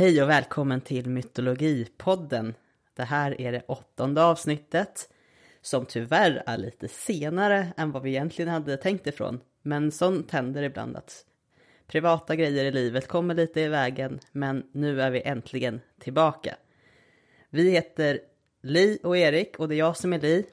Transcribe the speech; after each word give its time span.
Hej 0.00 0.22
och 0.22 0.28
välkommen 0.28 0.80
till 0.80 1.10
Mytologipodden. 1.10 2.54
Det 2.94 3.02
här 3.02 3.40
är 3.40 3.52
det 3.52 3.62
åttonde 3.66 4.24
avsnittet 4.24 5.08
som 5.60 5.86
tyvärr 5.86 6.42
är 6.46 6.58
lite 6.58 6.88
senare 6.88 7.72
än 7.76 7.92
vad 7.92 8.02
vi 8.02 8.10
egentligen 8.10 8.50
hade 8.50 8.76
tänkt 8.76 9.06
ifrån. 9.06 9.40
Men 9.62 9.92
sånt 9.92 10.30
händer 10.30 10.62
ibland 10.62 10.96
att 10.96 11.24
privata 11.86 12.36
grejer 12.36 12.64
i 12.64 12.72
livet 12.72 13.08
kommer 13.08 13.34
lite 13.34 13.60
i 13.60 13.68
vägen, 13.68 14.20
men 14.32 14.66
nu 14.72 15.02
är 15.02 15.10
vi 15.10 15.22
äntligen 15.22 15.80
tillbaka. 15.98 16.56
Vi 17.50 17.70
heter 17.70 18.20
Li 18.62 18.98
och 19.02 19.16
Erik 19.16 19.58
och 19.58 19.68
det 19.68 19.74
är 19.74 19.78
jag 19.78 19.96
som 19.96 20.12
är 20.12 20.20
Li. 20.20 20.46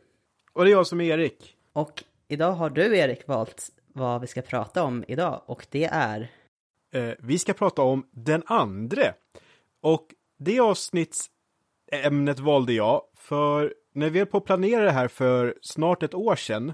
Och 0.53 0.65
det 0.65 0.69
är 0.69 0.75
jag 0.75 0.87
som 0.87 1.01
är 1.01 1.05
Erik. 1.05 1.55
Och 1.73 2.03
idag 2.27 2.51
har 2.51 2.69
du 2.69 2.97
Erik 2.97 3.27
valt 3.27 3.71
vad 3.87 4.21
vi 4.21 4.27
ska 4.27 4.41
prata 4.41 4.83
om 4.83 5.03
idag 5.07 5.41
och 5.45 5.67
det 5.69 5.85
är 5.85 6.31
Eh, 6.91 7.11
vi 7.19 7.39
ska 7.39 7.53
prata 7.53 7.81
om 7.81 8.07
den 8.11 8.43
andre. 8.45 9.13
Och 9.81 10.07
det 10.37 10.59
avsnittsämnet 10.59 12.39
valde 12.39 12.73
jag 12.73 13.01
för 13.15 13.73
när 13.93 14.09
vi 14.09 14.19
höll 14.19 14.27
på 14.27 14.37
att 14.37 14.45
planera 14.45 14.83
det 14.83 14.91
här 14.91 15.07
för 15.07 15.55
snart 15.61 16.03
ett 16.03 16.13
år 16.13 16.35
sedan 16.35 16.73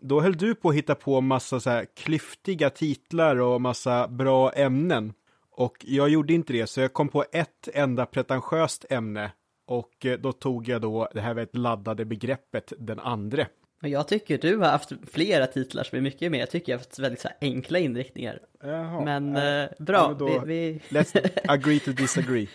då 0.00 0.20
höll 0.20 0.36
du 0.36 0.54
på 0.54 0.68
att 0.68 0.74
hitta 0.74 0.94
på 0.94 1.20
massa 1.20 1.60
så 1.60 1.70
här 1.70 1.86
klyftiga 1.96 2.70
titlar 2.70 3.36
och 3.36 3.60
massa 3.60 4.08
bra 4.08 4.52
ämnen. 4.52 5.12
Och 5.50 5.76
jag 5.80 6.08
gjorde 6.08 6.32
inte 6.32 6.52
det, 6.52 6.66
så 6.66 6.80
jag 6.80 6.92
kom 6.92 7.08
på 7.08 7.24
ett 7.32 7.68
enda 7.74 8.06
pretentiöst 8.06 8.84
ämne. 8.90 9.32
Och 9.66 10.06
eh, 10.06 10.18
då 10.18 10.32
tog 10.32 10.68
jag 10.68 10.80
då 10.80 11.08
det 11.14 11.20
här 11.20 11.34
väldigt 11.34 11.56
laddade 11.56 12.04
begreppet 12.04 12.72
den 12.78 13.00
andre. 13.00 13.46
Och 13.86 13.90
jag 13.90 14.08
tycker 14.08 14.38
du 14.38 14.56
har 14.56 14.68
haft 14.68 14.92
flera 15.12 15.46
titlar 15.46 15.84
som 15.84 15.98
är 15.98 16.02
mycket 16.02 16.32
mer. 16.32 16.38
Jag 16.38 16.50
tycker 16.50 16.72
jag 16.72 16.78
har 16.78 16.80
haft 16.80 16.98
väldigt 16.98 17.20
så 17.20 17.28
enkla 17.40 17.78
inriktningar. 17.78 18.40
Jaha, 18.62 19.04
Men 19.04 19.36
äh, 19.36 19.68
bra, 19.78 20.16
ja, 20.18 20.26
men 20.28 20.48
vi... 20.48 20.80
vi... 20.88 20.98
Let's 20.98 21.30
agree 21.48 21.80
to 21.80 21.90
disagree. 21.90 22.48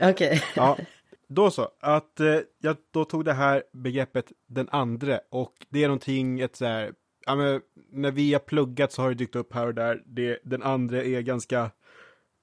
Okej. 0.00 0.42
Ja, 0.56 0.78
då 1.28 1.50
så. 1.50 1.68
Att 1.80 2.20
eh, 2.20 2.38
jag 2.60 2.76
då 2.90 3.04
tog 3.04 3.24
det 3.24 3.32
här 3.32 3.62
begreppet 3.72 4.32
den 4.48 4.68
andre 4.70 5.20
och 5.30 5.52
det 5.68 5.84
är 5.84 5.88
någonting, 5.88 6.40
ett 6.40 6.56
så 6.56 6.64
här, 6.64 6.92
ja 7.26 7.34
men 7.34 7.60
när 7.92 8.10
vi 8.10 8.32
har 8.32 8.40
pluggat 8.40 8.92
så 8.92 9.02
har 9.02 9.08
det 9.08 9.14
dykt 9.14 9.36
upp 9.36 9.54
här 9.54 9.66
och 9.66 9.74
där. 9.74 10.02
Det, 10.06 10.38
den 10.44 10.62
andre 10.62 11.08
är 11.08 11.20
ganska 11.20 11.70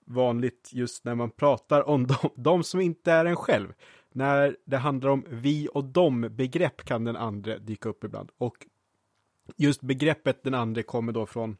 vanligt 0.08 0.70
just 0.74 1.06
när 1.06 1.16
man 1.16 1.32
pratar 1.32 1.90
om 1.90 2.08
de, 2.22 2.30
de 2.36 2.64
som 2.64 2.82
inte 2.82 3.12
är 3.12 3.26
en 3.26 3.36
själv. 3.36 3.74
När 4.16 4.58
det 4.66 4.78
handlar 4.78 5.10
om 5.10 5.26
vi 5.30 5.68
och 5.74 5.84
dem 5.84 6.28
begrepp 6.32 6.84
kan 6.84 7.04
den 7.04 7.16
andre 7.16 7.58
dyka 7.58 7.90
upp 7.90 8.04
ibland. 8.04 8.30
Och 8.38 8.56
just 9.56 9.82
begreppet 9.82 10.44
den 10.44 10.54
andre 10.54 10.84
kommer 10.84 11.12
då 11.12 11.26
från 11.26 11.58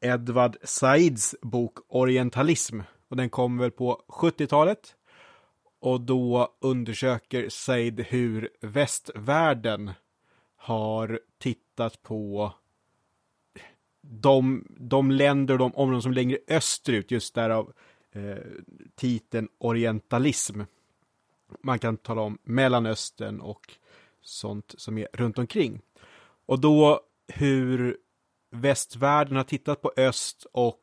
Edward 0.00 0.56
Saids 0.62 1.34
bok 1.42 1.78
Orientalism. 1.88 2.80
Och 3.08 3.16
den 3.16 3.30
kom 3.30 3.58
väl 3.58 3.70
på 3.70 4.02
70-talet. 4.08 4.96
Och 5.80 6.00
då 6.00 6.54
undersöker 6.60 7.48
Said 7.48 8.00
hur 8.00 8.48
västvärlden 8.60 9.90
har 10.56 11.20
tittat 11.38 12.02
på 12.02 12.52
de, 14.00 14.66
de 14.78 15.10
länder 15.10 15.54
och 15.54 15.58
de 15.58 15.74
områden 15.74 16.02
som 16.02 16.12
längre 16.12 16.38
österut, 16.48 17.10
just 17.10 17.34
därav 17.34 17.72
eh, 18.12 18.36
titeln 18.94 19.48
orientalism. 19.58 20.60
Man 21.60 21.78
kan 21.78 21.96
tala 21.96 22.22
om 22.22 22.38
Mellanöstern 22.42 23.40
och 23.40 23.74
sånt 24.22 24.74
som 24.78 24.98
är 24.98 25.08
runt 25.12 25.38
omkring. 25.38 25.80
Och 26.46 26.60
då 26.60 27.00
hur 27.28 27.96
västvärlden 28.50 29.36
har 29.36 29.44
tittat 29.44 29.82
på 29.82 29.92
öst 29.96 30.46
och 30.52 30.82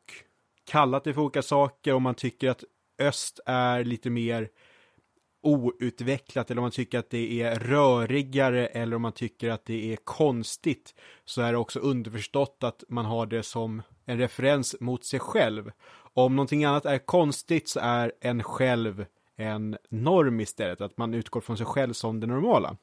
kallat 0.64 1.04
det 1.04 1.14
för 1.14 1.20
olika 1.20 1.42
saker 1.42 1.94
och 1.94 2.02
man 2.02 2.14
tycker 2.14 2.50
att 2.50 2.64
öst 2.98 3.40
är 3.46 3.84
lite 3.84 4.10
mer 4.10 4.48
outvecklat 5.42 6.50
eller 6.50 6.60
om 6.60 6.64
man 6.64 6.70
tycker 6.70 6.98
att 6.98 7.10
det 7.10 7.42
är 7.42 7.58
rörigare 7.58 8.66
eller 8.66 8.96
om 8.96 9.02
man 9.02 9.12
tycker 9.12 9.50
att 9.50 9.64
det 9.64 9.92
är 9.92 9.96
konstigt 9.96 10.94
så 11.24 11.42
är 11.42 11.52
det 11.52 11.58
också 11.58 11.78
underförstått 11.78 12.58
att 12.60 12.84
man 12.88 13.04
har 13.04 13.26
det 13.26 13.42
som 13.42 13.82
en 14.04 14.18
referens 14.18 14.76
mot 14.80 15.04
sig 15.04 15.20
själv. 15.20 15.70
Om 16.14 16.36
någonting 16.36 16.64
annat 16.64 16.84
är 16.84 16.98
konstigt 16.98 17.68
så 17.68 17.80
är 17.80 18.12
en 18.20 18.42
själv 18.42 19.06
en 19.40 19.76
norm 19.88 20.40
istället, 20.40 20.80
att 20.80 20.98
man 20.98 21.14
utgår 21.14 21.40
från 21.40 21.56
sig 21.56 21.66
själv 21.66 21.92
som 21.92 22.20
det 22.20 22.26
normala. 22.26 22.76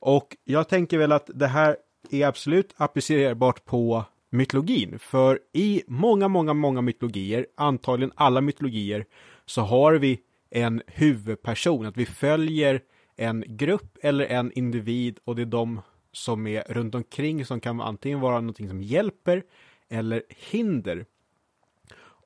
Och 0.00 0.36
jag 0.44 0.68
tänker 0.68 0.98
väl 0.98 1.12
att 1.12 1.30
det 1.34 1.46
här 1.46 1.76
är 2.10 2.26
absolut 2.26 2.74
applicerbart 2.76 3.64
på 3.64 4.04
mytologin, 4.30 4.98
för 4.98 5.40
i 5.52 5.82
många, 5.86 6.28
många, 6.28 6.54
många 6.54 6.80
mytologier, 6.80 7.46
antagligen 7.56 8.12
alla 8.14 8.40
mytologier, 8.40 9.04
så 9.46 9.60
har 9.60 9.92
vi 9.92 10.20
en 10.50 10.82
huvudperson, 10.86 11.86
att 11.86 11.96
vi 11.96 12.06
följer 12.06 12.80
en 13.16 13.44
grupp 13.46 13.98
eller 14.02 14.26
en 14.26 14.52
individ 14.52 15.18
och 15.24 15.36
det 15.36 15.42
är 15.42 15.46
de 15.46 15.80
som 16.12 16.46
är 16.46 16.62
runt 16.68 16.94
omkring 16.94 17.44
som 17.44 17.60
kan 17.60 17.80
antingen 17.80 18.20
vara 18.20 18.40
någonting 18.40 18.68
som 18.68 18.82
hjälper 18.82 19.42
eller 19.88 20.22
hinder. 20.28 21.06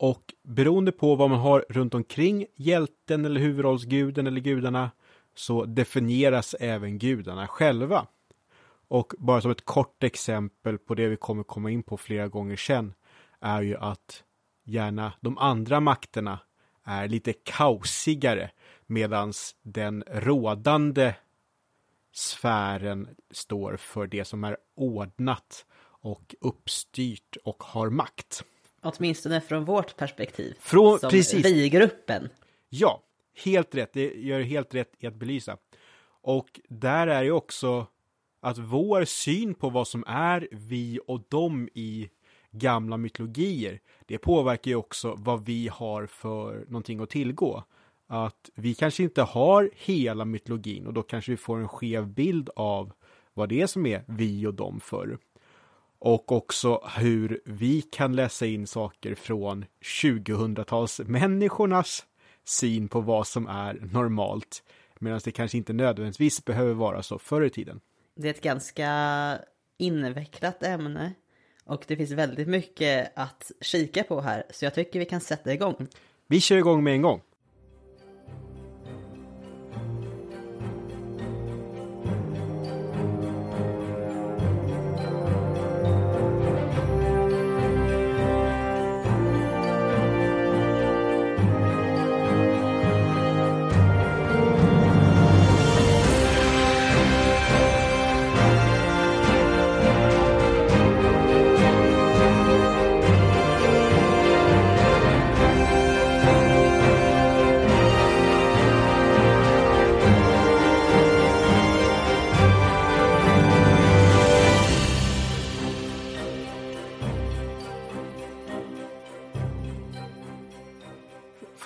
Och 0.05 0.35
beroende 0.43 0.93
på 0.93 1.15
vad 1.15 1.31
man 1.31 1.39
har 1.39 1.65
runt 1.69 1.95
omkring 1.95 2.47
hjälten 2.57 3.25
eller 3.25 3.41
huvudrollsguden 3.41 4.27
eller 4.27 4.41
gudarna 4.41 4.91
så 5.35 5.65
definieras 5.65 6.55
även 6.61 6.99
gudarna 6.99 7.49
själva. 7.49 8.07
Och 8.89 9.15
bara 9.19 9.41
som 9.41 9.51
ett 9.51 9.65
kort 9.65 10.03
exempel 10.03 10.79
på 10.79 10.95
det 10.95 11.09
vi 11.09 11.17
kommer 11.17 11.43
komma 11.43 11.71
in 11.71 11.83
på 11.83 11.97
flera 11.97 12.29
gånger 12.29 12.57
sen 12.57 12.95
är 13.41 13.63
ju 13.63 13.77
att 13.77 14.25
gärna 14.65 15.13
de 15.21 15.39
andra 15.39 15.81
makterna 15.81 16.39
är 16.85 17.09
lite 17.09 17.33
kaosigare 17.33 18.51
medans 18.87 19.57
den 19.63 20.05
rådande 20.07 21.15
sfären 22.13 23.09
står 23.31 23.77
för 23.77 24.07
det 24.07 24.25
som 24.25 24.45
är 24.45 24.57
ordnat 24.77 25.67
och 25.85 26.35
uppstyrt 26.41 27.37
och 27.45 27.63
har 27.63 27.91
makt. 27.91 28.45
Åtminstone 28.85 29.41
från 29.41 29.65
vårt 29.65 29.97
perspektiv. 29.97 30.55
Från, 30.61 30.99
som 30.99 31.11
precis. 31.11 31.45
vi-gruppen. 31.45 32.29
Ja, 32.69 33.03
helt 33.45 33.75
rätt. 33.75 33.93
Det 33.93 34.15
gör 34.15 34.41
helt 34.41 34.75
rätt 34.75 34.93
i 34.99 35.07
att 35.07 35.15
belysa. 35.15 35.57
Och 36.23 36.61
där 36.69 37.07
är 37.07 37.23
ju 37.23 37.33
också 37.33 37.87
att 38.41 38.59
vår 38.59 39.05
syn 39.05 39.55
på 39.55 39.71
vad 39.71 39.89
som 39.89 40.05
är 40.07 40.49
vi 40.53 41.01
och 41.07 41.21
dem 41.29 41.69
i 41.75 42.11
gamla 42.51 42.97
mytologier, 42.97 43.81
det 44.07 44.19
påverkar 44.19 44.71
ju 44.71 44.77
också 44.77 45.15
vad 45.19 45.45
vi 45.45 45.69
har 45.69 46.07
för 46.07 46.65
någonting 46.69 47.01
att 47.01 47.11
tillgå. 47.11 47.65
Att 48.07 48.51
vi 48.55 48.75
kanske 48.75 49.03
inte 49.03 49.23
har 49.23 49.71
hela 49.75 50.25
mytologin 50.25 50.87
och 50.87 50.95
då 50.95 51.03
kanske 51.03 51.31
vi 51.31 51.37
får 51.37 51.59
en 51.59 51.69
skev 51.69 52.07
bild 52.07 52.51
av 52.57 52.93
vad 53.35 53.49
det 53.49 53.63
är 53.63 53.67
som 53.67 53.87
är 53.87 54.05
vi 54.07 54.47
och 54.47 54.55
dem 54.55 54.81
för. 54.81 55.19
Och 56.05 56.33
också 56.33 56.81
hur 56.97 57.41
vi 57.45 57.83
kan 57.83 58.17
läsa 58.17 58.47
in 58.47 58.67
saker 58.67 59.15
från 59.15 59.65
2000-talsmänniskornas 59.83 62.05
syn 62.45 62.89
på 62.89 63.01
vad 63.01 63.27
som 63.27 63.47
är 63.47 63.75
normalt. 63.93 64.63
Medan 64.99 65.21
det 65.25 65.31
kanske 65.31 65.57
inte 65.57 65.73
nödvändigtvis 65.73 66.45
behöver 66.45 66.75
vara 66.75 67.03
så 67.03 67.19
förr 67.19 67.43
i 67.43 67.51
tiden. 67.51 67.81
Det 68.17 68.29
är 68.29 68.31
ett 68.31 68.43
ganska 68.43 69.39
invecklat 69.79 70.63
ämne. 70.63 71.13
Och 71.65 71.85
det 71.87 71.97
finns 71.97 72.11
väldigt 72.11 72.49
mycket 72.49 73.13
att 73.17 73.51
kika 73.61 74.05
på 74.05 74.21
här. 74.21 74.45
Så 74.51 74.65
jag 74.65 74.75
tycker 74.75 74.99
vi 74.99 75.05
kan 75.05 75.21
sätta 75.21 75.53
igång. 75.53 75.87
Vi 76.27 76.41
kör 76.41 76.57
igång 76.57 76.85
med 76.85 76.95
en 76.95 77.03
gång. 77.03 77.21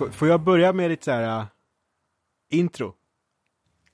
F- 0.00 0.14
får 0.14 0.28
jag 0.28 0.40
börja 0.40 0.72
med 0.72 0.90
lite 0.90 1.04
så 1.04 1.10
här 1.10 1.40
uh, 1.40 1.46
intro? 2.50 2.94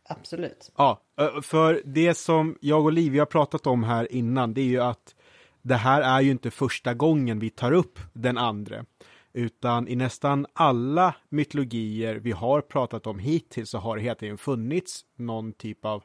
Absolut. 0.09 0.73
Ja, 0.77 1.01
för 1.43 1.83
det 1.85 2.15
som 2.15 2.59
jag 2.61 2.85
och 2.85 2.93
Liv 2.93 3.19
har 3.19 3.27
pratat 3.27 3.67
om 3.67 3.85
här 3.85 4.13
innan, 4.13 4.55
det 4.55 4.61
är 4.61 4.65
ju 4.65 4.81
att 4.81 5.15
det 5.63 5.75
här 5.75 6.03
är 6.03 6.21
ju 6.21 6.31
inte 6.31 6.51
första 6.51 6.95
gången 6.95 7.39
vi 7.39 7.51
tar 7.51 7.73
upp 7.73 7.99
den 8.13 8.39
andre. 8.39 8.85
Utan 9.33 9.89
i 9.89 9.97
nästan 9.97 10.47
alla 10.53 11.15
mytologier 11.29 12.15
vi 12.15 12.33
har 12.33 12.61
pratat 12.61 13.07
om 13.07 13.19
hittills 13.19 13.71
så 13.71 13.79
har 13.79 13.97
det 13.97 14.03
hela 14.03 14.15
tiden 14.15 14.39
funnits 14.39 15.05
någon 15.17 15.53
typ 15.53 15.85
av 15.85 16.03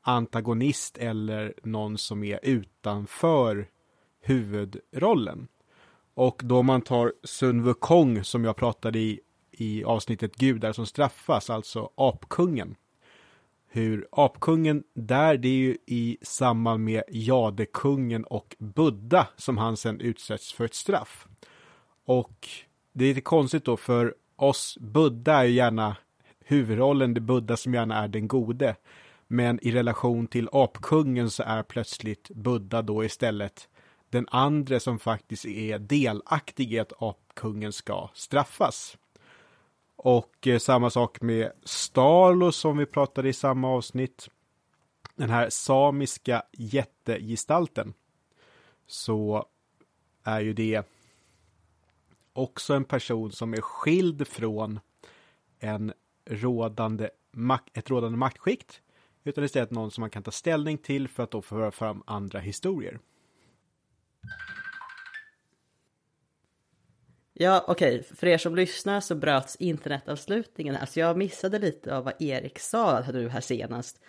antagonist 0.00 0.98
eller 0.98 1.54
någon 1.62 1.98
som 1.98 2.24
är 2.24 2.40
utanför 2.42 3.68
huvudrollen. 4.20 5.48
Och 6.14 6.40
då 6.44 6.62
man 6.62 6.82
tar 6.82 7.12
Sun 7.24 7.62
Wukong 7.62 8.24
som 8.24 8.44
jag 8.44 8.56
pratade 8.56 8.98
i 8.98 9.20
i 9.60 9.84
avsnittet 9.84 10.36
Gudar 10.36 10.72
som 10.72 10.86
straffas, 10.86 11.50
alltså 11.50 11.90
apkungen. 11.94 12.74
Hur 13.68 14.08
apkungen 14.12 14.82
där, 14.94 15.36
det 15.36 15.48
är 15.48 15.56
ju 15.56 15.76
i 15.86 16.18
samband 16.22 16.84
med 16.84 17.02
jadekungen 17.08 18.24
och 18.24 18.56
Buddha 18.58 19.28
som 19.36 19.58
han 19.58 19.76
sen 19.76 20.00
utsätts 20.00 20.52
för 20.52 20.64
ett 20.64 20.74
straff. 20.74 21.26
Och 22.04 22.48
det 22.92 23.04
är 23.04 23.08
lite 23.08 23.20
konstigt 23.20 23.64
då, 23.64 23.76
för 23.76 24.14
oss 24.36 24.78
Buddha 24.80 25.32
är 25.32 25.44
ju 25.44 25.52
gärna 25.52 25.96
huvudrollen, 26.44 27.14
det 27.14 27.20
Buddha 27.20 27.56
som 27.56 27.74
gärna 27.74 28.04
är 28.04 28.08
den 28.08 28.28
gode. 28.28 28.76
Men 29.26 29.66
i 29.66 29.72
relation 29.72 30.26
till 30.26 30.48
apkungen 30.52 31.30
så 31.30 31.42
är 31.42 31.62
plötsligt 31.62 32.30
Buddha 32.30 32.82
då 32.82 33.04
istället 33.04 33.68
den 34.10 34.26
andra 34.30 34.80
som 34.80 34.98
faktiskt 34.98 35.44
är 35.46 35.78
delaktig 35.78 36.72
i 36.72 36.78
att 36.78 37.02
apkungen 37.02 37.72
ska 37.72 38.08
straffas. 38.14 38.96
Och 40.02 40.46
eh, 40.46 40.58
samma 40.58 40.90
sak 40.90 41.20
med 41.20 41.52
Stalo 41.64 42.52
som 42.52 42.78
vi 42.78 42.86
pratade 42.86 43.28
i 43.28 43.32
samma 43.32 43.68
avsnitt. 43.68 44.28
Den 45.14 45.30
här 45.30 45.50
samiska 45.50 46.42
jättegestalten. 46.52 47.94
Så 48.86 49.46
är 50.22 50.40
ju 50.40 50.52
det 50.52 50.88
också 52.32 52.74
en 52.74 52.84
person 52.84 53.32
som 53.32 53.54
är 53.54 53.60
skild 53.60 54.28
från 54.28 54.80
en 55.58 55.92
rådande 56.24 57.10
ett 57.72 57.90
rådande 57.90 58.18
maktskikt. 58.18 58.80
Utan 59.24 59.44
istället 59.44 59.70
någon 59.70 59.90
som 59.90 60.00
man 60.00 60.10
kan 60.10 60.22
ta 60.22 60.30
ställning 60.30 60.78
till 60.78 61.08
för 61.08 61.22
att 61.22 61.30
då 61.30 61.42
föra 61.42 61.70
fram 61.70 62.02
andra 62.06 62.38
historier. 62.38 62.98
Ja, 67.42 67.64
okej, 67.68 68.00
okay. 68.00 68.16
för 68.16 68.26
er 68.26 68.38
som 68.38 68.54
lyssnar 68.56 69.00
så 69.00 69.14
bröts 69.14 69.56
internetavslutningen. 69.56 70.76
Alltså 70.76 71.00
jag 71.00 71.16
missade 71.16 71.58
lite 71.58 71.96
av 71.96 72.04
vad 72.04 72.22
Erik 72.22 72.58
sa 72.58 73.02
du 73.02 73.28
här 73.28 73.40
senast. 73.40 74.00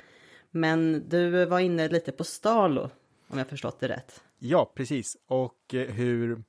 Men 0.50 1.10
du 1.10 1.46
var 1.46 1.60
inne 1.60 1.88
lite 1.88 2.12
på 2.12 2.24
Stalo, 2.24 2.90
om 3.28 3.38
jag 3.38 3.48
förstått 3.48 3.80
det 3.80 3.88
rätt. 3.88 4.24
Ja, 4.40 4.72
precis. 4.76 5.18
Och 5.28 5.74
eh, 5.74 5.88
hur 5.88 6.44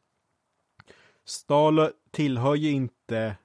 Stalo 1.25 1.91
tillhör 2.11 2.55
ju 2.55 2.71
inte 2.71 3.37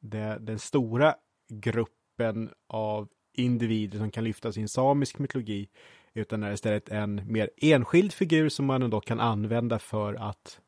det, 0.00 0.38
den 0.40 0.58
stora 0.58 1.14
gruppen 1.48 2.50
av 2.66 3.08
individer 3.32 3.98
som 3.98 4.10
kan 4.10 4.24
lyfta 4.24 4.52
sin 4.52 4.68
samisk 4.68 5.18
mytologi, 5.18 5.68
utan 6.14 6.42
är 6.42 6.52
istället 6.52 6.88
en 6.88 7.32
mer 7.32 7.50
enskild 7.56 8.12
figur 8.12 8.48
som 8.48 8.66
man 8.66 8.90
då 8.90 9.00
kan 9.00 9.20
använda 9.20 9.78
för 9.78 10.14
att 10.14 10.60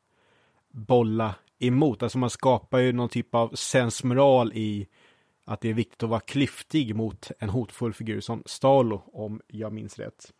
bolla 0.68 1.34
emot. 1.58 2.02
Alltså 2.02 2.18
man 2.18 2.30
skapar 2.30 2.78
ju 2.78 2.92
någon 2.92 3.08
typ 3.08 3.34
av 3.34 3.48
sensmoral 3.54 4.52
i 4.54 4.86
att 5.44 5.60
det 5.60 5.68
är 5.68 5.74
viktigt 5.74 6.02
att 6.02 6.08
vara 6.08 6.20
klyftig 6.20 6.96
mot 6.96 7.30
en 7.38 7.48
hotfull 7.48 7.92
figur 7.92 8.20
som 8.20 8.42
Stalo, 8.46 9.02
om 9.12 9.40
jag 9.46 9.72
minns 9.72 9.98
rätt. 9.98 10.32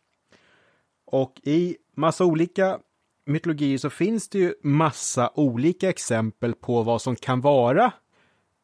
Och 1.05 1.41
i 1.43 1.77
massa 1.95 2.25
olika 2.25 2.79
mytologier 3.25 3.79
så 3.79 3.91
finns 3.91 4.29
det 4.29 4.39
ju 4.39 4.55
massa 4.63 5.31
olika 5.35 5.89
exempel 5.89 6.55
på 6.55 6.83
vad 6.83 7.03
som 7.03 7.17
kan 7.17 7.41
vara 7.41 7.93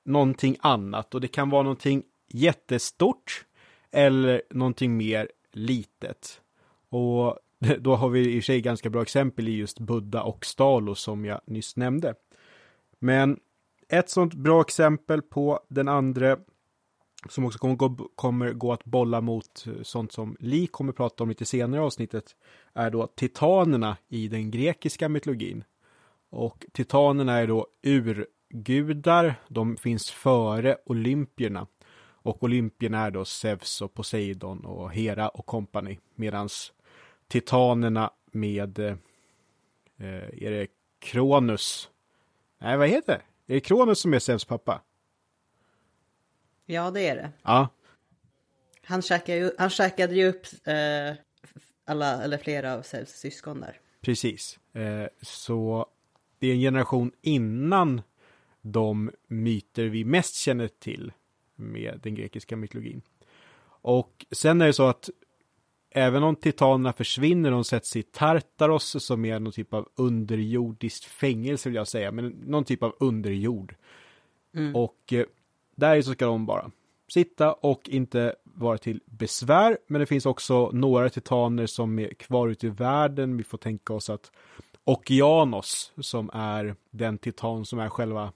någonting 0.04 0.56
annat 0.60 1.14
och 1.14 1.20
det 1.20 1.28
kan 1.28 1.50
vara 1.50 1.62
någonting 1.62 2.02
jättestort 2.28 3.44
eller 3.90 4.42
någonting 4.50 4.96
mer 4.96 5.28
litet. 5.52 6.40
Och 6.88 7.38
då 7.78 7.94
har 7.94 8.08
vi 8.08 8.20
i 8.20 8.38
och 8.38 8.42
för 8.42 8.46
sig 8.46 8.60
ganska 8.60 8.90
bra 8.90 9.02
exempel 9.02 9.48
i 9.48 9.56
just 9.56 9.78
Buddha 9.78 10.22
och 10.22 10.46
Stalo 10.46 10.94
som 10.94 11.24
jag 11.24 11.40
nyss 11.46 11.76
nämnde. 11.76 12.14
Men 13.04 13.40
ett 13.88 14.10
sånt 14.10 14.34
bra 14.34 14.60
exempel 14.60 15.22
på 15.22 15.60
den 15.68 15.88
andra 15.88 16.36
som 17.28 17.44
också 17.44 17.58
kommer 17.58 17.74
gå, 17.74 18.08
kommer 18.14 18.52
gå 18.52 18.72
att 18.72 18.84
bolla 18.84 19.20
mot 19.20 19.66
eh, 19.66 19.82
sånt 19.82 20.12
som 20.12 20.36
Li 20.40 20.66
kommer 20.66 20.92
prata 20.92 21.22
om 21.22 21.28
lite 21.28 21.44
senare 21.44 21.80
i 21.80 21.84
avsnittet 21.84 22.36
är 22.74 22.90
då 22.90 23.06
titanerna 23.06 23.96
i 24.08 24.28
den 24.28 24.50
grekiska 24.50 25.08
mytologin. 25.08 25.64
Och 26.30 26.66
titanerna 26.72 27.32
är 27.32 27.46
då 27.46 27.66
urgudar, 27.82 29.34
de 29.48 29.76
finns 29.76 30.10
före 30.10 30.76
olympierna. 30.86 31.66
Och 32.06 32.42
olympierna 32.42 33.06
är 33.06 33.10
då 33.10 33.24
Zeus 33.24 33.82
och 33.82 33.94
Poseidon 33.94 34.64
och 34.64 34.92
Hera 34.92 35.28
och 35.28 35.46
kompani. 35.46 35.98
Medans 36.14 36.72
titanerna 37.28 38.10
med, 38.32 38.78
eh, 38.78 38.96
eh 39.98 40.44
är 40.44 40.50
det 40.50 40.66
Kronos 40.98 41.90
Nej, 42.64 42.76
vad 42.76 42.88
heter 42.88 43.12
det? 43.12 43.52
Är 43.52 43.54
det 43.54 43.60
Kronos 43.60 44.00
som 44.00 44.14
är 44.14 44.18
Zeus 44.18 44.44
pappa? 44.44 44.80
Ja, 46.66 46.90
det 46.90 47.08
är 47.08 47.16
det. 47.16 47.30
Ja. 47.42 47.68
Han 48.84 49.02
käkade 49.02 49.38
ju, 49.38 49.50
han 49.58 49.70
käkade 49.70 50.14
ju 50.14 50.28
upp 50.28 50.46
eh, 50.64 51.14
alla, 51.84 52.22
eller 52.22 52.38
flera 52.38 52.74
av 52.74 52.82
Zeus 52.82 53.08
syskon 53.08 53.60
där. 53.60 53.80
Precis. 54.00 54.58
Eh, 54.72 55.06
så 55.22 55.86
det 56.38 56.46
är 56.46 56.52
en 56.52 56.60
generation 56.60 57.12
innan 57.22 58.02
de 58.60 59.10
myter 59.26 59.84
vi 59.84 60.04
mest 60.04 60.34
känner 60.34 60.68
till 60.68 61.12
med 61.54 62.00
den 62.02 62.14
grekiska 62.14 62.56
mytologin. 62.56 63.02
Och 63.66 64.26
sen 64.30 64.60
är 64.60 64.66
det 64.66 64.72
så 64.72 64.88
att 64.88 65.10
även 65.96 66.22
om 66.22 66.36
titanerna 66.36 66.92
försvinner, 66.92 67.50
de 67.50 67.64
sätts 67.64 67.96
i 67.96 68.02
Tartaros 68.02 69.04
som 69.04 69.24
är 69.24 69.38
någon 69.38 69.52
typ 69.52 69.74
av 69.74 69.88
underjordiskt 69.94 71.04
fängelse 71.04 71.68
vill 71.68 71.76
jag 71.76 71.88
säga, 71.88 72.12
men 72.12 72.28
någon 72.28 72.64
typ 72.64 72.82
av 72.82 72.96
underjord. 73.00 73.74
Mm. 74.54 74.76
Och 74.76 75.12
eh, 75.12 75.26
där 75.74 76.02
så 76.02 76.12
ska 76.12 76.26
de 76.26 76.46
bara 76.46 76.70
sitta 77.08 77.52
och 77.52 77.88
inte 77.88 78.34
vara 78.44 78.78
till 78.78 79.00
besvär, 79.06 79.78
men 79.86 80.00
det 80.00 80.06
finns 80.06 80.26
också 80.26 80.70
några 80.72 81.08
titaner 81.08 81.66
som 81.66 81.98
är 81.98 82.14
kvar 82.14 82.48
ute 82.48 82.66
i 82.66 82.70
världen. 82.70 83.36
Vi 83.36 83.44
får 83.44 83.58
tänka 83.58 83.92
oss 83.92 84.10
att 84.10 84.32
Okeanos, 84.84 85.92
som 86.00 86.30
är 86.32 86.74
den 86.90 87.18
titan 87.18 87.64
som 87.64 87.78
är 87.78 87.88
själva 87.88 88.32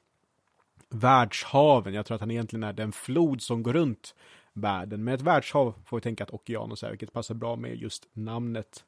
världshaven, 0.90 1.94
jag 1.94 2.06
tror 2.06 2.14
att 2.14 2.20
han 2.20 2.31
egentligen 2.31 2.62
är 2.62 2.72
den 2.72 2.93
flod 2.93 3.43
som 3.43 3.62
går 3.62 3.72
runt 3.72 4.14
världen. 4.60 5.04
Men 5.04 5.14
ett 5.14 5.22
världshav 5.22 5.74
får 5.84 5.96
vi 5.96 6.00
tänka 6.00 6.24
att 6.24 6.30
Okeanos 6.30 6.82
är, 6.82 6.90
vilket 6.90 7.12
passar 7.12 7.34
bra 7.34 7.56
med 7.56 7.76
just 7.76 8.08
namnet. 8.12 8.84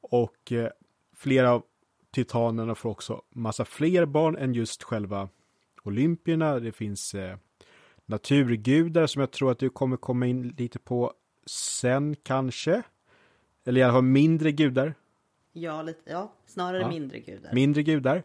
Och 0.00 0.52
eh, 0.52 0.70
flera 1.16 1.52
av 1.52 1.62
titanerna 2.10 2.74
får 2.74 2.90
också 2.90 3.22
massa 3.30 3.64
fler 3.64 4.06
barn 4.06 4.36
än 4.36 4.54
just 4.54 4.82
själva 4.82 5.28
olympierna. 5.84 6.58
Det 6.60 6.72
finns 6.72 7.14
eh, 7.14 7.36
naturgudar 8.06 9.06
som 9.06 9.20
jag 9.20 9.30
tror 9.30 9.50
att 9.50 9.58
du 9.58 9.70
kommer 9.70 9.96
komma 9.96 10.26
in 10.26 10.54
lite 10.58 10.78
på 10.78 11.12
sen 11.46 12.16
kanske. 12.22 12.82
Eller 13.64 13.80
i 13.80 13.84
alla 13.84 13.92
fall 13.92 14.02
mindre 14.02 14.52
gudar. 14.52 14.94
Ja, 15.52 15.82
lite, 15.82 16.10
ja 16.10 16.32
snarare 16.46 16.80
ja. 16.80 16.88
mindre 16.88 17.18
gudar. 17.18 17.52
Mindre 17.52 17.82
gudar. 17.82 18.22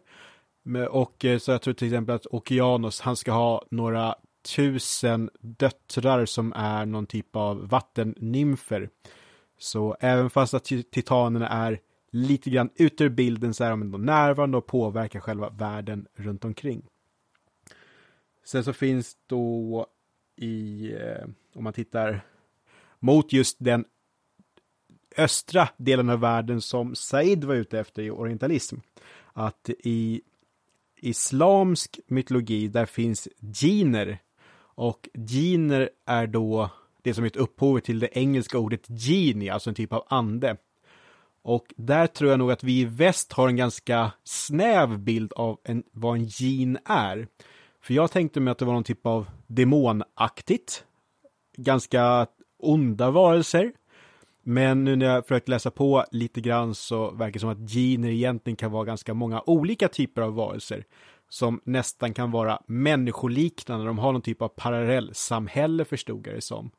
Och 0.90 1.24
eh, 1.24 1.38
så 1.38 1.50
jag 1.50 1.62
tror 1.62 1.74
till 1.74 1.88
exempel 1.88 2.14
att 2.14 2.26
Okeanos, 2.26 3.00
han 3.00 3.16
ska 3.16 3.32
ha 3.32 3.64
några 3.70 4.14
tusen 4.42 5.30
döttrar 5.40 6.26
som 6.26 6.52
är 6.56 6.86
någon 6.86 7.06
typ 7.06 7.36
av 7.36 7.68
vattennymfer. 7.68 8.90
Så 9.58 9.96
även 10.00 10.30
fast 10.30 10.54
att 10.54 10.64
titanerna 10.64 11.48
är 11.48 11.80
lite 12.10 12.50
grann 12.50 12.70
ut 12.74 13.00
ur 13.00 13.08
bilden 13.08 13.54
så 13.54 13.64
är 13.64 13.70
de 13.70 13.82
ändå 13.82 13.98
närvarande 13.98 14.58
och 14.58 14.66
påverkar 14.66 15.20
själva 15.20 15.50
världen 15.50 16.06
runt 16.14 16.44
omkring. 16.44 16.82
Sen 18.44 18.64
så 18.64 18.72
finns 18.72 19.16
då 19.26 19.86
i, 20.36 20.92
eh, 20.92 21.26
om 21.54 21.64
man 21.64 21.72
tittar 21.72 22.24
mot 22.98 23.32
just 23.32 23.56
den 23.60 23.84
östra 25.16 25.68
delen 25.76 26.10
av 26.10 26.20
världen 26.20 26.60
som 26.60 26.94
Said 26.94 27.44
var 27.44 27.54
ute 27.54 27.78
efter 27.78 28.02
i 28.02 28.10
orientalism. 28.10 28.76
Att 29.32 29.70
i 29.78 30.22
islamsk 30.96 32.00
mytologi 32.06 32.68
där 32.68 32.86
finns 32.86 33.28
giner 33.40 34.18
och 34.74 35.08
gener 35.28 35.90
är 36.06 36.26
då 36.26 36.70
det 37.02 37.14
som 37.14 37.24
är 37.24 37.28
ett 37.28 37.36
upphov 37.36 37.80
till 37.80 37.98
det 37.98 38.18
engelska 38.18 38.58
ordet 38.58 38.88
genie, 38.88 39.52
alltså 39.52 39.70
en 39.70 39.74
typ 39.74 39.92
av 39.92 40.04
ande. 40.08 40.56
Och 41.42 41.66
där 41.76 42.06
tror 42.06 42.30
jag 42.30 42.38
nog 42.38 42.52
att 42.52 42.64
vi 42.64 42.80
i 42.80 42.84
väst 42.84 43.32
har 43.32 43.48
en 43.48 43.56
ganska 43.56 44.12
snäv 44.24 44.98
bild 44.98 45.32
av 45.32 45.58
en, 45.64 45.82
vad 45.92 46.16
en 46.16 46.24
gen 46.24 46.78
är. 46.84 47.28
För 47.80 47.94
jag 47.94 48.10
tänkte 48.10 48.40
mig 48.40 48.52
att 48.52 48.58
det 48.58 48.64
var 48.64 48.72
någon 48.72 48.84
typ 48.84 49.06
av 49.06 49.30
demonaktigt. 49.46 50.84
Ganska 51.56 52.26
onda 52.58 53.10
varelser. 53.10 53.72
Men 54.42 54.84
nu 54.84 54.96
när 54.96 55.06
jag 55.06 55.26
försökt 55.26 55.48
läsa 55.48 55.70
på 55.70 56.04
lite 56.10 56.40
grann 56.40 56.74
så 56.74 57.10
verkar 57.10 57.32
det 57.32 57.38
som 57.38 57.48
att 57.48 57.70
gener 57.70 58.08
egentligen 58.08 58.56
kan 58.56 58.72
vara 58.72 58.84
ganska 58.84 59.14
många 59.14 59.42
olika 59.46 59.88
typer 59.88 60.22
av 60.22 60.34
varelser 60.34 60.84
som 61.32 61.60
nästan 61.64 62.14
kan 62.14 62.30
vara 62.30 62.62
människoliknande. 62.66 63.86
De 63.86 63.98
har 63.98 64.12
någon 64.12 64.22
typ 64.22 64.42
av 64.42 64.48
parallellsamhälle 64.48 65.84
förstod 65.84 66.26
jag 66.26 66.34
det 66.34 66.40
som. 66.40 66.70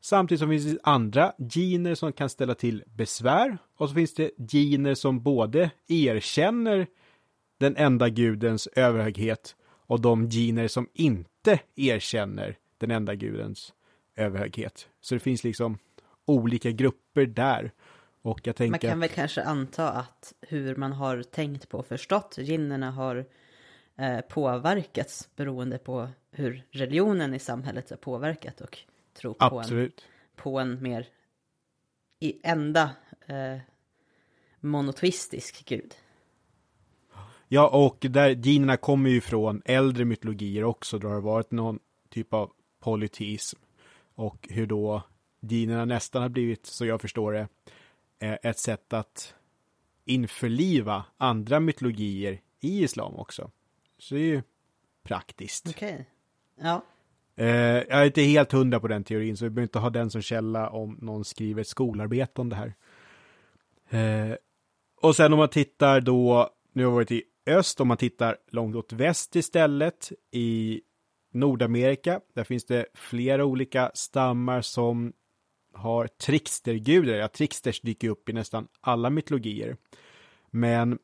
Samtidigt 0.00 0.40
som 0.40 0.48
finns 0.48 0.64
det 0.64 0.78
andra 0.82 1.32
gener 1.54 1.94
som 1.94 2.12
kan 2.12 2.28
ställa 2.28 2.54
till 2.54 2.84
besvär 2.86 3.58
och 3.76 3.88
så 3.88 3.94
finns 3.94 4.14
det 4.14 4.30
gener 4.52 4.94
som 4.94 5.22
både 5.22 5.70
erkänner 5.86 6.86
den 7.58 7.76
enda 7.76 8.08
gudens 8.08 8.66
överhöghet 8.66 9.56
och 9.86 10.00
de 10.00 10.30
gener 10.30 10.68
som 10.68 10.88
inte 10.92 11.60
erkänner 11.76 12.56
den 12.78 12.90
enda 12.90 13.14
gudens 13.14 13.72
överhöghet. 14.16 14.88
Så 15.00 15.14
det 15.14 15.20
finns 15.20 15.44
liksom 15.44 15.78
olika 16.24 16.70
grupper 16.70 17.26
där. 17.26 17.72
Och 18.22 18.40
jag 18.44 18.56
tänker... 18.56 18.70
Man 18.70 18.90
kan 18.90 19.00
väl 19.00 19.08
kanske 19.08 19.42
anta 19.42 19.90
att 19.90 20.32
hur 20.40 20.76
man 20.76 20.92
har 20.92 21.22
tänkt 21.22 21.68
på 21.68 21.78
och 21.78 21.86
förstått 21.86 22.38
generna 22.38 22.90
har 22.90 23.26
eh, 23.98 24.20
påverkats 24.20 25.28
beroende 25.36 25.78
på 25.78 26.08
hur 26.30 26.64
religionen 26.70 27.34
i 27.34 27.38
samhället 27.38 27.90
har 27.90 27.96
påverkat 27.96 28.60
och 28.60 28.78
tro 29.12 29.34
på, 29.34 29.44
Absolut. 29.44 30.00
En, 30.00 30.42
på 30.42 30.58
en 30.58 30.82
mer 30.82 31.08
i 32.20 32.40
enda 32.42 32.90
eh, 33.26 33.58
monoteistisk 34.60 35.64
gud. 35.64 35.94
Ja, 37.48 37.68
och 37.68 37.96
där 38.00 38.30
generna 38.30 38.76
kommer 38.76 39.10
ju 39.10 39.20
från 39.20 39.62
äldre 39.64 40.04
mytologier 40.04 40.64
också, 40.64 40.98
då 40.98 41.08
det 41.08 41.14
har 41.14 41.20
varit 41.20 41.50
någon 41.50 41.78
typ 42.08 42.34
av 42.34 42.52
polyteism. 42.80 43.58
Och 44.14 44.48
hur 44.50 44.66
då 44.66 45.02
generna 45.40 45.84
nästan 45.84 46.22
har 46.22 46.28
blivit, 46.28 46.66
så 46.66 46.86
jag 46.86 47.00
förstår 47.00 47.32
det, 47.32 47.48
eh, 48.18 48.38
ett 48.42 48.58
sätt 48.58 48.92
att 48.92 49.34
införliva 50.04 51.04
andra 51.16 51.60
mytologier 51.60 52.40
i 52.60 52.82
islam 52.84 53.14
också. 53.14 53.50
Så 53.98 54.14
det 54.14 54.20
är 54.20 54.24
ju 54.24 54.42
praktiskt. 55.02 55.68
Okej. 55.68 55.92
Okay. 55.92 56.04
Ja. 56.68 56.82
Eh, 57.36 57.46
jag 57.88 58.00
är 58.00 58.04
inte 58.04 58.22
helt 58.22 58.52
hundra 58.52 58.80
på 58.80 58.88
den 58.88 59.04
teorin, 59.04 59.36
så 59.36 59.44
vi 59.44 59.50
behöver 59.50 59.62
inte 59.62 59.78
ha 59.78 59.90
den 59.90 60.10
som 60.10 60.22
källa 60.22 60.70
om 60.70 60.98
någon 61.00 61.24
skriver 61.24 61.60
ett 61.60 61.68
skolarbete 61.68 62.40
om 62.40 62.48
det 62.48 62.56
här. 62.56 62.74
Eh, 63.90 64.36
och 65.00 65.16
sen 65.16 65.32
om 65.32 65.38
man 65.38 65.48
tittar 65.48 66.00
då, 66.00 66.50
nu 66.72 66.84
har 66.84 66.90
vi 66.90 66.94
varit 66.94 67.10
i 67.10 67.22
öst, 67.46 67.80
om 67.80 67.88
man 67.88 67.96
tittar 67.96 68.36
långt 68.50 68.76
åt 68.76 68.92
väst 68.92 69.36
istället, 69.36 70.12
i 70.30 70.80
Nordamerika, 71.32 72.20
där 72.34 72.44
finns 72.44 72.64
det 72.64 72.86
flera 72.94 73.44
olika 73.44 73.90
stammar 73.94 74.60
som 74.60 75.12
har 75.72 76.06
trickstergudar. 76.06 77.14
Ja, 77.14 77.28
tricksters 77.28 77.80
dyker 77.80 78.08
upp 78.08 78.28
i 78.28 78.32
nästan 78.32 78.68
alla 78.80 79.10
mytologier. 79.10 79.76
Men 80.50 80.98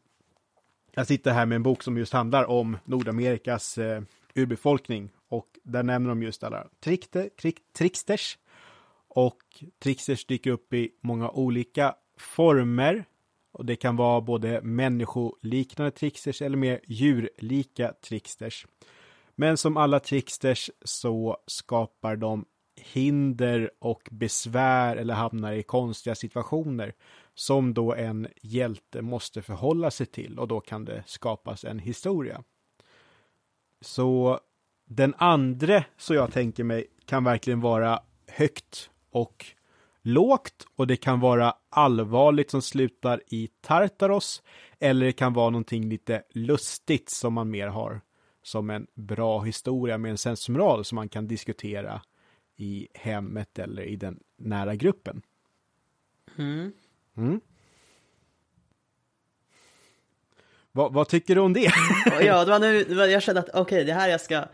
jag 0.95 1.07
sitter 1.07 1.33
här 1.33 1.47
med 1.47 1.57
en 1.57 1.63
bok 1.63 1.83
som 1.83 1.97
just 1.99 2.13
handlar 2.13 2.45
om 2.45 2.77
Nordamerikas 2.85 3.79
eh, 3.79 4.03
urbefolkning 4.35 5.11
och 5.29 5.47
där 5.63 5.83
nämner 5.83 6.09
de 6.09 6.23
just 6.23 6.45
alla 6.45 6.67
trickter, 6.81 7.29
trick, 7.41 7.57
tricksters. 7.73 8.39
Och 9.09 9.39
tricksters 9.79 10.27
dyker 10.27 10.51
upp 10.51 10.73
i 10.73 10.91
många 11.01 11.31
olika 11.31 11.95
former. 12.19 13.05
Och 13.53 13.65
det 13.65 13.77
kan 13.77 13.97
vara 13.97 14.21
både 14.21 14.61
människoliknande 14.63 15.91
tricksters 15.91 16.43
eller 16.43 16.57
mer 16.57 16.81
djurlika 16.87 17.93
tricksters. 17.93 18.67
Men 19.35 19.57
som 19.57 19.77
alla 19.77 20.01
tricksters 20.01 20.71
så 20.85 21.37
skapar 21.47 22.17
de 22.17 22.45
hinder 22.77 23.71
och 23.79 24.09
besvär 24.11 24.97
eller 24.97 25.15
hamnar 25.15 25.53
i 25.53 25.63
konstiga 25.63 26.15
situationer 26.15 26.95
som 27.35 27.75
då 27.75 27.95
en 27.95 28.29
hjälte 28.43 29.03
måste 29.03 29.43
förhålla 29.43 29.91
sig 29.91 30.07
till 30.07 30.39
och 30.39 30.49
då 30.49 30.61
kan 30.61 30.85
det 30.85 31.03
skapas 31.07 31.65
en 31.65 31.79
historia. 31.79 32.43
Så 33.81 34.41
den 34.85 35.15
andra, 35.19 35.85
så 35.97 36.15
jag 36.15 36.33
tänker 36.33 36.65
mig, 36.65 36.87
kan 37.05 37.25
verkligen 37.25 37.61
vara 37.61 38.01
högt 38.27 38.91
och 39.11 39.47
lågt 40.03 40.67
och 40.77 40.87
det 40.87 40.97
kan 40.97 41.21
vara 41.21 41.55
allvarligt 41.69 42.51
som 42.51 42.63
slutar 42.63 43.23
i 43.27 43.49
Tartaros 43.61 44.43
eller 44.79 45.07
det 45.07 45.13
kan 45.13 45.33
vara 45.33 45.51
någonting 45.51 45.89
lite 45.89 46.23
lustigt 46.31 47.11
som 47.11 47.35
man 47.35 47.51
mer 47.51 47.69
har 47.69 48.01
som 48.43 48.71
en 48.71 48.87
bra 48.95 49.41
historia 49.41 49.99
med 49.99 50.11
en 50.11 50.19
sensmoral 50.19 50.85
som 50.85 50.97
man 50.97 51.09
kan 51.09 51.27
diskutera 51.27 52.03
i 52.57 52.89
hemmet 52.95 53.59
eller 53.59 53.83
i 53.83 53.97
den 53.97 54.21
nära 54.37 54.75
gruppen. 54.75 55.23
Mm. 56.37 56.73
Mm. 57.17 57.41
Vad, 60.73 60.93
vad, 60.93 61.09
tycker 61.09 61.35
du 61.35 61.41
om 61.41 61.53
det? 61.53 61.73
ja, 62.21 62.45
det 62.45 62.51
var 62.51 62.59
nu, 62.59 62.95
jag 63.11 63.23
kände 63.23 63.41
att 63.41 63.49
okej, 63.49 63.61
okay, 63.61 63.85
det 63.85 63.93
här 63.93 64.09
jag 64.09 64.21
ska 64.21 64.45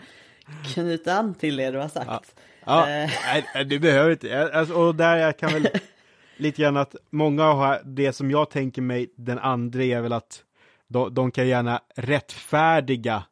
knyta 0.65 1.15
an 1.15 1.35
till 1.35 1.57
det 1.57 1.71
du 1.71 1.79
har 1.79 1.89
sagt. 1.89 2.35
Ja, 2.65 2.91
ja 2.91 2.91
eh. 2.91 3.11
nej, 3.55 3.65
du 3.65 3.79
behöver 3.79 4.11
inte. 4.11 4.51
Alltså, 4.55 4.75
och 4.75 4.95
där 4.95 5.17
jag 5.17 5.39
kan 5.39 5.53
väl 5.53 5.69
lite 6.37 6.63
grann 6.63 6.77
att 6.77 6.97
många 7.11 7.45
har 7.45 7.83
det 7.85 8.13
som 8.13 8.31
jag 8.31 8.51
tänker 8.51 8.83
mig, 8.83 9.13
den 9.17 9.39
andra 9.39 9.83
är 9.83 10.01
väl 10.01 10.13
att 10.13 10.45
de, 10.89 11.15
de 11.15 11.31
kan 11.31 11.49
gärna 11.49 11.81
rättfärdiga 11.97 13.23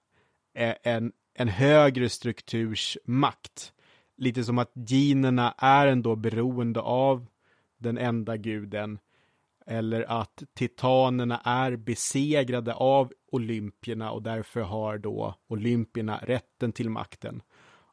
eh, 0.54 0.74
en, 0.82 1.12
en 1.34 1.48
högre 1.48 2.08
strukturs 2.08 2.98
makt. 3.04 3.72
Lite 4.16 4.44
som 4.44 4.58
att 4.58 4.72
generna 4.74 5.54
är 5.58 5.86
ändå 5.86 6.16
beroende 6.16 6.80
av 6.80 7.26
den 7.78 7.98
enda 7.98 8.36
guden 8.36 8.98
eller 9.68 10.10
att 10.20 10.42
titanerna 10.54 11.40
är 11.44 11.76
besegrade 11.76 12.74
av 12.74 13.12
olympierna 13.32 14.10
och 14.10 14.22
därför 14.22 14.60
har 14.60 14.98
då 14.98 15.34
olympierna 15.48 16.20
rätten 16.22 16.72
till 16.72 16.90
makten. 16.90 17.42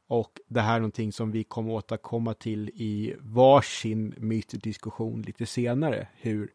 Och 0.08 0.40
det 0.48 0.62
här 0.62 0.76
är 0.76 0.80
någonting 0.80 1.12
som 1.12 1.32
vi 1.32 1.44
kommer 1.44 1.72
återkomma 1.72 2.34
till 2.34 2.70
i 2.70 3.16
varsin 3.20 4.14
mytdiskussion 4.18 5.22
lite 5.22 5.46
senare, 5.46 6.08
hur 6.16 6.54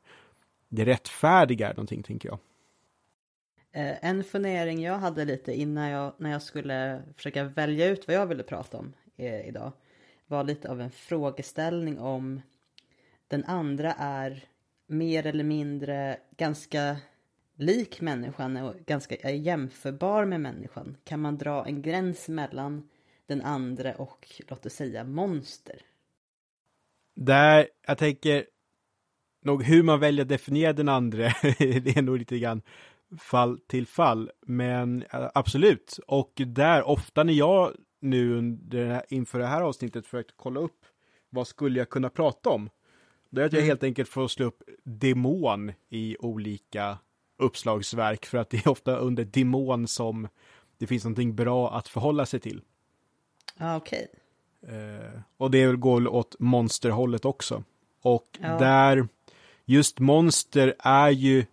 det 0.68 0.84
rättfärdiga 0.84 1.68
är 1.68 1.74
någonting, 1.74 2.02
tänker 2.02 2.28
jag. 2.28 2.38
Eh, 3.72 4.04
en 4.04 4.24
fundering 4.24 4.82
jag 4.82 4.98
hade 4.98 5.24
lite 5.24 5.52
innan 5.52 5.88
jag, 5.88 6.12
när 6.18 6.30
jag 6.30 6.42
skulle 6.42 7.02
försöka 7.16 7.44
välja 7.44 7.86
ut 7.86 8.06
vad 8.06 8.16
jag 8.16 8.26
ville 8.26 8.42
prata 8.42 8.78
om 8.78 8.92
eh, 9.16 9.48
idag, 9.48 9.72
var 10.26 10.44
lite 10.44 10.70
av 10.70 10.80
en 10.80 10.90
frågeställning 10.90 11.98
om 11.98 12.40
den 13.28 13.44
andra 13.44 13.92
är 13.98 14.44
mer 14.90 15.26
eller 15.26 15.44
mindre 15.44 16.18
ganska 16.36 16.96
lik 17.56 18.00
människan 18.00 18.56
och 18.56 18.74
ganska 18.86 19.30
jämförbar 19.30 20.24
med 20.24 20.40
människan. 20.40 20.96
Kan 21.04 21.20
man 21.20 21.38
dra 21.38 21.66
en 21.66 21.82
gräns 21.82 22.28
mellan 22.28 22.88
den 23.26 23.42
andra 23.42 23.94
och 23.94 24.42
låt 24.48 24.66
oss 24.66 24.72
säga 24.72 25.04
monster? 25.04 25.82
Där, 27.14 27.68
jag 27.86 27.98
tänker 27.98 28.44
nog 29.42 29.62
hur 29.62 29.82
man 29.82 30.00
väljer 30.00 30.22
att 30.24 30.28
definiera 30.28 30.72
den 30.72 30.88
andra, 30.88 31.24
det 31.58 31.96
är 31.96 32.02
nog 32.02 32.18
lite 32.18 32.38
grann 32.38 32.62
fall 33.18 33.58
till 33.66 33.86
fall. 33.86 34.30
Men 34.46 35.04
absolut, 35.10 35.98
och 36.06 36.32
där 36.34 36.82
ofta 36.82 37.24
när 37.24 37.32
jag 37.32 37.72
nu 38.00 38.38
under, 38.38 39.02
inför 39.08 39.38
det 39.38 39.46
här 39.46 39.62
avsnittet 39.62 40.06
försökt 40.06 40.32
kolla 40.36 40.60
upp 40.60 40.86
vad 41.30 41.46
skulle 41.46 41.78
jag 41.78 41.90
kunna 41.90 42.10
prata 42.10 42.50
om? 42.50 42.70
Det 43.30 43.40
är 43.42 43.46
att 43.46 43.52
jag 43.52 43.60
mm. 43.60 43.68
helt 43.68 43.82
enkelt 43.82 44.08
får 44.08 44.28
slå 44.28 44.46
upp 44.46 44.62
demon 44.84 45.72
i 45.88 46.16
olika 46.20 46.98
uppslagsverk 47.38 48.26
för 48.26 48.38
att 48.38 48.50
det 48.50 48.66
är 48.66 48.68
ofta 48.68 48.96
under 48.96 49.24
demon 49.24 49.88
som 49.88 50.28
det 50.78 50.86
finns 50.86 51.04
någonting 51.04 51.34
bra 51.34 51.76
att 51.76 51.88
förhålla 51.88 52.26
sig 52.26 52.40
till. 52.40 52.62
Ah, 53.56 53.76
okej. 53.76 54.06
Okay. 54.62 54.76
Eh, 54.76 55.20
och 55.36 55.50
det 55.50 55.76
går 55.76 56.08
åt 56.08 56.36
monsterhållet 56.38 57.24
också. 57.24 57.64
Och 58.02 58.38
ja. 58.40 58.58
där, 58.58 59.08
just 59.64 59.98
monster 59.98 60.74
är 60.78 61.10
ju 61.10 61.44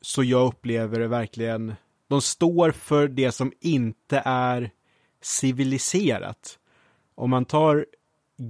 så 0.00 0.24
jag 0.24 0.46
upplever 0.46 1.00
det 1.00 1.08
verkligen, 1.08 1.74
de 2.08 2.22
står 2.22 2.70
för 2.70 3.08
det 3.08 3.32
som 3.32 3.52
inte 3.60 4.22
är 4.24 4.70
civiliserat. 5.20 6.58
Om 7.14 7.30
man 7.30 7.44
tar 7.44 7.86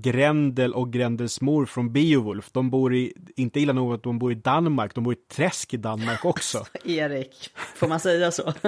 Grendel 0.00 0.74
och 0.74 0.92
Grendels 0.92 1.40
mor 1.40 1.66
från 1.66 1.92
Beowulf, 1.92 2.52
de 2.52 2.70
bor 2.70 2.94
i, 2.94 3.12
inte 3.36 3.60
illa 3.60 3.72
nog 3.72 3.94
att 3.94 4.02
de 4.02 4.18
bor 4.18 4.32
i 4.32 4.34
Danmark, 4.34 4.94
de 4.94 5.04
bor 5.04 5.12
i 5.12 5.16
ett 5.16 5.28
träsk 5.28 5.74
i 5.74 5.76
Danmark 5.76 6.24
också. 6.24 6.64
Erik, 6.84 7.50
får 7.54 7.88
man 7.88 8.00
säga 8.00 8.30
så? 8.30 8.52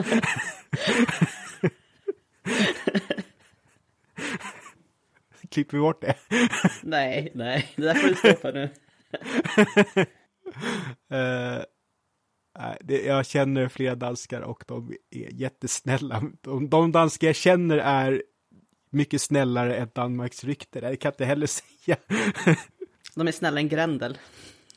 Klipper 5.50 5.76
vi 5.76 5.80
bort 5.80 6.00
det? 6.00 6.14
nej, 6.82 7.32
nej, 7.34 7.72
det 7.76 7.82
där 7.82 7.94
får 7.94 8.08
du 8.08 8.14
stoppa 8.14 8.50
nu. 8.50 8.70
uh, 11.12 11.62
jag 13.06 13.26
känner 13.26 13.68
flera 13.68 13.94
danskar 13.94 14.40
och 14.40 14.64
de 14.66 14.94
är 15.10 15.32
jättesnälla. 15.32 16.22
De, 16.40 16.68
de 16.68 16.92
danskar 16.92 17.26
jag 17.26 17.36
känner 17.36 17.78
är 17.78 18.22
mycket 18.94 19.22
snällare 19.22 19.76
än 19.76 19.90
Danmarks 19.92 20.44
rykte. 20.44 20.80
Det 20.80 20.96
kan 20.96 21.08
jag 21.08 21.12
inte 21.12 21.24
heller 21.24 21.46
säga. 21.86 21.96
De 23.14 23.28
är 23.28 23.32
snällare 23.32 23.60
än 23.60 23.68
Grendel. 23.68 24.18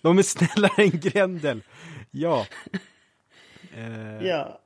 De 0.01 0.17
är 0.17 0.23
snällare 0.23 0.83
än 0.83 0.99
Grendel. 0.99 1.63
Ja. 2.11 2.45
Uh, 3.77 4.23
ja. 4.27 4.61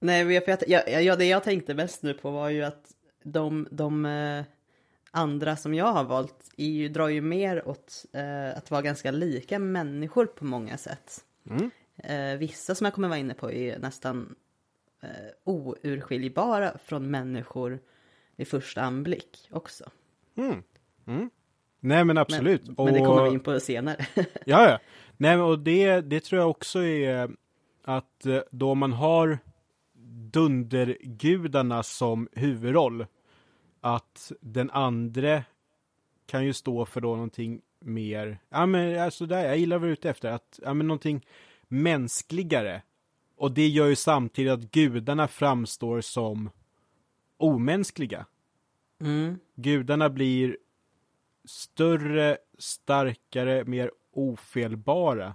Nej, 0.00 0.32
jag, 0.32 0.58
jag, 0.66 1.02
jag, 1.02 1.18
det 1.18 1.24
jag 1.24 1.44
tänkte 1.44 1.74
mest 1.74 2.02
nu 2.02 2.14
på 2.14 2.30
var 2.30 2.48
ju 2.48 2.62
att 2.62 2.92
de, 3.22 3.68
de 3.70 4.06
eh, 4.06 4.44
andra 5.10 5.56
som 5.56 5.74
jag 5.74 5.92
har 5.92 6.04
valt 6.04 6.50
är 6.56 6.68
ju, 6.68 6.88
drar 6.88 7.08
ju 7.08 7.20
mer 7.20 7.68
åt 7.68 8.06
eh, 8.12 8.58
att 8.58 8.70
vara 8.70 8.82
ganska 8.82 9.10
lika 9.10 9.58
människor 9.58 10.26
på 10.26 10.44
många 10.44 10.76
sätt. 10.76 11.24
Mm. 11.50 11.70
Eh, 11.96 12.38
vissa 12.38 12.74
som 12.74 12.84
jag 12.84 12.94
kommer 12.94 13.08
vara 13.08 13.18
inne 13.18 13.34
på 13.34 13.52
är 13.52 13.78
nästan 13.78 14.34
eh, 15.02 15.08
ourskiljbara 15.44 16.78
från 16.84 17.10
människor 17.10 17.80
vid 18.36 18.48
första 18.48 18.82
anblick 18.82 19.48
också. 19.50 19.84
Mm. 20.36 20.62
Mm. 21.06 21.30
Nej 21.80 22.04
men 22.04 22.18
absolut. 22.18 22.66
Men, 22.66 22.84
men 22.84 22.94
det 22.94 23.00
kommer 23.00 23.22
vi 23.22 23.30
in 23.30 23.40
på 23.40 23.60
senare. 23.60 24.06
ja, 24.46 24.70
ja. 24.70 24.78
Nej 25.16 25.38
och 25.38 25.58
det, 25.58 26.00
det 26.00 26.20
tror 26.20 26.40
jag 26.40 26.50
också 26.50 26.82
är 26.82 27.30
att 27.84 28.26
eh, 28.26 28.40
då 28.50 28.74
man 28.74 28.92
har 28.92 29.38
dundergudarna 30.32 31.82
som 31.82 32.28
huvudroll 32.32 33.06
att 33.80 34.32
den 34.40 34.70
andra 34.70 35.42
kan 36.26 36.44
ju 36.44 36.52
stå 36.52 36.84
för 36.84 37.00
då 37.00 37.08
någonting 37.08 37.60
mer, 37.80 38.38
ja 38.48 38.66
men 38.66 38.98
alltså 38.98 39.26
där, 39.26 39.44
jag 39.44 39.58
gillar 39.58 39.78
vad 39.78 39.86
du 39.86 39.88
är 39.88 39.92
ute 39.92 40.10
efter, 40.10 40.30
att, 40.30 40.60
ja 40.62 40.74
men 40.74 40.86
någonting 40.86 41.26
mänskligare. 41.68 42.82
Och 43.36 43.52
det 43.52 43.68
gör 43.68 43.86
ju 43.86 43.96
samtidigt 43.96 44.52
att 44.52 44.70
gudarna 44.70 45.28
framstår 45.28 46.00
som 46.00 46.50
omänskliga. 47.36 48.26
Mm. 49.00 49.38
Gudarna 49.54 50.10
blir 50.10 50.56
större, 51.44 52.38
starkare, 52.58 53.64
mer 53.64 53.90
ofelbara. 54.12 55.34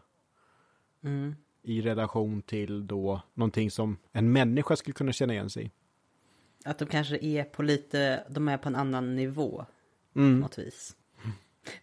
Mm. 1.03 1.35
I 1.63 1.81
relation 1.81 2.41
till 2.41 2.87
då 2.87 3.21
någonting 3.33 3.71
som 3.71 3.97
en 4.11 4.31
människa 4.31 4.75
skulle 4.75 4.93
kunna 4.93 5.11
känna 5.11 5.33
igen 5.33 5.49
sig 5.49 5.65
i. 5.65 5.71
Att 6.65 6.79
de 6.79 6.85
kanske 6.85 7.17
är 7.17 7.43
på 7.43 7.63
lite, 7.63 8.23
de 8.29 8.47
är 8.47 8.57
på 8.57 8.69
en 8.69 8.75
annan 8.75 9.15
nivå. 9.15 9.65
Mm. 10.15 10.35
På 10.41 10.47
något 10.47 10.59
vis. 10.59 10.95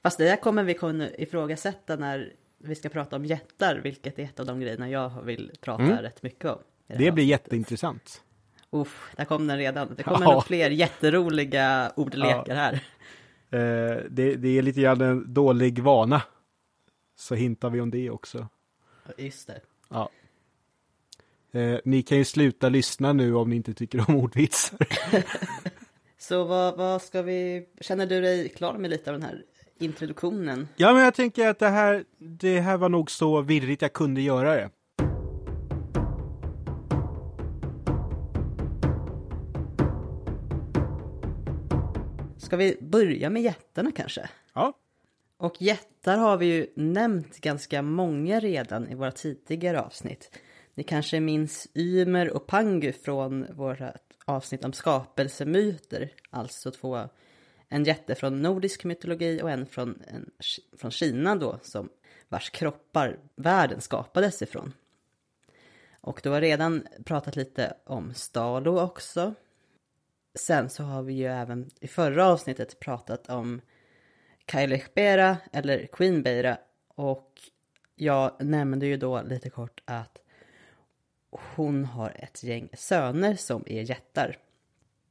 Fast 0.03 0.19
det 0.19 0.29
här 0.29 0.37
kommer 0.37 0.65
vi 0.65 0.75
kunna 0.75 1.11
ifrågasätta 1.11 1.97
när 1.97 2.33
vi 2.59 2.75
ska 2.75 2.89
prata 2.89 3.17
om 3.17 3.25
jättar, 3.25 3.77
vilket 3.77 4.19
är 4.19 4.23
ett 4.23 4.41
av 4.41 4.47
de 4.47 4.61
grejerna 4.61 4.91
jag 4.91 5.23
vill 5.23 5.53
prata 5.61 5.83
Mm. 5.83 5.99
rätt 5.99 6.23
mycket 6.23 6.45
om. 6.45 6.59
Det, 6.87 6.93
här 6.93 6.99
blir 6.99 7.09
avsnittet. 7.11 7.29
jätteintressant. 7.29 8.23
Uff, 8.71 9.13
där 9.17 9.25
kom 9.25 9.47
den 9.47 9.59
redan. 9.59 9.95
Det 9.97 10.03
kommer 10.03 10.27
Ja. 10.27 10.33
nog 10.33 10.45
fler 10.45 10.71
jätteroliga 10.71 11.93
ordlekar 11.97 12.55
här. 12.55 12.73
Eh, 13.51 14.03
det, 14.11 14.35
det 14.37 14.59
är 14.59 14.63
lite 14.63 14.81
grann 14.81 15.01
en 15.01 15.35
dålig 15.35 15.79
vana. 15.79 16.23
Så 17.17 17.35
hintar 17.35 17.71
vi 17.71 17.81
om 17.81 17.91
det 17.91 18.11
också. 18.11 18.49
Just 19.19 19.47
det. 19.47 19.61
Ja. 19.89 20.11
Eh, 21.53 21.79
ni 21.85 22.03
kan 22.03 22.19
ju 22.19 22.25
sluta 22.25 22.69
lyssna 22.69 23.13
nu 23.13 23.35
om 23.35 23.51
ni 23.51 23.57
inte 23.57 23.75
tycker 23.75 24.05
om 24.09 24.17
ordvitsar. 24.17 24.79
Så 26.19 26.45
vad, 26.45 26.77
vad 26.77 27.03
ska 27.03 27.23
vi, 27.23 27.67
känner 27.81 28.07
du 28.07 28.21
dig 28.21 28.49
klar 28.49 28.75
med 28.79 28.91
lite 28.91 29.11
av 29.11 29.19
den 29.21 29.29
här 29.29 29.43
introduktionen? 29.79 30.69
Ja, 30.77 30.93
men 30.93 31.03
jag 31.03 31.15
tänker 31.15 31.49
att 31.49 31.59
det 31.59 31.69
här, 31.69 32.05
det 32.19 32.61
här 32.61 32.77
var 32.77 32.89
nog 32.89 33.11
så 33.11 33.41
virrigt 33.41 33.83
jag 33.83 33.93
kunde 33.93 34.21
göra 34.21 34.55
det. 34.55 34.71
Ska 42.49 42.57
vi 42.57 42.77
börja 42.81 43.31
med 43.31 43.43
jättarna 43.43 43.93
kanske? 43.93 44.31
Ja. 44.55 44.73
Och 45.37 45.63
jättar 45.63 46.19
har 46.19 46.37
vi 46.37 46.47
ju 46.47 46.67
nämnt 46.77 47.41
ganska 47.41 47.83
många 47.83 48.41
redan 48.41 48.89
i 48.89 48.95
våra 48.95 49.13
tidigare 49.13 49.81
avsnitt. 49.81 50.39
Ni 50.75 50.83
kanske 50.83 51.21
minns 51.21 51.69
Ymer 51.75 52.31
och 52.31 52.47
Pangu 52.47 52.93
från 52.93 53.47
våra 53.55 53.93
avsnitt 54.25 54.65
om 54.65 54.73
skapelsemyter, 54.73 56.13
alltså 56.31 56.71
två, 56.71 57.01
en 57.69 57.85
jätte 57.85 58.15
från 58.15 58.43
nordisk 58.43 58.85
mytologi 58.85 59.43
och 59.43 59.51
en 59.51 59.67
från, 59.67 60.03
en, 60.09 60.31
från 60.77 60.91
Kina 60.91 61.37
då, 61.37 61.59
som 61.63 61.89
vars 62.29 62.51
kroppar 62.51 63.19
världen 63.37 63.81
skapades 63.81 64.43
ifrån. 64.43 64.73
Och 66.01 66.21
du 66.23 66.31
har 66.31 66.41
redan 66.41 66.87
pratat 67.05 67.37
lite 67.37 67.75
om 67.85 68.15
Stalo 68.15 68.81
också. 68.81 69.35
Sen 70.39 70.71
så 70.71 70.83
har 70.83 71.03
vi 71.03 71.13
ju 71.13 71.27
även 71.27 71.71
i 71.81 71.89
förra 71.89 72.27
avsnittet 72.27 72.81
pratat 72.81 73.29
om 73.29 73.61
Kailechbera 74.45 75.37
eller 75.53 75.87
Queenbeira 75.87 76.59
och 76.89 77.41
jag 77.97 78.45
nämnde 78.45 78.87
ju 78.87 78.97
då 78.97 79.23
lite 79.23 79.51
kort 79.51 79.81
att 79.85 80.19
hon 81.31 81.85
har 81.85 82.13
ett 82.19 82.43
gäng 82.43 82.69
söner 82.75 83.35
som 83.35 83.65
är 83.67 83.83
jättar. 83.83 84.39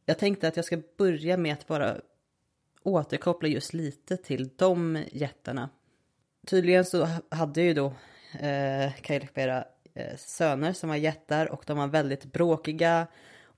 Jag 0.06 0.18
tänkte 0.18 0.48
att 0.48 0.56
jag 0.56 0.66
ska 0.66 0.82
börja 0.98 1.38
med 1.38 1.54
att 1.54 1.68
bara 1.68 1.98
återkoppla 2.84 3.48
just 3.48 3.74
lite 3.74 4.18
till 4.18 4.50
de 4.56 5.04
jättarna. 5.12 5.70
Tydligen 6.46 6.86
så 6.86 7.08
hade 7.30 7.62
ju 7.62 7.74
då 7.74 7.94
eh, 8.40 8.94
Kailechbera 9.02 9.66
eh, 9.94 10.18
söner 10.18 10.74
som 10.74 10.90
var 10.90 10.96
jättar 10.96 11.52
och 11.52 11.64
de 11.68 11.78
var 11.78 11.88
väldigt 11.88 12.26
bråkiga 12.26 13.08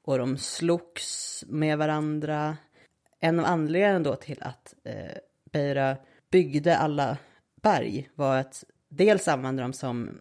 och 0.04 0.18
de 0.18 0.38
slogs 0.38 1.44
med 1.48 1.78
varandra. 1.78 2.58
En 3.20 3.40
av 3.40 3.46
anledningarna 3.46 4.00
då 4.00 4.16
till 4.16 4.44
att 4.44 4.76
eh, 4.84 5.18
Beira 5.52 5.98
byggde 6.32 6.78
alla 6.78 7.18
berg 7.62 8.10
var 8.16 8.38
att 8.38 8.64
dels 8.90 9.28
använde 9.28 9.62
dem 9.62 9.74
som 9.74 10.20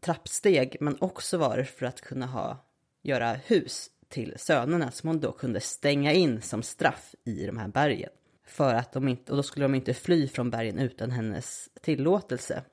trappsteg 0.00 0.76
men 0.80 0.96
också 1.00 1.38
var 1.38 1.56
det 1.56 1.64
för 1.64 1.86
att 1.86 2.00
kunna 2.00 2.26
ha, 2.26 2.58
göra 3.02 3.32
hus 3.32 3.90
till 4.08 4.34
sönerna 4.36 4.90
som 4.90 5.08
hon 5.08 5.20
då 5.20 5.32
kunde 5.32 5.60
stänga 5.60 6.12
in 6.12 6.42
som 6.42 6.62
straff 6.62 7.14
i 7.24 7.46
de 7.46 7.58
här 7.58 7.68
bergen. 7.68 8.10
För 8.46 8.74
att 8.74 8.92
de 8.92 9.08
inte, 9.08 9.32
och 9.32 9.36
då 9.36 9.42
skulle 9.42 9.64
de 9.64 9.74
inte 9.74 9.94
fly 9.94 10.28
från 10.28 10.50
bergen 10.50 10.78
utan 10.78 11.10
hennes 11.10 11.68
tillåtelse. 11.80 12.64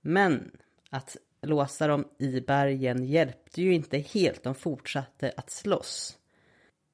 Men 0.00 0.50
att 0.90 1.16
låsa 1.42 1.86
dem 1.86 2.04
i 2.18 2.40
bergen 2.40 3.04
hjälpte 3.04 3.62
ju 3.62 3.74
inte 3.74 3.98
helt, 3.98 4.42
de 4.42 4.54
fortsatte 4.54 5.32
att 5.36 5.50
slåss. 5.50 6.18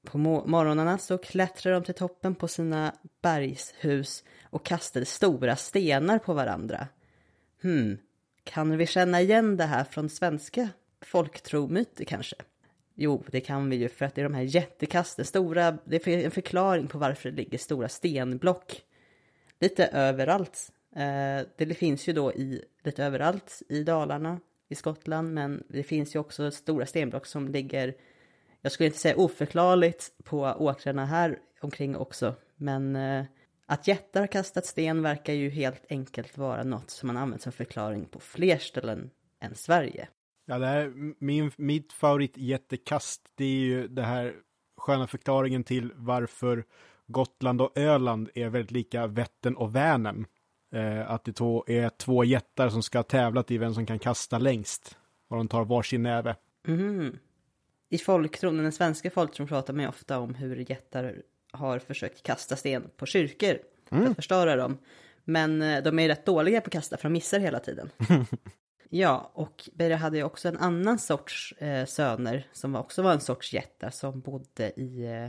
På 0.04 0.18
morgnarna 0.18 0.98
så 0.98 1.18
klättrade 1.18 1.76
de 1.76 1.84
till 1.84 1.94
toppen 1.94 2.34
på 2.34 2.48
sina 2.48 2.94
bergshus 3.22 4.24
och 4.42 4.66
kastade 4.66 5.06
stora 5.06 5.56
stenar 5.56 6.18
på 6.18 6.34
varandra. 6.34 6.88
Hmm, 7.62 7.98
kan 8.44 8.76
vi 8.76 8.86
känna 8.86 9.20
igen 9.20 9.56
det 9.56 9.64
här 9.64 9.84
från 9.84 10.08
svenska 10.08 10.68
folktromyter 11.00 12.04
kanske? 12.04 12.36
Jo, 12.94 13.24
det 13.30 13.40
kan 13.40 13.70
vi 13.70 13.76
ju 13.76 13.88
för 13.88 14.04
att 14.04 14.14
det 14.14 14.20
är 14.20 14.24
de 14.24 14.34
här 14.34 14.42
jättekasten, 14.42 15.24
stora, 15.24 15.78
det 15.84 16.06
är 16.06 16.24
en 16.24 16.30
förklaring 16.30 16.86
på 16.86 16.98
varför 16.98 17.30
det 17.30 17.36
ligger 17.36 17.58
stora 17.58 17.88
stenblock 17.88 18.82
lite 19.60 19.86
överallt. 19.86 20.72
Eh, 20.96 21.46
det 21.56 21.74
finns 21.78 22.08
ju 22.08 22.12
då 22.12 22.32
i, 22.32 22.64
lite 22.82 23.04
överallt 23.04 23.62
i 23.68 23.82
Dalarna, 23.82 24.40
i 24.68 24.74
Skottland, 24.74 25.34
men 25.34 25.62
det 25.68 25.82
finns 25.82 26.14
ju 26.14 26.18
också 26.18 26.50
stora 26.50 26.86
stenblock 26.86 27.26
som 27.26 27.48
ligger 27.48 27.94
jag 28.64 28.72
skulle 28.72 28.86
inte 28.86 28.98
säga 28.98 29.16
oförklarligt 29.16 30.12
på 30.24 30.40
åkrarna 30.40 31.06
här 31.06 31.38
omkring 31.60 31.96
också, 31.96 32.34
men 32.56 32.96
eh, 32.96 33.24
att 33.66 33.88
jättar 33.88 34.20
har 34.20 34.26
kastat 34.26 34.66
sten 34.66 35.02
verkar 35.02 35.32
ju 35.32 35.50
helt 35.50 35.86
enkelt 35.88 36.38
vara 36.38 36.64
något 36.64 36.90
som 36.90 37.06
man 37.06 37.16
använt 37.16 37.42
som 37.42 37.52
förklaring 37.52 38.04
på 38.04 38.20
fler 38.20 38.58
ställen 38.58 39.10
än 39.40 39.54
Sverige. 39.54 40.08
Ja, 40.46 40.58
det 40.58 40.66
här, 40.66 40.92
min, 41.18 41.50
mitt 41.56 41.92
favoritjättekast, 41.92 43.22
det 43.34 43.44
är 43.44 43.58
ju 43.58 43.88
det 43.88 44.02
här 44.02 44.34
sköna 44.76 45.06
förklaringen 45.06 45.64
till 45.64 45.92
varför 45.94 46.64
Gotland 47.06 47.60
och 47.60 47.78
Öland 47.78 48.30
är 48.34 48.48
väldigt 48.48 48.70
lika 48.70 49.06
Vättern 49.06 49.54
och 49.54 49.76
Vänern. 49.76 50.26
Eh, 50.74 51.10
att 51.10 51.24
det 51.24 51.32
två, 51.32 51.64
är 51.66 51.88
två 51.88 52.24
jättar 52.24 52.68
som 52.68 52.82
ska 52.82 53.02
tävla 53.02 53.42
till 53.42 53.60
vem 53.60 53.74
som 53.74 53.86
kan 53.86 53.98
kasta 53.98 54.38
längst. 54.38 54.98
Och 55.28 55.36
de 55.36 55.48
tar 55.48 55.64
varsin 55.64 56.02
näve. 56.02 56.36
Mm. 56.68 57.18
I 57.88 57.98
folktron, 57.98 58.56
den 58.56 58.72
svenska 58.72 59.10
folktron 59.10 59.46
pratar 59.46 59.74
man 59.74 59.82
ju 59.82 59.88
ofta 59.88 60.18
om 60.18 60.34
hur 60.34 60.70
jättar 60.70 61.22
har 61.52 61.78
försökt 61.78 62.22
kasta 62.22 62.56
sten 62.56 62.90
på 62.96 63.06
kyrkor 63.06 63.58
för 63.88 63.96
Mm. 63.96 64.10
att 64.10 64.16
förstöra 64.16 64.56
dem. 64.56 64.78
Men 65.24 65.62
eh, 65.62 65.82
de 65.82 65.98
är 65.98 66.08
rätt 66.08 66.26
dåliga 66.26 66.60
på 66.60 66.66
att 66.66 66.72
kasta 66.72 66.96
för 66.96 67.02
de 67.08 67.12
missar 67.12 67.38
hela 67.38 67.58
tiden. 67.60 67.90
ja, 68.88 69.30
och 69.34 69.68
Beira 69.72 69.96
hade 69.96 70.16
ju 70.16 70.24
också 70.24 70.48
en 70.48 70.58
annan 70.58 70.98
sorts 70.98 71.52
eh, 71.58 71.86
söner 71.86 72.46
som 72.52 72.76
också 72.76 73.02
var 73.02 73.12
en 73.12 73.20
sorts 73.20 73.52
jättar 73.52 73.90
som 73.90 74.20
bodde 74.20 74.80
i 74.80 75.04
eh, 75.04 75.28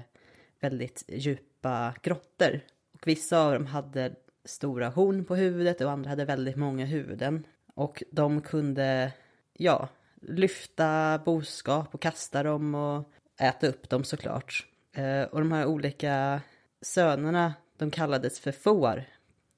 väldigt 0.60 1.04
djupa 1.08 1.94
grottor. 2.02 2.60
Och 2.94 3.08
vissa 3.08 3.40
av 3.40 3.54
dem 3.54 3.66
hade 3.66 4.16
stora 4.46 4.90
horn 4.90 5.26
på 5.26 5.36
huvudet 5.36 5.82
och 5.82 5.92
andra 5.92 6.10
hade 6.10 6.26
väldigt 6.26 6.56
många 6.56 6.86
huvuden. 6.86 7.48
Och 7.76 8.04
de 8.12 8.42
kunde, 8.42 9.14
ja, 9.54 9.90
lyfta 10.22 11.20
boskap 11.26 11.96
och 11.96 12.02
kasta 12.02 12.44
dem 12.44 12.76
och 12.76 13.12
äta 13.40 13.68
upp 13.68 13.90
dem 13.90 14.04
såklart. 14.04 14.68
Eh, 14.94 15.24
och 15.24 15.40
de 15.40 15.52
här 15.52 15.66
olika 15.66 16.42
sönerna, 16.82 17.54
de 17.78 17.92
kallades 17.92 18.40
för 18.40 18.52
får 18.52 19.04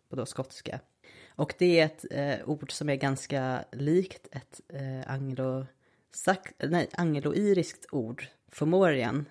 på 0.10 0.15
då 0.15 0.26
skotska. 0.26 0.80
Och 1.30 1.54
det 1.58 1.80
är 1.80 1.86
ett 1.86 2.06
eh, 2.12 2.50
ord 2.50 2.71
som 2.71 2.89
är 2.89 2.95
ganska 2.95 3.65
likt 3.71 4.28
ett 4.32 4.62
eh, 4.69 5.12
anglo 5.12 5.65
nej, 6.58 6.89
angloiriskt 6.93 7.86
ord, 7.91 8.28
Fomorian. 8.52 9.26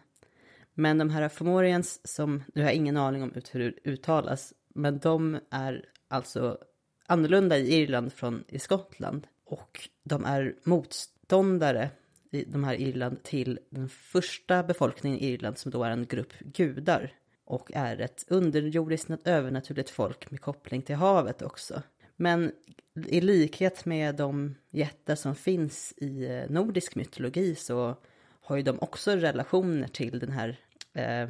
Men 0.74 0.98
de 0.98 1.10
här 1.10 1.28
Fomorians 1.28 2.00
som, 2.04 2.44
nu 2.54 2.62
har 2.62 2.68
jag 2.68 2.76
ingen 2.76 2.96
aning 2.96 3.22
om 3.22 3.32
hur 3.52 3.60
det 3.60 3.90
uttalas, 3.90 4.54
men 4.76 4.98
de 4.98 5.38
är 5.50 5.84
alltså 6.08 6.58
annorlunda 7.06 7.58
i 7.58 7.74
Irland 7.74 8.12
från 8.12 8.44
i 8.48 8.58
Skottland. 8.58 9.26
Och 9.44 9.88
de 10.04 10.24
är 10.24 10.54
motståndare 10.64 11.90
i 12.30 12.44
de 12.44 12.64
här 12.64 12.74
Irland 12.74 13.22
till 13.22 13.58
den 13.70 13.88
första 13.88 14.62
befolkningen 14.62 15.18
i 15.18 15.26
Irland 15.26 15.58
som 15.58 15.70
då 15.70 15.84
är 15.84 15.90
en 15.90 16.06
grupp 16.06 16.32
gudar. 16.38 17.12
Och 17.44 17.70
är 17.74 18.00
ett 18.00 18.24
underjordiskt 18.28 19.10
övernaturligt 19.24 19.90
folk 19.90 20.30
med 20.30 20.40
koppling 20.40 20.82
till 20.82 20.96
havet 20.96 21.42
också. 21.42 21.82
Men 22.16 22.52
i 22.94 23.20
likhet 23.20 23.84
med 23.84 24.14
de 24.14 24.54
jättar 24.70 25.14
som 25.14 25.34
finns 25.34 25.94
i 25.96 26.26
eh, 26.26 26.50
nordisk 26.50 26.94
mytologi 26.94 27.54
så 27.54 27.96
har 28.40 28.56
ju 28.56 28.62
de 28.62 28.78
också 28.80 29.10
relationer 29.10 29.88
till 29.88 30.18
den 30.18 30.32
här, 30.32 30.56
eh, 30.92 31.28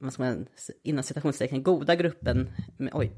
vad 0.00 0.12
ska 0.12 0.22
man, 0.22 0.46
inom 0.82 1.02
citationstecken, 1.02 1.62
goda 1.62 1.96
gruppen, 1.96 2.50
med, 2.76 2.90
oj, 2.94 3.12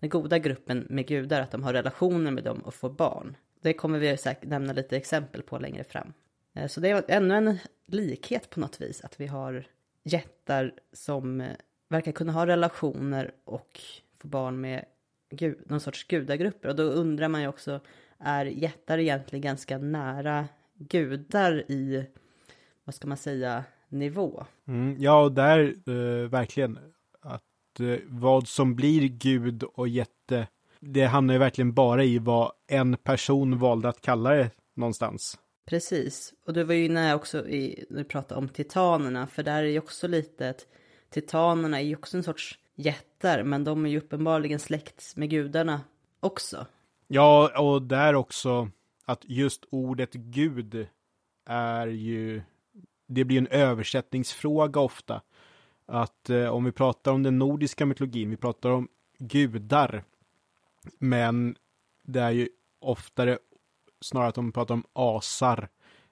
den 0.00 0.08
goda 0.10 0.38
gruppen 0.38 0.86
med 0.90 1.06
gudar, 1.06 1.40
att 1.40 1.50
de 1.50 1.62
har 1.62 1.72
relationer 1.72 2.30
med 2.30 2.44
dem 2.44 2.58
och 2.58 2.74
får 2.74 2.90
barn. 2.90 3.36
Det 3.60 3.72
kommer 3.72 3.98
vi 3.98 4.16
säkert 4.16 4.48
nämna 4.48 4.72
lite 4.72 4.96
exempel 4.96 5.42
på 5.42 5.58
längre 5.58 5.84
fram. 5.84 6.12
Eh, 6.54 6.66
så 6.66 6.80
det 6.80 6.90
är 6.90 7.04
ännu 7.08 7.34
en 7.34 7.58
likhet 7.86 8.50
på 8.50 8.60
något 8.60 8.80
vis, 8.80 9.04
att 9.04 9.20
vi 9.20 9.26
har 9.26 9.66
jättar 10.04 10.74
som 10.92 11.40
eh, 11.40 11.48
verkar 11.88 12.12
kunna 12.12 12.32
ha 12.32 12.46
relationer 12.46 13.34
och 13.44 13.80
få 14.18 14.28
barn 14.28 14.60
med 14.60 14.84
gud, 15.30 15.58
någon 15.66 15.80
sorts 15.80 16.04
gudagrupper. 16.04 16.68
Och 16.68 16.76
då 16.76 16.82
undrar 16.82 17.28
man 17.28 17.40
ju 17.40 17.48
också, 17.48 17.80
är 18.18 18.44
jättar 18.44 18.98
egentligen 18.98 19.42
ganska 19.42 19.78
nära 19.78 20.48
gudar 20.74 21.70
i, 21.70 22.06
vad 22.84 22.94
ska 22.94 23.06
man 23.08 23.16
säga, 23.16 23.64
nivå? 23.88 24.44
Mm, 24.68 24.96
ja, 25.00 25.22
och 25.22 25.32
där 25.32 25.74
eh, 25.86 26.28
verkligen 26.28 26.78
att 27.20 27.80
eh, 27.80 27.96
vad 28.06 28.48
som 28.48 28.74
blir 28.74 29.08
gud 29.08 29.62
och 29.62 29.88
jätte, 29.88 30.48
det 30.80 31.04
hamnar 31.04 31.34
ju 31.34 31.38
verkligen 31.38 31.74
bara 31.74 32.04
i 32.04 32.18
vad 32.18 32.52
en 32.66 32.96
person 32.96 33.58
valde 33.58 33.88
att 33.88 34.00
kalla 34.00 34.30
det 34.30 34.50
någonstans. 34.74 35.38
Precis, 35.66 36.34
och 36.46 36.52
du 36.52 36.64
var 36.64 36.74
ju 36.74 36.84
inne 36.84 37.14
också 37.14 37.48
i, 37.48 37.84
när 37.90 37.98
du 37.98 38.04
pratade 38.04 38.38
om 38.38 38.48
titanerna, 38.48 39.26
för 39.26 39.42
där 39.42 39.62
är 39.62 39.68
ju 39.68 39.78
också 39.78 40.08
lite 40.08 40.50
att 40.50 40.66
titanerna 41.10 41.80
är 41.80 41.84
ju 41.84 41.96
också 41.96 42.16
en 42.16 42.22
sorts 42.22 42.58
jättar, 42.74 43.42
men 43.42 43.64
de 43.64 43.86
är 43.86 43.90
ju 43.90 43.98
uppenbarligen 43.98 44.58
släkt 44.58 45.16
med 45.16 45.30
gudarna 45.30 45.80
också. 46.20 46.66
Ja, 47.06 47.60
och 47.60 47.82
där 47.82 48.14
också 48.14 48.70
att 49.04 49.24
just 49.24 49.64
ordet 49.70 50.12
gud 50.12 50.86
är 51.46 51.86
ju, 51.86 52.42
det 53.06 53.24
blir 53.24 53.38
en 53.38 53.46
översättningsfråga 53.46 54.80
ofta. 54.80 55.22
Att 55.86 56.30
eh, 56.30 56.46
om 56.46 56.64
vi 56.64 56.72
pratar 56.72 57.12
om 57.12 57.22
den 57.22 57.38
nordiska 57.38 57.86
mytologin, 57.86 58.30
vi 58.30 58.36
pratar 58.36 58.70
om 58.70 58.88
gudar, 59.18 60.04
men 60.98 61.56
det 62.02 62.20
är 62.20 62.30
ju 62.30 62.48
oftare 62.78 63.38
snarare 64.00 64.28
att 64.28 64.34
de 64.34 64.52
pratar 64.52 64.74
om 64.74 64.84
asar 64.92 65.68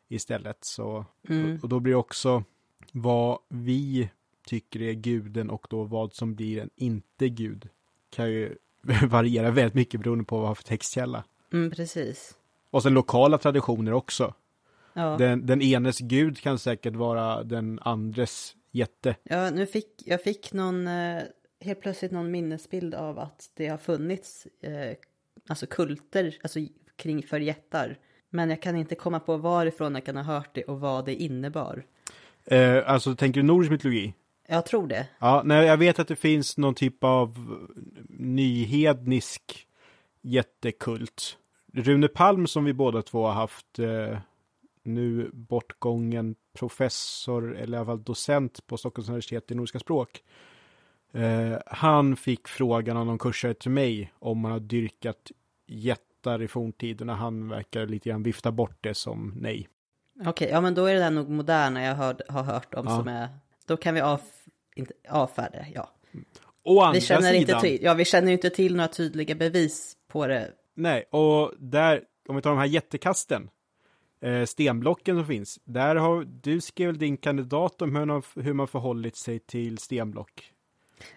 istället. 0.09 0.65
Så, 0.65 1.05
mm. 1.29 1.57
och, 1.57 1.63
och 1.63 1.69
då 1.69 1.81
blir 1.81 1.93
det 1.93 1.99
också 1.99 2.45
vad 2.93 3.39
vi 3.49 4.11
tycker 4.47 4.83
är 4.83 4.93
guden 4.93 5.51
och 5.51 5.67
då 5.71 5.85
vad 5.85 6.15
som 6.15 6.35
blir 6.35 6.63
en 6.63 6.71
inte-gud 6.77 7.69
kan 8.11 8.31
ju 8.31 8.57
variera 9.09 9.51
väldigt 9.51 9.75
mycket 9.75 10.01
beroende 10.01 10.25
på 10.25 10.37
vad 10.37 10.43
man 10.43 10.49
har 10.49 10.55
för 10.55 10.65
textkälla. 10.65 11.25
Mm, 11.53 11.71
precis. 11.71 12.37
Och 12.71 12.83
sen 12.83 12.95
lokala 12.95 13.39
traditioner 13.39 13.93
också. 13.93 14.35
Ja. 14.93 15.17
Den, 15.19 15.47
den 15.47 15.63
enes 15.63 15.99
gud 15.99 16.41
kan 16.41 16.59
säkert 16.59 16.97
vara 16.97 17.43
den 17.43 17.79
andres 17.83 18.57
jätte. 18.71 19.17
Ja, 19.23 19.51
nu 19.51 19.67
fick 19.67 20.03
jag 20.05 20.23
fick 20.23 20.53
någon, 20.53 20.87
eh, 20.87 21.23
helt 21.61 21.81
plötsligt 21.81 22.13
någon 22.13 22.31
minnesbild 22.31 22.95
av 22.95 23.19
att 23.19 23.51
det 23.55 23.69
har 23.69 23.79
funnits 23.79 24.47
eh, 24.61 24.97
alltså 25.49 25.67
kulter, 25.67 26.37
alltså 26.43 26.59
kring 26.97 27.23
för 27.23 27.41
jättar. 27.41 27.99
Men 28.31 28.51
jag 28.51 28.63
kan 28.63 28.77
inte 28.77 28.95
komma 28.95 29.21
på 29.21 29.37
varifrån 29.37 29.95
jag 29.95 30.05
kan 30.05 30.17
ha 30.17 30.23
hört 30.23 30.51
det 30.55 30.65
och 30.65 30.81
vad 30.81 31.05
det 31.05 31.15
innebar. 31.15 31.85
Eh, 32.45 32.91
alltså, 32.91 33.15
tänker 33.15 33.41
du 33.41 33.47
nordisk 33.47 33.71
mytologi? 33.71 34.15
Jag 34.49 34.67
tror 34.67 34.87
det. 34.87 35.07
Ja, 35.19 35.43
nej, 35.45 35.67
jag 35.67 35.77
vet 35.77 35.99
att 35.99 36.09
det 36.09 36.17
finns 36.17 36.57
någon 36.57 36.75
typ 36.75 37.05
av 37.05 37.59
nyhednisk 38.09 39.67
jättekult. 40.23 41.39
Rune 41.73 42.09
Palm 42.09 42.47
som 42.47 42.65
vi 42.65 42.73
båda 42.73 43.03
två 43.03 43.27
har 43.27 43.33
haft 43.33 43.79
eh, 43.79 44.19
nu 44.83 45.31
bortgången 45.33 46.35
professor 46.59 47.57
eller 47.57 47.77
i 47.77 47.81
alla 47.81 47.87
fall 47.87 48.03
docent 48.03 48.67
på 48.67 48.77
Stockholms 48.77 49.09
universitet 49.09 49.51
i 49.51 49.55
nordiska 49.55 49.79
språk. 49.79 50.23
Eh, 51.15 51.59
han 51.67 52.17
fick 52.17 52.49
frågan 52.49 52.97
av 52.97 53.07
någon 53.07 53.19
kursare 53.19 53.55
till 53.55 53.71
mig 53.71 54.13
om 54.19 54.39
man 54.39 54.53
har 54.53 54.61
dyrkat 54.61 55.31
jättar 55.67 56.43
i 56.43 56.49
forntiden 56.49 57.11
och 57.11 57.17
han 57.17 57.49
verkar 57.49 57.87
lite 57.87 58.09
grann 58.09 58.23
vifta 58.23 58.53
bort 58.53 58.79
det 58.81 58.95
som 58.95 59.35
nej. 59.37 59.69
Okej, 60.21 60.31
okay, 60.31 60.49
ja 60.49 60.61
men 60.61 60.75
då 60.75 60.87
är 60.87 60.95
det 60.95 61.01
där 61.01 61.11
nog 61.11 61.29
moderna 61.29 61.83
jag 61.83 61.95
hörd, 61.95 62.23
har 62.29 62.43
hört 62.43 62.75
om 62.75 62.87
ja. 62.87 62.97
som 62.97 63.09
är 63.09 63.29
då 63.67 63.77
kan 63.77 63.95
vi 63.95 64.01
av, 64.01 64.21
inte, 64.77 64.95
avfärda 65.09 65.51
det, 65.51 65.67
ja. 65.75 65.91
Å 66.65 66.81
andra 66.81 66.93
vi 66.93 67.01
känner 67.01 67.21
sidan, 67.21 67.35
inte 67.35 67.61
till, 67.61 67.79
ja, 67.83 67.95
vi 67.95 68.05
känner 68.05 68.33
inte 68.33 68.51
till 68.51 68.77
några 68.77 68.89
tydliga 68.89 69.35
bevis 69.35 69.97
på 70.09 70.27
det. 70.27 70.53
Nej, 70.75 71.05
och 71.11 71.53
där, 71.59 72.03
om 72.29 72.37
vi 72.37 72.43
tar 72.43 72.51
de 72.51 72.59
här 72.59 72.67
jättekasten, 72.67 73.51
eh, 74.23 74.45
stenblocken 74.45 75.17
som 75.17 75.27
finns, 75.27 75.61
där 75.65 75.97
har 75.97 76.25
du 76.43 76.61
skrev 76.61 76.99
din 76.99 77.17
kandidat 77.17 77.83
om 77.83 77.97
hur, 77.97 78.43
hur 78.43 78.53
man 78.53 78.69
förhållit 78.69 79.17
sig 79.17 79.39
till 79.39 79.79
stenblock. 79.79 80.53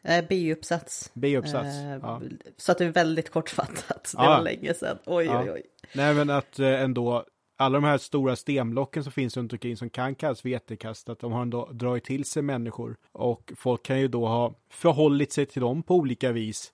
Eh, 0.02 0.26
B-uppsats. 0.30 1.12
B-uppsats, 1.14 1.76
eh, 1.76 2.00
ja. 2.02 2.22
Så 2.58 2.72
att 2.72 2.78
det 2.78 2.86
är 2.86 2.92
väldigt 2.92 3.30
kortfattat, 3.30 4.14
det 4.18 4.24
ja. 4.24 4.30
var 4.30 4.42
länge 4.42 4.74
sedan. 4.74 4.98
Oj, 5.06 5.26
ja. 5.26 5.44
oj, 5.44 5.52
oj. 5.52 5.62
Nej, 5.96 6.14
men 6.14 6.30
att 6.30 6.60
eh, 6.60 6.82
ändå 6.82 7.26
alla 7.58 7.74
de 7.78 7.84
här 7.84 7.98
stora 7.98 8.36
stenblocken 8.36 9.04
som 9.04 9.12
finns 9.12 9.38
runt 9.38 9.54
omkring 9.54 9.78
som 9.78 9.90
kan 9.90 10.16
kallas 10.16 10.42
för 10.42 10.50
jättekast, 10.50 11.10
att 11.10 11.20
de 11.20 11.32
har 11.32 11.42
ändå 11.42 11.70
dragit 11.72 12.04
till 12.04 12.26
sig 12.26 12.42
människor. 12.42 12.98
Och 13.12 13.54
folk 13.56 13.84
kan 13.84 14.00
ju 14.00 14.08
då 14.08 14.28
ha 14.28 14.54
förhållit 14.70 15.32
sig 15.32 15.46
till 15.46 15.62
dem 15.62 15.84
på 15.84 15.96
olika 15.96 16.32
vis. 16.32 16.74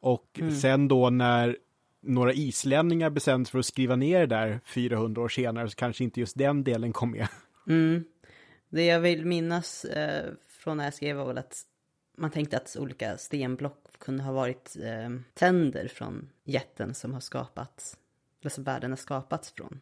Och 0.00 0.38
mm. 0.38 0.54
sen 0.54 0.88
då 0.88 1.10
när 1.10 1.56
några 2.02 2.32
islänningar 2.32 3.10
bestämde 3.10 3.50
för 3.50 3.58
att 3.58 3.66
skriva 3.66 3.96
ner 3.96 4.20
det 4.20 4.26
där 4.26 4.60
400 4.64 5.22
år 5.22 5.28
senare 5.28 5.68
så 5.70 5.76
kanske 5.76 6.04
inte 6.04 6.20
just 6.20 6.38
den 6.38 6.64
delen 6.64 6.92
kom 6.92 7.10
med. 7.10 7.28
Mm. 7.68 8.04
Det 8.68 8.84
jag 8.84 9.00
vill 9.00 9.26
minnas 9.26 9.84
eh, 9.84 10.32
från 10.48 10.76
när 10.76 10.84
jag 10.84 10.94
skrev 10.94 11.16
var 11.16 11.26
väl 11.26 11.38
att 11.38 11.62
man 12.16 12.30
tänkte 12.30 12.56
att 12.56 12.76
olika 12.78 13.18
stenblock 13.18 13.98
kunde 13.98 14.22
ha 14.22 14.32
varit 14.32 14.76
eh, 14.82 15.10
tänder 15.34 15.88
från 15.88 16.30
jätten 16.44 16.94
som 16.94 17.12
har 17.12 17.20
skapats, 17.20 17.96
eller 18.40 18.50
som 18.50 18.64
världen 18.64 18.90
har 18.90 18.96
skapats 18.96 19.52
från. 19.52 19.80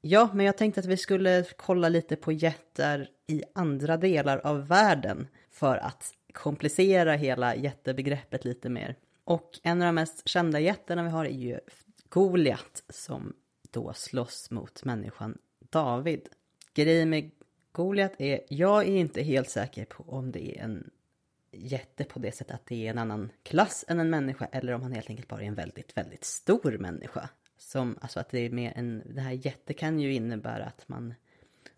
Ja, 0.00 0.30
men 0.34 0.46
jag 0.46 0.56
tänkte 0.56 0.80
att 0.80 0.86
vi 0.86 0.96
skulle 0.96 1.44
kolla 1.56 1.88
lite 1.88 2.16
på 2.16 2.32
jättar 2.32 3.08
i 3.26 3.42
andra 3.54 3.96
delar 3.96 4.38
av 4.38 4.66
världen 4.66 5.28
för 5.50 5.76
att 5.76 6.14
komplicera 6.32 7.14
hela 7.14 7.56
jättebegreppet 7.56 8.44
lite 8.44 8.68
mer. 8.68 8.96
Och 9.24 9.60
en 9.62 9.82
av 9.82 9.86
de 9.86 9.94
mest 9.94 10.28
kända 10.28 10.60
jättarna 10.60 11.02
vi 11.02 11.08
har 11.08 11.24
är 11.24 11.30
ju 11.30 11.60
Goliat 12.08 12.82
som 12.88 13.32
då 13.70 13.92
slåss 13.92 14.50
mot 14.50 14.84
människan 14.84 15.38
David. 15.58 16.28
Grejen 16.74 17.10
med 17.10 17.30
Goliat 17.72 18.12
är, 18.18 18.40
jag 18.48 18.82
är 18.82 18.96
inte 18.96 19.22
helt 19.22 19.50
säker 19.50 19.84
på 19.84 20.04
om 20.06 20.32
det 20.32 20.58
är 20.58 20.62
en 20.62 20.90
jätte 21.52 22.04
på 22.04 22.18
det 22.18 22.32
sättet 22.32 22.54
att 22.54 22.66
det 22.66 22.86
är 22.86 22.90
en 22.90 22.98
annan 22.98 23.32
klass 23.42 23.84
än 23.88 24.00
en 24.00 24.10
människa 24.10 24.48
eller 24.52 24.72
om 24.72 24.82
han 24.82 24.92
helt 24.92 25.10
enkelt 25.10 25.28
bara 25.28 25.42
är 25.42 25.46
en 25.46 25.54
väldigt, 25.54 25.96
väldigt 25.96 26.24
stor 26.24 26.78
människa. 26.78 27.28
Som, 27.58 27.98
alltså 28.00 28.20
att 28.20 28.30
det 28.30 28.38
är 28.38 28.50
mer 28.50 28.72
en, 28.76 29.02
det 29.14 29.20
här 29.20 29.32
jätte 29.32 29.74
kan 29.74 30.00
ju 30.00 30.14
innebära 30.14 30.64
att 30.64 30.88
man 30.88 31.14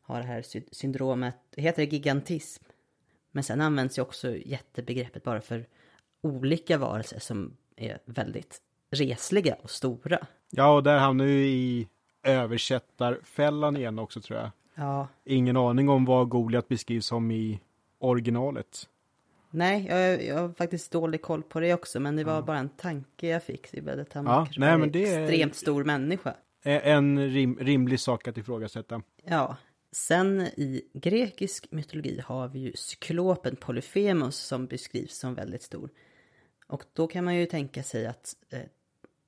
har 0.00 0.20
det 0.20 0.26
här 0.26 0.44
syndromet, 0.72 1.36
heter 1.56 1.86
det 1.86 1.92
gigantism? 1.92 2.64
Men 3.30 3.44
sen 3.44 3.60
används 3.60 3.98
ju 3.98 4.02
också 4.02 4.36
jättebegreppet 4.36 5.22
bara 5.22 5.40
för 5.40 5.66
olika 6.24 6.78
varelser 6.78 7.18
som 7.18 7.56
är 7.76 7.98
väldigt 8.04 8.60
resliga 8.90 9.54
och 9.62 9.70
stora. 9.70 10.26
Ja, 10.50 10.74
och 10.74 10.82
där 10.82 10.98
hamnar 10.98 11.24
vi 11.24 11.46
i 11.46 11.88
översättarfällan 12.22 13.76
igen 13.76 13.98
också 13.98 14.20
tror 14.20 14.38
jag. 14.38 14.50
Ja. 14.74 15.08
Ingen 15.24 15.56
aning 15.56 15.88
om 15.88 16.04
vad 16.04 16.28
Goliat 16.28 16.68
beskrivs 16.68 17.06
som 17.06 17.30
i 17.30 17.60
originalet. 17.98 18.88
Nej, 19.50 19.86
jag, 19.88 20.24
jag 20.24 20.38
har 20.38 20.48
faktiskt 20.48 20.92
dålig 20.92 21.22
koll 21.22 21.42
på 21.42 21.60
det 21.60 21.74
också, 21.74 22.00
men 22.00 22.16
det 22.16 22.24
var 22.24 22.34
ja. 22.34 22.42
bara 22.42 22.58
en 22.58 22.68
tanke 22.68 23.26
jag 23.26 23.42
fick. 23.42 23.74
Att 23.88 24.12
han 24.12 24.24
ja, 24.24 24.46
nej, 24.56 24.78
men 24.78 24.92
det 24.92 25.12
är 25.12 25.22
extremt 25.22 25.54
stor 25.54 25.84
människa. 25.84 26.34
En 26.62 27.30
rim, 27.30 27.58
rimlig 27.60 28.00
sak 28.00 28.28
att 28.28 28.38
ifrågasätta. 28.38 29.02
Ja. 29.24 29.56
Sen 29.92 30.40
i 30.40 30.82
grekisk 30.92 31.66
mytologi 31.70 32.20
har 32.24 32.48
vi 32.48 32.58
ju 32.58 32.72
cyklopen 32.74 33.56
Polyphemus 33.56 34.36
som 34.36 34.66
beskrivs 34.66 35.18
som 35.18 35.34
väldigt 35.34 35.62
stor. 35.62 35.90
Och 36.66 36.84
då 36.92 37.06
kan 37.06 37.24
man 37.24 37.36
ju 37.36 37.46
tänka 37.46 37.82
sig 37.82 38.06
att 38.06 38.36
eh, 38.50 38.60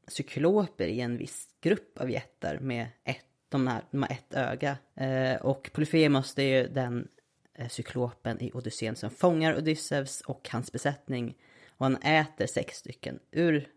cykloper 0.09 0.87
är 0.88 1.05
en 1.05 1.16
viss 1.16 1.49
grupp 1.61 1.99
av 2.01 2.11
jättar 2.11 2.59
med 2.59 2.88
ett 3.05 3.27
de 3.49 3.66
här, 3.66 3.83
de 3.90 4.03
har 4.03 4.11
ett 4.11 4.35
öga. 4.35 4.79
Eh, 4.94 5.37
och 5.37 5.70
Polyphemus 5.72 6.35
det 6.35 6.42
är 6.42 6.62
ju 6.62 6.68
den 6.68 7.09
eh, 7.55 7.68
cyklopen 7.68 8.42
i 8.42 8.53
Odysseen 8.55 8.96
som 8.96 9.11
fångar 9.11 9.59
Odysseus 9.59 10.20
och 10.20 10.49
hans 10.53 10.72
besättning. 10.72 11.35
Och 11.68 11.87
han 11.87 11.96
äter 11.96 12.46
sex 12.46 12.77
stycken 12.77 13.18
ur 13.31 13.68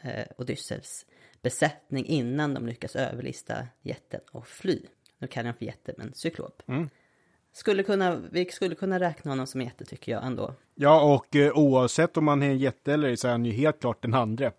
eh, 0.00 0.24
Odysseus 0.38 1.06
besättning 1.42 2.06
innan 2.06 2.54
de 2.54 2.66
lyckas 2.66 2.96
överlista 2.96 3.68
jätten 3.82 4.20
och 4.30 4.46
fly. 4.46 4.80
Nu 5.18 5.26
kallar 5.26 5.48
jag 5.48 5.58
för 5.58 5.64
jätte, 5.64 5.94
men 5.96 6.14
cyklop. 6.14 6.62
Mm. 6.66 6.88
Skulle 7.56 7.82
kunna, 7.82 8.16
vi 8.16 8.50
skulle 8.50 8.74
kunna 8.74 9.00
räkna 9.00 9.30
honom 9.30 9.46
som 9.46 9.60
jätte 9.60 9.84
tycker 9.84 10.12
jag 10.12 10.24
ändå. 10.24 10.54
Ja, 10.74 11.14
och 11.14 11.36
eh, 11.36 11.52
oavsett 11.52 12.16
om 12.16 12.24
man 12.24 12.42
är 12.42 12.50
en 12.50 12.58
jätte 12.58 12.92
eller 12.92 13.16
så 13.16 13.28
är 13.28 13.32
han 13.32 13.44
ju 13.44 13.52
helt 13.52 13.80
klart 13.80 14.02
den 14.02 14.14
andra. 14.14 14.52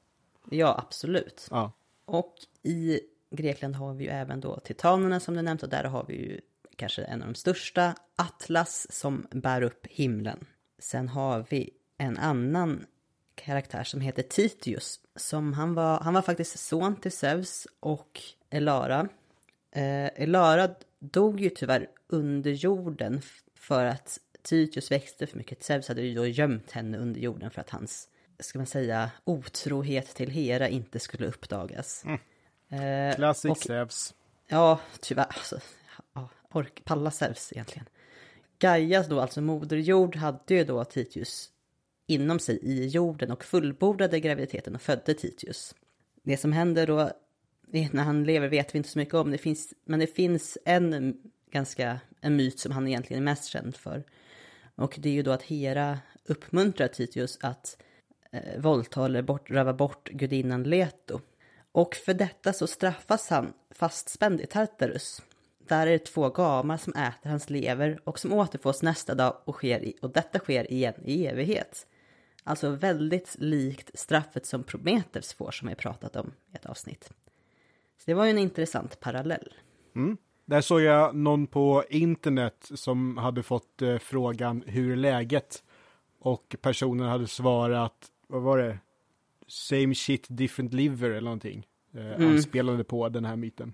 Ja, 0.50 0.84
absolut. 0.88 1.48
Ja. 1.52 1.72
Och 2.06 2.34
i 2.64 3.00
Grekland 3.32 3.76
har 3.76 3.94
vi 3.94 4.04
ju 4.04 4.10
även 4.10 4.42
då 4.42 4.60
titanerna 4.60 5.20
som 5.20 5.36
du 5.36 5.42
nämnt 5.42 5.64
och 5.64 5.70
där 5.70 5.84
har 5.84 6.06
vi 6.08 6.16
ju 6.16 6.42
kanske 6.76 7.04
en 7.04 7.22
av 7.22 7.28
de 7.28 7.36
största, 7.36 7.96
Atlas, 8.16 8.88
som 8.90 9.28
bär 9.32 9.62
upp 9.62 9.88
himlen. 9.88 10.46
Sen 10.80 11.10
har 11.10 11.46
vi 11.50 11.70
en 11.98 12.18
annan 12.18 12.86
karaktär 13.36 13.84
som 13.84 14.02
heter 14.02 14.24
Titius. 14.24 15.00
Som 15.16 15.54
han, 15.54 15.74
var, 15.74 16.00
han 16.00 16.14
var 16.14 16.22
faktiskt 16.22 16.60
son 16.60 16.96
till 16.96 17.12
Zeus 17.12 17.68
och 17.80 18.22
Elara. 18.50 19.08
Eh, 19.72 20.22
Elara 20.22 20.70
dog 21.00 21.40
ju 21.40 21.50
tyvärr 21.50 21.88
under 22.08 22.52
jorden 22.52 23.22
för 23.56 23.86
att 23.86 24.20
Titius 24.42 24.92
växte 24.92 25.28
för 25.28 25.38
mycket. 25.38 25.64
Zeus 25.64 25.88
hade 25.88 26.02
ju 26.02 26.16
då 26.16 26.28
gömt 26.28 26.72
henne 26.72 26.98
under 26.98 27.22
jorden 27.22 27.52
för 27.52 27.62
att 27.62 27.70
hans, 27.70 28.08
ska 28.40 28.60
man 28.60 28.66
säga, 28.66 29.12
otrohet 29.24 30.16
till 30.16 30.32
Hera 30.32 30.70
inte 30.70 31.00
skulle 31.00 31.28
uppdagas. 31.28 32.06
Mm. 32.06 32.20
Eh, 33.10 33.16
Classic 33.16 33.52
och, 33.52 33.58
Zeus. 33.58 34.14
Ja, 34.48 34.80
tyvärr. 35.00 35.26
Alltså, 35.26 35.60
ja, 36.14 36.30
ork, 36.52 36.82
palla 36.86 37.12
Zeus 37.12 37.52
egentligen. 37.54 37.86
Gaias 38.60 39.08
då, 39.08 39.22
alltså 39.22 39.42
moder 39.42 39.78
jord, 39.78 40.16
hade 40.16 40.54
ju 40.54 40.64
då 40.64 40.84
Titius 40.84 41.50
inom 42.08 42.40
sig 42.40 42.60
i 42.62 42.88
jorden 42.88 43.32
och 43.32 43.44
fullbordade 43.44 44.20
graviditeten 44.20 44.76
och 44.76 44.82
födde 44.82 45.14
Titius. 45.14 45.76
Det 46.24 46.38
som 46.38 46.54
händer 46.54 46.88
då 46.88 47.12
när 47.68 48.04
han 48.04 48.24
lever 48.24 48.48
vet 48.48 48.76
vi 48.76 48.78
inte 48.78 48.90
så 48.90 49.00
mycket 49.00 49.14
om, 49.14 49.32
det 49.32 49.38
finns, 49.38 49.74
men 49.86 50.00
det 50.00 50.08
finns 50.08 50.58
en 50.66 51.18
ganska, 51.52 52.00
en 52.22 52.36
myt 52.36 52.60
som 52.60 52.72
han 52.72 52.88
egentligen 52.88 53.24
är 53.24 53.26
mest 53.26 53.46
känd 53.46 53.76
för. 53.76 54.04
Och 54.76 54.96
det 55.00 55.10
är 55.10 55.14
ju 55.14 55.24
då 55.24 55.32
att 55.32 55.44
Hera 55.44 56.00
uppmuntrar 56.26 56.88
Titius 56.88 57.38
att 57.42 57.78
eh, 58.32 58.62
våldta 58.62 59.06
eller 59.06 59.22
bort, 59.22 59.52
röva 59.52 59.74
bort 59.74 60.10
gudinnan 60.10 60.64
Leto. 60.64 61.20
Och 61.72 61.96
för 61.96 62.14
detta 62.14 62.54
så 62.54 62.68
straffas 62.68 63.30
han 63.30 63.54
fastspänd 63.72 64.42
i 64.42 64.46
Tartarus. 64.46 65.22
Där 65.68 65.88
är 65.88 65.92
det 65.92 66.06
två 66.06 66.30
gamar 66.30 66.78
som 66.78 66.94
äter 66.94 67.30
hans 67.30 67.50
lever 67.50 68.00
och 68.04 68.20
som 68.20 68.34
återfås 68.34 68.82
nästa 68.82 69.16
dag 69.16 69.42
och, 69.46 69.56
sker 69.56 69.84
i, 69.84 69.98
och 70.02 70.10
detta 70.12 70.40
sker 70.40 70.72
igen 70.72 70.94
i 71.06 71.26
evighet. 71.26 71.88
Alltså 72.44 72.70
väldigt 72.70 73.36
likt 73.40 74.00
straffet 74.00 74.46
som 74.46 74.64
Prometheus 74.64 75.34
får 75.34 75.52
som 75.52 75.68
vi 75.68 75.76
pratat 75.76 76.16
om 76.16 76.34
i 76.54 76.56
ett 76.56 76.66
avsnitt. 76.66 77.12
Så 77.98 78.04
det 78.06 78.14
var 78.14 78.26
ju 78.26 78.32
en 78.32 78.38
intressant 78.38 79.00
parallell. 79.00 79.54
Mm. 79.96 80.18
Där 80.46 80.62
såg 80.62 80.82
jag 80.82 81.16
någon 81.16 81.48
på 81.48 81.84
internet 81.90 82.72
som 82.74 83.18
hade 83.18 83.44
fått 83.44 83.82
eh, 83.82 83.98
frågan 83.98 84.64
hur 84.68 84.92
är 84.92 84.96
läget? 84.96 85.64
Och 86.20 86.56
personen 86.62 87.08
hade 87.08 87.28
svarat, 87.28 88.12
vad 88.28 88.42
var 88.42 88.58
det? 88.58 88.80
Same 89.48 89.96
shit 89.96 90.26
different 90.30 90.74
liver 90.74 91.10
eller 91.10 91.22
någonting. 91.22 91.68
Eh, 91.94 92.12
mm. 92.12 92.32
Anspelande 92.32 92.84
på 92.84 93.10
den 93.10 93.26
här 93.26 93.36
myten. 93.36 93.74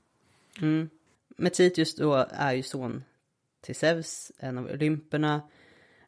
Mm. 0.62 0.90
Metitius 1.38 1.96
då 1.96 2.26
är 2.30 2.54
ju 2.54 2.64
son 2.64 3.04
till 3.62 3.76
Zeus, 3.76 4.32
en 4.40 4.58
av 4.58 4.66
olymperna. 4.66 5.42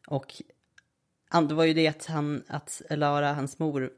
Och 0.06 0.42
det 1.48 1.54
var 1.54 1.64
ju 1.64 1.74
det 1.74 1.88
att 1.88 2.06
han, 2.06 2.42
att 2.46 2.82
Elara, 2.88 3.32
hans 3.32 3.58
mor, 3.58 3.90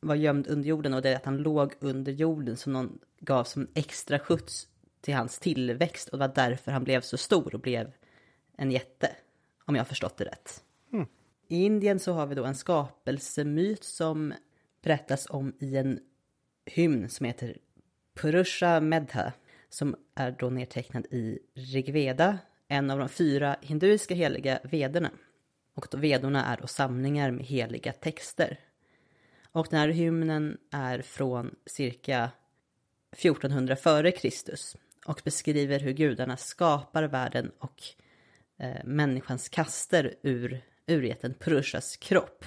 var 0.00 0.14
gömd 0.14 0.46
under 0.46 0.68
jorden 0.68 0.94
och 0.94 1.02
det 1.02 1.16
att 1.16 1.24
han 1.24 1.36
låg 1.36 1.74
under 1.80 2.12
jorden 2.12 2.56
som 2.56 2.72
någon 2.72 2.98
gav 3.20 3.44
som 3.44 3.68
extra 3.74 4.18
skjuts 4.18 4.68
till 5.00 5.14
hans 5.14 5.38
tillväxt 5.38 6.08
och 6.08 6.18
det 6.18 6.26
var 6.26 6.34
därför 6.34 6.72
han 6.72 6.84
blev 6.84 7.00
så 7.00 7.16
stor 7.16 7.54
och 7.54 7.60
blev 7.60 7.92
en 8.56 8.70
jätte. 8.70 9.16
Om 9.64 9.74
jag 9.74 9.80
har 9.80 9.88
förstått 9.88 10.16
det 10.16 10.24
rätt. 10.24 10.64
Mm. 10.92 11.06
I 11.48 11.64
Indien 11.64 12.00
så 12.00 12.12
har 12.12 12.26
vi 12.26 12.34
då 12.34 12.44
en 12.44 12.54
skapelsemyt 12.54 13.84
som 13.84 14.34
berättas 14.82 15.26
om 15.30 15.52
i 15.58 15.76
en 15.76 16.00
hymn 16.66 17.08
som 17.08 17.26
heter 17.26 17.56
Purusha 18.14 18.80
Medha 18.80 19.32
som 19.68 19.96
är 20.14 20.30
då 20.38 20.50
nedtecknad 20.50 21.06
i 21.10 21.38
Rigveda, 21.54 22.38
en 22.68 22.90
av 22.90 22.98
de 22.98 23.08
fyra 23.08 23.56
hinduiska 23.60 24.14
heliga 24.14 24.58
vederna. 24.62 25.10
Och 25.74 25.86
då 25.90 25.98
vedorna 25.98 26.44
är 26.44 26.56
då 26.56 26.66
samlingar 26.66 27.30
med 27.30 27.46
heliga 27.46 27.92
texter. 27.92 28.58
Och 29.52 29.66
den 29.70 29.80
här 29.80 29.88
hymnen 29.88 30.58
är 30.70 31.02
från 31.02 31.54
cirka 31.66 32.30
1400 33.12 33.76
före 33.76 34.10
Kristus 34.10 34.76
och 35.06 35.20
beskriver 35.24 35.80
hur 35.80 35.92
gudarna 35.92 36.36
skapar 36.36 37.02
världen 37.02 37.50
och 37.58 37.82
eh, 38.58 38.84
människans 38.84 39.48
kaster 39.48 40.14
ur 40.22 40.60
urgeten 40.86 41.34
Purushas 41.34 41.96
kropp. 41.96 42.44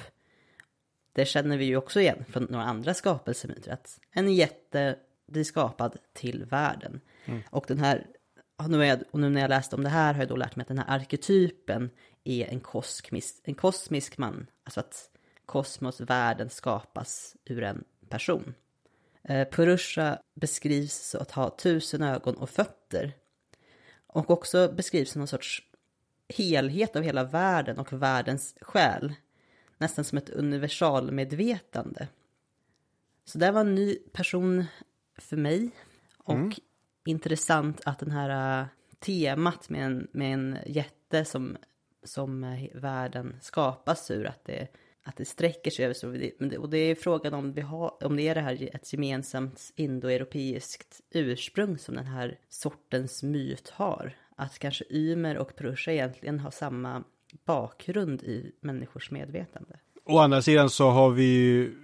Det 1.13 1.25
känner 1.25 1.57
vi 1.57 1.65
ju 1.65 1.77
också 1.77 1.99
igen 1.99 2.25
från 2.29 2.43
några 2.43 2.65
andra 2.65 2.93
skapelsemyter, 2.93 3.71
att 3.71 3.99
en 4.11 4.33
jätte 4.33 4.95
blir 5.27 5.43
skapad 5.43 5.97
till 6.13 6.45
världen. 6.45 7.01
Mm. 7.25 7.41
Och 7.49 7.65
den 7.67 7.79
här, 7.79 8.07
och 8.57 8.69
nu, 8.69 8.85
jag, 8.85 8.99
och 9.11 9.19
nu 9.19 9.29
när 9.29 9.41
jag 9.41 9.49
läste 9.49 9.75
om 9.75 9.83
det 9.83 9.89
här 9.89 10.13
har 10.13 10.21
jag 10.21 10.29
då 10.29 10.35
lärt 10.35 10.55
mig 10.55 10.61
att 10.61 10.67
den 10.67 10.79
här 10.79 10.95
arketypen 10.95 11.89
är 12.23 12.45
en 12.45 12.59
kosmisk, 12.59 13.41
en 13.43 13.55
kosmisk 13.55 14.17
man. 14.17 14.47
Alltså 14.63 14.79
att 14.79 15.09
kosmos, 15.45 16.01
världen 16.01 16.49
skapas 16.49 17.35
ur 17.45 17.63
en 17.63 17.83
person. 18.09 18.53
Eh, 19.23 19.47
Purusha 19.49 20.19
beskrivs 20.33 21.15
att 21.15 21.31
ha 21.31 21.49
tusen 21.49 22.01
ögon 22.01 22.35
och 22.35 22.49
fötter. 22.49 23.13
Och 24.07 24.29
också 24.29 24.73
beskrivs 24.75 25.11
som 25.11 25.19
någon 25.19 25.27
sorts 25.27 25.63
helhet 26.37 26.95
av 26.95 27.03
hela 27.03 27.23
världen 27.23 27.79
och 27.79 27.93
världens 27.93 28.55
själ. 28.61 29.13
Nästan 29.77 30.05
som 30.05 30.17
ett 30.17 30.29
universalmedvetande. 30.29 32.07
Så 33.25 33.37
det 33.37 33.51
var 33.51 33.61
en 33.61 33.75
ny 33.75 33.95
person 33.95 34.65
för 35.17 35.37
mig. 35.37 35.71
Och 36.17 36.35
mm. 36.35 36.51
intressant 37.05 37.81
att 37.85 37.99
den 37.99 38.11
här 38.11 38.61
uh, 38.61 38.67
temat 38.99 39.69
med 39.69 39.85
en, 39.85 40.07
med 40.11 40.33
en 40.33 40.57
jätte 40.65 41.25
som, 41.25 41.57
som 42.03 42.43
uh, 42.43 42.67
världen 42.73 43.35
skapas 43.41 44.11
ur, 44.11 44.27
att 44.27 44.45
det 44.45 44.67
att 45.03 45.17
det 45.17 45.25
sträcker 45.25 45.71
sig 45.71 45.85
över 45.85 45.93
så. 45.93 46.07
Och 46.61 46.69
det 46.69 46.77
är 46.77 46.95
frågan 46.95 47.33
om, 47.33 47.53
vi 47.53 47.61
har, 47.61 48.03
om 48.03 48.15
det 48.15 48.27
är 48.27 48.35
det 48.35 48.41
här 48.41 48.69
ett 48.75 48.93
gemensamt 48.93 49.71
indoeuropeiskt 49.75 51.01
ursprung 51.11 51.77
som 51.77 51.95
den 51.95 52.05
här 52.05 52.37
sortens 52.49 53.23
myt 53.23 53.69
har. 53.69 54.17
Att 54.35 54.59
kanske 54.59 54.85
Ymer 54.89 55.37
och 55.37 55.55
Prusha 55.55 55.91
egentligen 55.91 56.39
har 56.39 56.51
samma 56.51 57.03
bakgrund 57.45 58.23
i 58.23 58.51
människors 58.61 59.11
medvetande. 59.11 59.79
Å 60.05 60.17
andra 60.17 60.41
sidan 60.41 60.69
så 60.69 60.89
har 60.89 61.09
vi 61.09 61.23
ju, 61.23 61.75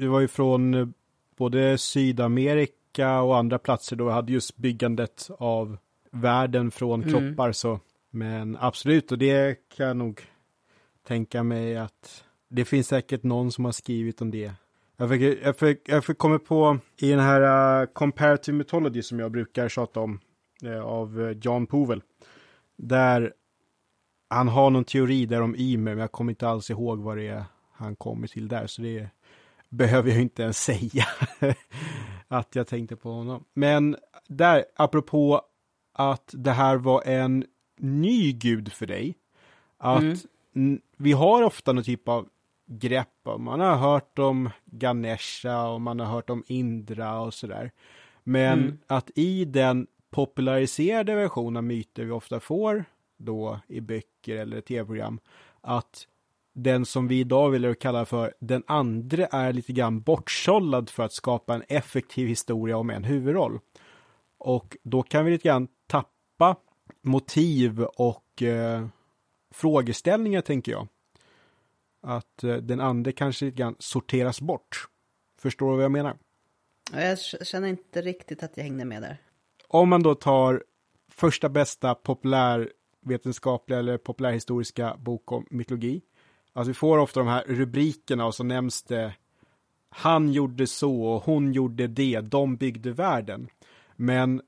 det 0.00 0.08
var 0.08 0.20
ju 0.20 0.28
från 0.28 0.94
både 1.36 1.78
Sydamerika 1.78 3.20
och 3.20 3.36
andra 3.36 3.58
platser 3.58 3.96
då 3.96 4.04
vi 4.04 4.12
hade 4.12 4.32
just 4.32 4.56
byggandet 4.56 5.30
av 5.38 5.78
världen 6.10 6.70
från 6.70 7.02
mm. 7.02 7.12
kroppar 7.14 7.44
mm. 7.44 7.54
så. 7.54 7.80
Men 8.10 8.56
absolut, 8.60 9.12
och 9.12 9.18
det 9.18 9.68
kan 9.68 9.86
jag 9.86 9.96
nog 9.96 10.22
tänka 11.08 11.42
mig 11.42 11.76
att 11.76 12.24
det 12.48 12.64
finns 12.64 12.88
säkert 12.88 13.22
någon 13.22 13.52
som 13.52 13.64
har 13.64 13.72
skrivit 13.72 14.20
om 14.20 14.30
det. 14.30 14.52
Jag 14.96 15.08
fick, 15.08 15.38
jag 15.42 15.56
fick, 15.56 15.88
jag 15.88 16.04
fick 16.04 16.18
komma 16.18 16.38
på 16.38 16.78
i 16.96 17.10
den 17.10 17.20
här 17.20 17.80
uh, 17.80 17.86
comparative 17.92 18.58
mythology 18.58 19.02
som 19.02 19.18
jag 19.18 19.32
brukar 19.32 19.68
tjata 19.68 20.00
om 20.00 20.20
uh, 20.64 20.80
av 20.80 21.20
uh, 21.20 21.30
John 21.30 21.66
Powell. 21.66 22.02
Där 22.76 23.32
han 24.28 24.48
har 24.48 24.70
någon 24.70 24.84
teori 24.84 25.26
där 25.26 25.42
om 25.42 25.56
Ymer, 25.58 25.94
men 25.94 25.98
jag 25.98 26.12
kommer 26.12 26.32
inte 26.32 26.48
alls 26.48 26.70
ihåg 26.70 26.98
vad 26.98 27.16
det 27.16 27.28
är 27.28 27.44
han 27.72 27.96
kommer 27.96 28.26
till 28.26 28.48
där, 28.48 28.66
så 28.66 28.82
det 28.82 29.08
behöver 29.68 30.10
jag 30.10 30.22
inte 30.22 30.42
ens 30.42 30.64
säga 30.64 31.04
att 32.28 32.54
jag 32.54 32.66
tänkte 32.66 32.96
på 32.96 33.10
honom. 33.10 33.44
Men 33.54 33.96
där, 34.28 34.64
apropå 34.76 35.42
att 35.92 36.30
det 36.32 36.52
här 36.52 36.76
var 36.76 37.02
en 37.02 37.44
ny 37.78 38.32
gud 38.32 38.72
för 38.72 38.86
dig, 38.86 39.14
att 39.78 40.02
mm 40.54 40.80
vi 40.98 41.12
har 41.12 41.42
ofta 41.42 41.72
någon 41.72 41.84
typ 41.84 42.08
av 42.08 42.28
grepp. 42.66 43.28
Man 43.38 43.60
har 43.60 43.76
hört 43.76 44.18
om 44.18 44.50
Ganesha 44.64 45.68
och 45.68 45.80
man 45.80 46.00
har 46.00 46.06
hört 46.06 46.30
om 46.30 46.44
Indra 46.46 47.20
och 47.20 47.34
sådär. 47.34 47.70
Men 48.24 48.58
mm. 48.58 48.78
att 48.86 49.10
i 49.14 49.44
den 49.44 49.86
populariserade 50.10 51.14
version 51.14 51.56
av 51.56 51.64
myter 51.64 52.04
vi 52.04 52.10
ofta 52.10 52.40
får 52.40 52.84
då 53.16 53.60
i 53.68 53.80
böcker 53.80 54.36
eller 54.36 54.60
tv-program, 54.60 55.20
att 55.60 56.06
den 56.52 56.86
som 56.86 57.08
vi 57.08 57.20
idag 57.20 57.50
vill 57.50 57.74
kalla 57.74 58.04
för 58.04 58.34
den 58.40 58.62
andra 58.66 59.26
är 59.26 59.52
lite 59.52 59.72
grann 59.72 60.00
bortsållad 60.00 60.90
för 60.90 61.02
att 61.02 61.12
skapa 61.12 61.54
en 61.54 61.62
effektiv 61.68 62.28
historia 62.28 62.76
om 62.76 62.90
en 62.90 63.04
huvudroll. 63.04 63.58
Och 64.38 64.76
då 64.82 65.02
kan 65.02 65.24
vi 65.24 65.30
lite 65.30 65.48
grann 65.48 65.68
tappa 65.86 66.56
motiv 67.02 67.82
och 67.82 68.42
eh, 68.42 68.86
frågeställningar 69.58 70.40
tänker 70.40 70.72
jag. 70.72 70.88
Att 72.02 72.44
eh, 72.44 72.56
den 72.56 72.80
ande 72.80 73.12
kanske 73.12 73.44
lite 73.44 73.56
grann 73.56 73.76
sorteras 73.78 74.40
bort. 74.40 74.88
Förstår 75.38 75.70
du 75.70 75.76
vad 75.76 75.84
jag 75.84 75.92
menar? 75.92 76.16
Jag 76.92 77.18
känner 77.18 77.68
inte 77.68 78.02
riktigt 78.02 78.42
att 78.42 78.56
jag 78.56 78.64
hängde 78.64 78.84
med 78.84 79.02
där. 79.02 79.16
Om 79.68 79.88
man 79.88 80.02
då 80.02 80.14
tar 80.14 80.64
första 81.10 81.48
bästa 81.48 81.94
populärvetenskapliga 81.94 83.78
eller 83.78 83.98
populärhistoriska 83.98 84.96
bok 84.98 85.32
om 85.32 85.46
mytologi. 85.50 86.02
Alltså 86.52 86.68
vi 86.70 86.74
får 86.74 86.98
ofta 86.98 87.20
de 87.20 87.28
här 87.28 87.44
rubrikerna 87.46 88.26
och 88.26 88.34
så 88.34 88.44
nämns 88.44 88.82
det 88.82 89.14
han 89.88 90.32
gjorde 90.32 90.66
så 90.66 91.02
och 91.02 91.22
hon 91.22 91.52
gjorde 91.52 91.86
det, 91.86 92.20
de 92.20 92.56
byggde 92.56 92.92
världen. 92.92 93.48
Men 93.96 94.42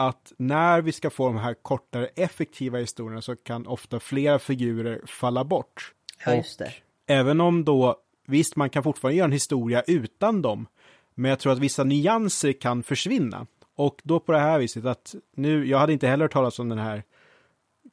att 0.00 0.32
när 0.36 0.82
vi 0.82 0.92
ska 0.92 1.10
få 1.10 1.26
de 1.26 1.36
här 1.36 1.54
kortare 1.54 2.06
effektiva 2.06 2.78
historierna 2.78 3.22
så 3.22 3.36
kan 3.36 3.66
ofta 3.66 4.00
flera 4.00 4.38
figurer 4.38 5.00
falla 5.06 5.44
bort. 5.44 5.94
Ja, 6.26 6.34
just 6.34 6.58
det. 6.58 6.64
Och 6.64 6.70
även 7.06 7.40
om 7.40 7.64
då, 7.64 7.96
visst 8.26 8.56
man 8.56 8.70
kan 8.70 8.82
fortfarande 8.82 9.16
göra 9.16 9.24
en 9.24 9.32
historia 9.32 9.82
utan 9.86 10.42
dem, 10.42 10.66
men 11.14 11.28
jag 11.28 11.38
tror 11.38 11.52
att 11.52 11.58
vissa 11.58 11.84
nyanser 11.84 12.52
kan 12.52 12.82
försvinna. 12.82 13.46
Och 13.74 14.00
då 14.04 14.20
på 14.20 14.32
det 14.32 14.38
här 14.38 14.58
viset 14.58 14.84
att 14.84 15.14
nu, 15.34 15.66
jag 15.66 15.78
hade 15.78 15.92
inte 15.92 16.08
heller 16.08 16.24
hört 16.24 16.32
talas 16.32 16.58
om 16.58 16.68
den 16.68 16.78
här 16.78 17.02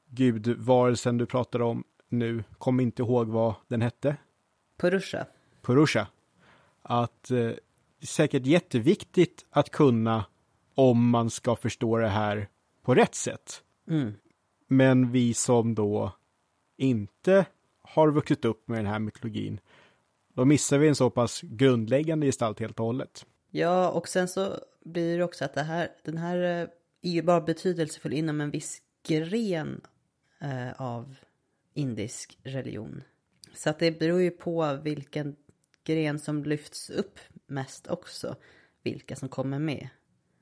gudvarelsen 0.10 1.18
du 1.18 1.26
pratade 1.26 1.64
om 1.64 1.84
nu, 2.10 2.44
kom 2.58 2.80
inte 2.80 3.02
ihåg 3.02 3.28
vad 3.28 3.54
den 3.68 3.82
hette. 3.82 4.16
Purusha. 4.78 5.26
Purusha. 5.62 6.08
Att 6.82 7.32
eh, 7.32 7.52
säkert 8.04 8.46
jätteviktigt 8.46 9.46
att 9.50 9.72
kunna 9.72 10.26
om 10.78 11.10
man 11.10 11.30
ska 11.30 11.56
förstå 11.56 11.98
det 11.98 12.08
här 12.08 12.50
på 12.82 12.96
rätt 12.96 13.16
sätt. 13.16 13.64
Mm. 13.90 14.14
Men 14.68 15.12
vi 15.12 15.34
som 15.34 15.76
då 15.76 16.12
inte 16.78 17.46
har 17.82 18.12
vuxit 18.12 18.46
upp 18.46 18.68
med 18.68 18.80
den 18.80 18.86
här 18.86 19.00
mytologin, 19.00 19.60
då 20.34 20.46
missar 20.46 20.78
vi 20.78 20.88
en 20.88 20.96
så 20.96 21.10
pass 21.10 21.42
grundläggande 21.42 22.26
gestalt 22.26 22.60
helt 22.60 22.80
och 22.80 22.86
hållet. 22.86 23.26
Ja, 23.52 23.90
och 23.90 24.08
sen 24.08 24.28
så 24.28 24.60
blir 24.86 25.18
det 25.18 25.24
också 25.24 25.46
att 25.46 25.54
det 25.54 25.64
här, 25.64 25.90
den 26.04 26.18
här 26.18 26.38
eh, 26.38 26.70
är 27.02 27.12
ju 27.12 27.22
bara 27.22 27.42
betydelsefull 27.42 28.14
inom 28.14 28.42
en 28.42 28.52
viss 28.52 28.82
gren 29.08 29.82
eh, 30.42 30.82
av 30.82 31.16
indisk 31.74 32.38
religion. 32.44 33.04
Så 33.54 33.70
att 33.70 33.80
det 33.80 34.00
beror 34.00 34.22
ju 34.22 34.32
på 34.32 34.80
vilken 34.84 35.36
gren 35.84 36.20
som 36.20 36.44
lyfts 36.44 36.90
upp 36.90 37.20
mest 37.48 37.88
också, 37.88 38.36
vilka 38.84 39.16
som 39.16 39.30
kommer 39.30 39.60
med. 39.60 39.90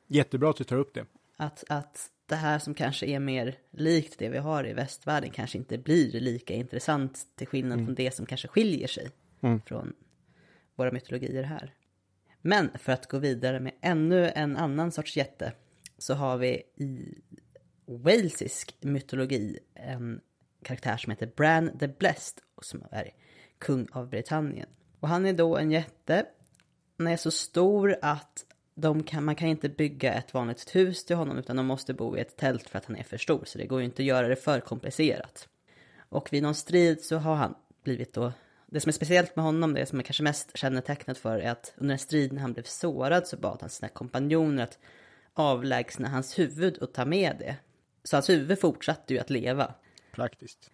Jättebra 0.07 0.49
att 0.49 0.57
du 0.57 0.63
tar 0.63 0.77
upp 0.77 0.93
det. 0.93 1.05
Att, 1.37 1.63
att 1.69 2.11
det 2.25 2.35
här 2.35 2.59
som 2.59 2.73
kanske 2.73 3.05
är 3.05 3.19
mer 3.19 3.57
likt 3.71 4.19
det 4.19 4.29
vi 4.29 4.37
har 4.37 4.67
i 4.67 4.73
västvärlden 4.73 5.29
kanske 5.29 5.57
inte 5.57 5.77
blir 5.77 6.19
lika 6.19 6.53
intressant 6.53 7.27
till 7.35 7.47
skillnad 7.47 7.73
mm. 7.73 7.85
från 7.85 7.95
det 7.95 8.15
som 8.15 8.25
kanske 8.25 8.47
skiljer 8.47 8.87
sig 8.87 9.11
mm. 9.41 9.61
från 9.61 9.93
våra 10.75 10.91
mytologier 10.91 11.43
här. 11.43 11.73
Men 12.41 12.69
för 12.79 12.91
att 12.91 13.07
gå 13.07 13.19
vidare 13.19 13.59
med 13.59 13.73
ännu 13.81 14.29
en 14.29 14.57
annan 14.57 14.91
sorts 14.91 15.17
jätte 15.17 15.53
så 15.97 16.13
har 16.13 16.37
vi 16.37 16.63
i 16.75 17.21
walesisk 17.85 18.75
mytologi 18.81 19.59
en 19.73 20.21
karaktär 20.63 20.97
som 20.97 21.11
heter 21.11 21.31
Bran 21.35 21.77
the 21.77 21.87
Blessed 21.87 22.39
och 22.55 22.65
som 22.65 22.83
är 22.91 23.11
kung 23.57 23.87
av 23.91 24.09
Britannien. 24.09 24.69
Och 24.99 25.07
han 25.07 25.25
är 25.25 25.33
då 25.33 25.57
en 25.57 25.71
jätte. 25.71 26.25
Han 26.97 27.07
är 27.07 27.17
så 27.17 27.31
stor 27.31 27.95
att 28.01 28.45
de 28.75 29.03
kan, 29.03 29.23
man 29.23 29.35
kan 29.35 29.47
inte 29.47 29.69
bygga 29.69 30.13
ett 30.13 30.33
vanligt 30.33 30.75
hus 30.75 31.05
till 31.05 31.15
honom 31.15 31.37
utan 31.37 31.55
de 31.55 31.65
måste 31.65 31.93
bo 31.93 32.17
i 32.17 32.19
ett 32.19 32.37
tält 32.37 32.69
för 32.69 32.77
att 32.77 32.85
han 32.85 32.95
är 32.95 33.03
för 33.03 33.17
stor. 33.17 33.43
Så 33.45 33.57
det 33.57 33.65
går 33.65 33.79
ju 33.79 33.85
inte 33.85 34.01
att 34.01 34.05
göra 34.05 34.27
det 34.27 34.35
för 34.35 34.59
komplicerat. 34.59 35.47
Och 36.09 36.33
vid 36.33 36.43
någon 36.43 36.55
strid 36.55 37.01
så 37.01 37.17
har 37.17 37.35
han 37.35 37.55
blivit 37.83 38.13
då 38.13 38.31
det 38.65 38.79
som 38.79 38.89
är 38.89 38.93
speciellt 38.93 39.35
med 39.35 39.45
honom, 39.45 39.73
det 39.73 39.85
som 39.85 39.99
är 39.99 40.03
kanske 40.03 40.23
mest 40.23 40.57
kännetecknat 40.57 41.17
för 41.17 41.39
är 41.39 41.51
att 41.51 41.73
under 41.77 41.93
en 41.93 41.99
strid 41.99 42.33
när 42.33 42.41
han 42.41 42.53
blev 42.53 42.63
sårad 42.63 43.27
så 43.27 43.37
bad 43.37 43.57
han 43.61 43.69
sina 43.69 43.89
kompanjoner 43.89 44.63
att 44.63 44.79
avlägsna 45.33 46.09
hans 46.09 46.39
huvud 46.39 46.77
och 46.77 46.93
ta 46.93 47.05
med 47.05 47.35
det. 47.39 47.55
Så 48.03 48.15
hans 48.15 48.29
huvud 48.29 48.59
fortsatte 48.59 49.13
ju 49.13 49.19
att 49.19 49.29
leva. 49.29 49.73
Praktiskt. 50.11 50.71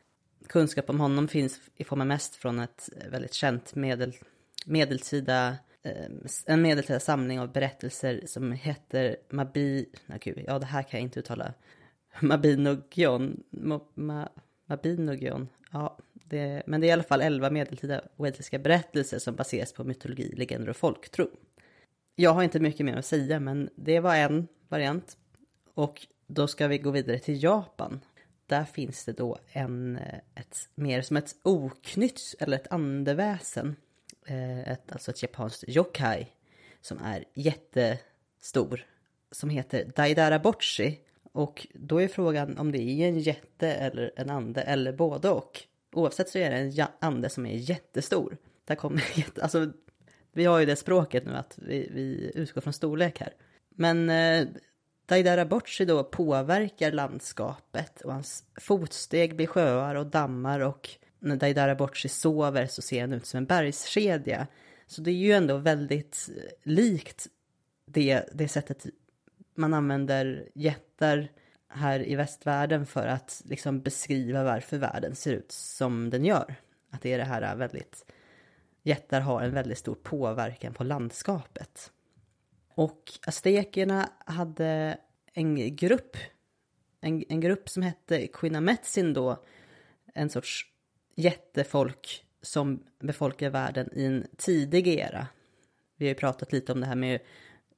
Kunskap 0.47 0.89
om 0.89 0.99
honom 0.99 1.27
finns 1.27 1.59
i 1.75 1.83
form 1.83 2.01
av 2.01 2.07
mest 2.07 2.35
från 2.35 2.59
ett 2.59 2.89
väldigt 3.11 3.33
känt 3.33 3.75
medel, 3.75 4.15
medeltida 4.65 5.57
Ehm, 5.83 6.25
en 6.45 6.61
medeltida 6.61 6.99
samling 6.99 7.39
av 7.39 7.51
berättelser 7.51 8.21
som 8.25 8.51
heter 8.51 9.15
Mabi... 9.29 9.89
Nej, 10.05 10.19
gud, 10.21 10.43
ja, 10.47 10.59
det 10.59 10.65
här 10.65 10.83
kan 10.83 10.99
jag 10.99 11.05
inte 11.05 11.19
uttala. 11.19 11.53
Mabinogion. 12.19 13.43
Ma, 13.93 14.29
Mabinogion. 14.65 15.47
Ja, 15.71 15.97
det, 16.13 16.63
men 16.65 16.81
det 16.81 16.87
är 16.87 16.89
i 16.89 16.91
alla 16.91 17.03
fall 17.03 17.21
elva 17.21 17.49
medeltida 17.49 18.01
oetiska 18.17 18.59
berättelser 18.59 19.19
som 19.19 19.35
baseras 19.35 19.73
på 19.73 19.83
mytologi, 19.83 20.33
legender 20.35 20.69
och 20.69 20.77
folktro. 20.77 21.27
Jag 22.15 22.33
har 22.33 22.43
inte 22.43 22.59
mycket 22.59 22.85
mer 22.85 22.97
att 22.97 23.05
säga, 23.05 23.39
men 23.39 23.69
det 23.75 23.99
var 23.99 24.15
en 24.15 24.47
variant. 24.67 25.17
Och 25.73 26.07
då 26.27 26.47
ska 26.47 26.67
vi 26.67 26.77
gå 26.77 26.91
vidare 26.91 27.19
till 27.19 27.43
Japan. 27.43 27.99
Där 28.45 28.63
finns 28.63 29.05
det 29.05 29.13
då 29.13 29.37
en, 29.51 29.97
eh, 29.97 30.19
ett, 30.35 30.69
mer 30.75 31.01
som 31.01 31.17
ett 31.17 31.35
oknytt 31.43 32.35
eller 32.39 32.57
ett 32.57 32.71
andeväsen. 32.71 33.75
Eh, 34.25 34.71
ett, 34.71 34.91
alltså 34.91 35.11
ett 35.11 35.21
japanskt 35.21 35.63
yokai 35.67 36.27
som 36.81 36.97
är 36.97 37.25
jättestor. 37.33 38.85
Som 39.31 39.49
heter 39.49 39.91
Daidara 39.95 40.39
Bocci. 40.39 40.99
Och 41.31 41.67
då 41.73 42.01
är 42.01 42.07
frågan 42.07 42.57
om 42.57 42.71
det 42.71 42.81
är 42.81 43.07
en 43.07 43.19
jätte 43.19 43.73
eller 43.73 44.11
en 44.15 44.29
ande 44.29 44.61
eller 44.61 44.93
både 44.93 45.29
och 45.29 45.61
oavsett 45.93 46.29
så 46.29 46.37
är 46.37 46.51
det 46.51 46.57
en 46.57 46.87
ande 46.99 47.29
som 47.29 47.45
är 47.45 47.55
jättestor. 47.55 48.37
Där 48.65 48.75
kommer 48.75 49.03
alltså, 49.41 49.71
vi 50.31 50.45
har 50.45 50.59
ju 50.59 50.65
det 50.65 50.75
språket 50.75 51.25
nu 51.25 51.35
att 51.35 51.59
vi, 51.61 51.89
vi 51.93 52.31
utgår 52.35 52.61
från 52.61 52.73
storlek 52.73 53.19
här. 53.19 53.33
Men 53.69 54.09
eh, 54.09 54.47
Daidara 55.05 55.45
Bocci 55.45 55.85
då 55.85 56.03
påverkar 56.03 56.91
landskapet 56.91 58.01
och 58.01 58.13
hans 58.13 58.43
fotsteg 58.55 59.35
blir 59.35 59.47
sjöar 59.47 59.95
och 59.95 60.05
dammar 60.05 60.59
och 60.59 60.89
när 61.21 61.35
Daidara 61.35 61.75
Bocci 61.75 62.09
sover 62.09 62.67
så 62.67 62.81
ser 62.81 63.01
han 63.01 63.13
ut 63.13 63.25
som 63.25 63.37
en 63.37 63.45
bergskedja. 63.45 64.47
Så 64.87 65.01
det 65.01 65.11
är 65.11 65.15
ju 65.15 65.31
ändå 65.31 65.57
väldigt 65.57 66.29
eh, 66.37 66.43
likt 66.63 67.27
det, 67.85 68.29
det 68.33 68.47
sättet 68.47 68.85
man 69.55 69.73
använder 69.73 70.49
jättar 70.55 71.27
här 71.67 72.07
i 72.07 72.15
västvärlden 72.15 72.85
för 72.85 73.07
att 73.07 73.41
liksom 73.45 73.81
beskriva 73.81 74.43
varför 74.43 74.77
världen 74.77 75.15
ser 75.15 75.33
ut 75.33 75.51
som 75.51 76.09
den 76.09 76.25
gör. 76.25 76.55
Att 76.89 77.01
det 77.01 77.13
är 77.13 77.17
det 77.17 77.23
här 77.23 77.55
väldigt, 77.55 78.11
jättar 78.83 79.21
har 79.21 79.41
en 79.41 79.53
väldigt 79.53 79.77
stor 79.77 79.95
påverkan 79.95 80.73
på 80.73 80.83
landskapet. 80.83 81.91
Och 82.73 83.11
aztekerna 83.27 84.09
hade 84.25 84.97
en 85.33 85.75
grupp, 85.75 86.17
en, 87.01 87.23
en 87.29 87.39
grupp 87.39 87.69
som 87.69 87.83
hette 87.83 88.27
Quinametsin 88.27 89.13
då, 89.13 89.43
en 90.13 90.29
sorts 90.29 90.70
jättefolk 91.15 92.25
som 92.41 92.83
befolkar 92.99 93.49
världen 93.49 93.89
i 93.93 94.05
en 94.05 94.27
tidig 94.37 94.87
era. 94.87 95.27
Vi 95.97 96.05
har 96.05 96.09
ju 96.09 96.15
pratat 96.15 96.51
lite 96.51 96.71
om 96.71 96.79
det 96.79 96.85
här 96.85 96.95
med 96.95 97.19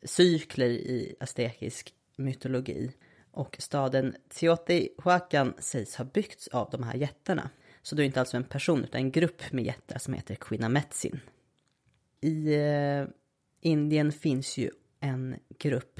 cykler 0.03 0.69
i 0.69 1.15
aztekisk 1.19 1.93
mytologi. 2.15 2.91
Och 3.31 3.55
staden 3.59 4.15
Teotihuacan 4.29 5.53
sägs 5.59 5.95
ha 5.95 6.05
byggts 6.05 6.47
av 6.47 6.69
de 6.71 6.83
här 6.83 6.95
jättarna. 6.95 7.49
Så 7.81 7.95
det 7.95 8.03
är 8.03 8.05
inte 8.05 8.19
alltså 8.19 8.37
en 8.37 8.43
person 8.43 8.83
utan 8.83 9.01
en 9.01 9.11
grupp 9.11 9.51
med 9.51 9.65
jättar 9.65 9.99
som 9.99 10.13
heter 10.13 10.35
Quinametsin. 10.35 11.19
I 12.21 12.53
eh, 12.55 13.05
Indien 13.61 14.11
finns 14.11 14.57
ju 14.57 14.69
en 14.99 15.35
grupp, 15.57 15.99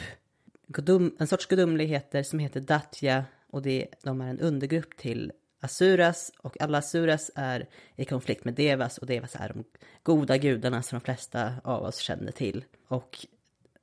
en 1.20 1.28
sorts 1.28 1.46
gudomligheter 1.46 2.24
som 2.24 2.40
heter 2.40 2.62
Datya 2.62 3.26
och 3.48 3.62
det, 3.62 3.88
de 4.04 4.22
är 4.22 4.28
en 4.28 4.40
undergrupp 4.40 4.98
till 4.98 5.32
Asuras 5.64 6.32
och 6.38 6.62
alla 6.62 6.78
Asuras 6.78 7.32
är 7.36 7.70
i 7.96 8.06
konflikt 8.06 8.46
med 8.46 8.54
Devas 8.54 8.98
och 8.98 9.08
Devas 9.08 9.36
är 9.36 9.50
de 9.50 9.64
goda 10.04 10.38
gudarna 10.38 10.82
som 10.82 11.00
de 11.00 11.06
flesta 11.06 11.54
av 11.64 11.84
oss 11.84 11.98
känner 11.98 12.32
till. 12.32 12.66
Och 12.88 13.28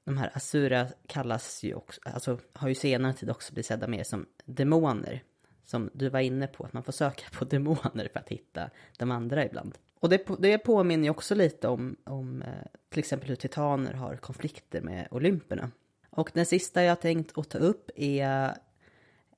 de 0.04 0.18
här 0.18 0.30
Asura 0.34 0.86
kallas 1.06 1.62
ju 1.62 1.74
också, 1.74 2.00
alltså 2.04 2.38
har 2.52 2.68
ju 2.68 2.74
senare 2.74 3.12
tid 3.12 3.30
också 3.30 3.52
blivit 3.52 3.66
sedda 3.66 3.86
mer 3.86 4.04
som 4.04 4.26
demoner. 4.44 5.22
Som 5.64 5.90
du 5.94 6.08
var 6.08 6.20
inne 6.20 6.46
på, 6.46 6.64
att 6.64 6.72
man 6.72 6.82
får 6.82 6.92
söka 6.92 7.24
på 7.32 7.44
demoner 7.50 8.08
för 8.12 8.20
att 8.20 8.28
hitta 8.28 8.70
de 8.98 9.10
andra 9.10 9.44
ibland. 9.44 9.78
Och 10.00 10.08
det, 10.08 10.26
det 10.38 10.58
påminner 10.58 11.04
ju 11.04 11.10
också 11.10 11.34
lite 11.34 11.68
om, 11.68 11.96
om 12.04 12.42
eh, 12.42 12.48
till 12.88 12.98
exempel 12.98 13.28
hur 13.28 13.36
titaner 13.36 13.92
har 13.92 14.16
konflikter 14.16 14.80
med 14.80 15.08
olymperna. 15.10 15.70
Och 16.10 16.30
den 16.34 16.46
sista 16.46 16.82
jag 16.82 17.00
tänkt 17.00 17.38
att 17.38 17.50
ta 17.50 17.58
upp 17.58 17.90
är 17.96 18.54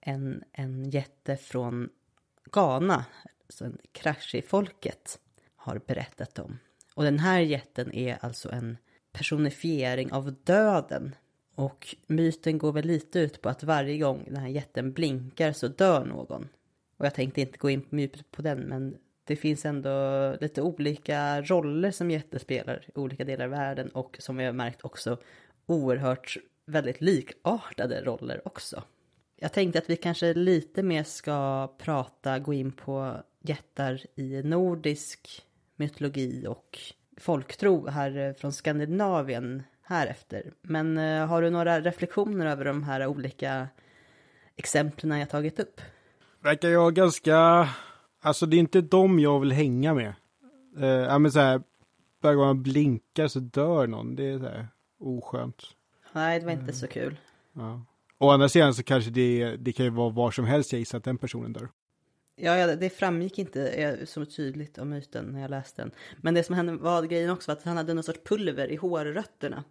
en, 0.01 0.45
en 0.53 0.91
jätte 0.91 1.37
från 1.37 1.89
Ghana, 2.53 3.05
alltså 3.47 3.65
en 3.65 3.79
krasch 3.93 4.35
i 4.35 4.43
folket 4.43 5.19
har 5.57 5.81
berättat 5.87 6.39
om. 6.39 6.59
Och 6.95 7.05
den 7.05 7.19
här 7.19 7.41
jätten 7.41 7.93
är 7.93 8.19
alltså 8.21 8.53
en 8.53 8.79
personifiering 9.13 10.13
av 10.13 10.35
döden. 10.45 11.15
Och 11.55 11.97
myten 12.07 12.59
går 12.59 12.73
väl 12.73 12.87
lite 12.87 13.19
ut 13.19 13.43
på 13.43 13.49
att 13.49 13.63
varje 13.63 13.99
gång 13.99 14.25
den 14.27 14.37
här 14.37 14.49
jätten 14.49 14.93
blinkar 14.93 15.53
så 15.53 15.69
dör 15.69 16.05
någon. 16.05 16.49
Och 16.97 17.07
jag 17.07 17.15
tänkte 17.15 17.41
inte 17.41 17.59
gå 17.59 17.71
in 17.71 17.83
på 17.83 17.97
djupet 17.97 18.31
på 18.31 18.43
den, 18.43 18.59
men 18.59 18.97
det 19.25 19.37
finns 19.37 19.65
ändå 19.65 20.37
lite 20.41 20.63
olika 20.63 21.43
roller 21.43 21.91
som 21.91 22.11
jätte 22.11 22.39
spelar 22.39 22.85
i 22.95 22.99
olika 22.99 23.25
delar 23.25 23.45
av 23.45 23.51
världen 23.51 23.89
och 23.89 24.17
som 24.19 24.37
vi 24.37 24.45
har 24.45 24.53
märkt 24.53 24.85
också 24.85 25.19
oerhört 25.67 26.37
väldigt 26.67 27.01
likartade 27.01 28.01
roller 28.05 28.49
också. 28.49 28.83
Jag 29.43 29.53
tänkte 29.53 29.79
att 29.79 29.91
vi 29.91 29.97
kanske 29.97 30.35
lite 30.35 30.83
mer 30.83 31.05
ska 31.05 31.69
prata, 31.79 32.39
gå 32.39 32.53
in 32.53 32.73
på 32.73 33.17
jättar 33.41 34.01
i 34.15 34.43
nordisk 34.43 35.43
mytologi 35.77 36.47
och 36.49 36.79
folktro 37.17 37.89
här 37.89 38.35
från 38.39 38.53
Skandinavien 38.53 39.63
här 39.83 40.07
efter. 40.07 40.53
Men 40.63 40.99
uh, 40.99 41.27
har 41.27 41.43
du 41.43 41.51
några 41.51 41.81
reflektioner 41.81 42.47
över 42.47 42.65
de 42.65 42.83
här 42.83 43.07
olika 43.07 43.69
exemplen 44.57 45.19
jag 45.19 45.31
tagit 45.31 45.61
upp? 45.61 45.81
Verkar 46.43 46.69
jag 46.69 46.95
ganska, 46.95 47.69
alltså 48.21 48.47
det 48.47 48.57
är 48.57 48.61
inte 48.61 48.81
dem 48.81 49.19
jag 49.19 49.41
vill 49.41 49.53
hänga 49.53 49.95
med. 49.95 50.15
Uh, 50.79 50.87
ja 50.87 51.19
men 51.19 51.33
så 51.33 51.41
här, 51.41 51.63
varje 52.21 52.37
gång 52.37 52.47
man 52.47 52.63
blinkar 52.63 53.29
så 53.29 53.41
dör 53.41 53.87
någon, 53.87 54.17
det 54.17 54.25
är 54.25 54.39
så 54.39 54.45
här 54.45 54.69
oskönt. 54.99 55.63
Nej, 56.13 56.41
det 56.41 56.45
var 56.45 56.53
inte 56.53 56.63
mm. 56.63 56.75
så 56.75 56.87
kul. 56.87 57.17
Ja. 57.53 57.83
Å 58.23 58.31
andra 58.31 58.49
sidan 58.49 58.75
så 58.75 58.83
kanske 58.83 59.11
det, 59.11 59.57
det 59.57 59.73
kan 59.73 59.85
ju 59.85 59.91
vara 59.91 60.11
var 60.11 60.31
som 60.31 60.45
helst 60.45 60.73
jag 60.73 60.79
gissar 60.79 60.99
att 60.99 61.05
den 61.05 61.19
personen 61.19 61.53
dör. 61.53 61.69
Ja, 62.37 62.77
det 62.77 62.91
framgick 62.91 63.39
inte 63.39 63.69
eh, 63.69 64.05
så 64.05 64.25
tydligt 64.25 64.79
om 64.79 64.89
myten 64.89 65.25
när 65.25 65.41
jag 65.41 65.51
läste 65.51 65.83
den. 65.83 65.91
Men 66.17 66.35
det 66.35 66.45
som 66.45 66.55
hände 66.55 66.73
var 66.73 67.03
grejen 67.03 67.31
också 67.31 67.51
var 67.51 67.57
att 67.57 67.63
han 67.63 67.77
hade 67.77 67.95
någon 67.95 68.05
sorts 68.05 68.21
pulver 68.25 68.69
i 68.69 68.77
hårrötterna. 68.77 69.65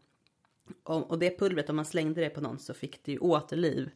Och, 0.84 1.12
och 1.12 1.20
det 1.20 1.40
pulvret, 1.40 1.70
om 1.70 1.76
man 1.76 1.86
slängde 1.86 2.22
det 2.22 2.30
på 2.30 2.42
någon 2.42 2.60
så 2.60 2.74
fick 2.74 3.04
det 3.04 3.12
ju 3.12 3.20
återliv. 3.20 3.90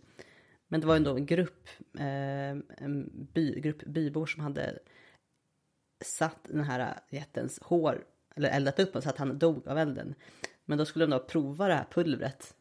Men 0.67 0.81
det 0.81 0.87
var 0.87 0.95
ändå 0.95 1.15
en 1.15 1.25
grupp, 1.25 1.67
eh, 1.97 2.49
en 2.77 3.27
by, 3.33 3.59
grupp 3.59 3.83
bybor 3.83 4.25
som 4.25 4.43
hade 4.43 4.79
satt 6.05 6.39
den 6.43 6.63
här 6.63 6.99
jättens 7.09 7.59
hår, 7.61 8.03
eller 8.35 8.49
eldat 8.49 8.79
upp 8.79 8.89
honom 8.89 9.01
så 9.01 9.09
att 9.09 9.17
han 9.17 9.39
dog 9.39 9.67
av 9.67 9.77
elden. 9.77 10.15
Men 10.65 10.77
då 10.77 10.85
skulle 10.85 11.05
de 11.05 11.11
då 11.11 11.19
prova 11.19 11.67
det 11.67 11.73
här 11.73 11.87
pulvret. 11.91 12.54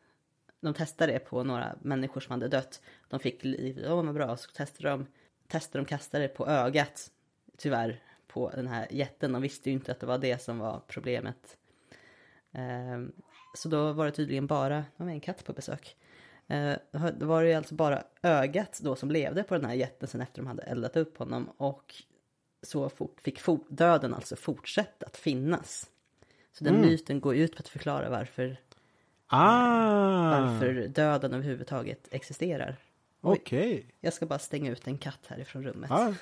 De 0.64 0.74
testade 0.74 1.12
det 1.12 1.18
på 1.18 1.44
några 1.44 1.76
människor 1.82 2.20
som 2.20 2.32
hade 2.32 2.48
dött. 2.48 2.82
De 3.08 3.20
fick 3.20 3.44
liv, 3.44 3.80
ja 3.84 3.94
vad 3.94 4.14
bra, 4.14 4.36
så 4.36 4.50
testade 4.50 4.88
de, 4.88 5.06
testade 5.48 5.84
de 5.84 5.88
kastade 5.88 6.24
det 6.24 6.28
på 6.28 6.46
ögat. 6.46 7.10
Tyvärr, 7.56 8.02
på 8.26 8.50
den 8.50 8.66
här 8.66 8.86
jätten. 8.90 9.32
De 9.32 9.42
visste 9.42 9.70
ju 9.70 9.74
inte 9.74 9.92
att 9.92 10.00
det 10.00 10.06
var 10.06 10.18
det 10.18 10.42
som 10.42 10.58
var 10.58 10.82
problemet. 10.88 11.56
Um, 12.52 13.12
så 13.56 13.68
då 13.68 13.92
var 13.92 14.04
det 14.04 14.12
tydligen 14.12 14.46
bara, 14.46 14.84
det 14.96 15.04
var 15.04 15.10
en 15.10 15.20
katt 15.20 15.44
på 15.44 15.52
besök. 15.52 15.96
Uh, 16.50 17.08
då 17.18 17.26
var 17.26 17.44
det 17.44 17.54
alltså 17.54 17.74
bara 17.74 18.04
ögat 18.22 18.80
då 18.82 18.96
som 18.96 19.10
levde 19.10 19.42
på 19.42 19.54
den 19.54 19.64
här 19.64 19.74
jätten 19.74 20.08
sen 20.08 20.20
efter 20.20 20.42
de 20.42 20.46
hade 20.46 20.62
eldat 20.62 20.96
upp 20.96 21.18
honom. 21.18 21.50
Och 21.56 21.94
så 22.62 22.88
fort, 22.88 23.20
fick 23.20 23.40
döden 23.68 24.14
alltså 24.14 24.36
fortsätta 24.36 25.06
att 25.06 25.16
finnas. 25.16 25.90
Så 26.52 26.64
den 26.64 26.74
mm. 26.74 26.86
myten 26.86 27.20
går 27.20 27.36
ut 27.36 27.56
på 27.56 27.60
att 27.60 27.68
förklara 27.68 28.10
varför, 28.10 28.56
ah. 29.34 30.40
varför 30.40 30.88
döden 30.88 31.34
överhuvudtaget 31.34 32.08
existerar. 32.10 32.76
Okej. 33.20 33.74
Okay. 33.74 33.82
Jag 34.00 34.12
ska 34.12 34.26
bara 34.26 34.38
stänga 34.38 34.70
ut 34.70 34.86
en 34.86 34.98
katt 34.98 35.20
härifrån 35.26 35.64
rummet. 35.64 35.90
Ah. 35.90 36.12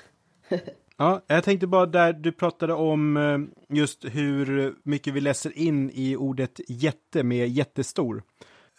ja, 0.97 1.21
jag 1.27 1.43
tänkte 1.43 1.67
bara 1.67 1.85
där 1.85 2.13
du 2.13 2.31
pratade 2.31 2.73
om 2.73 3.17
eh, 3.17 3.39
just 3.77 4.05
hur 4.05 4.75
mycket 4.83 5.13
vi 5.13 5.21
läser 5.21 5.57
in 5.57 5.91
i 5.93 6.15
ordet 6.15 6.59
jätte 6.67 7.23
med 7.23 7.49
jättestor. 7.49 8.23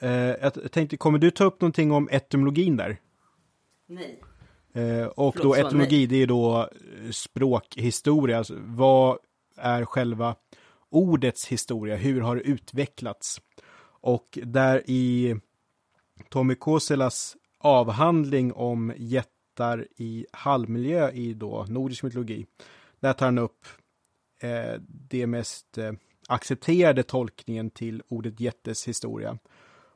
Eh, 0.00 0.10
jag 0.10 0.72
tänkte, 0.72 0.96
kommer 0.96 1.18
du 1.18 1.30
ta 1.30 1.44
upp 1.44 1.60
någonting 1.60 1.92
om 1.92 2.08
etymologin 2.12 2.76
där? 2.76 2.96
Nej. 3.86 4.20
Eh, 4.72 5.06
och 5.06 5.34
Förlåt, 5.36 5.56
då 5.56 5.66
etymologi, 5.66 6.06
det 6.06 6.22
är 6.22 6.26
då 6.26 6.68
språkhistoria. 7.10 8.38
Alltså, 8.38 8.54
vad 8.58 9.18
är 9.56 9.84
själva 9.84 10.36
ordets 10.90 11.46
historia, 11.46 11.96
hur 11.96 12.20
har 12.20 12.36
det 12.36 12.42
utvecklats? 12.42 13.40
Och 14.04 14.38
där 14.42 14.82
i 14.90 15.36
Tommy 16.28 16.54
Koselas 16.54 17.36
avhandling 17.58 18.52
om 18.52 18.92
jättar 18.96 19.86
i 19.96 20.26
halvmiljö 20.32 21.10
i 21.10 21.34
då 21.34 21.66
nordisk 21.68 22.02
mytologi, 22.02 22.46
där 23.00 23.12
tar 23.12 23.26
han 23.26 23.38
upp 23.38 23.66
eh, 24.40 24.80
det 24.88 25.26
mest 25.26 25.78
eh, 25.78 25.92
accepterade 26.28 27.02
tolkningen 27.02 27.70
till 27.70 28.02
ordet 28.08 28.40
jättes 28.40 28.88
historia. 28.88 29.38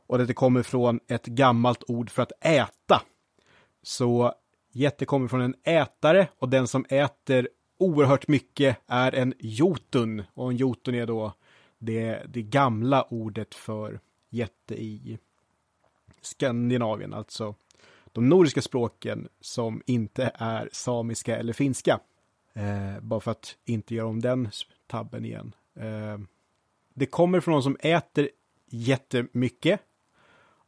Och 0.06 0.26
det 0.26 0.34
kommer 0.34 0.62
från 0.62 1.00
ett 1.08 1.26
gammalt 1.26 1.84
ord 1.88 2.10
för 2.10 2.22
att 2.22 2.32
äta. 2.40 3.02
Så 3.82 4.34
jätte 4.72 5.04
kommer 5.04 5.28
från 5.28 5.40
en 5.40 5.54
ätare 5.64 6.28
och 6.38 6.48
den 6.48 6.66
som 6.66 6.84
äter 6.88 7.48
oerhört 7.78 8.28
mycket 8.28 8.76
är 8.86 9.14
en 9.14 9.34
jotun. 9.38 10.22
Och 10.34 10.50
en 10.50 10.56
jotun 10.56 10.94
är 10.94 11.06
då 11.06 11.32
det, 11.78 12.22
det 12.28 12.42
gamla 12.42 13.02
ordet 13.02 13.54
för 13.54 14.00
jätte 14.30 14.82
i 14.82 15.18
Skandinavien, 16.20 17.14
alltså 17.14 17.54
de 18.12 18.28
nordiska 18.28 18.62
språken 18.62 19.28
som 19.40 19.82
inte 19.86 20.30
är 20.34 20.68
samiska 20.72 21.36
eller 21.36 21.52
finska. 21.52 22.00
Eh, 22.52 23.00
bara 23.00 23.20
för 23.20 23.30
att 23.30 23.56
inte 23.64 23.94
göra 23.94 24.06
om 24.06 24.20
den 24.20 24.50
tabben 24.86 25.24
igen. 25.24 25.54
Eh, 25.74 26.18
det 26.94 27.06
kommer 27.06 27.40
från 27.40 27.52
någon 27.52 27.62
som 27.62 27.76
äter 27.80 28.28
jättemycket. 28.66 29.80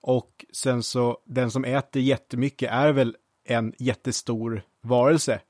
Och 0.00 0.44
sen 0.52 0.82
så, 0.82 1.18
den 1.24 1.50
som 1.50 1.64
äter 1.64 2.02
jättemycket 2.02 2.70
är 2.70 2.92
väl 2.92 3.16
en 3.44 3.74
jättestor 3.78 4.62
varelse. 4.80 5.40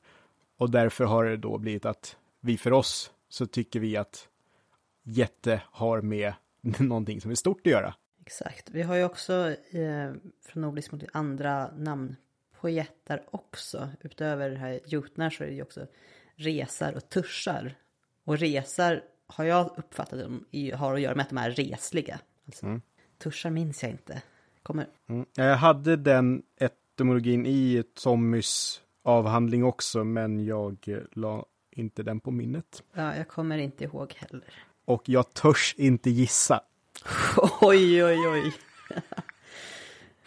Och 0.57 0.71
därför 0.71 1.05
har 1.05 1.25
det 1.25 1.37
då 1.37 1.59
blivit 1.59 1.85
att 1.85 2.17
vi 2.41 2.57
för 2.57 2.73
oss 2.73 3.13
så 3.29 3.47
tycker 3.47 3.81
vi 3.81 3.97
att 3.97 4.29
jätte 5.03 5.63
har 5.67 6.01
med 6.01 6.35
någonting 6.79 7.21
som 7.21 7.31
är 7.31 7.35
stort 7.35 7.61
att 7.61 7.73
göra. 7.73 7.95
Exakt. 8.21 8.71
Vi 8.71 8.83
har 8.83 8.97
ju 8.97 9.05
också 9.05 9.55
eh, 9.71 10.13
från 10.47 10.63
nordisk 10.63 10.93
mot 10.93 11.03
andra 11.13 11.71
namn 11.77 12.17
på 12.61 12.69
jättar 12.69 13.23
också. 13.31 13.89
Utöver 14.01 14.51
det 14.51 14.57
här 14.57 14.81
jutnar 14.87 15.31
så 15.31 15.45
är 15.45 15.49
det 15.49 15.55
ju 15.55 15.63
också 15.63 15.87
resar 16.35 16.93
och 16.93 17.09
tuschar. 17.09 17.75
Och 18.25 18.39
resar 18.39 19.03
har 19.27 19.45
jag 19.45 19.71
uppfattat 19.77 20.21
dem 20.21 20.45
har 20.75 20.95
att 20.95 21.01
göra 21.01 21.15
med 21.15 21.23
att 21.23 21.29
de 21.29 21.39
är 21.39 21.51
resliga. 21.51 22.21
Alltså, 22.47 22.67
mm. 22.67 22.83
Tuschar 23.19 23.51
minns 23.51 23.83
jag 23.83 23.93
inte. 23.93 24.23
Kommer... 24.63 24.87
Mm. 25.09 25.27
Jag 25.35 25.57
hade 25.57 25.97
den 25.97 26.43
etymologin 26.57 27.47
i 27.47 27.85
Tommys 27.95 28.83
avhandling 29.03 29.65
också, 29.65 30.05
men 30.05 30.45
jag 30.45 30.89
eh, 30.89 30.99
la 31.13 31.47
inte 31.71 32.03
den 32.03 32.21
på 32.21 32.31
minnet. 32.31 32.83
Ja, 32.93 33.17
jag 33.17 33.29
kommer 33.29 33.59
inte 33.59 33.85
ihåg 33.85 34.13
heller. 34.17 34.55
Och 34.91 35.09
jag 35.09 35.35
törs 35.35 35.75
inte 35.79 36.11
gissa. 36.11 36.61
oj, 37.61 38.05
oj, 38.05 38.29
oj. 38.29 38.53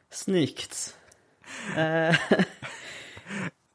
Snyggt. 0.10 0.98
Eh. 1.70 2.16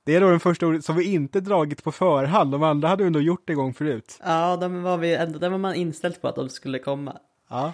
det 0.05 0.15
är 0.15 0.21
då 0.21 0.31
den 0.31 0.41
första 0.41 0.67
ordet 0.67 0.85
som 0.85 0.97
vi 0.97 1.05
inte 1.05 1.41
dragit 1.41 1.85
på 1.85 1.93
förhand. 1.93 2.53
De 2.53 2.63
andra 2.63 2.89
hade 2.89 3.03
vi 3.03 3.07
ändå 3.07 3.21
gjort 3.21 3.51
en 3.51 3.57
gång 3.57 3.75
förut. 3.75 4.19
Ja, 4.25 4.57
de 4.57 4.83
var 4.83 4.97
vi 4.97 5.15
ändå, 5.15 5.39
där 5.39 5.51
var 5.51 5.59
man 5.59 5.75
inställd 5.75 6.21
på 6.21 6.29
att 6.29 6.37
de 6.37 6.49
skulle 6.49 6.79
komma. 6.79 7.19
Ja. 7.49 7.73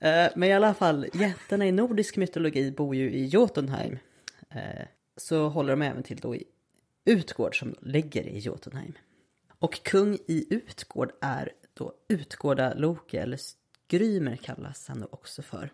Eh, 0.00 0.30
men 0.36 0.48
i 0.48 0.52
alla 0.52 0.74
fall, 0.74 1.06
jättarna 1.12 1.66
i 1.66 1.72
nordisk 1.72 2.16
mytologi 2.16 2.70
bor 2.72 2.94
ju 2.94 3.10
i 3.10 3.26
Jotunheim. 3.26 3.98
Så 5.16 5.48
håller 5.48 5.70
de 5.70 5.82
även 5.82 6.02
till 6.02 6.16
då 6.16 6.34
i 6.34 6.44
Utgård 7.04 7.58
som 7.58 7.74
ligger 7.80 8.22
i 8.22 8.38
Jotunheim. 8.38 8.92
Och 9.58 9.82
kung 9.82 10.14
i 10.14 10.46
Utgård 10.50 11.12
är 11.20 11.52
då 11.80 11.92
Utgårda 12.08 12.74
Loke, 12.74 13.20
eller 13.20 13.38
Grymer 13.88 14.36
kallas 14.36 14.88
han 14.88 15.06
också 15.10 15.42
för. 15.42 15.70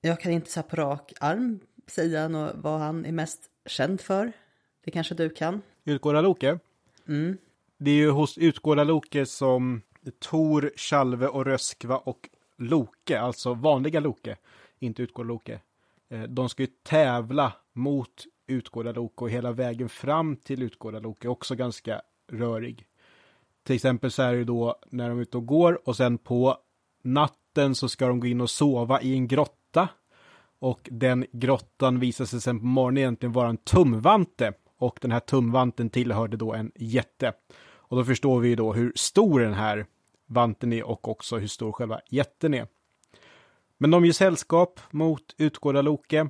Jag 0.00 0.20
kan 0.20 0.32
inte 0.32 0.50
så 0.50 0.62
på 0.62 0.76
rak 0.76 1.12
arm 1.20 1.60
säga 1.86 2.52
vad 2.54 2.80
han 2.80 3.06
är 3.06 3.12
mest 3.12 3.50
känd 3.66 4.00
för. 4.00 4.32
Det 4.84 4.90
kanske 4.90 5.14
du 5.14 5.30
kan? 5.30 5.62
Utgårda 5.84 6.20
Loke? 6.20 6.58
Mm. 7.08 7.38
Det 7.78 7.90
är 7.90 7.94
ju 7.94 8.10
hos 8.10 8.38
Utgårda 8.38 8.84
Loke 8.84 9.26
som 9.26 9.82
Tor, 10.18 10.72
Chalve 10.76 11.26
och 11.26 11.44
Röskva 11.44 11.96
och 11.96 12.28
Loke, 12.56 13.20
alltså 13.20 13.54
vanliga 13.54 14.00
Loke, 14.00 14.36
inte 14.78 15.02
Utgårda 15.02 15.28
Loke. 15.28 15.60
Eh, 16.08 16.22
de 16.22 16.48
ska 16.48 16.62
ju 16.62 16.68
tävla 16.82 17.52
mot 17.72 18.24
Utgårda 18.46 18.92
Loke 18.92 19.24
och 19.24 19.30
hela 19.30 19.52
vägen 19.52 19.88
fram 19.88 20.36
till 20.36 20.62
Utgårda 20.62 20.98
Loke 20.98 21.28
är 21.28 21.30
också 21.30 21.54
ganska 21.54 22.02
rörig. 22.32 22.86
Till 23.62 23.76
exempel 23.76 24.10
så 24.10 24.22
är 24.22 24.34
det 24.34 24.44
då 24.44 24.76
när 24.90 25.08
de 25.08 25.18
är 25.18 25.22
ute 25.22 25.36
och 25.36 25.46
går 25.46 25.88
och 25.88 25.96
sen 25.96 26.18
på 26.18 26.56
natten 27.02 27.74
så 27.74 27.88
ska 27.88 28.08
de 28.08 28.20
gå 28.20 28.26
in 28.26 28.40
och 28.40 28.50
sova 28.50 29.00
i 29.00 29.14
en 29.14 29.28
grotta. 29.28 29.88
Och 30.58 30.88
den 30.90 31.26
grottan 31.32 32.00
visar 32.00 32.24
sig 32.24 32.40
sen 32.40 32.60
på 32.60 32.66
morgonen 32.66 32.98
egentligen 32.98 33.32
vara 33.32 33.48
en 33.48 33.56
tumvante. 33.56 34.52
Och 34.76 34.98
den 35.02 35.12
här 35.12 35.20
tumvanten 35.20 35.90
tillhörde 35.90 36.36
då 36.36 36.54
en 36.54 36.72
jätte. 36.74 37.32
Och 37.74 37.96
då 37.96 38.04
förstår 38.04 38.40
vi 38.40 38.48
ju 38.48 38.56
då 38.56 38.72
hur 38.72 38.92
stor 38.94 39.40
den 39.40 39.54
här 39.54 39.86
vanten 40.26 40.72
är 40.72 40.82
och 40.82 41.08
också 41.08 41.38
hur 41.38 41.46
stor 41.46 41.72
själva 41.72 42.00
jätten 42.08 42.54
är. 42.54 42.66
Men 43.78 43.90
de 43.90 44.04
gör 44.04 44.12
sällskap 44.12 44.80
mot 44.90 45.34
Utgårda 45.38 45.82
Loke. 45.82 46.28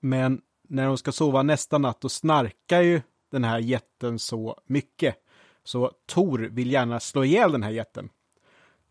Men 0.00 0.40
när 0.68 0.86
de 0.86 0.98
ska 0.98 1.12
sova 1.12 1.42
nästa 1.42 1.78
natt, 1.78 2.00
då 2.00 2.08
snarkar 2.08 2.80
ju 2.80 3.02
den 3.30 3.44
här 3.44 3.58
jätten 3.58 4.18
så 4.18 4.60
mycket. 4.66 5.16
Så 5.64 5.90
Tor 6.06 6.38
vill 6.38 6.72
gärna 6.72 7.00
slå 7.00 7.24
ihjäl 7.24 7.52
den 7.52 7.62
här 7.62 7.70
jätten. 7.70 8.08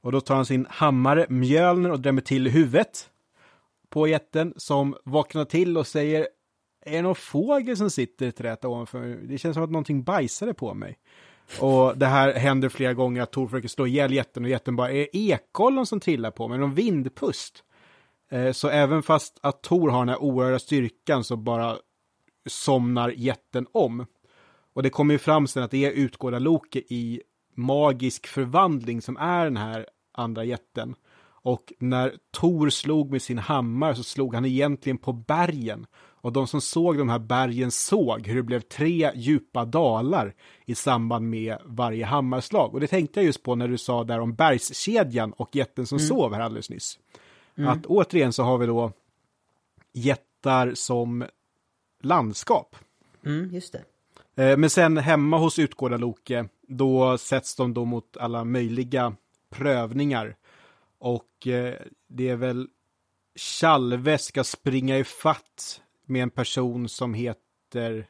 Och 0.01 0.11
då 0.11 0.21
tar 0.21 0.35
han 0.35 0.45
sin 0.45 0.67
hammare 0.69 1.25
Mjölner 1.29 1.91
och 1.91 1.99
drämmer 1.99 2.21
till 2.21 2.47
huvudet 2.47 3.09
på 3.89 4.07
jätten 4.07 4.53
som 4.57 4.95
vaknar 5.03 5.45
till 5.45 5.77
och 5.77 5.87
säger 5.87 6.27
Är 6.85 6.91
det 6.91 7.01
någon 7.01 7.15
fågel 7.15 7.77
som 7.77 7.89
sitter 7.89 8.25
i 8.25 8.31
trädet 8.31 8.65
ovanför? 8.65 9.19
Det 9.23 9.37
känns 9.37 9.53
som 9.53 9.63
att 9.63 9.71
någonting 9.71 10.03
bajsade 10.03 10.53
på 10.53 10.73
mig. 10.73 10.97
Och 11.59 11.97
det 11.97 12.05
här 12.05 12.33
händer 12.33 12.69
flera 12.69 12.93
gånger 12.93 13.21
att 13.21 13.31
Tor 13.31 13.47
försöker 13.47 13.67
slå 13.67 13.87
ihjäl 13.87 14.13
jätten 14.13 14.43
och 14.43 14.49
jätten 14.49 14.75
bara 14.75 14.91
är 14.91 15.07
ekollon 15.15 15.85
som 15.85 15.99
trillar 15.99 16.31
på 16.31 16.47
mig, 16.47 16.57
någon 16.57 16.73
vindpust. 16.73 17.63
Eh, 18.31 18.51
så 18.51 18.69
även 18.69 19.03
fast 19.03 19.39
att 19.41 19.61
Tor 19.61 19.89
har 19.89 19.99
den 19.99 20.09
här 20.09 20.21
oerhörda 20.21 20.59
styrkan 20.59 21.23
så 21.23 21.35
bara 21.35 21.77
somnar 22.49 23.09
jätten 23.09 23.67
om. 23.71 24.05
Och 24.79 24.83
det 24.83 24.89
kommer 24.89 25.13
ju 25.13 25.17
fram 25.17 25.47
sen 25.47 25.63
att 25.63 25.71
det 25.71 25.85
är 25.85 25.91
utgårda 25.91 26.39
Loke 26.39 26.79
i 26.79 27.21
magisk 27.55 28.27
förvandling 28.27 29.01
som 29.01 29.17
är 29.17 29.43
den 29.43 29.57
här 29.57 29.87
andra 30.11 30.43
jätten. 30.43 30.95
Och 31.21 31.73
när 31.79 32.17
Tor 32.31 32.69
slog 32.69 33.11
med 33.11 33.21
sin 33.21 33.37
hammare 33.37 33.95
så 33.95 34.03
slog 34.03 34.35
han 34.35 34.45
egentligen 34.45 34.97
på 34.97 35.13
bergen. 35.13 35.85
Och 35.95 36.33
de 36.33 36.47
som 36.47 36.61
såg 36.61 36.97
de 36.97 37.09
här 37.09 37.19
bergen 37.19 37.71
såg 37.71 38.27
hur 38.27 38.35
det 38.35 38.43
blev 38.43 38.59
tre 38.59 39.11
djupa 39.15 39.65
dalar 39.65 40.35
i 40.65 40.75
samband 40.75 41.29
med 41.29 41.57
varje 41.65 42.05
hammarslag. 42.05 42.73
Och 42.73 42.79
det 42.79 42.87
tänkte 42.87 43.19
jag 43.19 43.25
just 43.25 43.43
på 43.43 43.55
när 43.55 43.67
du 43.67 43.77
sa 43.77 44.03
där 44.03 44.19
om 44.19 44.33
bergskedjan 44.33 45.33
och 45.33 45.55
jätten 45.55 45.85
som 45.87 45.97
mm. 45.97 46.07
sov 46.07 46.33
här 46.33 46.41
alldeles 46.41 46.69
nyss. 46.69 46.99
Mm. 47.57 47.69
Att 47.69 47.85
återigen 47.85 48.33
så 48.33 48.43
har 48.43 48.57
vi 48.57 48.65
då 48.65 48.91
jättar 49.93 50.73
som 50.73 51.25
landskap. 52.01 52.75
Mm, 53.25 53.53
just 53.53 53.73
det. 53.73 53.83
Eh, 54.39 54.57
men 54.57 54.69
sen 54.69 54.97
hemma 54.97 55.37
hos 55.37 55.59
Utgårda 55.59 55.97
Loke, 55.97 56.47
då 56.67 57.17
sätts 57.17 57.55
de 57.55 57.73
då 57.73 57.85
mot 57.85 58.17
alla 58.17 58.43
möjliga 58.43 59.15
prövningar. 59.49 60.35
Och 60.99 61.47
eh, 61.47 61.75
det 62.07 62.29
är 62.29 62.35
väl 62.35 62.67
Chalve 63.35 64.17
ska 64.17 64.43
springa 64.43 64.97
i 64.97 65.03
fatt 65.03 65.81
med 66.05 66.23
en 66.23 66.29
person 66.29 66.89
som 66.89 67.13
heter 67.13 68.07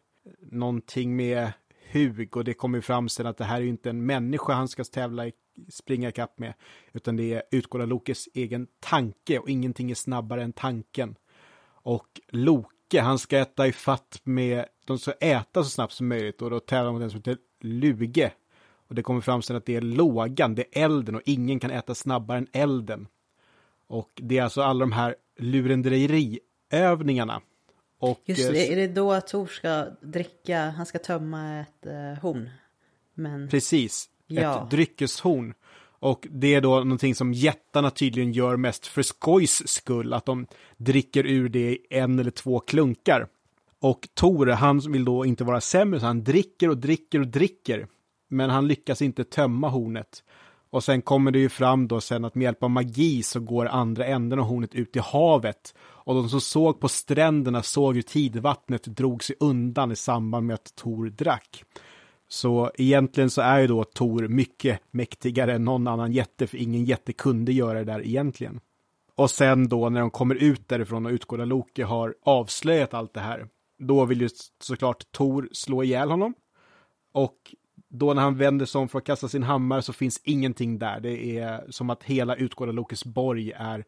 någonting 0.52 1.16
med 1.16 1.52
hug 1.92 2.38
och 2.38 2.44
det 2.44 2.54
kommer 2.54 2.82
fram 2.82 3.10
sen 3.10 3.26
att 3.26 3.38
det 3.38 3.44
här 3.44 3.62
är 3.62 3.66
inte 3.66 3.90
en 3.90 4.06
människa 4.06 4.54
han 4.54 4.68
ska 4.68 4.84
tävla 4.84 5.28
i, 5.28 5.32
springa 5.70 6.10
ikapp 6.10 6.40
med, 6.40 6.54
utan 6.92 7.16
det 7.16 7.34
är 7.34 7.44
utgående 7.52 7.86
Lokes 7.86 8.30
egen 8.34 8.68
tanke 8.80 9.40
och 9.40 9.50
ingenting 9.50 9.92
är 9.92 9.96
snabbare 9.96 10.44
än 10.44 10.54
tanken. 10.54 11.16
Och 11.82 12.22
Loke, 12.28 12.76
han 12.98 13.20
ska 13.20 13.38
äta 13.38 13.68
i 13.68 13.72
fatt 13.72 14.22
med, 14.24 14.66
de 14.86 15.00
ska 15.00 15.12
äta 15.12 15.64
så 15.64 15.70
snabbt 15.70 15.94
som 15.94 16.08
möjligt 16.08 16.42
och 16.42 16.50
då 16.50 16.60
tävlar 16.60 16.92
mot 16.92 17.02
den 17.02 17.10
som 17.10 17.18
heter 17.18 17.38
Luge. 17.62 18.32
Och 18.88 18.96
det 18.96 19.04
kommer 19.04 19.22
fram 19.22 19.42
sen 19.42 19.56
att 19.56 19.66
det 19.66 19.76
är 19.76 19.82
lågan, 19.82 20.56
det 20.56 20.62
är 20.62 20.86
elden 20.86 21.16
och 21.16 21.22
ingen 21.26 21.60
kan 21.60 21.72
äta 21.72 21.96
snabbare 21.96 22.38
än 22.38 22.48
elden. 22.52 23.08
Och 23.88 24.10
det 24.16 24.38
är 24.38 24.44
alltså 24.44 24.62
alla 24.62 24.80
de 24.80 24.92
här 24.92 25.16
lurendrejeriövningarna 25.38 27.42
och, 28.00 28.22
Just 28.26 28.52
det, 28.52 28.68
eh, 28.68 28.72
är 28.72 28.76
det 28.76 28.88
då 28.88 29.12
att 29.12 29.28
Tor 29.28 29.48
ska 29.48 29.86
dricka, 30.02 30.70
han 30.70 30.86
ska 30.86 31.00
tömma 31.00 31.60
ett 31.60 31.86
eh, 31.86 32.22
horn? 32.22 32.50
Men... 33.14 33.50
Precis, 33.50 34.10
ja. 34.28 34.64
ett 34.64 34.72
dryckeshorn. 34.72 35.54
Och 36.00 36.28
det 36.32 36.56
är 36.56 36.62
då 36.62 36.76
någonting 36.76 37.16
som 37.16 37.34
jättarna 37.34 37.92
tydligen 37.92 38.32
gör 38.32 38.58
mest 38.58 38.88
för 38.88 39.02
skojs 39.02 39.68
skull, 39.68 40.14
att 40.14 40.26
de 40.26 40.46
dricker 40.78 41.26
ur 41.26 41.50
det 41.50 41.72
i 41.72 41.86
en 41.90 42.20
eller 42.20 42.32
två 42.32 42.60
klunkar. 42.60 43.28
Och 43.82 44.10
Tor, 44.14 44.48
han 44.48 44.80
vill 44.80 45.06
då 45.06 45.26
inte 45.26 45.44
vara 45.44 45.62
sämre, 45.62 46.00
så 46.00 46.06
han 46.06 46.24
dricker 46.24 46.70
och 46.70 46.78
dricker 46.78 47.20
och 47.20 47.28
dricker. 47.28 47.88
Men 48.30 48.50
han 48.50 48.68
lyckas 48.68 49.02
inte 49.02 49.24
tömma 49.24 49.70
hornet. 49.70 50.24
Och 50.72 50.84
sen 50.84 51.02
kommer 51.02 51.32
det 51.32 51.40
ju 51.40 51.50
fram 51.50 51.88
då 51.88 52.02
sen 52.02 52.26
att 52.26 52.36
med 52.36 52.44
hjälp 52.44 52.64
av 52.64 52.70
magi 52.70 53.24
så 53.24 53.40
går 53.40 53.66
andra 53.66 54.06
änden 54.06 54.40
av 54.40 54.46
hornet 54.46 54.76
ut 54.76 54.96
i 54.96 55.00
havet. 55.00 55.74
Och 55.80 56.16
de 56.16 56.30
som 56.30 56.42
såg 56.42 56.80
på 56.80 56.88
stränderna 56.88 57.64
såg 57.64 57.96
hur 57.96 58.02
tidvattnet 58.02 58.84
drog 58.84 59.24
sig 59.24 59.36
undan 59.40 59.92
i 59.92 59.96
samband 59.96 60.48
med 60.48 60.54
att 60.54 60.76
Tor 60.76 61.10
drack. 61.10 61.64
Så 62.30 62.72
egentligen 62.76 63.30
så 63.30 63.42
är 63.42 63.60
ju 63.60 63.68
då 63.68 63.84
Tor 63.84 64.28
mycket 64.28 64.82
mäktigare 64.92 65.54
än 65.54 65.66
någon 65.66 65.88
annan 65.88 66.12
jätte, 66.12 66.48
för 66.48 66.58
ingen 66.58 66.86
jätte 66.86 67.14
kunde 67.14 67.52
göra 67.52 67.80
det 67.80 67.86
där 67.86 68.08
egentligen. 68.08 68.60
Och 69.16 69.32
sen 69.32 69.68
då 69.68 69.90
när 69.90 70.00
de 70.00 70.10
kommer 70.10 70.36
ut 70.36 70.68
därifrån 70.68 71.06
och 71.06 71.12
Utgårda 71.12 71.46
Loke 71.46 71.84
har 71.84 72.16
avslöjat 72.24 72.94
allt 72.94 73.14
det 73.14 73.20
här, 73.20 73.48
då 73.80 74.06
vill 74.06 74.22
ju 74.22 74.30
såklart 74.60 75.12
Tor 75.12 75.50
slå 75.52 75.84
ihjäl 75.84 76.10
honom. 76.10 76.34
Och 77.12 77.56
då 77.90 78.14
när 78.14 78.22
han 78.22 78.38
vänder 78.38 78.66
sig 78.66 78.80
om 78.80 78.90
för 78.90 79.00
att 79.00 79.06
kasta 79.06 79.28
sin 79.28 79.44
hammare 79.44 79.82
så 79.82 79.94
finns 79.94 80.22
ingenting 80.24 80.80
där. 80.80 81.00
Det 81.00 81.38
är 81.38 81.66
som 81.70 81.90
att 81.90 82.04
hela 82.04 82.36
Utgårda 82.36 82.72
Lokes 82.72 83.06
borg 83.06 83.52
är 83.52 83.86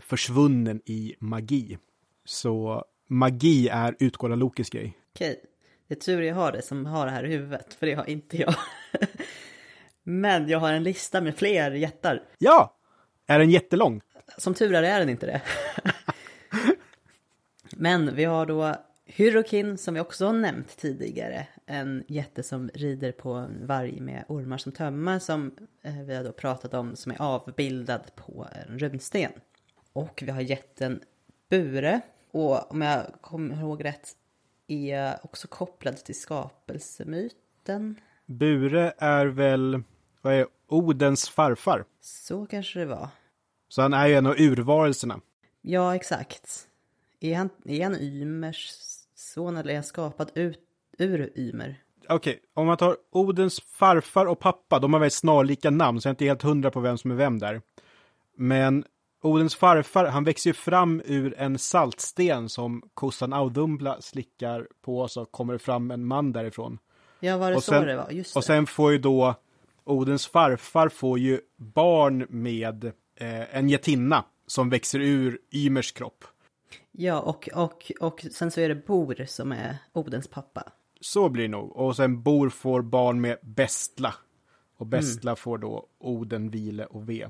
försvunnen 0.00 0.80
i 0.84 1.14
magi. 1.18 1.78
Så 2.24 2.84
magi 3.08 3.68
är 3.68 3.96
Utgårda 3.98 4.34
Lokes 4.34 4.70
grej. 4.70 4.98
Okej, 5.14 5.40
det 5.92 5.96
är 5.96 6.00
tur 6.00 6.22
jag 6.22 6.34
har 6.34 6.52
det 6.52 6.62
som 6.62 6.86
har 6.86 7.06
det 7.06 7.12
här 7.12 7.24
i 7.24 7.28
huvudet, 7.28 7.74
för 7.74 7.86
det 7.86 7.94
har 7.94 8.10
inte 8.10 8.36
jag. 8.36 8.54
Men 10.02 10.48
jag 10.48 10.58
har 10.58 10.72
en 10.72 10.82
lista 10.82 11.20
med 11.20 11.36
fler 11.36 11.70
jättar. 11.70 12.22
Ja! 12.38 12.76
Är 13.26 13.38
den 13.38 13.50
jättelång? 13.50 14.00
Som 14.38 14.54
tur 14.54 14.74
är 14.74 14.82
är 14.82 14.98
den 14.98 15.08
inte 15.08 15.26
det. 15.26 15.42
Men 17.76 18.14
vi 18.14 18.24
har 18.24 18.46
då 18.46 18.74
Hyrokin 19.04 19.78
som 19.78 19.94
vi 19.94 20.00
också 20.00 20.26
har 20.26 20.32
nämnt 20.32 20.76
tidigare. 20.76 21.46
En 21.66 22.04
jätte 22.08 22.42
som 22.42 22.70
rider 22.74 23.12
på 23.12 23.32
en 23.32 23.66
varg 23.66 24.00
med 24.00 24.24
ormar 24.28 24.58
som 24.58 24.72
tömmar 24.72 25.18
som 25.18 25.56
eh, 25.82 26.00
vi 26.06 26.14
har 26.14 26.24
då 26.24 26.32
pratat 26.32 26.74
om 26.74 26.96
som 26.96 27.12
är 27.12 27.22
avbildad 27.22 28.02
på 28.14 28.48
en 28.52 28.78
runsten. 28.78 29.32
Och 29.92 30.22
vi 30.26 30.30
har 30.30 30.40
jätten 30.40 31.00
Bure 31.50 32.00
och 32.30 32.72
om 32.72 32.82
jag 32.82 33.02
kommer 33.20 33.60
ihåg 33.60 33.84
rätt 33.84 34.16
är 34.72 35.18
också 35.22 35.48
kopplad 35.48 35.96
till 35.96 36.20
skapelsemyten. 36.20 38.00
Bure 38.26 38.92
är 38.98 39.26
väl, 39.26 39.82
vad 40.22 40.34
är 40.34 40.46
Odens 40.68 41.28
farfar? 41.28 41.84
Så 42.00 42.46
kanske 42.46 42.78
det 42.78 42.86
var. 42.86 43.08
Så 43.68 43.82
han 43.82 43.94
är 43.94 44.06
ju 44.06 44.14
en 44.14 44.26
av 44.26 44.34
urvarelserna. 44.38 45.20
Ja, 45.60 45.94
exakt. 45.94 46.68
Är 47.20 47.36
han, 47.36 47.50
är 47.64 47.84
han 47.84 47.94
Ymers 47.94 48.70
son 49.14 49.56
eller 49.56 49.70
är 49.70 49.74
han 49.74 49.84
skapad 49.84 50.30
ut, 50.34 50.60
ur 50.98 51.38
Ymer? 51.38 51.82
Okej, 52.08 52.16
okay, 52.16 52.40
om 52.54 52.66
man 52.66 52.76
tar 52.76 52.96
Odens 53.10 53.60
farfar 53.60 54.26
och 54.26 54.38
pappa, 54.38 54.78
de 54.78 54.92
har 54.92 55.00
väldigt 55.00 55.12
snarlika 55.12 55.70
namn, 55.70 56.00
så 56.00 56.06
jag 56.06 56.10
är 56.10 56.14
inte 56.14 56.24
helt 56.24 56.42
hundra 56.42 56.70
på 56.70 56.80
vem 56.80 56.98
som 56.98 57.10
är 57.10 57.14
vem 57.14 57.38
där. 57.38 57.60
Men 58.36 58.84
Odens 59.22 59.54
farfar, 59.54 60.04
han 60.04 60.24
växer 60.24 60.50
ju 60.50 60.54
fram 60.54 61.02
ur 61.04 61.34
en 61.38 61.58
saltsten 61.58 62.48
som 62.48 62.82
kossan 62.94 63.32
Audumbla 63.32 64.00
slickar 64.00 64.68
på, 64.82 65.08
så 65.08 65.24
kommer 65.24 65.52
det 65.52 65.58
fram 65.58 65.90
en 65.90 66.04
man 66.06 66.32
därifrån. 66.32 66.78
Ja, 67.20 67.36
var 67.38 67.50
det 67.50 67.56
och 67.56 67.64
så 67.64 67.72
sen, 67.72 67.86
det 67.86 67.96
var? 67.96 68.10
Just 68.10 68.34
det. 68.34 68.38
Och 68.38 68.44
sen 68.44 68.66
får 68.66 68.92
ju 68.92 68.98
då 68.98 69.34
Odens 69.84 70.26
farfar 70.26 70.88
får 70.88 71.18
ju 71.18 71.40
barn 71.56 72.26
med 72.28 72.84
eh, 73.16 73.56
en 73.56 73.68
getinna 73.68 74.24
som 74.46 74.70
växer 74.70 75.00
ur 75.00 75.38
Ymers 75.50 75.92
kropp. 75.92 76.24
Ja, 76.92 77.20
och, 77.20 77.48
och, 77.54 77.92
och 78.00 78.26
sen 78.32 78.50
så 78.50 78.60
är 78.60 78.68
det 78.68 78.74
Bor 78.74 79.24
som 79.26 79.52
är 79.52 79.76
Odens 79.92 80.28
pappa. 80.28 80.62
Så 81.00 81.28
blir 81.28 81.42
det 81.42 81.48
nog. 81.48 81.76
Och 81.76 81.96
sen 81.96 82.22
Bor 82.22 82.48
får 82.48 82.82
barn 82.82 83.20
med 83.20 83.38
Bestla. 83.42 84.14
Och 84.76 84.86
Bestla 84.86 85.30
mm. 85.30 85.36
får 85.36 85.58
då 85.58 85.86
Oden, 85.98 86.50
Vile 86.50 86.86
och 86.86 87.08
Ve. 87.08 87.28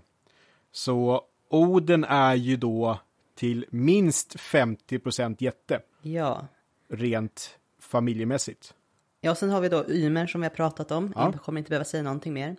Så 0.73 1.25
Oden 1.53 2.05
är 2.05 2.35
ju 2.35 2.57
då 2.57 2.99
till 3.35 3.67
minst 3.71 4.41
50 4.41 5.37
jätte. 5.39 5.81
Ja. 6.03 6.47
Rent 6.89 7.59
familjemässigt. 7.81 8.75
Ja, 9.21 9.35
sen 9.35 9.51
har 9.51 9.61
vi 9.61 9.69
då 9.69 9.91
Ymer 9.91 10.27
som 10.27 10.41
vi 10.41 10.45
har 10.45 10.55
pratat 10.55 10.91
om. 10.91 11.13
Ja. 11.17 11.31
Jag 11.33 11.43
kommer 11.43 11.59
inte 11.59 11.69
behöva 11.69 11.85
säga 11.85 12.03
någonting 12.03 12.33
mer. 12.33 12.57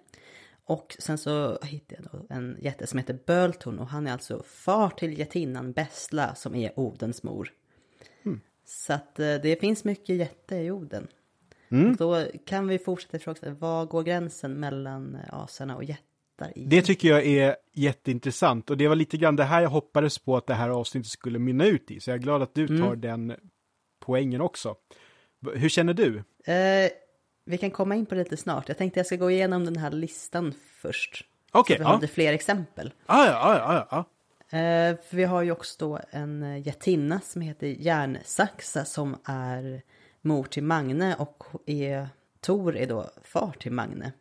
Och 0.65 0.95
sen 0.99 1.17
så 1.17 1.59
hittade 1.61 2.01
jag 2.01 2.21
då 2.21 2.35
en 2.35 2.57
jätte 2.61 2.87
som 2.87 2.99
heter 2.99 3.19
Böltorn 3.25 3.79
och 3.79 3.87
han 3.87 4.07
är 4.07 4.11
alltså 4.11 4.43
far 4.45 4.89
till 4.89 5.19
jättinnan 5.19 5.71
Bestla 5.71 6.35
som 6.35 6.55
är 6.55 6.79
Odens 6.79 7.23
mor. 7.23 7.51
Mm. 8.23 8.41
Så 8.65 8.93
att 8.93 9.19
eh, 9.19 9.35
det 9.35 9.59
finns 9.59 9.83
mycket 9.83 10.15
jätte 10.15 10.55
i 10.55 10.71
Oden. 10.71 11.07
Mm. 11.69 11.95
då 11.95 12.25
kan 12.45 12.67
vi 12.67 12.79
fortsätta 12.79 13.19
fråga, 13.19 13.55
vad 13.59 13.87
går 13.87 14.03
gränsen 14.03 14.53
mellan 14.53 15.15
eh, 15.15 15.33
asarna 15.33 15.75
och 15.75 15.83
jättar? 16.47 16.61
I? 16.61 16.65
Det 16.65 16.81
tycker 16.81 17.07
jag 17.07 17.25
är 17.25 17.55
jätteintressant 17.73 18.69
och 18.69 18.77
det 18.77 18.87
var 18.87 18.95
lite 18.95 19.17
grann 19.17 19.35
det 19.35 19.43
här 19.43 19.61
jag 19.61 19.69
hoppades 19.69 20.19
på 20.19 20.37
att 20.37 20.47
det 20.47 20.53
här 20.53 20.69
avsnittet 20.69 21.11
skulle 21.11 21.39
mynna 21.39 21.65
ut 21.65 21.91
i. 21.91 21.99
Så 21.99 22.09
jag 22.09 22.15
är 22.15 22.21
glad 22.21 22.41
att 22.41 22.55
du 22.55 22.67
tar 22.67 22.75
mm. 22.75 23.01
den 23.01 23.35
poängen 23.99 24.41
också. 24.41 24.75
Hur 25.53 25.69
känner 25.69 25.93
du? 25.93 26.17
Eh, 26.53 26.91
vi 27.45 27.57
kan 27.57 27.71
komma 27.71 27.95
in 27.95 28.05
på 28.05 28.15
det 28.15 28.23
lite 28.23 28.37
snart. 28.37 28.67
Jag 28.67 28.77
tänkte 28.77 28.99
jag 28.99 29.07
ska 29.07 29.15
gå 29.15 29.31
igenom 29.31 29.65
den 29.65 29.77
här 29.77 29.91
listan 29.91 30.53
först. 30.81 31.25
Okej. 31.51 31.61
Okay, 31.61 31.77
så 31.77 31.83
vi 31.83 31.83
ja. 31.83 31.93
har 31.93 32.01
lite 32.01 32.13
fler 32.13 32.33
exempel. 32.33 32.93
Ah, 33.05 33.25
ja, 33.25 33.57
ja, 33.57 33.73
ja, 33.73 33.87
ja. 33.91 34.05
Eh, 34.53 34.95
vi 35.09 35.23
har 35.23 35.41
ju 35.41 35.51
också 35.51 35.85
då 35.85 35.99
en 36.11 36.43
eh, 36.43 36.67
jättinna 36.67 37.19
som 37.19 37.41
heter 37.41 37.67
Järnsaxa 37.67 38.85
som 38.85 39.15
är 39.25 39.81
mor 40.21 40.43
till 40.43 40.63
Magne 40.63 41.15
och 41.15 41.43
är, 41.65 42.07
Tor 42.41 42.77
är 42.77 42.87
då 42.87 43.09
far 43.23 43.51
till 43.59 43.71
Magne. 43.71 44.11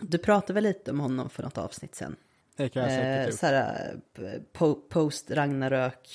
Du 0.00 0.18
pratade 0.18 0.52
väl 0.52 0.64
lite 0.64 0.90
om 0.90 1.00
honom 1.00 1.30
för 1.30 1.42
något 1.42 1.58
avsnitt 1.58 1.94
sen? 1.94 2.16
Det 2.56 2.68
kan 2.68 2.82
jag 2.82 2.92
säkert 2.92 3.28
Eh, 3.34 3.36
så 3.38 3.46
här, 3.46 3.94
eh, 4.18 4.22
po- 4.58 4.80
post 4.88 5.30
Ragnarök. 5.30 6.08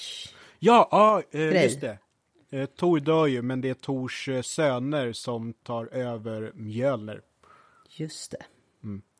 Ja, 0.60 0.88
ja 0.92 1.24
eh, 1.32 1.40
Grej. 1.50 1.64
just 1.64 1.82
det. 1.82 1.98
Eh, 2.50 2.66
Tor 2.66 3.00
dör 3.00 3.28
ju, 3.28 3.42
men 3.42 3.62
det 3.62 3.70
är 3.70 3.74
Tors 3.74 4.30
eh, 4.30 4.42
söner 4.42 5.14
som 5.14 5.54
tar 5.54 5.86
över 5.86 6.52
Mjölner. 6.56 7.22
Just 7.90 8.32
det. 8.32 8.44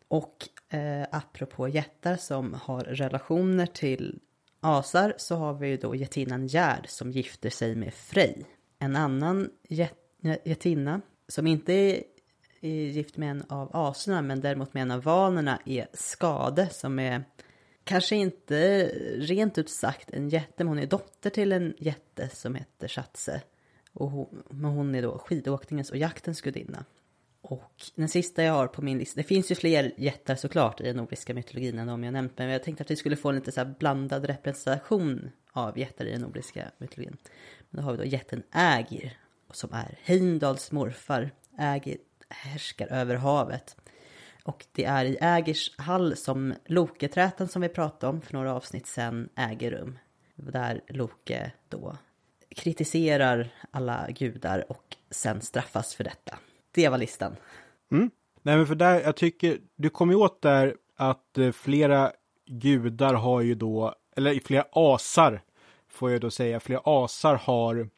Och 0.08 0.48
eh, 0.78 1.08
apropå 1.12 1.68
jättar 1.68 2.16
som 2.16 2.54
har 2.64 2.82
relationer 2.84 3.66
till 3.66 4.20
asar 4.60 5.14
så 5.18 5.36
har 5.36 5.54
vi 5.54 5.68
ju 5.68 5.78
då 5.78 5.96
jättinnan 5.96 6.48
Gerd 6.48 6.86
som 6.90 7.12
gifter 7.12 7.50
sig 7.50 7.76
med 7.76 7.94
Frej. 7.94 8.46
En 8.80 8.96
annan 8.96 9.50
jät- 9.70 10.40
jättinna 10.44 11.02
som 11.28 11.48
inte 11.48 11.74
är 11.74 12.04
gift 12.68 13.18
med 13.18 13.32
en 13.32 13.44
av 13.50 13.70
asorna 13.74 14.22
men 14.22 14.42
däremot 14.42 14.74
med 14.74 14.82
en 14.82 14.92
av 14.92 15.04
vanerna 15.04 15.60
är 15.66 15.88
Skade 15.94 16.70
som 16.72 17.00
är 17.00 17.24
kanske 17.84 18.16
inte 18.16 18.86
rent 19.16 19.58
ut 19.58 19.70
sagt 19.70 20.10
en 20.12 20.30
jätte 20.30 20.64
men 20.64 20.68
hon 20.68 20.80
är 20.80 20.88
dotter 20.88 21.30
till 21.30 21.52
en 21.52 21.74
jätte 21.78 22.30
som 22.30 22.56
heter 22.56 22.88
Schatze. 22.88 23.42
Och 23.94 24.12
hon, 24.12 24.44
men 24.50 24.72
hon 24.72 24.96
är 24.96 25.02
då 25.02 25.18
skidåkningens 25.18 25.92
och 25.92 25.98
jaktens 25.98 26.42
gudinna. 26.42 26.86
Och 27.42 27.74
den 27.96 28.10
sista 28.10 28.44
jag 28.44 28.54
har 28.54 28.68
på 28.68 28.82
min 28.82 28.98
lista, 28.98 29.20
det 29.20 29.28
finns 29.28 29.52
ju 29.52 29.56
fler 29.56 29.92
jättar 29.98 30.36
såklart 30.36 30.82
i 30.82 30.84
den 30.84 30.96
nordiska 30.96 31.34
mytologin 31.34 31.80
än 31.80 31.88
de 31.88 32.04
jag 32.04 32.14
nämnt, 32.14 32.38
men 32.38 32.50
jag 32.50 32.64
tänkte 32.64 32.84
att 32.84 32.92
vi 32.92 32.96
skulle 32.96 33.16
få 33.16 33.30
en 33.30 33.36
lite 33.36 33.52
så 33.52 33.60
här 33.60 33.76
blandad 33.80 34.26
representation 34.26 35.32
av 35.52 35.80
jättar 35.80 36.06
i 36.06 36.12
den 36.12 36.22
nordiska 36.22 36.72
mytologin. 36.78 37.18
Men 37.70 37.82
då 37.82 37.86
har 37.86 37.92
vi 37.92 37.98
då 37.98 38.06
jätten 38.06 38.44
Ägir, 38.52 39.18
som 39.52 39.74
är 39.74 40.00
Heimdals 40.04 40.72
morfar. 40.72 41.32
Ägir 41.58 41.98
härskar 42.30 42.88
över 42.88 43.16
havet. 43.16 43.76
Och 44.44 44.66
det 44.72 44.86
är 44.86 45.06
i 45.06 45.18
Ägers 45.22 45.78
hall 45.78 46.16
som 46.16 46.54
Loketräten 46.66 47.48
som 47.48 47.62
vi 47.62 47.70
pratade 47.70 48.10
om 48.14 48.22
för 48.22 48.34
några 48.34 48.54
avsnitt 48.54 48.88
sedan 48.88 49.30
äger 49.36 49.72
rum. 49.72 50.00
Där 50.36 50.82
Loke 50.88 51.52
då 51.70 51.98
kritiserar 52.56 53.50
alla 53.72 54.08
gudar 54.10 54.72
och 54.72 54.98
sen 55.10 55.42
straffas 55.42 55.96
för 55.96 56.04
detta. 56.04 56.38
Det 56.72 56.90
var 56.90 56.98
listan. 56.98 57.36
Mm. 57.92 58.12
Nej, 58.42 58.58
men 58.58 58.68
för 58.68 58.76
där, 58.76 59.02
jag 59.02 59.16
tycker, 59.16 59.60
du 59.76 59.90
kommer 59.90 60.14
ju 60.14 60.20
åt 60.20 60.42
där 60.42 60.76
att 60.96 61.38
eh, 61.38 61.52
flera 61.52 62.12
gudar 62.46 63.14
har 63.14 63.42
ju 63.42 63.56
då, 63.56 63.96
eller 64.16 64.40
flera 64.40 64.66
asar, 64.72 65.42
får 65.88 66.12
jag 66.12 66.22
då 66.22 66.32
säga, 66.32 66.60
flera 66.60 66.82
asar 66.84 67.36
har 67.36 67.90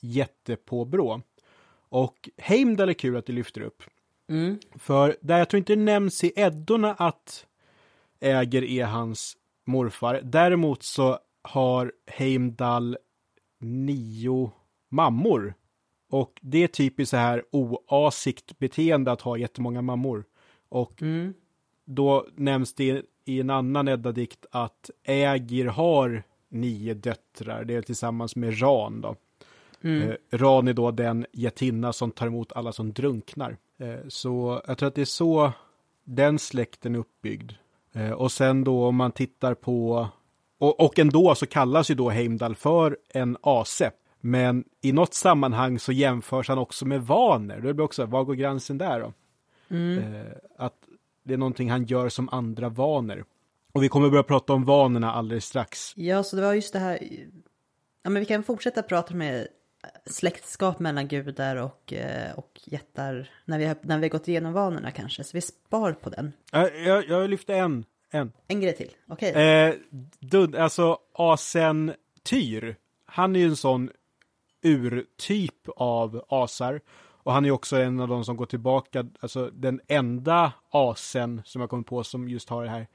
jättepåbrå. 0.00 1.22
Och 1.88 2.28
Heimdall 2.36 2.88
är 2.88 2.92
kul 2.94 3.16
att 3.16 3.26
du 3.26 3.32
lyfter 3.32 3.60
upp. 3.60 3.82
Mm. 4.28 4.58
För 4.76 5.16
där 5.20 5.38
jag 5.38 5.48
tror 5.48 5.58
inte 5.58 5.74
det 5.74 5.82
nämns 5.82 6.24
i 6.24 6.32
Eddorna 6.36 6.94
att 6.94 7.46
Äger 8.20 8.64
är 8.64 8.84
hans 8.84 9.36
morfar. 9.64 10.20
Däremot 10.24 10.82
så 10.82 11.18
har 11.42 11.92
Heimdall 12.06 12.96
nio 13.58 14.50
mammor. 14.88 15.54
Och 16.10 16.38
det 16.42 16.58
är 16.64 16.68
typiskt 16.68 17.10
så 17.10 17.16
här 17.16 17.44
oasigt 17.50 18.58
beteende 18.58 19.12
att 19.12 19.20
ha 19.20 19.36
jättemånga 19.36 19.82
mammor. 19.82 20.24
Och 20.68 21.02
Mm. 21.02 21.34
då 21.84 22.26
nämns 22.36 22.74
det 22.74 23.02
i 23.24 23.40
en 23.40 23.50
annan 23.50 23.88
Edda-dikt 23.88 24.46
att 24.50 24.90
Ägir 25.04 25.66
har 25.66 26.22
nio 26.48 26.94
döttrar. 26.94 27.64
Det 27.64 27.74
är 27.74 27.82
tillsammans 27.82 28.36
med 28.36 28.60
Ran 28.62 29.00
då. 29.00 29.16
Mm. 29.82 30.10
Eh, 30.10 30.16
Ran 30.30 30.68
är 30.68 30.72
då 30.72 30.90
den 30.90 31.26
jättinna 31.32 31.92
som 31.92 32.10
tar 32.10 32.26
emot 32.26 32.52
alla 32.52 32.72
som 32.72 32.92
drunknar. 32.92 33.56
Eh, 33.78 34.08
så 34.08 34.62
jag 34.66 34.78
tror 34.78 34.88
att 34.88 34.94
det 34.94 35.00
är 35.00 35.04
så 35.04 35.52
den 36.04 36.38
släkten 36.38 36.94
är 36.94 36.98
uppbyggd. 36.98 37.52
Eh, 37.92 38.10
och 38.10 38.32
sen 38.32 38.64
då 38.64 38.86
om 38.86 38.96
man 38.96 39.12
tittar 39.12 39.54
på, 39.54 40.08
och, 40.58 40.80
och 40.80 40.98
ändå 40.98 41.34
så 41.34 41.46
kallas 41.46 41.90
ju 41.90 41.94
då 41.94 42.10
Heimdall 42.10 42.54
för 42.54 42.96
en 43.08 43.36
ase. 43.40 43.90
Men 44.20 44.64
i 44.80 44.92
något 44.92 45.14
sammanhang 45.14 45.78
så 45.78 45.92
jämförs 45.92 46.48
han 46.48 46.58
också 46.58 46.86
med 46.86 47.02
Vaner. 47.02 47.60
Då 47.60 47.72
blir 47.72 47.84
också, 47.84 48.06
var 48.06 48.24
går 48.24 48.34
gränsen 48.34 48.78
där 48.78 49.00
då? 49.00 49.12
Eh, 49.76 50.32
att 50.56 50.74
det 51.22 51.34
är 51.34 51.38
någonting 51.38 51.70
han 51.70 51.84
gör 51.84 52.08
som 52.08 52.28
andra 52.28 52.68
vaner. 52.68 53.24
Och 53.72 53.82
vi 53.82 53.88
kommer 53.88 54.10
börja 54.10 54.22
prata 54.22 54.52
om 54.52 54.64
vanorna 54.64 55.12
alldeles 55.12 55.44
strax. 55.44 55.92
Ja, 55.96 56.22
så 56.22 56.36
det 56.36 56.42
var 56.42 56.54
just 56.54 56.72
det 56.72 56.78
här. 56.78 56.98
Ja, 58.02 58.10
men 58.10 58.20
vi 58.20 58.26
kan 58.26 58.42
fortsätta 58.42 58.82
prata 58.82 59.14
med 59.14 59.48
släktskap 60.06 60.78
mellan 60.78 61.08
gudar 61.08 61.56
och, 61.56 61.92
eh, 61.92 62.38
och 62.38 62.60
jättar 62.64 63.30
när 63.44 63.58
vi, 63.58 63.64
har, 63.64 63.76
när 63.82 63.98
vi 63.98 64.04
har 64.04 64.10
gått 64.10 64.28
igenom 64.28 64.52
vanorna 64.52 64.90
kanske. 64.90 65.24
Så 65.24 65.36
vi 65.36 65.40
spar 65.40 65.92
på 65.92 66.10
den. 66.10 66.32
Jag, 66.50 67.08
jag, 67.08 67.30
lyfter 67.30 67.54
en, 67.54 67.84
en. 68.10 68.32
En 68.48 68.60
grej 68.60 68.76
till. 68.76 68.90
Okej. 69.08 69.32
Eh, 69.32 69.74
Dud, 70.20 70.56
alltså 70.56 70.98
asen 71.12 71.94
Tyr, 72.22 72.76
han 73.06 73.36
är 73.36 73.40
ju 73.40 73.46
en 73.46 73.56
sån 73.56 73.90
urtyp 74.62 75.68
av 75.76 76.24
asar. 76.28 76.80
Och 77.22 77.32
han 77.32 77.44
är 77.44 77.50
också 77.50 77.76
en 77.76 78.00
av 78.00 78.08
de 78.08 78.24
som 78.24 78.36
går 78.36 78.46
tillbaka, 78.46 79.06
alltså 79.20 79.50
den 79.52 79.80
enda 79.86 80.52
asen 80.70 81.42
som 81.44 81.60
jag 81.60 81.70
kommit 81.70 81.86
på 81.86 82.04
som 82.04 82.28
just 82.28 82.48
har 82.48 82.64
det 82.64 82.70
här 82.70 82.86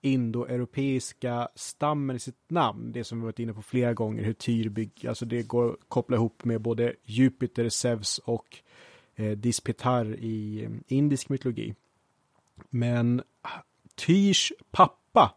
indoeuropeiska 0.00 1.48
stammen 1.54 2.16
i 2.16 2.18
sitt 2.18 2.50
namn. 2.50 2.92
Det 2.92 3.04
som 3.04 3.20
vi 3.20 3.24
varit 3.24 3.38
inne 3.38 3.54
på 3.54 3.62
flera 3.62 3.94
gånger, 3.94 4.24
hur 4.24 4.32
Tyr 4.32 4.68
bygger, 4.68 5.08
alltså 5.08 5.24
det 5.24 5.42
går 5.42 5.70
att 5.70 5.76
koppla 5.88 6.16
ihop 6.16 6.44
med 6.44 6.60
både 6.60 6.94
Jupiter, 7.04 7.68
Zeus 7.68 8.18
och 8.18 8.58
eh, 9.14 9.30
Dispetar 9.30 10.16
i 10.18 10.64
eh, 10.64 10.70
indisk 10.86 11.28
mytologi. 11.28 11.74
Men 12.70 13.22
Tyrs 13.94 14.52
pappa 14.70 15.34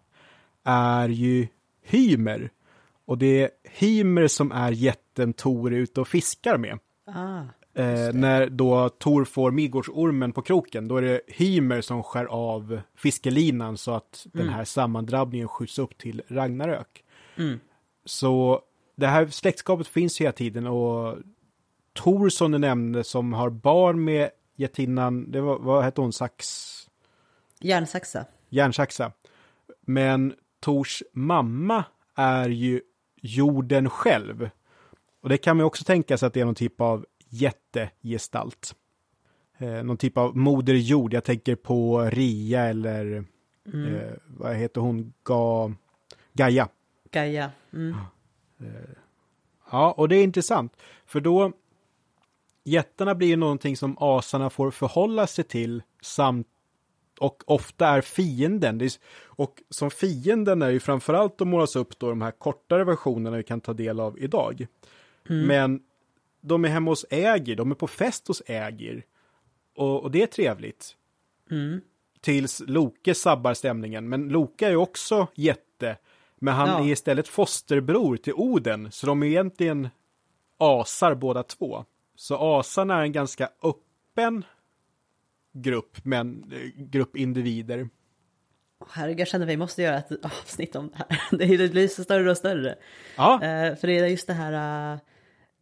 är 0.63 1.09
ju 1.09 1.47
Hymer. 1.81 2.51
Och 3.05 3.17
det 3.17 3.41
är 3.41 3.49
Hymer 3.63 4.27
som 4.27 4.51
är 4.51 4.71
jätten 4.71 5.33
Tor 5.33 5.73
är 5.73 5.77
ute 5.77 6.01
och 6.01 6.07
fiskar 6.07 6.57
med. 6.57 6.79
Ah, 7.05 7.43
Eh, 7.75 8.13
när 8.13 8.49
då 8.49 8.89
Tor 8.89 9.25
får 9.25 9.51
Midgårdsormen 9.51 10.31
på 10.31 10.41
kroken, 10.41 10.87
då 10.87 10.97
är 10.97 11.01
det 11.01 11.21
Hymer 11.27 11.81
som 11.81 12.03
skär 12.03 12.25
av 12.25 12.81
fiskelinan 12.95 13.77
så 13.77 13.91
att 13.91 14.27
den 14.33 14.49
här 14.49 14.63
sammandrabbningen 14.63 15.47
skjuts 15.47 15.79
upp 15.79 15.97
till 15.97 16.21
Ragnarök. 16.27 17.03
Mm. 17.35 17.59
Så 18.05 18.61
det 18.95 19.07
här 19.07 19.27
släktskapet 19.27 19.87
finns 19.87 20.21
hela 20.21 20.31
tiden 20.31 20.67
och 20.67 21.17
Tor 21.93 22.29
som 22.29 22.51
du 22.51 22.57
nämnde 22.57 23.03
som 23.03 23.33
har 23.33 23.49
barn 23.49 24.03
med 24.03 24.29
jättinnan, 24.55 25.31
det 25.31 25.41
var, 25.41 25.59
vad 25.59 25.83
hette 25.83 26.01
hon, 26.01 26.13
Sax? 26.13 26.73
järnsaxa. 27.59 28.25
järnsaxa. 28.49 29.11
Men 29.81 30.33
Tors 30.59 31.03
mamma 31.13 31.83
är 32.15 32.49
ju 32.49 32.81
jorden 33.21 33.89
själv. 33.89 34.49
Och 35.21 35.29
det 35.29 35.37
kan 35.37 35.57
man 35.57 35.65
också 35.65 35.83
tänka 35.83 36.17
sig 36.17 36.27
att 36.27 36.33
det 36.33 36.41
är 36.41 36.45
någon 36.45 36.55
typ 36.55 36.81
av 36.81 37.05
jättegestalt. 37.33 38.75
Eh, 39.57 39.83
någon 39.83 39.97
typ 39.97 40.17
av 40.17 40.37
moder 40.37 40.73
jord. 40.73 41.13
Jag 41.13 41.23
tänker 41.23 41.55
på 41.55 42.01
Ria 42.01 42.61
eller 42.61 43.25
eh, 43.65 44.11
vad 44.27 44.55
heter 44.55 44.81
hon? 44.81 45.13
Ga... 45.23 45.73
Gaia. 46.33 46.67
Gaia. 47.11 47.51
Mm. 47.73 47.95
Ja, 49.71 49.91
och 49.91 50.09
det 50.09 50.15
är 50.15 50.23
intressant. 50.23 50.77
För 51.05 51.19
då 51.19 51.51
jättarna 52.63 53.15
blir 53.15 53.27
ju 53.27 53.35
någonting 53.35 53.77
som 53.77 53.97
asarna 53.99 54.49
får 54.49 54.71
förhålla 54.71 55.27
sig 55.27 55.43
till 55.43 55.83
samt 56.01 56.47
och 57.19 57.43
ofta 57.45 57.87
är 57.87 58.01
fienden. 58.01 58.81
Är, 58.81 58.91
och 59.25 59.61
som 59.69 59.91
fienden 59.91 60.61
är 60.61 60.69
ju 60.69 60.79
framförallt 60.79 61.41
att 61.41 61.47
målas 61.47 61.75
upp 61.75 61.99
då 61.99 62.09
de 62.09 62.21
här 62.21 62.31
kortare 62.31 62.83
versionerna 62.83 63.37
vi 63.37 63.43
kan 63.43 63.61
ta 63.61 63.73
del 63.73 63.99
av 63.99 64.19
idag. 64.19 64.67
Men 65.27 65.81
de 66.43 66.65
är 66.65 66.69
hemma 66.69 66.91
hos 66.91 67.05
Ägir, 67.09 67.55
de 67.55 67.71
är 67.71 67.75
på 67.75 67.87
fest 67.87 68.27
hos 68.27 68.41
Ägir. 68.45 69.03
Och, 69.75 70.03
och 70.03 70.11
det 70.11 70.23
är 70.23 70.27
trevligt. 70.27 70.95
Mm. 71.51 71.81
Tills 72.21 72.61
Loke 72.67 73.15
sabbar 73.15 73.53
stämningen. 73.53 74.09
Men 74.09 74.29
Loke 74.29 74.65
är 74.65 74.69
ju 74.69 74.75
också 74.75 75.27
jätte. 75.35 75.97
Men 76.39 76.53
han 76.53 76.69
Ja. 76.69 76.79
är 76.83 76.91
istället 76.91 77.27
fosterbror 77.27 78.17
till 78.17 78.33
Oden. 78.33 78.91
Så 78.91 79.07
de 79.07 79.23
är 79.23 79.27
egentligen 79.27 79.89
asar 80.57 81.15
båda 81.15 81.43
två. 81.43 81.85
Så 82.15 82.59
asarna 82.59 82.99
är 82.99 83.03
en 83.03 83.11
ganska 83.11 83.49
öppen 83.63 84.45
grupp, 85.53 85.97
men 86.05 86.51
eh, 86.53 86.81
grupp 86.83 87.15
individer. 87.15 87.89
Herregud, 88.89 89.19
jag 89.19 89.27
känner 89.27 89.45
att 89.45 89.49
vi 89.51 89.57
måste 89.57 89.81
göra 89.81 89.97
ett 89.97 90.25
avsnitt 90.25 90.75
om 90.75 90.89
det 90.89 90.97
här. 90.97 91.57
Det 91.57 91.71
blir 91.71 91.87
så 91.87 92.03
större 92.03 92.31
och 92.31 92.37
större. 92.37 92.75
Ja, 93.17 93.33
Eh, 93.43 93.75
för 93.75 93.87
det 93.87 93.99
är 93.99 94.07
just 94.07 94.27
det 94.27 94.33
här, 94.33 94.99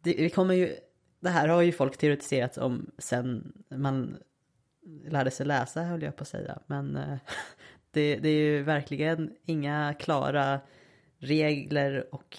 det, 0.02 0.14
vi 0.14 0.30
kommer 0.30 0.54
ju, 0.54 0.76
det 1.20 1.30
här 1.30 1.48
har 1.48 1.62
ju 1.62 1.72
folk 1.72 1.96
teoretiserat 1.96 2.58
om 2.58 2.90
sen 2.98 3.52
man 3.68 4.16
lärde 5.04 5.30
sig 5.30 5.46
läsa 5.46 5.82
höll 5.82 6.02
jag 6.02 6.16
på 6.16 6.22
att 6.22 6.28
säga. 6.28 6.58
Men 6.66 6.96
eh, 6.96 7.18
det, 7.90 8.16
det 8.16 8.28
är 8.28 8.34
ju 8.34 8.62
verkligen 8.62 9.32
inga 9.44 9.94
klara 9.98 10.60
regler 11.18 12.14
och 12.14 12.38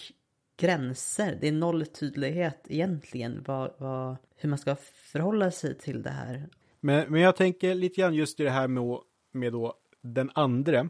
gränser. 0.58 1.38
Det 1.42 1.48
är 1.48 1.52
noll 1.52 1.86
tydlighet 1.86 2.66
egentligen 2.70 3.44
vad, 3.48 3.74
vad, 3.78 4.16
hur 4.36 4.50
man 4.50 4.60
ska 4.60 4.76
förhålla 4.96 5.52
sig 5.52 5.78
till 5.78 6.02
det 6.02 6.10
här. 6.10 6.50
Men, 6.80 7.12
men 7.12 7.22
jag 7.22 7.36
tänker 7.36 7.76
lite 7.76 8.02
grann 8.02 8.14
just 8.14 8.40
i 8.40 8.44
det 8.44 8.50
här 8.50 8.68
med, 8.68 9.00
med 9.32 9.52
då 9.54 9.74
den 10.02 10.32
andre. 10.34 10.90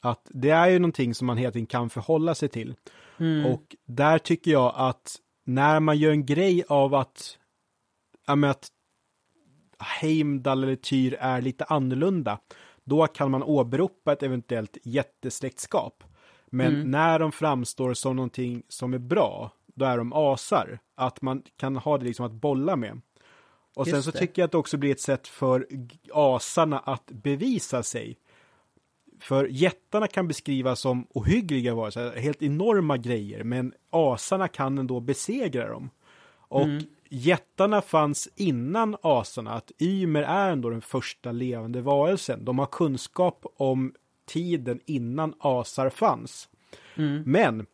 Att 0.00 0.30
det 0.30 0.50
är 0.50 0.68
ju 0.68 0.78
någonting 0.78 1.14
som 1.14 1.26
man 1.26 1.36
hela 1.36 1.52
tiden 1.52 1.66
kan 1.66 1.90
förhålla 1.90 2.34
sig 2.34 2.48
till. 2.48 2.74
Mm. 3.18 3.46
Och 3.46 3.76
där 3.84 4.18
tycker 4.18 4.50
jag 4.50 4.74
att 4.76 5.16
när 5.48 5.80
man 5.80 5.98
gör 5.98 6.10
en 6.10 6.26
grej 6.26 6.64
av 6.68 6.94
att, 6.94 7.38
ja, 8.26 8.50
att 8.50 8.68
Heimdall 9.78 10.64
eller 10.64 10.76
Tyr 10.76 11.16
är 11.20 11.40
lite 11.40 11.64
annorlunda, 11.64 12.38
då 12.84 13.06
kan 13.06 13.30
man 13.30 13.42
åberopa 13.42 14.12
ett 14.12 14.22
eventuellt 14.22 14.78
jättesläktskap. 14.82 16.04
Men 16.46 16.74
mm. 16.74 16.90
när 16.90 17.18
de 17.18 17.32
framstår 17.32 17.94
som 17.94 18.16
någonting 18.16 18.62
som 18.68 18.94
är 18.94 18.98
bra, 18.98 19.52
då 19.66 19.84
är 19.84 19.98
de 19.98 20.12
asar. 20.12 20.78
Att 20.94 21.22
man 21.22 21.42
kan 21.56 21.76
ha 21.76 21.98
det 21.98 22.04
liksom 22.04 22.26
att 22.26 22.32
bolla 22.32 22.76
med. 22.76 23.00
Och 23.74 23.86
Just 23.86 23.96
sen 23.96 24.02
så 24.02 24.10
det. 24.10 24.18
tycker 24.18 24.42
jag 24.42 24.46
att 24.46 24.52
det 24.52 24.58
också 24.58 24.76
blir 24.76 24.90
ett 24.90 25.00
sätt 25.00 25.28
för 25.28 25.66
asarna 26.12 26.78
att 26.78 27.06
bevisa 27.06 27.82
sig. 27.82 28.18
För 29.20 29.44
jättarna 29.44 30.06
kan 30.06 30.28
beskrivas 30.28 30.80
som 30.80 31.06
ohyggliga 31.10 31.74
varelser, 31.74 32.16
helt 32.16 32.42
enorma 32.42 32.96
grejer, 32.96 33.44
men 33.44 33.72
asarna 33.90 34.48
kan 34.48 34.78
ändå 34.78 35.00
besegra 35.00 35.68
dem. 35.68 35.90
Och 36.48 36.62
mm. 36.62 36.84
jättarna 37.08 37.82
fanns 37.82 38.28
innan 38.36 38.96
asarna, 39.02 39.50
att 39.50 39.72
Ymer 39.78 40.22
är 40.22 40.50
ändå 40.50 40.70
den 40.70 40.82
första 40.82 41.32
levande 41.32 41.80
varelsen. 41.80 42.44
De 42.44 42.58
har 42.58 42.66
kunskap 42.66 43.46
om 43.56 43.92
tiden 44.26 44.80
innan 44.86 45.34
asar 45.38 45.90
fanns. 45.90 46.48
Mm. 46.96 47.22
Men 47.26 47.66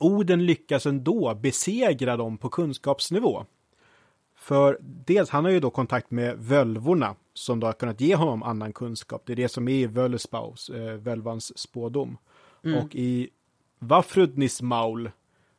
Oden 0.00 0.46
lyckas 0.46 0.86
ändå 0.86 1.34
besegra 1.34 2.16
dem 2.16 2.38
på 2.38 2.48
kunskapsnivå. 2.48 3.44
För 4.40 4.78
dels, 4.80 5.30
han 5.30 5.44
har 5.44 5.52
ju 5.52 5.60
då 5.60 5.70
kontakt 5.70 6.10
med 6.10 6.38
völvorna 6.38 7.14
som 7.34 7.60
då 7.60 7.66
har 7.66 7.72
kunnat 7.72 8.00
ge 8.00 8.14
honom 8.14 8.42
annan 8.42 8.72
kunskap. 8.72 9.22
Det 9.26 9.32
är 9.32 9.36
det 9.36 9.48
som 9.48 9.68
är 9.68 9.72
i 9.72 9.82
eh, 9.82 10.92
völvans 10.92 11.58
spådom. 11.58 12.18
Mm. 12.64 12.78
Och 12.78 12.94
i 12.94 13.30
Vafrudnis 13.78 14.62
maul, 14.62 15.10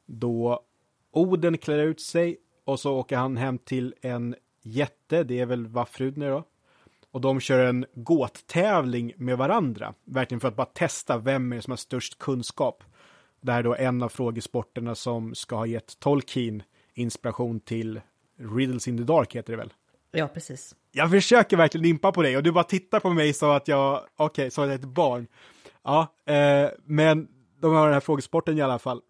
då 0.06 0.64
Oden 1.12 1.58
klär 1.58 1.80
ut 1.80 2.02
sig 2.02 2.38
och 2.66 2.80
så 2.80 2.94
åker 2.94 3.18
han 3.18 3.38
hem 3.38 3.58
till 3.58 3.96
en 4.02 4.36
jätte, 4.62 5.24
det 5.24 5.40
är 5.40 5.46
väl 5.46 5.68
Vafrudner 5.68 6.30
då. 6.30 6.44
Och 7.12 7.22
de 7.22 7.40
kör 7.40 7.66
en 7.66 7.86
gåttävling 7.94 9.14
med 9.16 9.38
varandra, 9.38 9.94
verkligen 10.04 10.40
för 10.40 10.48
att 10.48 10.56
bara 10.56 10.66
testa 10.66 11.18
vem 11.18 11.52
är 11.52 11.56
det 11.56 11.62
som 11.62 11.72
har 11.72 11.78
störst 11.78 12.20
kunskap. 12.20 12.84
Det 13.42 13.52
här 13.52 13.60
är 13.60 13.64
då 13.64 13.76
en 13.76 14.04
av 14.04 14.10
frågesporterna 14.10 14.96
som 14.96 15.36
ska 15.36 15.56
ha 15.56 15.66
gett 15.66 16.00
Tolkien 16.00 16.64
inspiration 16.94 17.60
till 17.60 18.02
Riddles 18.42 18.88
in 18.88 18.98
the 18.98 19.04
Dark 19.04 19.36
heter 19.36 19.54
det 19.54 19.58
väl? 19.58 19.74
Ja, 20.12 20.28
precis. 20.28 20.76
Jag 20.92 21.12
försöker 21.12 21.58
verkligen 21.58 21.86
impa 21.86 22.12
på 22.12 22.22
dig 22.22 22.38
och 22.38 22.44
du 22.44 22.52
bara 22.52 22.64
tittar 22.64 23.00
på 23.00 23.10
mig 23.10 23.34
så 23.34 23.52
att 23.52 23.68
jag, 23.68 24.04
okej, 24.16 24.26
okay, 24.26 24.50
så 24.50 24.62
att 24.62 24.68
jag 24.68 24.74
är 24.74 24.80
ett 24.80 24.86
barn. 24.86 25.28
Ja, 25.84 26.16
eh, 26.26 26.70
men 26.86 27.28
de 27.62 27.74
har 27.74 27.86
den 27.86 27.94
här 27.94 28.00
frågesporten 28.00 28.58
i 28.58 28.62
alla 28.62 28.80
fall. 28.80 29.02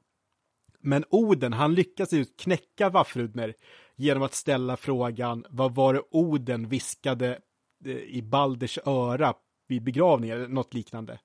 Men 0.80 1.06
Oden, 1.10 1.54
han 1.54 1.74
lyckas 1.74 2.14
ju 2.14 2.26
knäcka 2.26 2.90
Vaffrudner 2.90 3.54
genom 3.96 4.24
att 4.24 4.34
ställa 4.34 4.78
frågan 4.78 5.46
vad 5.50 5.76
var 5.76 5.94
det 5.94 6.02
Oden 6.12 6.70
viskade 6.70 7.40
eh, 7.86 7.98
i 7.98 8.22
Balders 8.22 8.80
öra 8.86 9.34
vid 9.68 9.84
begravningen, 9.84 10.38
eller 10.38 10.48
något 10.48 10.74
liknande. 10.74 11.20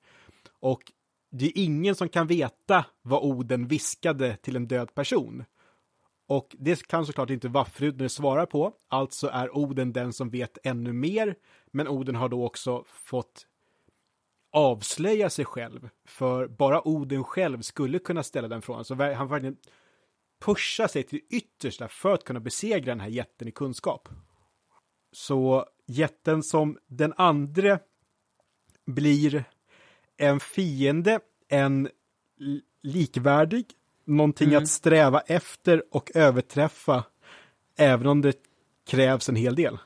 Och 0.61 0.93
det 1.31 1.47
är 1.47 1.53
ingen 1.55 1.95
som 1.95 2.09
kan 2.09 2.27
veta 2.27 2.85
vad 3.03 3.23
Oden 3.23 3.69
viskade 3.69 4.37
till 4.37 4.57
en 4.57 4.69
död 4.69 4.95
person. 4.95 5.45
Och 6.27 6.57
det 6.59 6.87
kan 6.87 7.07
såklart 7.07 7.31
inte 7.31 7.49
Vaffrudner 7.49 8.09
svara 8.09 8.47
på, 8.47 8.73
alltså 8.89 9.29
är 9.29 9.57
Oden 9.57 9.93
den 9.93 10.13
som 10.13 10.31
vet 10.31 10.59
ännu 10.63 10.93
mer, 10.93 11.35
men 11.71 11.89
Oden 11.89 12.15
har 12.15 12.29
då 12.29 12.47
också 12.47 12.85
fått 12.87 13.47
avslöja 14.53 15.31
sig 15.31 15.45
själv, 15.45 15.89
för 16.05 16.49
bara 16.49 16.89
Oden 16.89 17.25
själv 17.25 17.63
skulle 17.63 17.99
kunna 17.99 18.23
ställa 18.23 18.49
den 18.49 18.63
frågan, 18.63 18.85
så 18.85 18.95
han 18.95 19.29
verkligen 19.29 19.57
pushar 20.41 20.89
sig 20.89 21.03
till 21.03 21.21
det 21.29 21.37
yttersta 21.37 21.89
för 21.89 22.15
att 22.15 22.25
kunna 22.25 22.41
besegra 22.41 22.85
den 22.85 23.01
här 23.01 23.09
jätten 23.09 23.49
i 23.49 23.51
kunskap. 23.51 24.09
Så 25.13 25.67
jätten 25.87 26.43
som 26.43 26.79
den 26.87 27.15
andre 27.17 27.79
blir 28.87 29.45
en 30.17 30.41
fiende, 30.41 31.21
en 31.49 31.89
likvärdig, 32.83 33.67
någonting 34.07 34.49
mm. 34.49 34.63
att 34.63 34.69
sträva 34.69 35.21
efter 35.21 35.83
och 35.91 36.11
överträffa, 36.15 37.05
även 37.77 38.07
om 38.07 38.23
det 38.23 38.37
krävs 38.87 39.29
en 39.29 39.37
hel 39.37 39.55
del. 39.55 39.79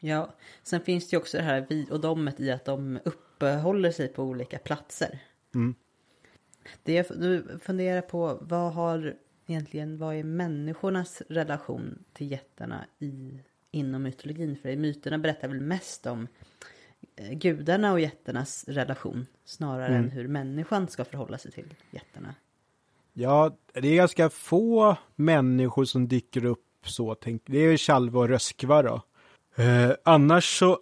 Ja, 0.00 0.34
sen 0.62 0.80
finns 0.80 1.10
det 1.10 1.14
ju 1.14 1.20
också 1.20 1.36
det 1.36 1.42
här 1.42 1.66
vi 1.68 1.86
och 1.90 2.00
domet 2.00 2.40
i 2.40 2.50
att 2.50 2.64
de 2.64 2.98
uppehåller 3.04 3.90
sig 3.90 4.08
på 4.08 4.22
olika 4.22 4.58
platser. 4.58 5.18
Mm. 5.54 5.74
Det 6.82 6.92
jag 6.92 7.06
nu 7.16 7.58
funderar 7.62 8.00
på, 8.00 8.38
vad 8.40 8.72
har 8.72 9.16
egentligen, 9.46 9.98
vad 9.98 10.14
är 10.14 10.24
människornas 10.24 11.22
relation 11.28 12.04
till 12.12 12.30
jättarna 12.30 12.84
i, 12.98 13.40
inom 13.70 14.02
mytologin? 14.02 14.56
För 14.56 14.76
myterna 14.76 15.18
berättar 15.18 15.48
väl 15.48 15.60
mest 15.60 16.06
om 16.06 16.28
eh, 17.16 17.32
gudarna 17.32 17.92
och 17.92 18.00
jättarnas 18.00 18.64
relation 18.68 19.26
snarare 19.44 19.94
mm. 19.94 20.04
än 20.04 20.10
hur 20.10 20.28
människan 20.28 20.88
ska 20.88 21.04
förhålla 21.04 21.38
sig 21.38 21.52
till 21.52 21.74
jättarna. 21.90 22.34
Ja, 23.20 23.56
det 23.72 23.88
är 23.88 23.96
ganska 23.96 24.30
få 24.30 24.96
människor 25.16 25.84
som 25.84 26.08
dyker 26.08 26.44
upp 26.44 26.64
så. 26.84 27.14
Tänk, 27.14 27.42
det 27.46 27.58
är 27.58 27.76
Chalva 27.76 28.20
och 28.20 28.28
Röskva 28.28 28.82
då. 28.82 29.02
Eh, 29.62 29.90
annars 30.04 30.58
så 30.58 30.78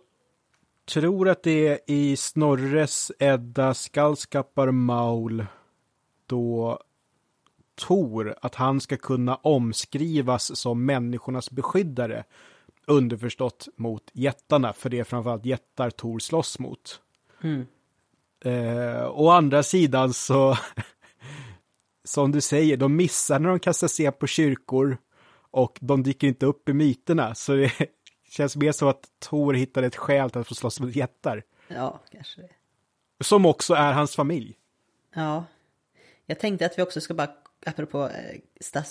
tror 0.89 1.28
att 1.28 1.43
det 1.43 1.68
är 1.68 1.78
i 1.87 2.16
Snorres 2.16 3.12
Edda 3.18 3.74
Skallskappar 3.74 4.70
Maul 4.70 5.47
då 6.26 6.80
Tor, 7.74 8.34
att 8.43 8.55
han 8.55 8.80
ska 8.80 8.97
kunna 8.97 9.37
omskrivas 9.37 10.57
som 10.57 10.87
människornas 10.87 11.51
beskyddare. 11.51 12.24
Underförstått 12.87 13.68
mot 13.76 14.11
jättarna, 14.12 14.72
för 14.72 14.91
det 14.91 14.99
är 14.99 15.05
framförallt 15.05 15.47
jättar 15.47 15.91
Tor 15.91 16.18
slåss 16.18 16.59
mot. 16.59 17.01
Mm. 17.43 17.66
Eh, 18.41 19.11
å 19.11 19.30
andra 19.30 19.62
sidan 19.62 20.12
så 20.12 20.57
som 22.07 22.33
du 22.33 22.41
säger, 22.41 22.77
de 22.77 22.97
missar 22.97 23.39
när 23.39 23.49
de 23.49 23.59
kastar 23.59 23.89
sten 23.89 24.13
på 24.13 24.27
kyrkor 24.27 24.99
och 25.51 25.79
de 25.81 26.03
dyker 26.03 26.27
inte 26.27 26.47
upp 26.47 26.69
i 26.69 26.73
myterna. 26.73 27.35
Så 27.35 27.53
det 27.53 27.73
känns 28.31 28.57
mer 28.57 28.73
som 28.73 28.89
att 28.89 29.11
Tor 29.19 29.55
hittade 29.55 29.87
ett 29.87 29.97
skäl 29.97 30.31
till 30.31 30.41
att 30.41 30.49
få 30.49 30.55
slåss 30.55 30.81
mot 30.81 30.97
jättar. 30.97 31.43
Ja, 31.69 32.01
kanske 32.11 32.41
det. 32.41 32.51
Som 33.25 33.47
också 33.47 33.75
är 33.75 33.93
hans 33.93 34.17
familj. 34.17 34.57
Ja. 35.15 35.45
Jag 36.27 36.39
tänkte 36.39 36.67
att 36.67 36.79
vi 36.79 36.83
också 36.83 37.01
ska 37.01 37.15
bara, 37.15 37.31
apropå 37.67 38.09
eh, 38.09 38.41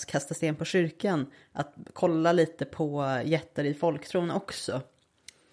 kasta 0.06 0.34
sten 0.34 0.56
på 0.56 0.64
kyrkan, 0.64 1.26
att 1.52 1.74
kolla 1.92 2.32
lite 2.32 2.64
på 2.64 3.20
jättar 3.24 3.64
i 3.64 3.74
folktron 3.74 4.30
också. 4.30 4.80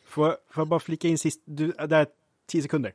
Får, 0.05 0.38
får 0.49 0.61
jag 0.61 0.68
bara 0.68 0.80
flika 0.80 1.07
in 1.07 1.18
sist, 1.18 1.41
du, 1.45 1.72
där, 1.72 2.07
tio 2.45 2.61
sekunder. 2.61 2.93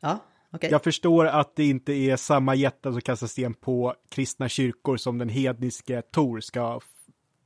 Ja. 0.00 0.18
Okay. 0.52 0.70
Jag 0.70 0.84
förstår 0.84 1.26
att 1.26 1.56
det 1.56 1.64
inte 1.64 1.92
är 1.92 2.16
samma 2.16 2.54
jättar 2.54 2.92
som 2.92 3.00
kastar 3.00 3.26
sten 3.26 3.54
på 3.54 3.94
kristna 4.08 4.48
kyrkor 4.48 4.96
som 4.96 5.18
den 5.18 5.28
hedniske 5.28 6.02
Tor 6.02 6.40
ska 6.40 6.80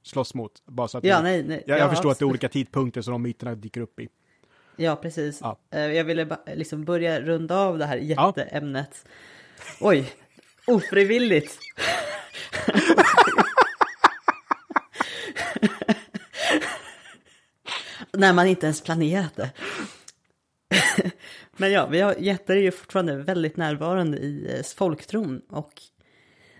slåss 0.02 0.34
mot. 0.34 0.52
Bara 0.66 0.88
så 0.88 0.98
att 0.98 1.04
ja, 1.04 1.22
nej, 1.22 1.42
nej. 1.42 1.64
Jag, 1.66 1.78
jag 1.78 1.90
förstår 1.90 2.10
att 2.10 2.18
det 2.18 2.22
är 2.22 2.26
olika 2.26 2.48
tidpunkter 2.48 3.02
som 3.02 3.12
de 3.12 3.22
myterna 3.22 3.54
dyker 3.54 3.80
upp 3.80 4.00
i. 4.00 4.08
Ja, 4.76 4.96
precis. 4.96 5.38
Ja. 5.40 5.58
Eh, 5.70 5.80
jag 5.80 6.04
ville 6.04 6.36
liksom 6.54 6.84
börja 6.84 7.20
runda 7.20 7.58
av 7.58 7.78
det 7.78 7.86
här 7.86 7.96
jätteämnet. 7.96 9.04
Ja. 9.80 9.88
Oj, 9.88 10.12
ofrivilligt. 10.66 11.58
När 18.12 18.32
man 18.32 18.46
inte 18.46 18.66
ens 18.66 18.80
planerat 18.80 19.36
det. 19.36 19.50
Men 21.56 21.72
ja, 21.72 21.86
vi 21.86 22.00
har, 22.00 22.14
jättar 22.14 22.56
är 22.56 22.60
ju 22.60 22.70
fortfarande 22.70 23.16
väldigt 23.16 23.56
närvarande 23.56 24.18
i 24.18 24.56
eh, 24.56 24.62
folktron 24.62 25.42
och 25.48 25.82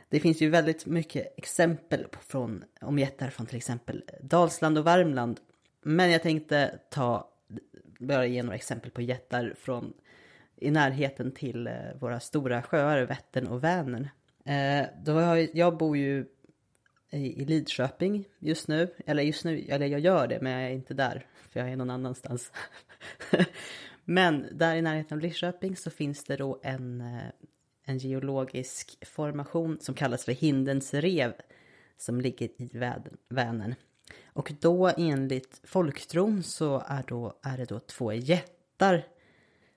det 0.09 0.21
finns 0.21 0.43
ju 0.43 0.49
väldigt 0.49 0.87
mycket 0.87 1.39
exempel 1.39 2.05
på, 2.05 2.21
från, 2.21 2.65
om 2.81 2.99
jättar 2.99 3.31
från 3.31 3.47
till 3.47 3.57
exempel 3.57 4.05
Dalsland 4.21 4.79
och 4.79 4.87
Värmland. 4.87 5.41
Men 5.83 6.11
jag 6.11 6.23
tänkte 6.23 6.79
ta, 6.91 7.29
bara 7.99 8.27
ge 8.27 8.43
några 8.43 8.57
exempel 8.57 8.91
på 8.91 9.03
jättar 9.03 9.55
från 9.59 9.93
i 10.57 10.71
närheten 10.71 11.33
till 11.33 11.67
eh, 11.67 11.75
våra 11.99 12.21
stora 12.21 12.63
sjöar, 12.63 13.03
Vättern 13.03 13.47
och 13.47 13.65
Vänern. 13.65 14.09
Eh, 14.45 14.87
då 15.05 15.13
har, 15.13 15.49
jag 15.57 15.77
bor 15.77 15.97
ju 15.97 16.27
i, 17.11 17.43
i 17.43 17.45
Lidköping 17.45 18.25
just 18.39 18.69
nu, 18.69 18.95
eller 19.07 19.23
just 19.23 19.45
nu, 19.45 19.65
eller 19.69 19.87
jag 19.87 20.01
gör 20.01 20.27
det 20.27 20.39
men 20.41 20.53
jag 20.53 20.63
är 20.63 20.75
inte 20.75 20.95
där, 20.95 21.27
för 21.51 21.61
jag 21.61 21.69
är 21.69 21.77
någon 21.77 21.91
annanstans. 21.91 22.53
Men 24.05 24.47
där 24.53 24.77
i 24.77 24.83
närheten 24.83 25.19
av 25.19 25.23
Lidköping 25.23 25.77
så 25.77 25.91
finns 25.91 26.25
det 26.25 26.37
då 26.37 26.61
en, 26.63 27.01
eh, 27.01 27.31
en 27.85 27.99
geologisk 27.99 29.07
formation 29.07 29.79
som 29.81 29.95
kallas 29.95 30.25
för 30.25 30.33
Hindens 30.33 30.95
rev 30.95 31.33
som 31.97 32.21
ligger 32.21 32.63
i 32.63 32.71
Vänern. 33.29 33.75
Och 34.25 34.53
då 34.61 34.93
enligt 34.97 35.61
folktron 35.65 36.43
så 36.43 36.83
är, 36.87 37.05
då, 37.09 37.39
är 37.43 37.57
det 37.57 37.65
då 37.65 37.79
två 37.79 38.13
jättar 38.13 39.05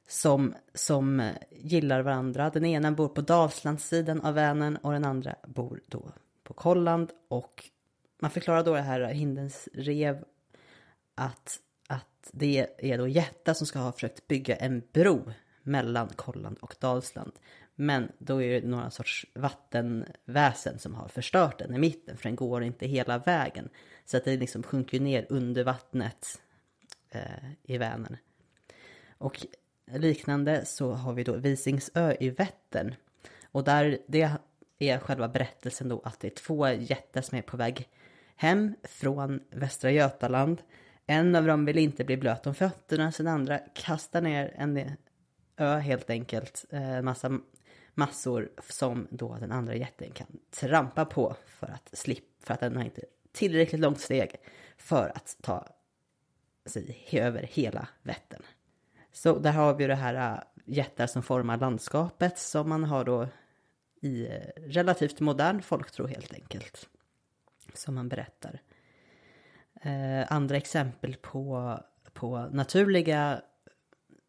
som, 0.08 0.56
som 0.74 1.32
gillar 1.52 2.02
varandra. 2.02 2.50
Den 2.50 2.66
ena 2.66 2.92
bor 2.92 3.08
på 3.08 3.22
Dalslandssidan 3.22 4.22
av 4.22 4.34
Vänern 4.34 4.76
och 4.76 4.92
den 4.92 5.06
andra 5.06 5.36
bor 5.48 5.82
då 5.88 6.12
på 6.44 6.54
Kolland. 6.54 7.12
Och 7.28 7.70
man 8.20 8.32
förklarar 8.32 8.64
då 8.64 8.74
det 8.74 8.82
här 8.82 9.06
Hindens 9.06 9.70
rev 9.74 10.24
att, 11.16 11.60
att 11.88 12.30
det 12.32 12.68
är 12.78 12.98
då 12.98 13.08
jättar 13.08 13.54
som 13.54 13.68
ska 13.68 13.80
ha 13.80 13.92
försökt 13.92 14.28
bygga 14.28 14.56
en 14.56 14.84
bro 14.94 15.32
mellan 15.64 16.08
Kolland 16.08 16.58
och 16.62 16.76
Dalsland. 16.80 17.32
Men 17.76 18.12
då 18.18 18.44
är 18.44 18.62
det 18.62 18.68
några 18.68 18.92
sorts 18.92 19.26
vattenväsen 19.34 20.80
som 20.80 20.96
har 20.96 21.08
förstört 21.08 21.60
den 21.60 21.76
i 21.76 21.80
mitten 21.80 22.18
för 22.18 22.24
den 22.24 22.36
går 22.36 22.64
inte 22.64 22.88
hela 22.88 23.18
vägen. 23.18 23.70
Så 24.06 24.18
att 24.18 24.26
det 24.26 24.38
liksom 24.38 24.64
sjunker 24.64 25.00
ner 25.00 25.26
under 25.30 25.64
vattnet 25.64 26.42
eh, 27.10 27.52
i 27.64 27.78
Vänern. 27.78 28.18
Och 29.18 29.46
liknande 29.86 30.66
så 30.66 30.92
har 30.92 31.14
vi 31.14 31.24
då 31.24 31.34
Visingsö 31.34 32.16
i 32.20 32.30
Vättern. 32.30 32.96
Och 33.52 33.64
där 33.64 33.98
det 34.08 34.30
är 34.80 35.00
själva 35.00 35.28
berättelsen 35.28 35.90
då 35.90 36.02
att 36.04 36.20
det 36.20 36.28
är 36.28 36.36
två 36.36 36.70
jättar 36.70 37.22
som 37.22 37.38
är 37.38 37.42
på 37.42 37.58
väg 37.58 37.90
hem 38.36 38.76
från 38.84 39.40
Västra 39.50 39.92
Götaland. 39.92 40.62
En 41.08 41.36
av 41.36 41.46
dem 41.46 41.66
vill 41.66 41.78
inte 41.78 42.04
bli 42.04 42.18
blöt 42.18 42.48
om 42.48 42.56
fötterna 42.56 43.12
så 43.12 43.24
den 43.24 43.34
andra 43.34 43.60
kastar 43.60 44.22
ner 44.22 44.54
en 44.58 44.92
ö 45.58 45.78
helt 45.78 46.10
enkelt. 46.10 46.66
En 46.70 47.06
massa 47.06 47.40
massor 47.94 48.50
som 48.70 49.08
då 49.10 49.38
den 49.40 49.52
andra 49.52 49.76
jätten 49.76 50.12
kan 50.12 50.28
trampa 50.52 51.06
på 51.06 51.36
för 51.46 51.68
att 51.68 51.98
slippa, 51.98 52.46
för 52.46 52.54
att 52.54 52.60
den 52.60 52.76
har 52.76 52.84
inte 52.84 53.02
tillräckligt 53.32 53.82
långt 53.82 54.00
steg 54.00 54.36
för 54.78 55.12
att 55.16 55.38
ta 55.42 55.68
sig 56.66 57.08
över 57.12 57.44
hela 57.44 57.88
Vättern. 58.04 58.42
Så 59.12 59.40
där 59.40 59.52
har 59.52 59.74
vi 59.74 59.88
det 59.88 59.96
här 59.96 60.34
eh, 60.34 60.40
jättar 60.66 61.08
som 61.08 61.24
formar 61.24 61.58
landskapet 61.58 62.38
som 62.38 62.70
man 62.70 62.84
har 62.84 63.06
då 63.06 63.28
i 64.02 64.28
eh, 64.28 64.40
relativt 64.56 65.20
modern 65.20 65.62
folktro 65.62 66.08
helt 66.08 66.34
enkelt. 66.34 66.90
Som 67.74 67.96
man 67.96 68.10
berättar. 68.10 68.62
Eh, 69.86 70.32
andra 70.32 70.58
exempel 70.58 71.16
på, 71.22 71.80
på 72.14 72.50
naturliga 72.52 73.42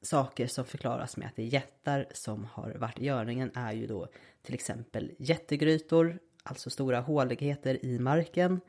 saker 0.02 0.46
som 0.46 0.64
förklaras 0.64 1.16
med 1.16 1.26
att 1.26 1.36
det 1.36 1.42
är 1.42 1.46
jättar 1.46 2.06
som 2.12 2.44
har 2.44 2.70
varit 2.70 2.98
i 2.98 3.04
görningen 3.04 3.50
är 3.54 3.72
ju 3.72 3.86
då 3.86 4.08
till 4.42 4.54
exempel 4.54 5.12
jättegrytor, 5.18 6.18
alltså 6.42 6.70
stora 6.70 7.00
håligheter 7.00 7.84
i 7.84 7.98
marken. 7.98 8.60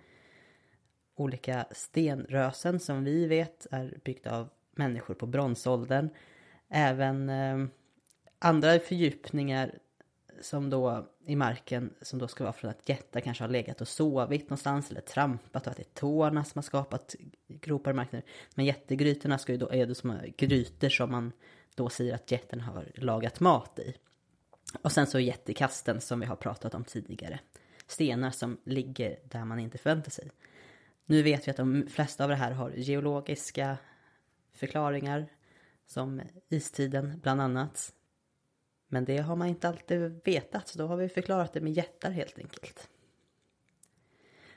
Olika 1.15 1.65
stenrösen 1.71 2.79
som 2.79 3.03
vi 3.03 3.27
vet 3.27 3.67
är 3.71 3.99
byggda 4.03 4.37
av 4.37 4.49
människor 4.71 5.13
på 5.13 5.25
bronsåldern. 5.25 6.09
Även 6.69 7.29
eh, 7.29 7.65
andra 8.39 8.79
fördjupningar 8.79 9.79
som 10.41 10.69
då 10.69 11.07
i 11.27 11.35
marken 11.35 11.93
som 12.01 12.19
då 12.19 12.27
ska 12.27 12.43
vara 12.43 12.53
från 12.53 12.71
att 12.71 12.89
jättar 12.89 13.19
kanske 13.19 13.43
har 13.43 13.49
legat 13.49 13.81
och 13.81 13.87
sovit 13.87 14.43
någonstans 14.43 14.91
eller 14.91 15.01
trampat 15.01 15.67
och 15.67 15.71
att 15.71 15.77
det 15.77 15.83
är 15.83 15.99
tårna 15.99 16.43
som 16.43 16.59
har 16.59 16.63
skapat 16.63 17.15
gropar 17.47 17.91
i 17.91 17.93
marken. 17.93 18.21
Men 18.55 18.65
jättegrytorna 18.65 19.37
ska 19.37 19.51
ju 19.51 19.57
då, 19.57 19.71
är 19.71 19.85
det 19.85 19.95
som 19.95 20.19
grytor 20.37 20.89
som 20.89 21.11
man 21.11 21.31
då 21.75 21.89
säger 21.89 22.15
att 22.15 22.31
jätten 22.31 22.61
har 22.61 22.91
lagat 22.95 23.39
mat 23.39 23.79
i. 23.79 23.95
Och 24.81 24.91
sen 24.91 25.07
så 25.07 25.19
jättekasten 25.19 26.01
som 26.01 26.19
vi 26.19 26.25
har 26.25 26.35
pratat 26.35 26.75
om 26.75 26.83
tidigare. 26.83 27.39
Stenar 27.87 28.31
som 28.31 28.57
ligger 28.63 29.19
där 29.23 29.45
man 29.45 29.59
inte 29.59 29.77
förväntar 29.77 30.11
sig. 30.11 30.31
Nu 31.05 31.23
vet 31.23 31.47
vi 31.47 31.51
att 31.51 31.57
de 31.57 31.87
flesta 31.89 32.23
av 32.23 32.29
det 32.29 32.35
här 32.35 32.51
har 32.51 32.71
geologiska 32.71 33.77
förklaringar. 34.53 35.27
Som 35.87 36.21
istiden 36.49 37.19
bland 37.23 37.41
annat. 37.41 37.93
Men 38.87 39.05
det 39.05 39.17
har 39.17 39.35
man 39.35 39.47
inte 39.47 39.67
alltid 39.67 40.21
vetat, 40.23 40.67
så 40.67 40.77
då 40.77 40.87
har 40.87 40.97
vi 40.97 41.09
förklarat 41.09 41.53
det 41.53 41.61
med 41.61 41.73
jättar 41.73 42.11
helt 42.11 42.39
enkelt. 42.39 42.89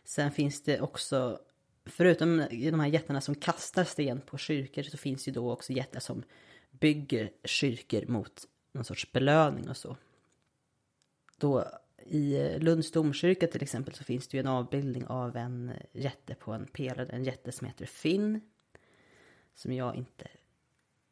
Sen 0.05 0.33
finns 0.33 0.63
det 0.63 0.81
också, 0.81 1.41
förutom 1.85 2.37
de 2.51 2.81
här 2.81 2.89
jättarna 2.89 3.21
som 3.21 3.35
kastar 3.35 3.85
sten 3.85 4.21
på 4.21 4.39
kyrkor, 4.39 4.83
så 4.83 4.97
finns 4.97 5.25
det 5.25 5.31
då 5.31 5.53
också 5.53 5.73
jättar 5.73 6.01
som 6.01 6.23
bygger 6.71 7.31
kyrkor 7.45 8.07
mot 8.07 8.45
någon 8.73 8.85
sorts 8.85 9.13
belöning 9.13 9.69
och 9.69 9.77
så. 9.77 9.97
Då 11.37 11.65
i 12.07 12.59
Lunds 12.59 12.93
domkyrka 12.93 13.47
till 13.47 13.63
exempel 13.63 13.95
så 13.95 14.05
finns 14.05 14.29
det 14.29 14.37
ju 14.37 14.41
en 14.41 14.47
avbildning 14.47 15.07
av 15.07 15.37
en 15.37 15.73
jätte 15.93 16.35
på 16.35 16.53
en 16.53 16.67
pelare, 16.67 17.09
en 17.13 17.25
jätte 17.25 17.53
som 17.53 17.67
heter 17.67 17.87
Finn. 17.87 18.41
Som 19.55 19.73
jag 19.73 19.97
inte 19.97 20.29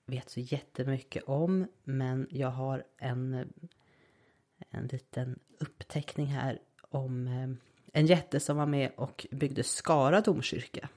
vet 0.09 0.30
så 0.30 0.40
jättemycket 0.40 1.22
om. 1.26 1.66
Men 1.84 2.26
jag 2.30 2.50
har 2.50 2.84
en, 2.98 3.52
en 4.70 4.86
liten 4.86 5.38
uppteckning 5.59 6.26
här 6.26 6.59
om 6.90 7.26
eh, 7.26 7.48
en 7.92 8.06
jätte 8.06 8.40
som 8.40 8.56
var 8.56 8.66
med 8.66 8.90
och 8.96 9.26
byggde 9.30 9.62
Skara 9.62 10.20
domkyrka. 10.20 10.88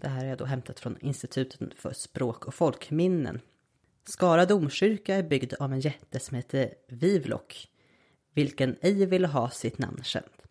Det 0.00 0.08
här 0.08 0.24
är 0.24 0.36
då 0.36 0.44
hämtat 0.44 0.80
från 0.80 0.96
Institutet 1.00 1.74
för 1.74 1.92
språk 1.92 2.46
och 2.46 2.54
folkminnen. 2.54 3.40
Skara 4.04 4.46
domkyrka 4.46 5.14
är 5.14 5.22
byggd 5.22 5.54
av 5.54 5.72
en 5.72 5.80
jätte 5.80 6.20
som 6.20 6.36
heter 6.36 6.74
Vivlock, 6.88 7.68
vilken 8.34 8.76
ej 8.80 9.06
ville 9.06 9.26
ha 9.26 9.50
sitt 9.50 9.78
namn 9.78 10.02
känt. 10.02 10.42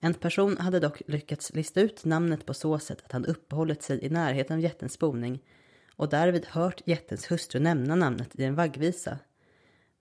En 0.00 0.14
person 0.14 0.58
hade 0.58 0.80
dock 0.80 1.02
lyckats 1.06 1.54
lista 1.54 1.80
ut 1.80 2.04
namnet 2.04 2.46
på 2.46 2.54
så 2.54 2.78
sätt 2.78 3.02
att 3.04 3.12
han 3.12 3.24
uppehållit 3.24 3.82
sig 3.82 4.04
i 4.04 4.10
närheten 4.10 4.56
av 4.56 4.60
jättens 4.60 4.98
boning 4.98 5.42
och 5.96 6.08
därvid 6.08 6.46
hört 6.46 6.82
jättens 6.86 7.30
hustru 7.30 7.60
nämna 7.60 7.94
namnet 7.94 8.40
i 8.40 8.44
en 8.44 8.54
vaggvisa. 8.54 9.18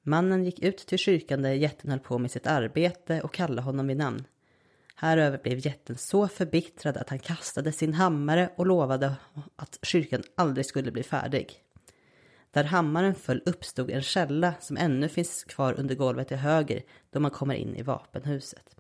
Mannen 0.02 0.44
gick 0.44 0.60
ut 0.60 0.78
till 0.78 0.98
kyrkan 0.98 1.42
där 1.42 1.52
jätten 1.52 1.90
höll 1.90 2.00
på 2.00 2.18
med 2.18 2.32
sitt 2.32 2.48
arbete 2.48 3.22
och 3.22 3.34
kallade 3.34 3.62
honom 3.62 3.88
vid 3.88 3.98
namn. 3.98 4.24
Häröver 4.96 5.38
blev 5.38 5.66
jätten 5.66 5.98
så 5.98 6.28
förbittrad 6.28 6.98
att 6.98 7.10
han 7.10 7.20
kastade 7.20 7.72
sin 7.72 7.94
hammare 7.94 8.50
och 8.56 8.66
lovade 8.66 9.16
att 9.56 9.80
kyrkan 9.82 10.24
aldrig 10.36 10.66
skulle 10.66 10.92
bli 10.92 11.04
färdig. 11.04 11.64
Där 12.52 12.64
hammaren 12.64 13.16
föll 13.16 13.42
uppstod 13.46 13.90
en 13.90 14.02
källa 14.02 14.54
som 14.60 14.78
ännu 14.78 15.10
finns 15.10 15.44
kvar 15.44 15.74
under 15.80 15.96
golvet 15.96 16.28
till 16.28 16.38
höger 16.38 16.84
då 17.10 17.20
man 17.20 17.32
kommer 17.32 17.56
in 17.56 17.76
i 17.76 17.82
vapenhuset. 17.82 18.76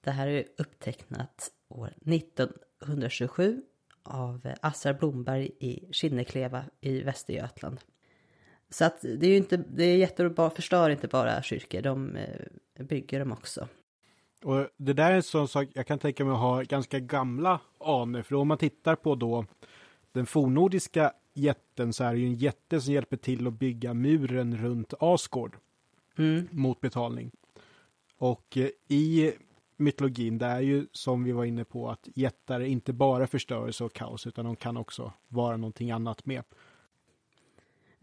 Det 0.00 0.10
här 0.10 0.26
är 0.26 0.44
upptecknat 0.58 1.50
år 1.68 1.94
1927 2.06 3.62
av 4.06 4.52
Assar 4.60 4.92
Blomberg 4.92 5.50
i 5.58 5.88
Kinnekleva 5.92 6.64
i 6.80 7.02
Västergötland. 7.02 7.80
Så 8.70 8.84
att 8.84 9.00
det 9.00 9.26
är 9.26 9.30
ju 9.30 9.36
inte, 9.36 9.56
det 9.56 9.84
är 9.84 9.96
jättebra, 9.96 10.50
förstör 10.50 10.90
inte 10.90 11.08
bara 11.08 11.42
kyrkor, 11.42 11.82
de 11.82 12.16
eh, 12.16 12.84
bygger 12.84 13.18
dem 13.18 13.32
också. 13.32 13.68
Och 14.44 14.68
det 14.76 14.92
där 14.92 15.10
är 15.10 15.16
en 15.16 15.22
sån 15.22 15.48
sak 15.48 15.68
jag 15.74 15.86
kan 15.86 15.98
tänka 15.98 16.24
mig 16.24 16.34
att 16.34 16.40
ha 16.40 16.62
ganska 16.62 16.98
gamla 16.98 17.60
anor, 17.80 18.22
för 18.22 18.34
om 18.34 18.48
man 18.48 18.58
tittar 18.58 18.94
på 18.94 19.14
då 19.14 19.44
den 20.12 20.26
fornordiska 20.26 21.12
jätten 21.34 21.92
så 21.92 22.04
är 22.04 22.12
det 22.12 22.18
ju 22.18 22.26
en 22.26 22.34
jätte 22.34 22.80
som 22.80 22.92
hjälper 22.92 23.16
till 23.16 23.46
att 23.46 23.52
bygga 23.52 23.94
muren 23.94 24.56
runt 24.56 24.94
Asgård 25.00 25.56
mm. 26.18 26.48
mot 26.50 26.80
betalning. 26.80 27.30
Och 28.18 28.56
eh, 28.56 28.68
i 28.88 29.32
mytologin, 29.76 30.38
det 30.38 30.46
är 30.46 30.60
ju 30.60 30.86
som 30.92 31.24
vi 31.24 31.32
var 31.32 31.44
inne 31.44 31.64
på 31.64 31.90
att 31.90 32.08
jättar 32.14 32.60
inte 32.60 32.92
bara 32.92 33.26
förstörelse 33.26 33.84
och 33.84 33.92
kaos 33.92 34.26
utan 34.26 34.44
de 34.44 34.56
kan 34.56 34.76
också 34.76 35.12
vara 35.28 35.56
någonting 35.56 35.90
annat 35.90 36.26
med. 36.26 36.42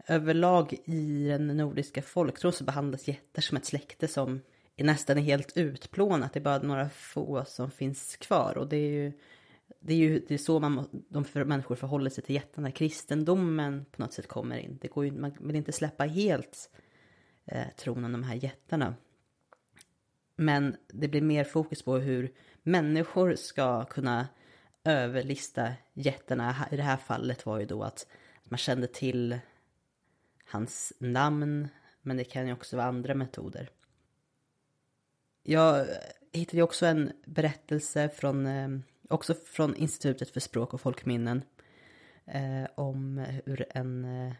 Överlag 0.06 0.74
i 0.84 1.24
den 1.28 1.46
nordiska 1.46 2.02
folktron 2.02 2.52
så 2.52 2.64
behandlas 2.64 3.08
jättar 3.08 3.42
som 3.42 3.56
ett 3.56 3.64
släkte 3.64 4.08
som 4.08 4.40
är 4.76 4.84
nästan 4.84 5.16
helt 5.16 5.56
utplånat. 5.56 6.32
Det 6.32 6.38
är 6.38 6.44
bara 6.44 6.58
några 6.58 6.90
få 6.90 7.44
som 7.46 7.70
finns 7.70 8.16
kvar 8.16 8.58
och 8.58 8.68
det 8.68 8.76
är 8.76 8.90
ju 8.90 9.12
det 9.80 9.92
är 9.92 9.98
ju 9.98 10.24
det 10.28 10.34
är 10.34 10.38
så 10.38 10.60
man, 10.60 10.88
de 11.08 11.24
för 11.24 11.44
människor 11.44 11.74
förhåller 11.74 12.10
sig 12.10 12.24
till 12.24 12.34
jättarna. 12.34 12.70
Kristendomen 12.70 13.84
på 13.90 14.02
något 14.02 14.12
sätt 14.12 14.28
kommer 14.28 14.56
in. 14.56 14.78
Det 14.80 14.88
går 14.88 15.04
ju, 15.04 15.12
man 15.12 15.32
vill 15.40 15.56
inte 15.56 15.72
släppa 15.72 16.04
helt 16.04 16.70
eh, 17.44 17.66
tron 17.76 18.04
om 18.04 18.12
de 18.12 18.22
här 18.22 18.34
jättarna. 18.34 18.94
Men 20.36 20.76
det 20.88 21.08
blir 21.08 21.22
mer 21.22 21.44
fokus 21.44 21.82
på 21.82 21.96
hur 21.96 22.32
människor 22.62 23.34
ska 23.34 23.84
kunna 23.84 24.28
överlista 24.84 25.72
jättarna. 25.94 26.68
I 26.70 26.76
det 26.76 26.82
här 26.82 26.96
fallet 26.96 27.46
var 27.46 27.58
ju 27.58 27.66
då 27.66 27.82
att 27.82 28.06
man 28.44 28.58
kände 28.58 28.86
till 28.86 29.38
hans 30.44 30.92
namn, 30.98 31.68
men 32.02 32.16
det 32.16 32.24
kan 32.24 32.46
ju 32.46 32.52
också 32.52 32.76
vara 32.76 32.86
andra 32.86 33.14
metoder. 33.14 33.70
Jag 35.42 35.86
hittade 36.32 36.56
ju 36.56 36.62
också 36.62 36.86
en 36.86 37.12
berättelse 37.26 38.08
från, 38.08 38.46
eh, 38.46 38.68
också 39.08 39.34
från 39.34 39.76
Institutet 39.76 40.30
för 40.30 40.40
språk 40.40 40.74
och 40.74 40.80
folkminnen 40.80 41.42
eh, 42.26 42.64
om 42.74 43.18
hur 43.18 43.66
en, 43.70 44.04
eh, 44.04 44.32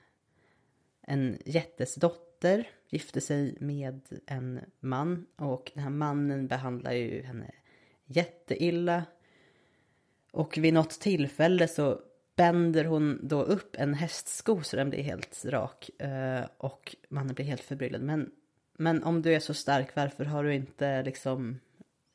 en 1.03 1.39
jättes 1.45 1.95
dotter 1.95 2.69
gifte 2.95 3.21
sig 3.21 3.57
med 3.61 4.01
en 4.27 4.61
man 4.81 5.27
och 5.37 5.71
den 5.75 5.83
här 5.83 5.91
mannen 5.91 6.47
behandlar 6.47 6.93
ju 6.93 7.23
henne 7.23 7.51
jätteilla. 8.05 9.05
Och 10.33 10.59
vid 10.59 10.75
något 10.75 11.01
tillfälle 11.01 11.69
så 11.69 12.01
bänder 12.37 12.85
hon 12.85 13.21
då 13.23 13.43
upp 13.43 13.77
en 13.79 13.95
hästsko 13.95 14.63
så 14.63 14.77
den 14.77 14.91
blir 14.91 15.03
helt 15.03 15.45
rak. 15.45 15.91
Eh, 16.01 16.45
och 16.57 16.97
mannen 17.09 17.35
blir 17.35 17.45
helt 17.45 17.61
förbryllad. 17.61 18.03
Men, 18.03 18.31
men 18.79 19.05
om 19.05 19.23
du 19.23 19.35
är 19.35 19.41
så 19.41 19.55
stark, 19.55 19.97
varför 19.97 20.25
har 20.25 20.45
du 20.45 20.55
inte 20.55 21.03
liksom 21.03 21.61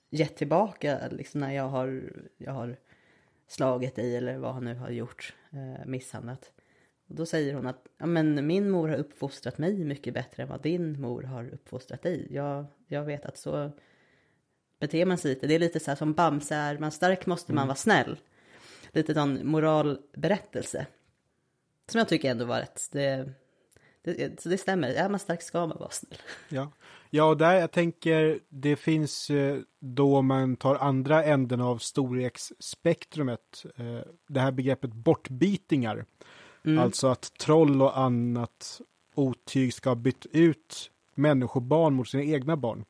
gett 0.10 0.38
tillbaka 0.38 1.08
liksom 1.12 1.42
när 1.42 1.52
jag 1.52 1.70
har, 1.70 2.14
jag 2.38 2.54
har 2.54 2.78
slagit 3.48 3.96
dig 3.96 4.18
eller 4.18 4.38
vad 4.38 4.54
han 4.54 4.66
nu 4.66 4.76
har 4.76 4.90
gjort, 4.90 5.34
eh, 5.52 5.86
misshandlat. 5.86 6.52
Och 7.10 7.16
då 7.16 7.26
säger 7.26 7.54
hon 7.54 7.68
att 7.68 7.88
ja, 7.98 8.06
men 8.06 8.48
min 8.48 8.70
mor 8.70 8.88
har 8.88 8.98
uppfostrat 8.98 9.58
mig 9.58 9.86
mycket 9.86 10.14
bättre 10.14 10.44
än 10.44 10.50
vad 10.50 10.62
din 10.62 11.02
mor 11.02 11.24
har 11.24 11.50
uppfostrat 11.50 12.02
dig. 12.02 12.28
Jag, 12.30 12.66
jag 12.88 13.04
vet 13.04 13.26
att 13.26 13.38
så 13.38 13.72
beter 14.80 15.06
man 15.06 15.18
sig 15.18 15.30
lite. 15.30 15.48
Det 15.48 15.56
är 15.56 15.60
lite 15.60 15.80
så 15.80 15.92
här 15.92 15.96
som 15.96 16.14
Bamse 16.14 16.56
är 16.56 16.78
man 16.78 16.92
stark 16.92 17.26
måste 17.26 17.54
man 17.54 17.68
vara 17.68 17.76
snäll. 17.76 18.20
Lite 18.92 19.14
sån 19.14 19.48
moralberättelse. 19.48 20.86
Som 21.88 21.98
jag 21.98 22.08
tycker 22.08 22.32
ändå 22.32 22.46
var 22.46 22.60
rätt. 22.60 22.90
Det, 22.92 23.30
det, 24.02 24.42
så 24.42 24.50
det 24.50 24.58
stämmer, 24.58 24.90
är 24.90 25.10
man 25.10 25.20
stark 25.20 25.42
ska 25.42 25.68
man 25.68 25.78
vara 25.80 25.90
snäll. 25.90 26.20
Ja, 26.50 26.72
ja 27.10 27.24
och 27.24 27.38
där 27.38 27.54
jag 27.54 27.72
tänker 27.72 28.40
det 28.50 28.76
finns 28.76 29.30
eh, 29.30 29.60
då 29.80 30.22
man 30.22 30.56
tar 30.56 30.76
andra 30.76 31.24
änden 31.24 31.62
av 31.62 31.78
storleksspektrumet. 31.78 33.66
eh, 33.78 34.00
Det 34.28 34.40
här 34.40 34.52
begreppet 34.52 34.94
bortbytingar. 36.64 36.80
Alltså 36.80 37.08
att 37.08 37.38
troll 37.40 37.82
och 37.82 38.00
annat 38.00 38.82
otyg 39.16 39.74
ska 39.74 39.90
ha 39.90 39.96
bytt 39.96 40.26
ut 40.32 40.92
människobarn 41.16 41.94
mot 41.94 42.08
sina 42.08 42.24
egna 42.24 42.58
barn. 42.58 42.86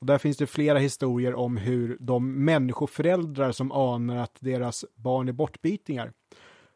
Och 0.00 0.06
där 0.06 0.18
finns 0.18 0.36
det 0.36 0.46
flera 0.46 0.78
historier 0.78 1.34
om 1.34 1.56
hur 1.56 1.96
de 2.00 2.44
människoföräldrar 2.44 3.52
som 3.52 3.72
anar 3.72 4.16
att 4.16 4.36
deras 4.40 4.84
barn 4.94 5.28
är 5.28 5.32
bortbytingar, 5.32 6.12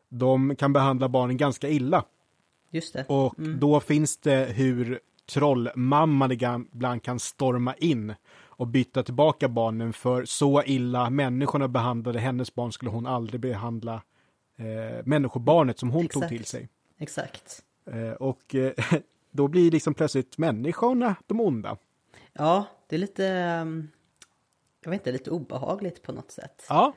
de 0.09 0.57
kan 0.57 0.73
behandla 0.73 1.09
barnen 1.09 1.37
ganska 1.37 1.69
illa. 1.69 2.05
Just 2.71 2.93
det. 2.93 3.05
Och 3.09 3.35
då 3.37 3.81
finns 3.81 4.17
det 4.17 4.53
hur 4.55 5.01
trollmamman 5.27 6.33
ibland 6.33 7.03
kan 7.03 7.19
storma 7.19 7.75
in 7.75 8.15
och 8.57 8.67
byta 8.67 9.03
tillbaka 9.03 9.49
barnen 9.49 9.93
för 9.93 10.25
så 10.25 10.63
illa 10.63 11.11
människorna 11.11 11.69
behandlade 11.69 12.19
hennes 12.19 12.55
barn 12.55 12.73
skulle 12.73 12.91
hon 12.91 13.07
aldrig 13.07 13.41
behandla 13.41 14.03
eh, 14.57 15.05
människobarnet 15.05 15.79
som 15.79 15.91
hon 15.91 16.09
tog 16.09 16.23
Exakt. 16.23 16.29
till 16.29 16.45
sig. 16.45 16.69
Exakt. 16.99 17.63
Eh, 17.87 18.13
och 18.13 18.55
eh, 18.55 18.73
då 19.31 19.49
blir 19.49 19.71
liksom 19.71 19.95
plötsligt 19.95 20.39
människorna 20.39 21.15
de 21.27 21.41
onda. 21.41 21.77
Ja, 22.33 22.67
det 22.89 22.97
är 22.97 23.01
lite, 23.01 23.59
um, 23.63 23.91
jag 24.85 24.91
vet 24.91 25.01
inte, 25.01 25.13
lite 25.13 25.31
obehagligt 25.31 26.03
på 26.03 26.13
något 26.13 26.31
sätt. 26.31 26.67
Ja, 26.69 26.93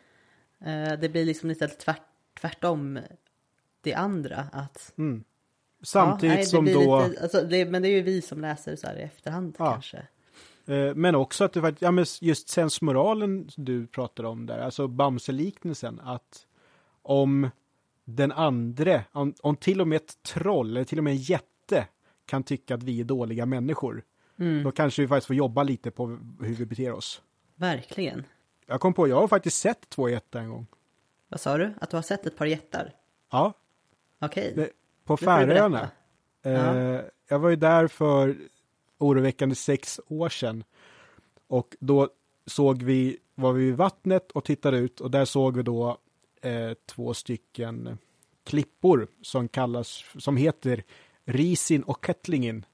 Eh, 0.60 1.00
Det 1.00 1.10
blir 1.10 1.26
liksom 1.26 1.50
lite 1.50 1.68
tvärt, 1.68 2.02
tvärtom 2.42 3.00
det 3.82 3.94
andra. 3.94 4.46
Att, 4.52 4.94
samtidigt 5.84 6.32
ja, 6.32 6.36
nej, 6.38 6.46
som 6.46 6.66
då, 6.66 7.04
Lite, 7.08 7.22
alltså, 7.24 7.42
det, 7.44 7.66
men 7.66 7.82
det 7.82 7.88
är 7.88 7.92
ju 7.96 8.02
vi 8.02 8.22
som 8.22 8.42
läser 8.42 8.76
så 8.76 8.88
här 8.88 8.96
i 8.96 9.02
efterhand 9.02 9.56
Ja. 9.60 9.72
kanske. 9.72 9.98
eh, 10.66 10.96
men 10.96 11.16
också 11.16 11.44
att 11.44 11.54
det 11.54 11.62
faktiskt, 11.62 11.82
ja 11.82 11.92
men 11.92 12.06
just 12.22 12.50
sensmoralen 12.50 13.50
du 13.56 13.88
pratar 13.88 14.24
om 14.24 14.46
där, 14.46 14.60
alltså 14.60 14.88
Bamse-liknelsen, 14.88 16.00
att 16.04 16.46
om 17.08 17.50
den 18.06 18.32
andre, 18.32 19.04
om, 19.12 19.34
om 19.42 19.56
till 19.56 19.82
och 19.82 19.88
med 19.88 19.96
ett 19.96 20.24
troll 20.24 20.70
eller 20.70 20.84
till 20.86 20.98
och 20.98 21.04
med 21.04 21.12
en 21.12 21.18
jätte 21.18 21.88
kan 22.26 22.44
tycka 22.44 22.76
att 22.76 22.84
vi 22.84 23.00
är 23.00 23.04
dåliga 23.04 23.46
människor, 23.46 24.04
Mm. 24.40 24.64
då 24.64 24.72
kanske 24.72 25.02
vi 25.02 25.08
faktiskt 25.08 25.28
får 25.28 25.36
jobba 25.36 25.64
lite 25.64 25.92
på 25.92 26.06
hur 26.42 26.56
vi 26.56 26.66
beter 26.66 26.92
oss. 26.94 27.22
Verkligen. 27.56 28.24
Jag 28.66 28.82
kom 28.82 28.94
på, 28.94 29.08
jag 29.08 29.16
har 29.16 29.28
faktiskt 29.28 29.58
sett 29.58 29.90
två 29.90 30.10
jättar 30.10 30.40
en 30.40 30.50
gång. 30.50 30.68
Vad 31.28 31.40
sa 31.42 31.58
du? 31.58 31.74
Att 31.82 31.90
du 31.90 31.98
har 31.98 32.02
sett 32.02 32.26
ett 32.26 32.38
par 32.38 32.46
jättar? 32.46 32.94
Ja, 33.32 33.54
Okej. 34.22 34.54
det, 34.56 34.70
på 35.06 35.18
Färöarna. 35.18 35.90
Eh, 36.44 37.02
jag 37.30 37.40
var 37.40 37.50
ju 37.50 37.56
där 37.56 37.88
för 37.88 38.36
oroväckande 38.98 39.56
sex 39.56 40.00
år 40.08 40.30
sedan. 40.30 40.64
Och 41.48 41.76
då 41.80 42.10
såg 42.46 42.84
vi, 42.84 43.18
var 43.36 43.54
vi 43.54 43.66
vid 43.66 43.76
vattnet 43.76 44.32
och 44.32 44.44
tittade 44.46 44.78
ut 44.78 45.02
och 45.02 45.12
där 45.12 45.26
såg 45.26 45.58
vi 45.58 45.64
då 45.64 45.98
eh, 46.42 46.72
två 46.86 47.14
stycken 47.14 47.98
klippor 48.44 49.08
som 49.22 49.48
kallas, 49.48 50.06
som 50.18 50.38
heter 50.38 50.84
Risin 51.26 51.84
och 51.84 52.06
Kettlingen. 52.06 52.66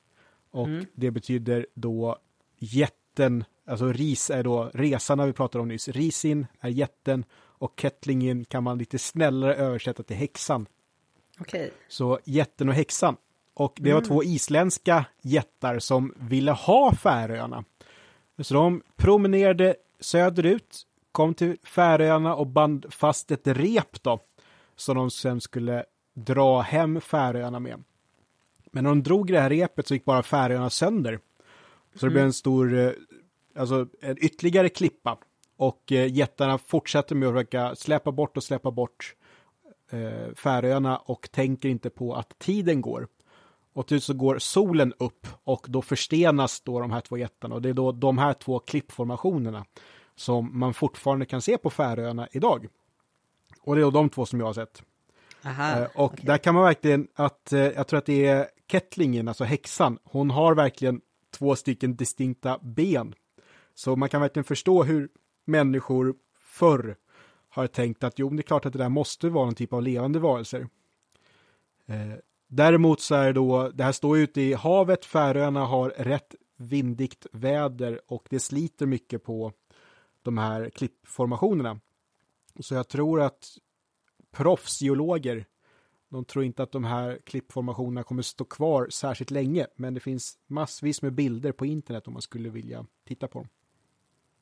Och 0.52 0.68
Mm. 0.68 0.86
det 0.94 1.12
betyder 1.12 1.68
då 1.74 2.18
jätten, 2.58 3.44
alltså 3.66 3.92
ris 3.92 4.30
är 4.30 4.44
då 4.44 4.72
resarna 4.74 5.26
vi 5.26 5.34
pratade 5.34 5.62
om 5.62 5.68
nyss. 5.68 5.88
Risin 5.88 6.48
är 6.60 6.70
jätten 6.70 7.26
och 7.36 7.74
Kettlingen 7.82 8.46
kan 8.46 8.64
man 8.64 8.78
lite 8.78 9.00
snällare 9.00 9.56
översätta 9.56 10.04
till 10.04 10.16
häxan. 10.16 10.66
Okej. 11.40 11.72
Så 11.88 12.20
jätten 12.24 12.70
och 12.70 12.76
häxan. 12.76 13.16
Och 13.54 13.78
det 13.82 13.94
var 13.94 14.02
två 14.02 14.24
isländska 14.24 15.06
jättar 15.22 15.80
som 15.80 16.14
ville 16.20 16.52
ha 16.52 16.96
Färöarna. 16.96 17.64
Så 18.40 18.54
de 18.54 18.82
promenerade 18.96 19.76
söderut, 20.00 20.88
kom 21.14 21.34
till 21.34 21.58
Färöarna 21.64 22.36
och 22.36 22.48
band 22.48 22.86
fast 22.90 23.32
ett 23.32 23.48
rep 23.48 24.04
då. 24.04 24.20
Som 24.76 24.96
de 24.96 25.12
sen 25.12 25.42
skulle 25.42 25.86
dra 26.14 26.62
hem 26.62 27.02
Färöarna 27.02 27.60
med. 27.60 27.84
Men 28.72 28.84
när 28.84 28.92
de 28.92 29.04
drog 29.04 29.28
det 29.28 29.40
här 29.40 29.50
repet 29.50 29.88
så 29.88 29.94
gick 29.94 30.06
bara 30.06 30.24
Färöarna 30.24 30.70
sönder. 30.70 31.20
Så 31.96 32.06
det 32.06 32.12
blev 32.12 32.24
en 32.24 32.34
stor, 32.34 32.78
eh, 32.78 32.92
alltså 33.56 33.88
en 34.02 34.18
ytterligare 34.24 34.70
klippa. 34.70 35.18
Och 35.58 35.92
eh, 35.92 36.14
jättarna 36.14 36.58
fortsätter 36.58 37.16
med 37.16 37.30
att 37.30 37.34
försöka 37.34 37.76
släppa 37.76 38.12
bort 38.12 38.38
och 38.38 38.44
släppa 38.44 38.72
bort 38.72 39.16
eh, 39.92 40.34
Färöarna 40.36 40.98
och 40.98 41.32
tänker 41.32 41.70
inte 41.70 41.90
på 41.90 42.16
att 42.16 42.40
tiden 42.40 42.82
går. 42.82 43.08
Och 43.74 43.88
till 43.88 44.02
så 44.02 44.14
går 44.14 44.40
solen 44.40 44.94
upp 45.00 45.28
och 45.44 45.66
då 45.70 45.82
förstenas 45.82 46.62
då 46.62 46.80
de 46.80 46.92
här 46.92 47.02
två 47.02 47.18
jättarna 47.18 47.56
och 47.56 47.62
det 47.62 47.70
är 47.70 47.74
då 47.74 47.92
de 47.92 48.18
här 48.18 48.34
två 48.34 48.60
klippformationerna 48.60 49.66
som 50.16 50.60
man 50.60 50.74
fortfarande 50.74 51.26
kan 51.26 51.42
se 51.42 51.58
på 51.58 51.70
Färöarna 51.70 52.28
idag. 52.32 52.68
Och 53.62 53.76
det 53.76 53.82
är 53.82 53.92
de 53.92 54.10
två 54.10 54.26
som 54.26 54.40
jag 54.40 54.46
har 54.46 54.54
sett. 54.54 54.84
Aha. 55.46 55.72
Eh, 55.72 55.84
och 55.84 56.14
okej. 56.14 56.26
där 56.26 56.38
kan 56.38 56.56
man 56.56 56.64
verkligen 56.64 57.08
att, 57.16 57.54
eh, 57.54 57.60
jag 57.60 57.88
tror 57.88 57.98
att 57.98 58.06
det 58.06 58.26
är 58.26 58.48
Kettlingen, 58.68 59.28
alltså 59.28 59.44
häxan, 59.44 59.98
hon 60.04 60.30
har 60.30 60.56
verkligen 60.56 61.02
två 61.32 61.56
stycken 61.56 61.96
distinkta 61.96 62.60
ben. 62.62 63.14
Så 63.76 63.96
man 63.96 64.10
kan 64.10 64.22
verkligen 64.22 64.44
förstå 64.44 64.84
hur 64.84 65.10
människor 65.46 66.16
förr 66.40 66.96
har 67.50 67.68
tänkt 67.68 68.04
att 68.04 68.20
jo, 68.20 68.30
det 68.30 68.42
är 68.42 68.44
klart 68.44 68.66
att 68.66 68.74
det 68.74 68.80
där 68.80 68.90
måste 68.90 69.30
vara 69.30 69.46
någon 69.46 69.56
typ 69.56 69.74
av 69.74 69.84
levande 69.84 70.20
varelser. 70.20 70.68
Eh, 71.86 72.14
däremot 72.48 73.02
så 73.02 73.16
är 73.16 73.26
det 73.26 73.34
då, 73.34 73.70
det 73.70 73.84
här 73.84 73.92
står 73.92 74.18
ute 74.18 74.42
i 74.42 74.54
havet, 74.54 75.06
Färöarna 75.06 75.66
har 75.66 75.90
rätt 75.90 76.36
vindigt 76.58 77.28
väder 77.32 78.02
och 78.08 78.28
det 78.30 78.40
sliter 78.40 78.86
mycket 78.86 79.24
på 79.24 79.52
de 80.24 80.38
här 80.38 80.70
klippformationerna. 80.70 81.80
Så 82.60 82.76
jag 82.76 82.88
tror 82.88 83.22
att 83.22 83.46
proffsgeologer, 84.32 85.46
de 86.10 86.26
tror 86.26 86.46
inte 86.46 86.64
att 86.64 86.72
de 86.72 86.84
här 86.84 87.20
klippformationerna 87.26 88.04
kommer 88.04 88.22
stå 88.22 88.46
kvar 88.46 88.88
särskilt 88.90 89.32
länge, 89.32 89.68
men 89.76 89.94
det 89.94 90.00
finns 90.00 90.38
massvis 90.48 91.02
med 91.02 91.14
bilder 91.14 91.52
på 91.52 91.66
internet 91.66 92.08
om 92.08 92.14
man 92.14 92.22
skulle 92.22 92.50
vilja 92.50 92.86
titta 93.08 93.28
på 93.28 93.40
dem. 93.40 93.48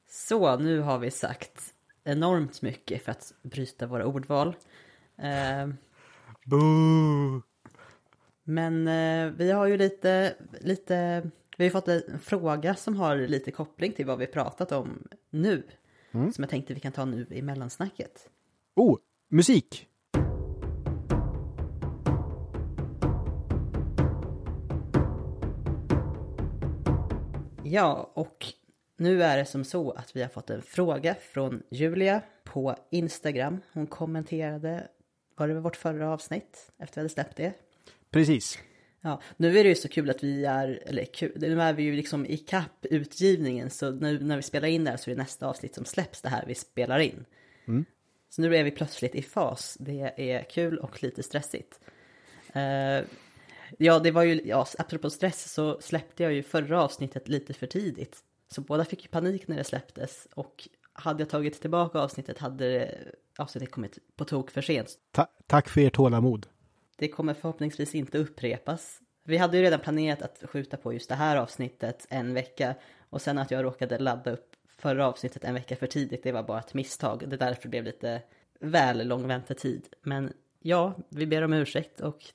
Så, 0.09 0.57
nu 0.57 0.79
har 0.79 0.99
vi 0.99 1.11
sagt 1.11 1.73
enormt 2.03 2.61
mycket 2.61 3.03
för 3.03 3.11
att 3.11 3.34
bryta 3.43 3.88
våra 3.88 4.05
ordval. 4.05 4.55
Eh, 5.17 5.67
Boo! 6.45 7.41
men 8.43 8.88
eh, 8.88 9.32
vi 9.32 9.51
har 9.51 9.67
ju 9.67 9.77
lite, 9.77 10.36
lite, 10.61 11.29
vi 11.62 11.68
har 11.68 11.72
fått 11.72 11.88
en 11.88 12.20
fråga 12.20 12.76
som 12.76 12.95
har 12.95 13.18
lite 13.18 13.51
koppling 13.51 13.93
till 13.93 14.05
vad 14.05 14.18
vi 14.18 14.28
pratat 14.28 14.72
om 14.72 15.07
nu. 15.30 15.64
Som 16.12 16.43
jag 16.43 16.49
tänkte 16.49 16.74
vi 16.74 16.80
kan 16.80 16.91
ta 16.91 17.05
nu 17.05 17.28
i 17.30 17.41
mellansnacket. 17.41 18.30
Oh, 18.76 18.97
musik! 19.30 19.88
Ja, 27.64 28.12
och 28.14 28.45
nu 28.97 29.24
är 29.24 29.38
det 29.38 29.45
som 29.45 29.64
så 29.64 29.91
att 29.91 30.16
vi 30.16 30.22
har 30.22 30.30
fått 30.30 30.49
en 30.49 30.62
fråga 30.62 31.16
från 31.16 31.64
Julia 31.70 32.22
på 32.43 32.76
Instagram. 32.89 33.62
Hon 33.74 33.88
kommenterade, 33.88 34.88
var 35.36 35.47
det 35.47 35.59
vårt 35.59 35.76
förra 35.76 36.09
avsnitt 36.09 36.72
efter 36.78 36.95
vi 36.95 36.99
hade 36.99 37.09
släppt 37.09 37.38
det? 37.38 37.53
Precis. 38.12 38.59
Ja, 39.02 39.22
nu 39.38 39.60
är 39.60 39.64
det 39.64 39.70
ju 39.70 39.76
så 39.76 39.88
kul 39.88 40.10
att 40.10 40.24
vi 40.24 40.45
är, 40.45 40.84
eller 40.86 41.06
kul, 41.06 41.32
nu 41.36 41.62
är 41.62 41.74
vi 41.74 41.84
ju 41.84 41.95
liksom 41.95 42.26
i 42.26 42.38
kapp 42.38 42.86
utgivningen 42.86 43.70
så 43.70 43.91
nu 43.91 44.20
när 44.20 44.36
vi 44.36 44.41
spelar 44.41 44.68
in 44.68 44.84
det 44.84 44.89
här 44.89 44.97
så 44.97 45.10
är 45.10 45.16
det 45.16 45.22
nästa 45.22 45.47
avsnitt 45.47 45.76
som 45.76 45.86
släpps 45.86 46.22
det 46.22 46.30
här 46.30 46.45
vi 46.47 46.56
spelar 46.56 46.99
in. 46.99 47.26
Så 48.30 48.41
nu 48.41 48.56
är 48.56 48.64
vi 48.64 48.72
plötsligt 48.72 49.16
i 49.16 49.22
fas, 49.22 49.78
det 49.80 50.14
är 50.18 50.43
kul 50.43 50.78
och 50.78 51.04
lite 51.04 51.24
stressigt. 51.24 51.80
Eh, 52.54 53.06
Ja, 53.78 53.99
det 53.99 54.12
var 54.12 54.24
ju, 54.24 54.41
ja, 54.45 54.68
apropå 54.78 55.10
stress 55.10 55.54
så 55.54 55.82
släppte 55.82 56.24
jag 56.24 56.34
ju 56.34 56.43
förra 56.43 56.84
avsnittet 56.84 57.28
lite 57.28 57.54
för 57.54 57.68
tidigt. 57.68 58.20
Så 58.52 58.62
båda 58.62 58.86
fick 58.86 59.04
ju 59.04 59.10
panik 59.10 59.47
när 59.47 59.58
det 59.58 59.64
släpptes 59.64 60.28
och 60.34 60.68
hade 60.93 61.22
jag 61.22 61.30
tagit 61.30 61.62
tillbaka 61.62 61.99
avsnittet 61.99 62.38
hade 62.38 62.97
avsnittet 63.38 63.72
kommit 63.72 63.97
på 64.16 64.26
tok 64.26 64.52
för 64.52 64.62
sent. 64.62 64.95
Ta 65.12 65.28
tack 65.47 65.70
för 65.70 65.82
ert 65.82 65.95
tålamod. 65.95 66.47
Det 67.02 67.08
kommer 67.08 67.34
förhoppningsvis 67.34 67.95
inte 67.95 68.18
upprepas. 68.18 68.99
Vi 69.24 69.38
hade 69.38 69.58
ju 69.58 69.64
redan 69.64 69.80
planerat 69.80 70.22
att 70.22 70.43
skjuta 70.49 70.78
på 70.78 70.93
just 70.93 71.10
det 71.10 71.16
här 71.16 71.38
avsnittet 71.38 72.08
en 72.10 72.34
vecka 72.34 72.76
och 73.10 73.22
sen 73.22 73.38
att 73.38 73.52
jag 73.52 73.64
råkade 73.64 73.99
ladda 73.99 74.32
upp 74.32 74.56
förra 74.78 75.08
avsnittet 75.08 75.43
en 75.43 75.54
vecka 75.54 75.76
för 75.76 75.88
tidigt, 75.88 76.24
det 76.24 76.32
var 76.32 76.43
bara 76.43 76.60
ett 76.60 76.74
misstag. 76.74 77.24
Det 77.28 77.36
är 77.36 77.38
därför 77.38 77.64
det 77.64 77.70
blev 77.70 77.84
lite 77.84 78.22
väl 78.60 79.08
lång 79.08 79.28
väntetid. 79.28 79.88
Men 80.02 80.34
ja, 80.60 80.93
vi 81.10 81.28
ber 81.28 81.41
om 81.41 81.54
ursäkt 81.54 82.02
och 82.02 82.26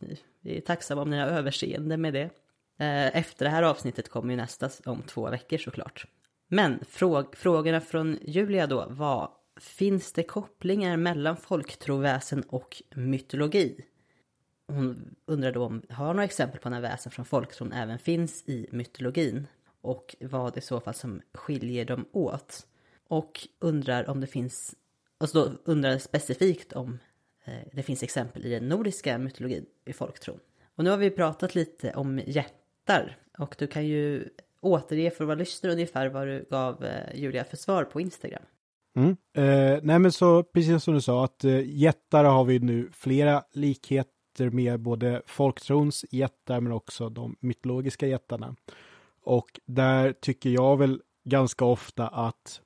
vi 0.40 0.56
är 0.56 0.60
tacksamma 0.60 1.02
om 1.02 1.10
ni 1.10 1.18
har 1.18 1.26
överseende 1.26 1.96
med 1.96 2.12
det. 2.12 2.30
Eh, 2.78 3.16
efter 3.16 3.44
det 3.44 3.50
här 3.50 3.62
avsnittet 3.62 4.08
kommer 4.08 4.30
ju 4.30 4.36
nästa 4.36 4.70
om 4.84 5.02
två 5.02 5.30
veckor 5.30 5.58
såklart. 5.58 6.06
Men 6.48 6.84
fråg 6.88 7.36
frågorna 7.36 7.80
från 7.80 8.18
Julia 8.22 8.66
då 8.66 8.86
var 8.88 9.30
Finns 9.60 10.12
det 10.12 10.22
kopplingar 10.22 10.96
mellan 10.96 11.36
folktroväsen 11.36 12.42
och 12.42 12.82
mytologi? 12.94 13.84
Hon 14.68 15.14
undrar 15.26 15.52
då 15.52 15.64
om 15.64 15.82
har 15.90 16.06
några 16.06 16.24
exempel 16.24 16.60
på 16.60 16.70
när 16.70 16.80
väsen 16.80 17.12
från 17.12 17.24
folktron 17.24 17.72
även 17.72 17.98
finns 17.98 18.48
i 18.48 18.66
mytologin 18.72 19.46
och 19.80 20.16
vad 20.20 20.58
i 20.58 20.60
så 20.60 20.80
fall 20.80 20.94
som 20.94 21.20
skiljer 21.34 21.84
dem 21.84 22.06
åt. 22.12 22.66
Och 23.08 23.48
undrar 23.58 24.10
om 24.10 24.20
det 24.20 24.26
finns, 24.26 24.74
alltså 25.18 25.44
då 25.44 25.72
undrar 25.72 25.98
specifikt 25.98 26.72
om 26.72 26.98
eh, 27.44 27.54
det 27.72 27.82
finns 27.82 28.02
exempel 28.02 28.46
i 28.46 28.50
den 28.50 28.68
nordiska 28.68 29.18
mytologin 29.18 29.66
i 29.84 29.92
folktron. 29.92 30.40
Och 30.74 30.84
nu 30.84 30.90
har 30.90 30.96
vi 30.96 31.10
pratat 31.10 31.54
lite 31.54 31.92
om 31.92 32.20
jättar 32.26 33.18
och 33.38 33.56
du 33.58 33.66
kan 33.66 33.86
ju 33.86 34.28
återge 34.60 35.10
för 35.10 35.24
våra 35.24 35.34
lyssnare 35.34 35.72
ungefär 35.72 36.08
vad 36.08 36.26
du 36.26 36.46
gav 36.50 36.84
eh, 36.84 37.20
Julia 37.20 37.44
för 37.44 37.56
svar 37.56 37.84
på 37.84 38.00
Instagram. 38.00 38.42
Mm. 38.96 39.16
Eh, 39.36 39.80
nej 39.82 39.98
men 39.98 40.12
så 40.12 40.42
precis 40.42 40.84
som 40.84 40.94
du 40.94 41.00
sa 41.00 41.24
att 41.24 41.44
eh, 41.44 41.60
jättar 41.64 42.24
har 42.24 42.44
vi 42.44 42.58
nu 42.58 42.90
flera 42.92 43.44
likheter 43.52 44.15
med 44.40 44.80
både 44.80 45.22
folktrons 45.26 46.04
jättar 46.10 46.60
men 46.60 46.72
också 46.72 47.08
de 47.08 47.36
mytologiska 47.40 48.06
jättarna. 48.06 48.56
Och 49.22 49.60
där 49.64 50.12
tycker 50.12 50.50
jag 50.50 50.76
väl 50.76 51.02
ganska 51.24 51.64
ofta 51.64 52.08
att 52.08 52.60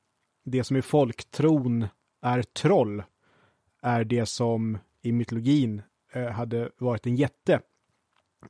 det 0.45 0.65
som 0.65 0.77
i 0.77 0.83
folktron 0.83 1.87
är 2.23 2.43
troll 2.43 3.03
är 3.83 4.05
det 4.05 4.27
som 4.27 4.79
i 5.03 5.13
mytologin 5.13 5.83
eh, 6.13 6.29
hade 6.29 6.71
varit 6.79 7.07
en 7.07 7.17
jätte. 7.17 7.61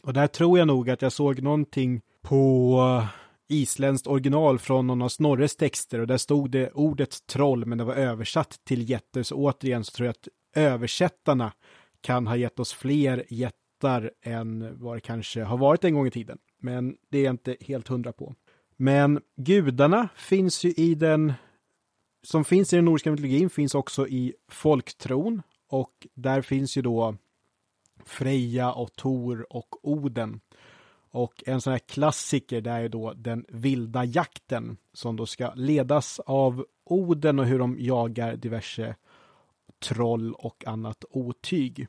Och 0.02 0.12
där 0.12 0.26
tror 0.26 0.58
jag 0.58 0.66
nog 0.66 0.90
att 0.90 1.02
jag 1.02 1.12
såg 1.12 1.42
någonting 1.42 2.00
på 2.22 3.06
isländskt 3.48 4.06
original 4.06 4.58
från 4.58 4.86
någon 4.86 5.02
av 5.02 5.08
Snorres 5.08 5.56
texter 5.56 5.98
och 5.98 6.06
där 6.06 6.16
stod 6.16 6.50
det 6.50 6.70
ordet 6.70 7.26
troll 7.26 7.66
men 7.66 7.78
det 7.78 7.84
var 7.84 7.94
översatt 7.94 8.60
till 8.64 8.90
jätter 8.90 9.22
så 9.22 9.36
återigen 9.36 9.84
så 9.84 9.90
tror 9.92 10.06
jag 10.06 10.10
att 10.10 10.28
översättarna 10.54 11.52
kan 12.00 12.26
ha 12.26 12.36
gett 12.36 12.60
oss 12.60 12.72
fler 12.72 13.24
jättar 13.28 14.10
än 14.22 14.78
vad 14.78 14.96
det 14.96 15.00
kanske 15.00 15.42
har 15.42 15.58
varit 15.58 15.84
en 15.84 15.94
gång 15.94 16.06
i 16.06 16.10
tiden. 16.10 16.38
Men 16.58 16.96
det 17.10 17.18
är 17.18 17.24
jag 17.24 17.32
inte 17.32 17.56
helt 17.60 17.88
hundra 17.88 18.12
på. 18.12 18.34
Men 18.76 19.20
gudarna 19.36 20.08
finns 20.16 20.64
ju 20.64 20.70
i 20.70 20.94
den 20.94 21.32
som 22.22 22.44
finns 22.44 22.72
i 22.72 22.76
den 22.76 22.84
nordiska 22.84 23.10
mytologin 23.10 23.50
finns 23.50 23.74
också 23.74 24.08
i 24.08 24.34
folktron 24.48 25.42
och 25.68 26.06
där 26.14 26.42
finns 26.42 26.76
ju 26.76 26.82
då 26.82 27.16
Freja 28.04 28.72
och 28.72 28.96
Tor 28.96 29.46
och 29.50 29.88
Oden. 29.88 30.40
Och 31.12 31.42
en 31.46 31.60
sån 31.60 31.70
här 31.70 31.78
klassiker 31.78 32.60
det 32.60 32.70
är 32.70 32.88
då 32.88 33.12
den 33.12 33.44
vilda 33.48 34.04
jakten 34.04 34.76
som 34.92 35.16
då 35.16 35.26
ska 35.26 35.52
ledas 35.54 36.20
av 36.20 36.66
Oden 36.84 37.38
och 37.38 37.46
hur 37.46 37.58
de 37.58 37.76
jagar 37.80 38.36
diverse 38.36 38.96
troll 39.80 40.34
och 40.34 40.66
annat 40.66 41.04
otyg. 41.10 41.86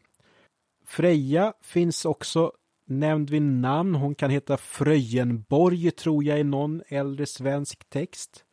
Freja 0.85 1.53
finns 1.61 2.05
också 2.05 2.51
nämnd 2.85 3.29
vid 3.29 3.41
namn. 3.41 3.95
Hon 3.95 4.15
kan 4.15 4.29
heta 4.29 4.57
Fröjenborg 4.57 5.91
tror 5.91 6.23
jag 6.23 6.39
i 6.39 6.43
någon 6.43 6.81
äldre 6.87 7.25
svensk 7.25 7.89
text. 7.89 8.45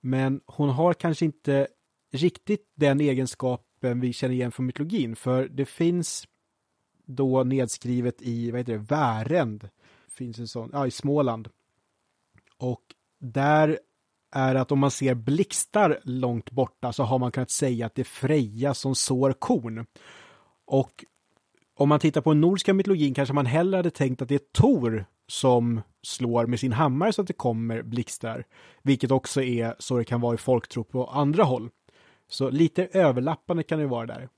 Men 0.00 0.40
hon 0.46 0.68
har 0.68 0.94
kanske 0.94 1.24
inte 1.24 1.68
riktigt 2.12 2.72
den 2.74 3.00
egenskapen 3.00 4.00
vi 4.00 4.12
känner 4.12 4.34
igen 4.34 4.52
från 4.52 4.66
mytologin. 4.66 5.16
För 5.16 5.48
det 5.48 5.64
finns 5.64 6.28
då 7.04 7.44
nedskrivet 7.44 8.22
i, 8.22 8.50
vad 8.50 8.60
heter 8.60 8.72
det, 8.72 8.78
Värend. 8.78 9.68
Finns 10.08 10.38
en 10.38 10.48
sån, 10.48 10.70
ja 10.72 10.86
i 10.86 10.90
Småland. 10.90 11.48
Och 12.58 12.82
där 13.18 13.78
är 14.32 14.54
att 14.54 14.72
om 14.72 14.78
man 14.78 14.90
ser 14.90 15.14
blixtar 15.14 16.00
långt 16.02 16.50
borta 16.50 16.92
så 16.92 17.02
har 17.02 17.18
man 17.18 17.32
kunnat 17.32 17.50
säga 17.50 17.86
att 17.86 17.94
det 17.94 18.02
är 18.02 18.04
Freja 18.04 18.74
som 18.74 18.94
sår 18.94 19.32
korn. 19.32 19.86
Och 20.66 21.04
om 21.76 21.88
man 21.88 22.00
tittar 22.00 22.20
på 22.20 22.30
den 22.30 22.40
nordiska 22.40 22.74
mytologin 22.74 23.14
kanske 23.14 23.34
man 23.34 23.46
hellre 23.46 23.76
hade 23.76 23.90
tänkt 23.90 24.22
att 24.22 24.28
det 24.28 24.34
är 24.34 24.52
Tor 24.52 25.06
som 25.28 25.80
slår 26.02 26.46
med 26.46 26.60
sin 26.60 26.72
hammare 26.72 27.12
så 27.12 27.22
att 27.22 27.28
det 27.28 27.32
kommer 27.32 27.82
blixtar. 27.82 28.44
Vilket 28.82 29.10
också 29.10 29.42
är 29.42 29.74
så 29.78 29.98
det 29.98 30.04
kan 30.04 30.20
vara 30.20 30.34
i 30.34 30.38
folktro 30.38 30.84
på 30.84 31.06
andra 31.06 31.44
håll. 31.44 31.70
Så 32.28 32.50
lite 32.50 32.88
överlappande 32.92 33.62
kan 33.62 33.78
det 33.78 33.86
vara 33.86 34.06
där. 34.06 34.28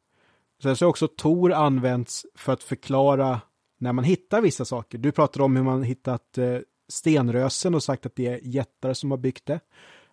Sen 0.62 0.76
så 0.76 0.84
har 0.84 0.90
också 0.90 1.08
Tor 1.08 1.52
använts 1.52 2.26
för 2.34 2.52
att 2.52 2.62
förklara 2.62 3.40
när 3.78 3.92
man 3.92 4.04
hittar 4.04 4.40
vissa 4.40 4.64
saker. 4.64 4.98
Du 4.98 5.12
pratade 5.12 5.44
om 5.44 5.56
hur 5.56 5.62
man 5.62 5.82
hittat 5.82 6.38
eh, 6.38 6.58
stenrösen 6.88 7.74
och 7.74 7.82
sagt 7.82 8.06
att 8.06 8.16
det 8.16 8.26
är 8.26 8.40
jättar 8.42 8.94
som 8.94 9.10
har 9.10 9.18
byggt 9.18 9.46
det. 9.46 9.60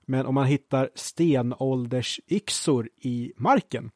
Men 0.05 0.25
om 0.25 0.35
man 0.35 0.45
hittar 0.45 0.89
stenåldersyxor 0.95 2.89
i 3.01 3.33
marken, 3.37 3.91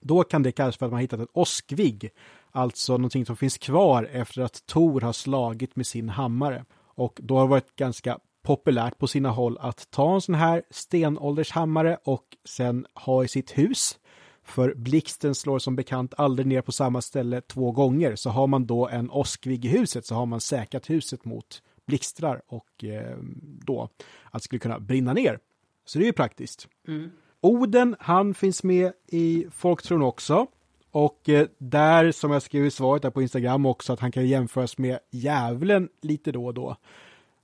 då 0.00 0.24
kan 0.24 0.42
det 0.42 0.52
kallas 0.52 0.76
för 0.76 0.86
att 0.86 0.92
man 0.92 1.00
hittat 1.00 1.20
ett 1.20 1.28
åskvigg, 1.32 2.10
alltså 2.50 2.92
någonting 2.92 3.26
som 3.26 3.36
finns 3.36 3.58
kvar 3.58 4.08
efter 4.12 4.42
att 4.42 4.66
Tor 4.66 5.00
har 5.00 5.12
slagit 5.12 5.76
med 5.76 5.86
sin 5.86 6.08
hammare. 6.08 6.64
Och 6.94 7.20
då 7.22 7.34
har 7.36 7.42
det 7.42 7.50
varit 7.50 7.76
ganska 7.76 8.18
populärt 8.42 8.98
på 8.98 9.06
sina 9.06 9.30
håll 9.30 9.58
att 9.60 9.90
ta 9.90 10.14
en 10.14 10.20
sån 10.20 10.34
här 10.34 10.62
stenåldershammare 10.70 11.98
och 12.04 12.36
sen 12.44 12.86
ha 12.94 13.24
i 13.24 13.28
sitt 13.28 13.58
hus. 13.58 13.98
För 14.44 14.74
blixten 14.74 15.34
slår 15.34 15.58
som 15.58 15.76
bekant 15.76 16.14
aldrig 16.16 16.46
ner 16.46 16.60
på 16.60 16.72
samma 16.72 17.02
ställe 17.02 17.40
två 17.40 17.72
gånger, 17.72 18.16
så 18.16 18.30
har 18.30 18.46
man 18.46 18.66
då 18.66 18.88
en 18.88 19.10
åskvigg 19.10 19.64
i 19.64 19.68
huset 19.68 20.06
så 20.06 20.14
har 20.14 20.26
man 20.26 20.40
säkrat 20.40 20.90
huset 20.90 21.24
mot 21.24 21.62
blixtrar 21.86 22.42
och 22.46 22.84
eh, 22.84 23.16
då 23.40 23.88
att 24.30 24.42
det 24.42 24.44
skulle 24.44 24.58
kunna 24.58 24.80
brinna 24.80 25.12
ner. 25.12 25.38
Så 25.84 25.98
det 25.98 26.04
är 26.04 26.06
ju 26.06 26.12
praktiskt. 26.12 26.68
Mm. 26.88 27.10
Oden, 27.40 27.96
han 27.98 28.34
finns 28.34 28.62
med 28.62 28.92
i 29.06 29.46
folktron 29.50 30.02
också. 30.02 30.46
Och 30.90 31.28
eh, 31.28 31.46
där, 31.58 32.12
som 32.12 32.30
jag 32.30 32.42
skrev 32.42 32.66
i 32.66 32.70
svaret 32.70 33.02
där 33.02 33.10
på 33.10 33.22
Instagram 33.22 33.66
också, 33.66 33.92
att 33.92 34.00
han 34.00 34.12
kan 34.12 34.26
jämföras 34.26 34.78
med 34.78 34.98
djävulen 35.10 35.88
lite 36.00 36.32
då 36.32 36.46
och 36.46 36.54
då. 36.54 36.76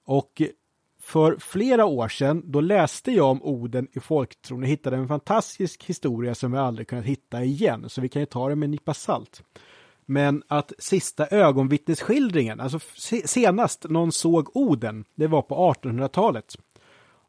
Och 0.05 0.43
för 1.01 1.37
flera 1.39 1.85
år 1.85 2.09
sedan, 2.09 2.43
då 2.45 2.61
läste 2.61 3.13
jag 3.13 3.31
om 3.31 3.43
Oden 3.43 3.89
i 3.93 4.01
folktron 4.01 4.63
och 4.63 4.69
hittade 4.69 4.97
en 4.97 5.09
fantastisk 5.09 5.85
historia 5.85 6.35
som 6.35 6.53
vi 6.53 6.59
aldrig 6.59 6.89
kunnat 6.89 7.05
hitta 7.05 7.45
igen, 7.45 7.89
så 7.89 8.01
vi 8.01 8.09
kan 8.09 8.23
ju 8.23 8.27
ta 8.27 8.49
det 8.49 8.57
med 8.57 8.67
en 8.67 8.71
nypa 8.71 8.95
salt. 8.95 9.43
Men 10.11 10.43
att 10.47 10.73
sista 10.79 11.27
ögonvittnesskildringen, 11.27 12.61
alltså 12.61 12.79
senast 13.25 13.87
någon 13.89 14.13
såg 14.13 14.57
Oden, 14.57 15.05
det 15.15 15.27
var 15.27 15.43
på 15.43 15.75
1800-talet. 15.75 16.57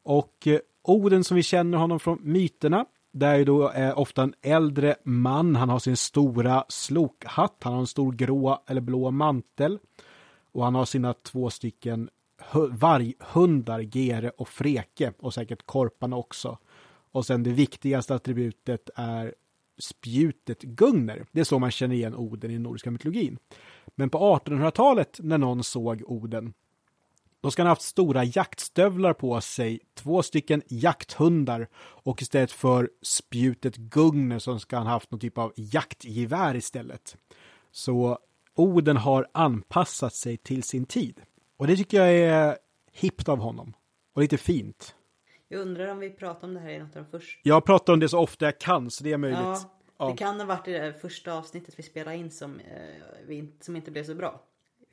Och 0.04 0.48
eh, 0.48 0.60
Oden 0.82 1.24
som 1.24 1.36
vi 1.36 1.44
känner 1.44 1.78
honom 1.78 2.00
från 2.00 2.20
myterna, 2.22 2.86
det 3.12 3.26
är 3.26 3.36
ju 3.36 3.46
då 3.46 3.68
är 3.68 4.00
ofta 4.00 4.24
en 4.24 4.34
äldre 4.42 4.96
man, 5.04 5.56
han 5.56 5.70
har 5.70 5.80
sin 5.80 5.98
stora 5.98 6.66
slokhatt, 6.68 7.56
han 7.60 7.74
har 7.74 7.80
en 7.80 7.88
stor 7.88 8.12
grå 8.12 8.64
eller 8.68 8.82
blå 8.82 9.12
mantel 9.12 9.80
och 10.52 10.64
han 10.64 10.76
har 10.76 10.86
sina 10.86 11.14
två 11.14 11.50
stycken 11.50 12.10
varghundar, 12.70 13.80
Gere 13.80 14.30
och 14.30 14.50
Freke 14.50 15.14
och 15.20 15.34
säkert 15.34 15.66
korparna 15.66 16.16
också. 16.16 16.58
Och 17.12 17.26
sen 17.26 17.44
det 17.44 17.52
viktigaste 17.52 18.16
attributet 18.16 18.90
är 18.96 19.34
spjutet 19.80 20.62
Gungner. 20.62 21.26
Det 21.32 21.40
är 21.40 21.44
så 21.44 21.60
man 21.60 21.72
känner 21.72 21.96
igen 21.96 22.16
Oden 22.16 22.52
i 22.52 22.54
den 22.54 22.64
nordiska 22.64 22.92
mytologin. 22.92 23.38
Men 23.96 24.10
på 24.10 24.18
1800-talet 24.18 25.20
när 25.24 25.38
någon 25.38 25.64
såg 25.64 26.04
Oden, 26.06 26.54
då 27.42 27.52
ska 27.52 27.62
han 27.62 27.68
ha 27.68 27.72
haft 27.72 27.82
stora 27.82 28.24
jaktstövlar 28.24 29.14
på 29.14 29.42
sig, 29.42 29.80
två 29.94 30.24
stycken 30.24 30.62
jakthundar 30.68 31.68
och 31.78 32.22
istället 32.22 32.52
för 32.52 32.90
spjutet 33.02 33.76
Gungner 33.76 34.40
så 34.40 34.60
ska 34.60 34.78
han 34.78 34.86
ha 34.86 34.94
haft 34.94 35.12
någon 35.12 35.20
typ 35.20 35.38
av 35.38 35.54
jaktgevär 35.56 36.56
istället. 36.56 37.18
Så 37.72 38.20
Oden 38.56 38.98
har 38.98 39.28
anpassat 39.32 40.14
sig 40.14 40.38
till 40.38 40.64
sin 40.64 40.86
tid. 40.86 41.22
Och 41.58 41.68
det 41.68 41.76
tycker 41.76 41.98
jag 41.98 42.16
är 42.16 42.58
hippt 42.92 43.30
av 43.30 43.40
honom. 43.40 43.74
Och 44.14 44.22
lite 44.22 44.38
fint. 44.38 44.96
Jag 45.52 45.62
undrar 45.62 45.88
om 45.88 46.00
vi 46.00 46.10
pratar 46.10 46.48
om 46.48 46.54
det 46.54 46.60
här 46.60 46.70
i 46.70 46.80
något 46.80 46.96
av 46.96 47.04
de 47.12 47.20
första. 47.20 47.40
Jag 47.44 47.66
pratar 47.66 47.94
om 47.94 48.00
det 48.00 48.10
så 48.10 48.20
ofta 48.20 48.46
jag 48.46 48.60
kan, 48.60 48.92
så 48.92 49.04
det 49.04 49.12
är 49.14 49.18
möjligt. 49.18 49.40
Ja, 49.40 49.60
ja. 49.98 50.10
det 50.10 50.18
kan 50.18 50.40
ha 50.40 50.46
varit 50.48 50.68
i 50.68 50.72
det 50.72 50.94
första 50.94 51.34
avsnittet 51.34 51.80
vi 51.80 51.84
spelade 51.84 52.18
in 52.18 52.32
som, 52.32 52.60
eh, 52.60 53.44
som 53.60 53.76
inte 53.76 53.92
blev 53.92 54.04
så 54.04 54.16
bra. 54.16 54.42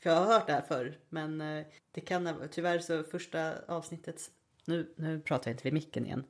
För 0.02 0.10
jag 0.10 0.16
har 0.16 0.26
hört 0.26 0.46
det 0.46 0.52
här 0.52 0.62
förr, 0.68 0.98
men 1.08 1.40
eh, 1.40 1.64
det 1.92 2.00
kan 2.00 2.26
ha- 2.26 2.34
tyvärr 2.50 2.78
så 2.78 3.02
första 3.02 3.52
avsnittet, 3.68 4.30
nu, 4.64 4.94
nu 4.96 5.20
pratar 5.20 5.50
jag 5.50 5.54
inte 5.54 5.64
vid 5.64 5.72
micken 5.72 6.06
igen. 6.06 6.24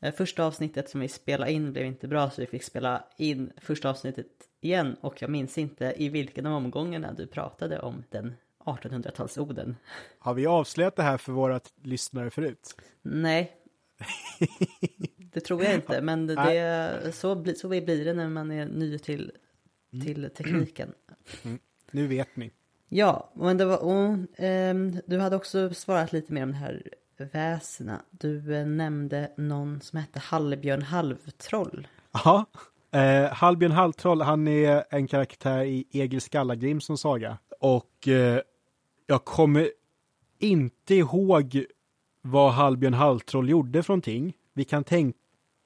Eh, 0.00 0.14
Första 0.14 0.44
avsnittet 0.44 0.90
som 0.90 1.00
vi 1.00 1.08
spelade 1.08 1.52
in 1.52 1.72
blev 1.72 1.86
inte 1.86 2.08
bra 2.08 2.30
så 2.30 2.40
vi 2.40 2.46
fick 2.46 2.62
spela 2.62 3.04
in 3.16 3.52
första 3.56 3.90
avsnittet 3.90 4.26
igen 4.60 4.96
och 5.00 5.22
jag 5.22 5.30
minns 5.30 5.58
inte 5.58 5.94
i 5.96 6.08
vilken 6.08 6.46
av 6.46 6.52
omgångarna 6.56 7.12
du 7.12 7.26
pratade 7.26 7.80
om 7.80 8.04
den 8.10 8.34
1800-talsoden. 8.64 9.76
Har 10.18 10.34
vi 10.34 10.46
avslöjat 10.46 10.96
det 10.96 11.02
här 11.02 11.18
för 11.18 11.32
våra 11.32 11.60
lyssnare 11.82 12.30
förut? 12.30 12.76
Nej. 13.02 13.52
Det 15.32 15.40
tror 15.40 15.64
jag 15.64 15.74
inte, 15.74 16.00
men 16.00 16.26
det, 16.26 16.34
det, 16.34 17.12
så, 17.12 17.34
blir, 17.34 17.54
så 17.54 17.68
blir 17.68 18.04
det 18.04 18.14
när 18.14 18.28
man 18.28 18.50
är 18.50 18.66
ny 18.66 18.98
till, 18.98 19.32
till 20.04 20.30
tekniken. 20.36 20.92
Nu 21.90 22.06
vet 22.06 22.36
ni. 22.36 22.50
Ja, 22.88 23.32
men 23.34 23.56
det 23.56 23.64
var, 23.64 23.78
och, 23.82 24.16
ehm, 24.36 25.00
du 25.06 25.18
hade 25.18 25.36
också 25.36 25.74
svarat 25.74 26.12
lite 26.12 26.32
mer 26.32 26.42
om 26.42 26.50
det 26.50 26.56
här 26.56 26.82
väsena. 27.16 28.02
Du 28.10 28.56
eh, 28.56 28.66
nämnde 28.66 29.30
någon 29.36 29.80
som 29.80 29.98
hette 29.98 30.18
Hallbjörn 30.18 30.82
Halvtroll. 30.82 31.88
Ja, 32.24 32.44
eh, 32.92 33.32
Hallbjörn 33.32 33.72
Halvtroll, 33.72 34.22
han 34.22 34.48
är 34.48 34.84
en 34.90 35.06
karaktär 35.06 35.64
i 35.64 35.86
Egil 35.90 36.20
Skallagrimsons 36.20 37.00
saga. 37.00 37.38
Och 37.60 38.08
eh, 38.08 38.40
jag 39.06 39.24
kommer 39.24 39.70
inte 40.38 40.94
ihåg 40.94 41.64
vad 42.22 42.52
Hallbjörn 42.52 42.94
Halltroll 42.94 43.48
gjorde 43.48 43.82
för 43.82 43.92
någonting. 43.92 44.32
Vi 44.52 44.64
kan 44.64 44.84
tänka, 44.84 45.18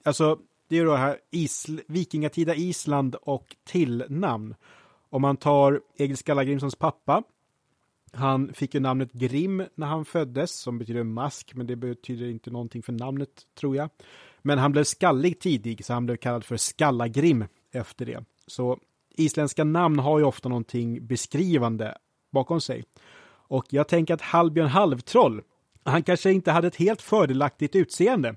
alltså 0.02 0.38
det 0.68 0.76
är 0.76 0.80
ju 0.80 0.86
då 0.86 0.94
här 0.94 1.18
Isl- 1.30 1.82
vikingatida 1.86 2.54
Island 2.54 3.14
och 3.14 3.56
tillnamn. 3.64 4.54
Om 5.10 5.22
man 5.22 5.36
tar 5.36 5.80
Egil 5.96 6.16
Skallagrimsons 6.16 6.76
pappa, 6.76 7.22
han 8.12 8.52
fick 8.52 8.74
ju 8.74 8.80
namnet 8.80 9.12
Grim 9.12 9.64
när 9.74 9.86
han 9.86 10.04
föddes, 10.04 10.60
som 10.60 10.78
betyder 10.78 11.02
mask, 11.02 11.54
men 11.54 11.66
det 11.66 11.76
betyder 11.76 12.26
inte 12.26 12.50
någonting 12.50 12.82
för 12.82 12.92
namnet, 12.92 13.46
tror 13.54 13.76
jag. 13.76 13.90
Men 14.42 14.58
han 14.58 14.72
blev 14.72 14.84
skallig 14.84 15.40
tidig, 15.40 15.84
så 15.84 15.92
han 15.92 16.06
blev 16.06 16.16
kallad 16.16 16.44
för 16.44 16.56
Skallagrim 16.56 17.44
efter 17.72 18.06
det. 18.06 18.24
Så 18.46 18.78
isländska 19.10 19.64
namn 19.64 19.98
har 19.98 20.18
ju 20.18 20.24
ofta 20.24 20.48
någonting 20.48 21.06
beskrivande 21.06 21.98
bakom 22.30 22.60
sig. 22.60 22.84
Och 23.48 23.66
jag 23.70 23.88
tänker 23.88 24.14
att 24.14 24.20
Hallbjörn 24.20 24.68
Halvtroll, 24.68 25.42
han 25.84 26.02
kanske 26.02 26.32
inte 26.32 26.50
hade 26.50 26.66
ett 26.68 26.76
helt 26.76 27.02
fördelaktigt 27.02 27.76
utseende. 27.76 28.34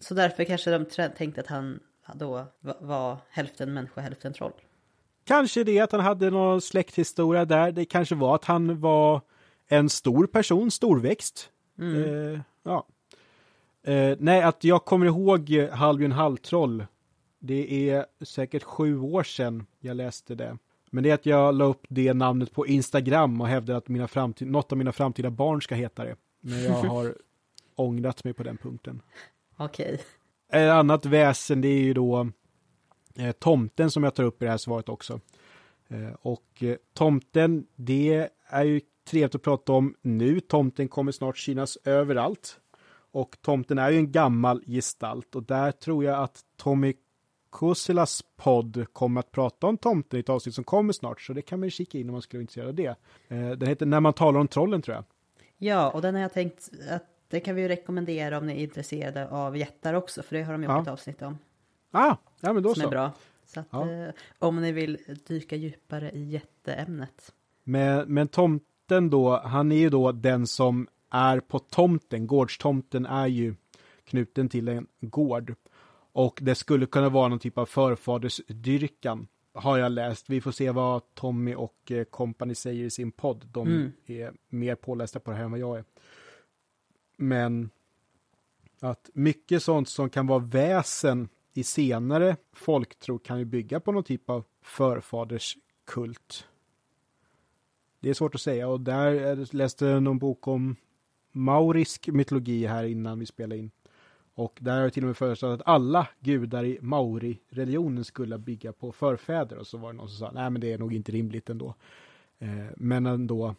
Så 0.00 0.14
därför 0.14 0.44
kanske 0.44 0.70
de 0.78 0.84
tänkte 1.08 1.40
att 1.40 1.46
han 1.46 1.80
då 2.14 2.46
va- 2.60 2.76
var 2.80 3.16
hälften 3.30 3.72
människa, 3.74 4.00
hälften 4.00 4.32
troll. 4.32 4.52
Kanske 5.24 5.64
det 5.64 5.80
att 5.80 5.92
han 5.92 6.00
hade 6.00 6.30
någon 6.30 6.60
släkthistoria 6.60 7.44
där. 7.44 7.72
Det 7.72 7.84
kanske 7.84 8.14
var 8.14 8.34
att 8.34 8.44
han 8.44 8.80
var 8.80 9.20
en 9.68 9.88
stor 9.88 10.26
person, 10.26 10.70
storväxt. 10.70 11.50
Eh, 11.80 12.40
ja. 12.62 12.86
Eh, 13.84 14.16
nej, 14.18 14.42
att 14.42 14.64
jag 14.64 14.84
kommer 14.84 15.06
ihåg 15.06 15.68
Hallbjörn 15.72 16.12
Halvtroll. 16.12 16.86
Det 17.38 17.90
är 17.90 18.06
säkert 18.24 18.62
sju 18.62 18.98
år 18.98 19.22
sedan 19.22 19.66
jag 19.80 19.96
läste 19.96 20.34
det. 20.34 20.58
Men 20.94 21.04
det 21.04 21.10
är 21.10 21.14
att 21.14 21.26
jag 21.26 21.54
la 21.54 21.64
upp 21.64 21.86
det 21.88 22.14
namnet 22.14 22.52
på 22.52 22.66
Instagram 22.66 23.40
och 23.40 23.48
hävdade 23.48 23.76
att 23.76 23.88
mina 23.88 24.08
framtid, 24.08 24.50
något 24.50 24.72
av 24.72 24.78
mina 24.78 24.92
framtida 24.92 25.30
barn 25.30 25.62
ska 25.62 25.74
heta 25.74 26.04
det. 26.04 26.16
Men 26.40 26.64
jag 26.64 26.72
har 26.72 27.14
ångrat 27.74 28.24
mig 28.24 28.32
på 28.32 28.42
den 28.42 28.56
punkten. 28.56 29.02
Okej. 29.56 30.00
Ett 30.52 30.70
annat 30.70 31.06
väsen 31.06 31.60
det 31.60 31.68
är 31.68 31.80
ju 31.80 31.94
då 31.94 32.28
eh, 33.16 33.32
tomten 33.32 33.90
som 33.90 34.04
jag 34.04 34.14
tar 34.14 34.24
upp 34.24 34.42
i 34.42 34.44
det 34.44 34.50
här 34.50 34.58
svaret 34.58 34.88
också. 34.88 35.20
Eh, 35.88 36.12
och 36.22 36.62
eh, 36.62 36.76
tomten, 36.94 37.66
det 37.76 38.30
är 38.48 38.64
ju 38.64 38.80
trevligt 39.10 39.34
att 39.34 39.42
prata 39.42 39.72
om 39.72 39.94
nu. 40.02 40.40
Tomten 40.40 40.88
kommer 40.88 41.12
snart 41.12 41.38
synas 41.38 41.78
överallt. 41.84 42.60
Och 43.12 43.36
tomten 43.42 43.78
är 43.78 43.90
ju 43.90 43.98
en 43.98 44.12
gammal 44.12 44.64
gestalt 44.66 45.34
och 45.34 45.42
där 45.42 45.72
tror 45.72 46.04
jag 46.04 46.22
att 46.22 46.40
Tommy 46.56 46.94
Kusilas 47.52 48.22
podd 48.36 48.86
kommer 48.92 49.20
att 49.20 49.30
prata 49.32 49.66
om 49.66 49.78
tomten 49.78 50.16
i 50.16 50.20
ett 50.20 50.28
avsnitt 50.28 50.54
som 50.54 50.64
kommer 50.64 50.92
snart. 50.92 51.20
Så 51.20 51.32
det 51.32 51.42
kan 51.42 51.60
man 51.60 51.66
ju 51.66 51.70
kika 51.70 51.98
in 51.98 52.08
om 52.08 52.12
man 52.12 52.22
skulle 52.22 52.38
vara 52.38 52.42
intresserad 52.42 52.68
av 52.68 52.74
det. 52.74 52.96
Eh, 53.28 53.50
den 53.50 53.68
heter 53.68 53.86
När 53.86 54.00
man 54.00 54.12
talar 54.12 54.40
om 54.40 54.48
trollen 54.48 54.82
tror 54.82 54.94
jag. 54.94 55.04
Ja, 55.58 55.90
och 55.90 56.02
den 56.02 56.14
har 56.14 56.22
jag 56.22 56.32
tänkt 56.32 56.70
att 56.90 57.02
det 57.28 57.40
kan 57.40 57.54
vi 57.54 57.62
ju 57.62 57.68
rekommendera 57.68 58.38
om 58.38 58.46
ni 58.46 58.52
är 58.52 58.56
intresserade 58.58 59.28
av 59.28 59.56
jättar 59.56 59.94
också, 59.94 60.22
för 60.22 60.36
det 60.36 60.42
har 60.42 60.52
de 60.52 60.62
gjort 60.62 60.70
Ja. 60.72 60.82
ett 60.82 60.88
avsnitt 60.88 61.22
om. 61.22 61.38
Ah, 61.90 62.16
ja 62.40 62.52
men 62.52 62.62
då 62.62 62.74
som 62.74 62.80
så. 62.80 62.86
är 62.86 62.90
bra. 62.90 63.12
Så 63.46 63.60
att, 63.60 63.66
Ja. 63.70 63.90
eh, 63.90 64.10
om 64.38 64.60
ni 64.62 64.72
vill 64.72 64.98
dyka 65.26 65.56
djupare 65.56 66.10
i 66.10 66.24
jätteämnet. 66.30 67.32
Men, 67.64 68.14
men 68.14 68.28
tomten 68.28 69.10
då, 69.10 69.36
han 69.44 69.72
är 69.72 69.76
ju 69.76 69.90
då 69.90 70.12
den 70.12 70.46
som 70.46 70.86
är 71.10 71.40
på 71.40 71.58
tomten. 71.58 72.26
Gårdstomten 72.26 73.06
är 73.06 73.26
ju 73.26 73.54
knuten 74.04 74.48
till 74.48 74.68
en 74.68 74.86
gård. 75.00 75.54
Och 76.12 76.38
det 76.42 76.54
skulle 76.54 76.86
kunna 76.86 77.08
vara 77.08 77.28
någon 77.28 77.38
typ 77.38 77.58
av 77.58 77.66
förfadersdyrkan. 77.66 79.26
Har 79.54 79.78
jag 79.78 79.92
läst. 79.92 80.30
Vi 80.30 80.40
får 80.40 80.52
se 80.52 80.70
vad 80.70 81.14
Tommy 81.14 81.54
och 81.54 81.90
eh, 81.92 82.04
company 82.04 82.54
säger 82.54 82.84
i 82.84 82.90
sin 82.90 83.12
podd. 83.12 83.46
De 83.52 83.68
Mm. 83.68 83.92
är 84.06 84.32
mer 84.48 84.74
pålästa 84.74 85.20
på 85.20 85.30
det 85.30 85.36
här 85.36 85.44
än 85.44 85.50
vad 85.50 85.60
jag 85.60 85.78
är. 85.78 85.84
Men 87.16 87.70
att 88.80 89.10
mycket 89.14 89.62
sånt 89.62 89.88
som 89.88 90.10
kan 90.10 90.26
vara 90.26 90.38
väsen 90.38 91.28
i 91.54 91.62
senare 91.64 92.36
folktro 92.52 93.18
kan 93.18 93.38
ju 93.38 93.44
bygga 93.44 93.80
på 93.80 93.92
någon 93.92 94.04
typ 94.04 94.30
av 94.30 94.44
förfaderskult. 94.62 96.46
Det 98.00 98.10
är 98.10 98.14
svårt 98.14 98.34
att 98.34 98.40
säga 98.40 98.68
och 98.68 98.80
där 98.80 99.06
är- 99.12 99.56
läste 99.56 99.86
jag 99.86 100.02
någon 100.02 100.18
bok 100.18 100.48
om 100.48 100.76
maurisk 101.32 102.08
mytologi 102.08 102.66
här 102.66 102.84
innan 102.84 103.18
vi 103.18 103.26
spelade 103.26 103.58
in. 103.58 103.70
Och 104.34 104.58
där 104.60 104.72
har 104.72 104.80
jag 104.80 104.92
till 104.92 105.02
och 105.02 105.06
med 105.06 105.16
föreslagit 105.16 105.60
att 105.60 105.66
alla 105.66 106.08
gudar 106.20 106.64
i 106.64 106.78
mauri-religionen 106.80 108.04
skulle 108.04 108.38
bygga 108.38 108.72
på 108.72 108.92
förfäder 108.92 109.56
och 109.56 109.66
så 109.66 109.78
var 109.78 109.92
det 109.92 109.96
någon 109.96 110.08
som 110.08 110.18
sa 110.18 110.32
nej 110.34 110.50
men 110.50 110.60
det 110.60 110.72
är 110.72 110.78
nog 110.78 110.94
inte 110.94 111.12
rimligt 111.12 111.50
ändå. 111.50 111.74
Eh, 112.38 112.66
men 112.76 113.06
ändå 113.06 113.54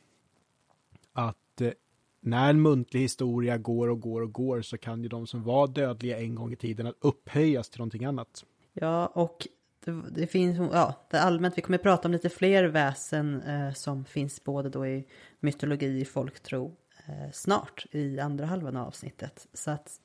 att 1.13 1.61
eh, 1.61 1.71
när 2.21 2.49
en 2.49 2.61
muntlig 2.61 2.99
historia 2.99 3.57
går 3.57 3.87
och 3.87 4.01
går 4.01 4.21
och 4.21 4.33
går 4.33 4.61
så 4.61 4.77
kan 4.77 5.03
ju 5.03 5.09
de 5.09 5.27
som 5.27 5.43
var 5.43 5.67
dödliga 5.67 6.19
en 6.19 6.35
gång 6.35 6.53
i 6.53 6.55
tiden 6.55 6.87
att 6.87 6.95
upphöjas 6.99 7.69
till 7.69 7.79
någonting 7.79 8.05
annat. 8.05 8.45
Ja, 8.73 9.07
och 9.07 9.47
det, 9.85 10.03
det 10.09 10.27
finns, 10.27 10.57
ja, 10.73 10.93
det 11.09 11.21
allmänt, 11.21 11.57
vi 11.57 11.61
kommer 11.61 11.77
att 11.77 11.83
prata 11.83 12.07
om 12.07 12.11
lite 12.11 12.29
fler 12.29 12.63
väsen 12.63 13.41
eh, 13.41 13.73
som 13.73 14.05
finns 14.05 14.43
både 14.43 14.69
då 14.69 14.87
i 14.87 15.07
mytologi, 15.39 16.01
i 16.01 16.05
folktro, 16.05 16.75
eh, 17.07 17.31
snart 17.31 17.85
i 17.91 18.19
andra 18.19 18.45
halvan 18.45 18.75
av 18.75 18.87
avsnittet. 18.87 19.47
Så 19.53 19.71
att 19.71 19.99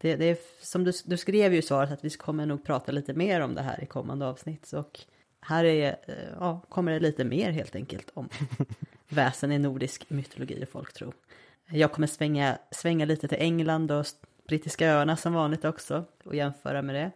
det, 0.00 0.16
det 0.16 0.24
är 0.24 0.38
som 0.60 0.84
du, 0.84 0.92
du 1.04 1.16
skrev 1.16 1.52
ju 1.52 1.58
i 1.58 1.62
svaret 1.62 1.90
att 1.90 2.04
vi 2.04 2.10
kommer 2.10 2.46
nog 2.46 2.64
prata 2.64 2.92
lite 2.92 3.14
mer 3.14 3.40
om 3.40 3.54
det 3.54 3.62
här 3.62 3.82
i 3.82 3.86
kommande 3.86 4.26
avsnitt. 4.26 4.72
Och 4.72 5.00
här 5.40 5.64
är, 5.64 5.96
eh, 6.06 6.14
ja, 6.38 6.60
kommer 6.68 6.92
det 6.92 7.00
lite 7.00 7.24
mer 7.24 7.50
helt 7.50 7.76
enkelt 7.76 8.10
om 8.14 8.28
väsen 9.08 9.52
i 9.52 9.58
nordisk 9.58 10.10
mytologi 10.10 10.64
och 10.64 10.68
folktro. 10.68 11.12
Jag 11.70 11.92
kommer 11.92 12.06
svänga, 12.06 12.58
svänga 12.70 13.04
lite 13.04 13.28
till 13.28 13.38
England 13.40 13.90
och 13.90 14.06
brittiska 14.48 14.88
öarna 14.88 15.16
som 15.16 15.32
vanligt 15.32 15.64
också 15.64 16.04
och 16.24 16.34
jämföra 16.34 16.82
med 16.82 16.94
det. 16.94 17.10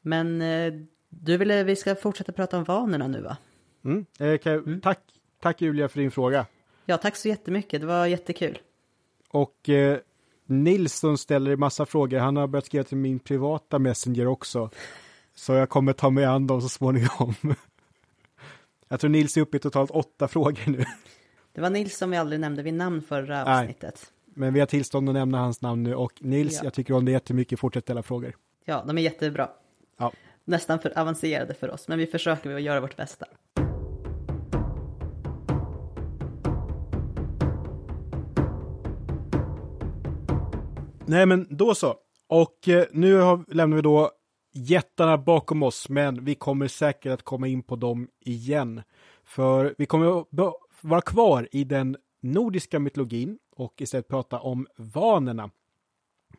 Men 0.00 0.42
eh, 0.42 0.72
du 1.08 1.36
ville 1.36 1.64
vi 1.64 1.76
ska 1.76 1.94
fortsätta 1.94 2.32
prata 2.32 2.58
om 2.58 2.64
vanorna 2.64 3.08
nu 3.08 3.20
va? 3.20 3.36
Mm. 3.84 4.06
Eh, 4.18 4.38
kan 4.38 4.52
jag, 4.52 4.80
tack, 4.82 5.00
tack 5.40 5.60
Julia 5.60 5.88
för 5.88 6.00
din 6.00 6.10
fråga. 6.10 6.46
Ja, 6.84 6.96
tack 6.96 7.16
så 7.16 7.28
jättemycket. 7.28 7.80
Det 7.80 7.86
var 7.86 8.06
jättekul. 8.06 8.58
Och 9.30 9.68
eh, 9.68 9.98
Nils 10.50 10.98
som 10.98 11.18
ställer 11.18 11.50
en 11.50 11.60
massa 11.60 11.86
frågor, 11.86 12.18
han 12.18 12.36
har 12.36 12.46
börjat 12.46 12.66
skriva 12.66 12.84
till 12.84 12.96
min 12.96 13.18
privata 13.18 13.78
messenger 13.78 14.26
också. 14.26 14.70
Så 15.34 15.52
jag 15.52 15.68
kommer 15.68 15.92
ta 15.92 16.10
mig 16.10 16.24
an 16.24 16.46
dem 16.46 16.62
så 16.62 16.68
småningom. 16.68 17.34
jag 18.88 19.00
tror 19.00 19.10
Nils 19.10 19.36
är 19.36 19.40
uppe 19.40 19.56
i 19.56 19.60
totalt 19.60 19.90
åtta 19.90 20.28
frågor 20.28 20.70
nu. 20.70 20.84
Det 21.52 21.60
var 21.60 21.70
Nils 21.70 21.98
som 21.98 22.10
vi 22.10 22.16
aldrig 22.16 22.40
nämnde 22.40 22.62
vid 22.62 22.74
namn 22.74 23.02
förra 23.02 23.44
Nej. 23.44 23.60
avsnittet. 23.62 24.12
Men 24.34 24.54
vi 24.54 24.60
har 24.60 24.66
tillstånd 24.66 25.08
att 25.08 25.14
nämna 25.14 25.38
hans 25.38 25.60
namn 25.62 25.82
nu 25.82 25.94
och 25.94 26.12
Nils, 26.20 26.54
Ja. 26.54 26.60
jag 26.64 26.74
tycker 26.74 26.94
om 26.94 27.04
det 27.04 27.12
jättemycket, 27.12 27.60
fortsätt 27.60 27.84
ställa 27.84 28.02
frågor. 28.02 28.36
Ja, 28.64 28.84
de 28.86 28.98
är 28.98 29.02
jättebra. 29.02 29.50
Ja. 29.96 30.12
Nästan 30.44 30.78
för 30.78 30.98
avancerade 30.98 31.54
för 31.54 31.70
oss, 31.70 31.88
men 31.88 31.98
vi 31.98 32.06
försöker 32.06 32.54
att 32.54 32.62
göra 32.62 32.80
vårt 32.80 32.96
bästa. 32.96 33.26
Nej 41.08 41.26
men 41.26 41.46
då 41.50 41.74
så. 41.74 41.96
Och 42.26 42.68
eh, 42.68 42.86
nu 42.92 43.16
har, 43.16 43.44
lämnar 43.54 43.76
vi 43.76 43.82
då 43.82 44.10
jättarna 44.52 45.18
bakom 45.18 45.62
oss, 45.62 45.88
men 45.88 46.24
vi 46.24 46.34
kommer 46.34 46.68
säkert 46.68 47.12
att 47.12 47.22
komma 47.22 47.48
in 47.48 47.62
på 47.62 47.76
dem 47.76 48.08
igen. 48.20 48.82
För 49.24 49.74
vi 49.78 49.86
kommer 49.86 50.20
att 50.20 50.26
vara 50.80 51.00
kvar 51.00 51.48
i 51.52 51.64
den 51.64 51.96
nordiska 52.20 52.78
mytologin 52.78 53.38
och 53.56 53.80
istället 53.80 54.08
prata 54.08 54.38
om 54.38 54.66
vanerna. 54.76 55.50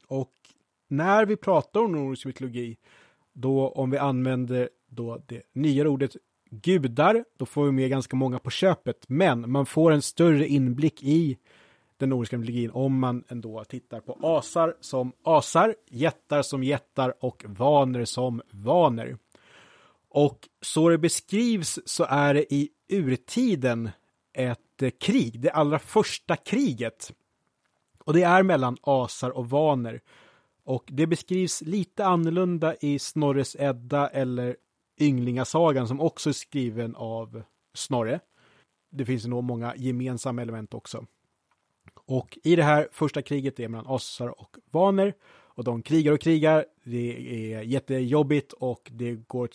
Och 0.08 0.34
när 0.88 1.26
vi 1.26 1.36
pratar 1.36 1.80
om 1.80 1.92
nordisk 1.92 2.26
mytologi, 2.26 2.78
då 3.34 3.70
om 3.70 3.92
vi 3.92 3.98
använder 3.98 4.70
då 4.90 5.22
det 5.28 5.42
nya 5.54 5.90
ordet 5.90 6.16
gudar, 6.50 7.26
då 7.38 7.46
får 7.46 7.66
vi 7.66 7.72
med 7.72 7.90
ganska 7.90 8.16
många 8.16 8.40
på 8.40 8.50
köpet, 8.50 9.06
men 9.08 9.52
man 9.52 9.66
får 9.66 9.92
en 9.92 10.02
större 10.02 10.48
inblick 10.48 11.04
i 11.04 11.38
den 12.00 12.10
nordiska 12.10 12.38
mytologin 12.38 12.72
om 12.72 13.00
man 13.00 13.24
ändå 13.28 13.64
tittar 13.64 14.00
på 14.00 14.18
asar 14.22 14.76
som 14.80 15.12
asar, 15.24 15.76
jättar 15.90 16.42
som 16.42 16.64
jättar 16.64 17.14
och 17.20 17.46
vaner 17.48 18.06
som 18.06 18.42
vaner. 18.52 19.18
Och 20.10 20.50
så 20.62 20.90
det 20.90 20.98
beskrivs 20.98 21.80
så 21.86 22.04
är 22.04 22.34
det 22.34 22.54
i 22.54 22.70
urtiden 22.88 23.90
ett 24.34 25.00
krig, 25.00 25.40
det 25.40 25.50
allra 25.50 25.80
första 25.80 26.36
kriget. 26.36 27.14
Och 28.04 28.14
det 28.14 28.24
är 28.24 28.44
mellan 28.44 28.78
asar 28.82 29.30
och 29.30 29.50
vaner. 29.50 30.02
Och 30.64 30.84
det 30.88 31.08
beskrivs 31.08 31.62
lite 31.62 32.06
annorlunda 32.06 32.76
i 32.82 33.00
Snorres 33.00 33.56
Edda 33.60 34.08
eller 34.08 34.56
Ynglingasagan 35.00 35.88
som 35.88 36.02
också 36.02 36.30
är 36.30 36.34
skriven 36.34 36.96
av 36.96 37.44
Snorre. 37.74 38.20
Det 38.92 39.06
finns 39.06 39.26
nog 39.26 39.44
många 39.44 39.76
gemensamma 39.76 40.42
element 40.42 40.74
också. 40.74 41.06
Och 42.10 42.40
i 42.44 42.56
det 42.56 42.64
här 42.64 42.88
första 42.92 43.22
kriget 43.22 43.56
det 43.58 43.64
är 43.64 43.68
mellan 43.68 43.88
ossar 43.88 44.42
och 44.42 44.58
vaner. 44.72 45.14
Och 45.30 45.64
de 45.64 45.82
krigar 45.82 46.12
och 46.12 46.22
krigar. 46.22 46.66
Det 46.84 47.54
är 47.54 47.62
jättejobbigt 47.62 48.54
och 48.54 48.90
det 48.92 49.16
går 49.16 49.50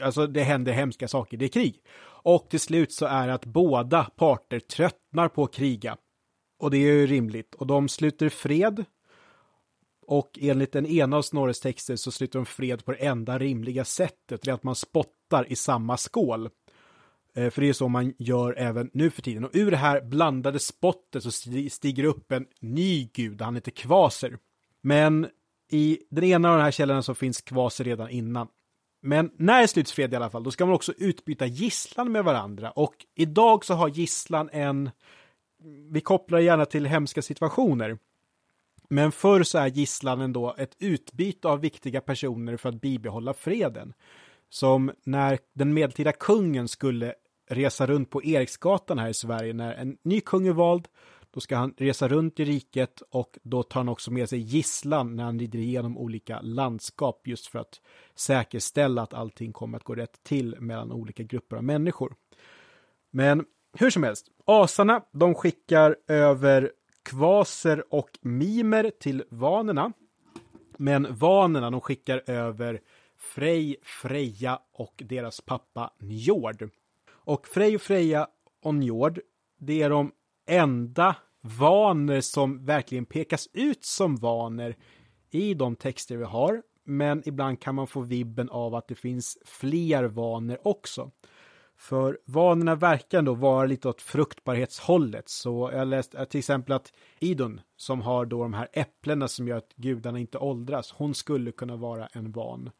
Alltså 0.00 0.26
det 0.26 0.42
händer 0.42 0.72
hemska 0.72 1.08
saker, 1.08 1.36
det 1.36 1.44
är 1.44 1.48
krig. 1.48 1.82
Och 2.22 2.48
till 2.50 2.60
slut 2.60 2.92
så 2.92 3.06
är 3.06 3.26
det 3.26 3.34
att 3.34 3.44
båda 3.44 4.04
parter 4.04 4.60
tröttnar 4.60 5.28
på 5.28 5.44
att 5.44 5.54
kriga. 5.54 5.96
Och 6.58 6.70
det 6.70 6.76
är 6.76 6.92
ju 6.92 7.06
rimligt. 7.06 7.54
Och 7.54 7.66
de 7.66 7.88
sluter 7.88 8.28
fred. 8.28 8.84
Och 10.06 10.38
enligt 10.40 10.72
den 10.72 10.86
ena 10.86 11.16
av 11.16 11.22
Snorres 11.22 11.60
texter 11.60 11.96
så 11.96 12.10
sluter 12.10 12.38
de 12.38 12.46
fred 12.46 12.84
på 12.84 12.92
det 12.92 12.98
enda 12.98 13.38
rimliga 13.38 13.84
sättet. 13.84 14.42
Det 14.42 14.50
är 14.50 14.54
att 14.54 14.62
man 14.62 14.74
spottar 14.74 15.52
i 15.52 15.56
samma 15.56 15.96
skål. 15.96 16.48
Eh, 17.34 17.50
för 17.50 17.60
det 17.62 17.68
är 17.68 17.72
så 17.72 17.88
man 17.88 18.14
gör 18.18 18.54
även 18.58 18.90
nu 18.92 19.10
för 19.10 19.22
tiden. 19.22 19.44
Och 19.44 19.50
ur 19.52 19.70
det 19.70 19.76
här 19.76 20.00
blandade 20.00 20.58
spottet 20.58 21.22
så 21.22 21.30
stiger 21.70 22.04
upp 22.04 22.32
en 22.32 22.46
ny 22.60 23.08
gud, 23.12 23.42
han 23.42 23.54
heter 23.54 23.70
Kvaser. 23.70 24.38
Men 24.82 25.28
i 25.70 25.98
den 26.10 26.24
ena 26.24 26.50
av 26.50 26.56
de 26.56 26.62
här 26.62 26.70
källorna 26.70 27.02
så 27.02 27.14
finns 27.14 27.40
Kvaser 27.40 27.84
redan 27.84 28.10
innan. 28.10 28.48
Men 29.02 29.30
när 29.36 29.60
det 29.62 29.68
sluts 29.68 29.92
fred 29.92 30.12
i 30.12 30.16
alla 30.16 30.30
fall, 30.30 30.42
då 30.42 30.50
ska 30.50 30.66
man 30.66 30.74
också 30.74 30.92
utbyta 30.96 31.46
gisslan 31.46 32.12
med 32.12 32.24
varandra. 32.24 32.70
Och 32.70 32.94
idag 33.14 33.64
så 33.64 33.74
har 33.74 33.88
gisslan 33.88 34.50
en, 34.52 34.90
vi 35.90 36.00
kopplar 36.00 36.38
gärna 36.38 36.64
till 36.64 36.86
hemska 36.86 37.22
situationer. 37.22 37.98
Men 38.90 39.12
förr 39.12 39.42
så 39.42 39.58
är 39.58 39.66
gisslan 39.66 40.20
ändå 40.20 40.54
ett 40.58 40.76
utbyte 40.78 41.48
av 41.48 41.60
viktiga 41.60 42.00
personer 42.00 42.56
för 42.56 42.68
att 42.68 42.80
bibehålla 42.80 43.34
freden. 43.34 43.92
Som 44.50 44.90
när 45.04 45.38
den 45.54 45.74
medeltida 45.74 46.12
kungen 46.12 46.68
skulle 46.68 47.14
resa 47.50 47.86
runt 47.86 48.10
på 48.10 48.24
Eriksgatan 48.24 48.98
här 48.98 49.08
i 49.08 49.14
Sverige 49.14 49.52
när 49.52 49.74
en 49.74 49.96
ny 50.02 50.20
kung 50.20 50.46
är 50.46 50.52
vald. 50.52 50.88
Då 51.30 51.40
ska 51.40 51.56
han 51.56 51.74
resa 51.76 52.08
runt 52.08 52.40
i 52.40 52.44
riket 52.44 53.02
och 53.10 53.38
då 53.42 53.62
tar 53.62 53.80
han 53.80 53.88
också 53.88 54.10
med 54.10 54.28
sig 54.28 54.38
gisslan 54.38 55.16
när 55.16 55.24
han 55.24 55.38
rider 55.38 55.58
igenom 55.58 55.98
olika 55.98 56.40
landskap 56.40 57.26
just 57.26 57.46
för 57.46 57.58
att 57.58 57.80
säkerställa 58.14 59.02
att 59.02 59.14
allting 59.14 59.52
kommer 59.52 59.78
att 59.78 59.84
gå 59.84 59.94
rätt 59.94 60.22
till 60.22 60.56
mellan 60.60 60.92
olika 60.92 61.22
grupper 61.22 61.56
av 61.56 61.64
människor. 61.64 62.14
Men 63.10 63.44
hur 63.72 63.90
som 63.90 64.02
helst, 64.02 64.26
asarna 64.44 65.02
de 65.12 65.34
skickar 65.34 65.96
över 66.08 66.72
kvaser 67.02 67.94
och 67.94 68.10
mimer 68.20 68.90
till 69.00 69.24
vanerna. 69.30 69.92
Men 70.76 71.16
vanerna 71.16 71.70
de 71.70 71.80
skickar 71.80 72.22
över 72.26 72.80
Frej, 73.18 73.76
Freja 73.82 74.60
och 74.72 75.02
deras 75.06 75.40
pappa 75.40 75.92
Njord. 75.98 76.70
Och 77.10 77.48
Frej 77.48 77.74
och 77.74 77.82
Freja 77.82 78.28
och 78.62 78.74
Njord, 78.74 79.20
det 79.58 79.82
är 79.82 79.90
de 79.90 80.12
enda 80.46 81.16
vaner 81.40 82.20
som 82.20 82.64
verkligen 82.64 83.04
pekas 83.04 83.48
ut 83.52 83.84
som 83.84 84.16
vaner 84.16 84.76
i 85.30 85.54
de 85.54 85.76
texter 85.76 86.16
vi 86.16 86.24
har. 86.24 86.62
Men 86.84 87.22
ibland 87.28 87.60
kan 87.60 87.74
man 87.74 87.86
få 87.86 88.00
vibben 88.00 88.48
av 88.48 88.74
att 88.74 88.88
det 88.88 88.94
finns 88.94 89.38
fler 89.44 90.04
vaner 90.04 90.58
också. 90.68 91.10
För 91.76 92.18
vanorna 92.24 92.74
verkar 92.74 93.18
ändå 93.18 93.34
vara 93.34 93.66
lite 93.66 93.88
åt 93.88 94.02
fruktbarhetshållet. 94.02 95.28
Så 95.28 95.70
jag 95.72 95.88
läste 95.88 96.18
eh, 96.18 96.24
till 96.24 96.38
exempel 96.38 96.72
att 96.72 96.92
Idun, 97.20 97.60
som 97.76 98.00
har 98.00 98.26
då 98.26 98.42
de 98.42 98.54
här 98.54 98.68
äpplena 98.72 99.28
som 99.28 99.48
gör 99.48 99.56
att 99.56 99.72
gudarna 99.76 100.18
inte 100.18 100.38
åldras, 100.38 100.94
hon 100.96 101.14
skulle 101.14 101.52
kunna 101.52 101.76
vara 101.76 102.06
en 102.06 102.32
van. 102.32 102.70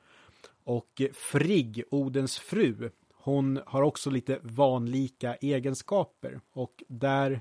Och 0.69 1.03
Frigg, 1.13 1.85
Odens 1.91 2.39
fru, 2.39 2.91
hon 3.15 3.61
har 3.67 3.83
också 3.83 4.11
lite 4.11 4.39
vanlika 4.43 5.35
egenskaper 5.35 6.41
och 6.53 6.83
där 6.89 7.41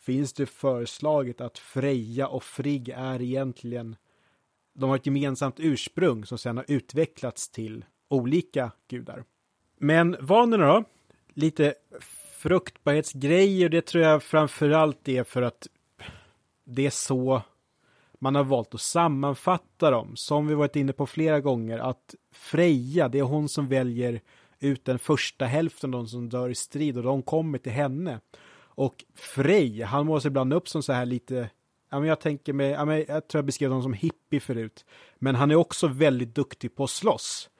finns 0.00 0.32
det 0.32 0.46
föreslaget 0.46 1.40
att 1.40 1.58
Freja 1.58 2.28
och 2.28 2.44
Frigg 2.44 2.88
är 2.88 3.22
egentligen 3.22 3.96
de 4.74 4.90
har 4.90 4.96
ett 4.96 5.06
gemensamt 5.06 5.54
ursprung 5.58 6.26
som 6.26 6.38
sedan 6.38 6.56
har 6.56 6.64
utvecklats 6.68 7.48
till 7.48 7.84
olika 8.08 8.72
gudar. 8.88 9.24
Men 9.78 10.16
vanorna 10.20 10.66
då? 10.66 10.84
Lite 11.34 11.74
fruktbarhetsgrejer, 12.40 13.68
det 13.68 13.86
tror 13.86 14.04
jag 14.04 14.22
framförallt 14.22 15.08
är 15.08 15.24
för 15.24 15.42
att 15.42 15.68
det 16.64 16.86
är 16.86 16.90
så 16.90 17.42
man 18.24 18.34
har 18.34 18.44
valt 18.44 18.74
att 18.74 18.80
sammanfatta 18.80 19.90
dem. 19.90 20.16
Som 20.16 20.46
vi 20.46 20.54
varit 20.54 20.76
inne 20.76 20.92
på 20.92 21.06
flera 21.06 21.40
gånger, 21.40 21.78
att 21.78 22.14
Freja, 22.32 23.08
det 23.08 23.18
är 23.18 23.22
hon 23.22 23.48
som 23.48 23.68
väljer 23.68 24.20
ut 24.58 24.84
den 24.84 24.98
första 24.98 25.44
hälften 25.44 25.94
av 25.94 26.00
de 26.00 26.08
som 26.08 26.28
dör 26.28 26.48
i 26.48 26.54
strid 26.54 26.96
och 26.96 27.02
de 27.02 27.22
kommer 27.22 27.58
till 27.58 27.72
henne. 27.72 28.20
Och 28.56 29.04
Frej, 29.14 29.82
han 29.82 30.06
målas 30.06 30.26
ibland 30.26 30.54
upp 30.54 30.68
som 30.68 30.82
så 30.82 30.92
här 30.92 31.06
lite, 31.06 31.50
ja 31.90 32.00
men 32.00 32.08
jag 32.08 32.20
tänker 32.20 32.52
mig, 32.52 32.70
ja 32.70 32.84
men 32.84 33.04
jag 33.08 33.28
tror 33.28 33.38
jag 33.38 33.44
beskrev 33.44 33.70
honom 33.70 33.82
som 33.82 33.92
hippie 33.92 34.40
förut. 34.40 34.84
Men 35.18 35.34
han 35.34 35.50
är 35.50 35.54
också 35.54 35.86
väldigt 35.86 36.34
duktig 36.34 36.74
på 36.74 36.84
att 36.84 36.90
slåss. 36.90 37.50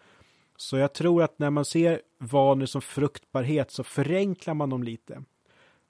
Så 0.57 0.77
jag 0.77 0.93
tror 0.93 1.23
att 1.23 1.39
när 1.39 1.51
man 1.51 1.65
ser 1.65 2.01
vanor 2.19 2.67
som 2.67 2.83
fruktbarhet 2.83 3.71
så 3.71 3.85
förenklar 3.85 4.55
man 4.55 4.71
dem 4.71 4.83
lite. 4.83 5.23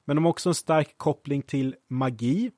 Men 0.04 0.16
de 0.16 0.24
har 0.24 0.30
också 0.30 0.48
en 0.48 0.54
stark 0.54 0.94
koppling 0.96 1.42
till 1.42 1.76
magi. 1.88 2.50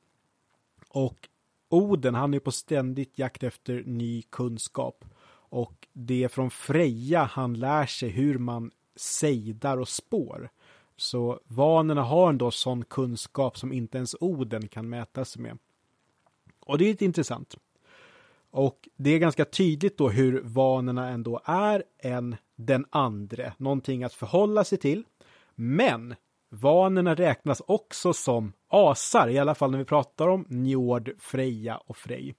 Och 0.89 1.29
Oden, 1.77 2.15
han 2.15 2.35
är 2.35 2.39
på 2.39 2.53
ständigt 2.53 3.19
jakt 3.19 3.43
efter 3.43 3.83
ny 3.87 4.23
kunskap. 4.23 5.05
Och 5.49 5.87
det 5.93 6.25
är 6.25 6.29
från 6.29 6.51
Freja 6.51 7.25
han 7.25 7.55
lär 7.55 7.87
sig 7.87 8.09
hur 8.09 8.39
man 8.39 8.71
sejdar 8.97 9.77
och 9.77 9.89
spår. 9.89 10.51
Så 10.97 11.41
vanerna 11.47 12.03
har 12.03 12.29
ändå 12.29 12.51
sån 12.51 12.85
kunskap 12.85 13.59
som 13.59 13.73
inte 13.73 13.99
ens 13.99 14.17
Oden 14.21 14.69
kan 14.69 14.89
mäta 14.89 15.25
sig 15.25 15.43
med. 15.43 15.59
Och 16.61 16.79
det 16.79 16.85
är 16.85 16.89
lite 16.89 17.05
intressant. 17.05 17.57
Och 18.51 18.89
det 18.97 19.11
är 19.11 19.19
ganska 19.19 19.45
tydligt 19.45 19.99
då 19.99 20.09
hur 20.09 20.41
vanerna 20.45 21.09
ändå 21.09 21.41
är 21.45 21.85
en 21.99 22.37
den 22.57 22.87
andre, 22.91 23.53
någonting 23.57 24.05
att 24.05 24.15
förhålla 24.15 24.65
sig 24.65 24.79
till. 24.79 25.05
Men 25.55 26.15
vanerna 26.61 27.15
räknas 27.15 27.63
också 27.67 28.13
som 28.13 28.53
asar, 28.69 29.29
i 29.29 29.39
alla 29.39 29.55
fall 29.55 29.71
när 29.71 29.79
vi 29.79 29.85
pratar 29.85 30.29
om 30.29 30.45
Njord, 30.49 31.11
Freja 31.19 31.77
och 31.77 31.97
Frej. 31.97 32.35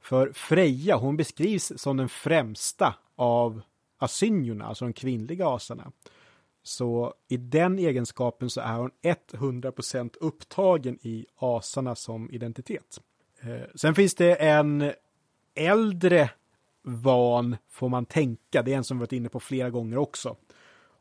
För 0.00 0.32
Freja, 0.32 0.96
hon 0.96 1.16
beskrivs 1.16 1.72
som 1.76 1.96
den 1.96 2.08
främsta 2.08 2.94
av 3.16 3.60
asynjorna, 3.98 4.64
alltså 4.66 4.84
de 4.84 4.92
kvinnliga 4.92 5.48
asarna. 5.48 5.92
Så 6.62 7.14
i 7.28 7.36
den 7.36 7.78
egenskapen 7.78 8.50
så 8.50 8.60
är 8.60 8.76
hon 8.76 8.90
100% 9.02 10.16
upptagen 10.20 10.98
i 11.02 11.26
asarna 11.36 11.94
som 11.94 12.30
identitet. 12.30 13.00
Eh, 13.40 13.68
sen 13.74 13.94
finns 13.94 14.14
det 14.14 14.34
en 14.34 14.92
äldre 15.54 16.30
van, 16.82 17.56
får 17.68 17.88
man 17.88 18.06
tänka, 18.06 18.62
det 18.62 18.72
är 18.72 18.76
en 18.76 18.84
som 18.84 18.98
vi 18.98 19.00
varit 19.00 19.12
inne 19.12 19.28
på 19.28 19.40
flera 19.40 19.70
gånger 19.70 19.98
också. 19.98 20.36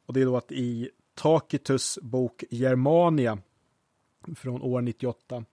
Och 0.05 0.13
det 0.13 0.21
är 0.21 0.25
då 0.25 0.37
att 0.37 0.51
i 0.51 0.89
Tacitus 1.13 1.99
bok 2.01 2.43
Germania 2.49 3.37
från 4.35 4.61
år 4.61 4.81
98, 4.81 5.45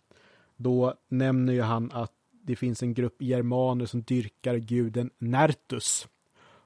då 0.57 0.95
nämner 1.09 1.53
ju 1.53 1.63
han 1.63 1.93
att 1.93 2.13
det 2.43 2.57
finns 2.57 2.83
en 2.83 2.95
grupp 2.95 3.23
germaner 3.23 3.87
som 3.87 4.03
dyrkar 4.03 4.57
guden 4.57 5.11
Nertus. 5.19 6.09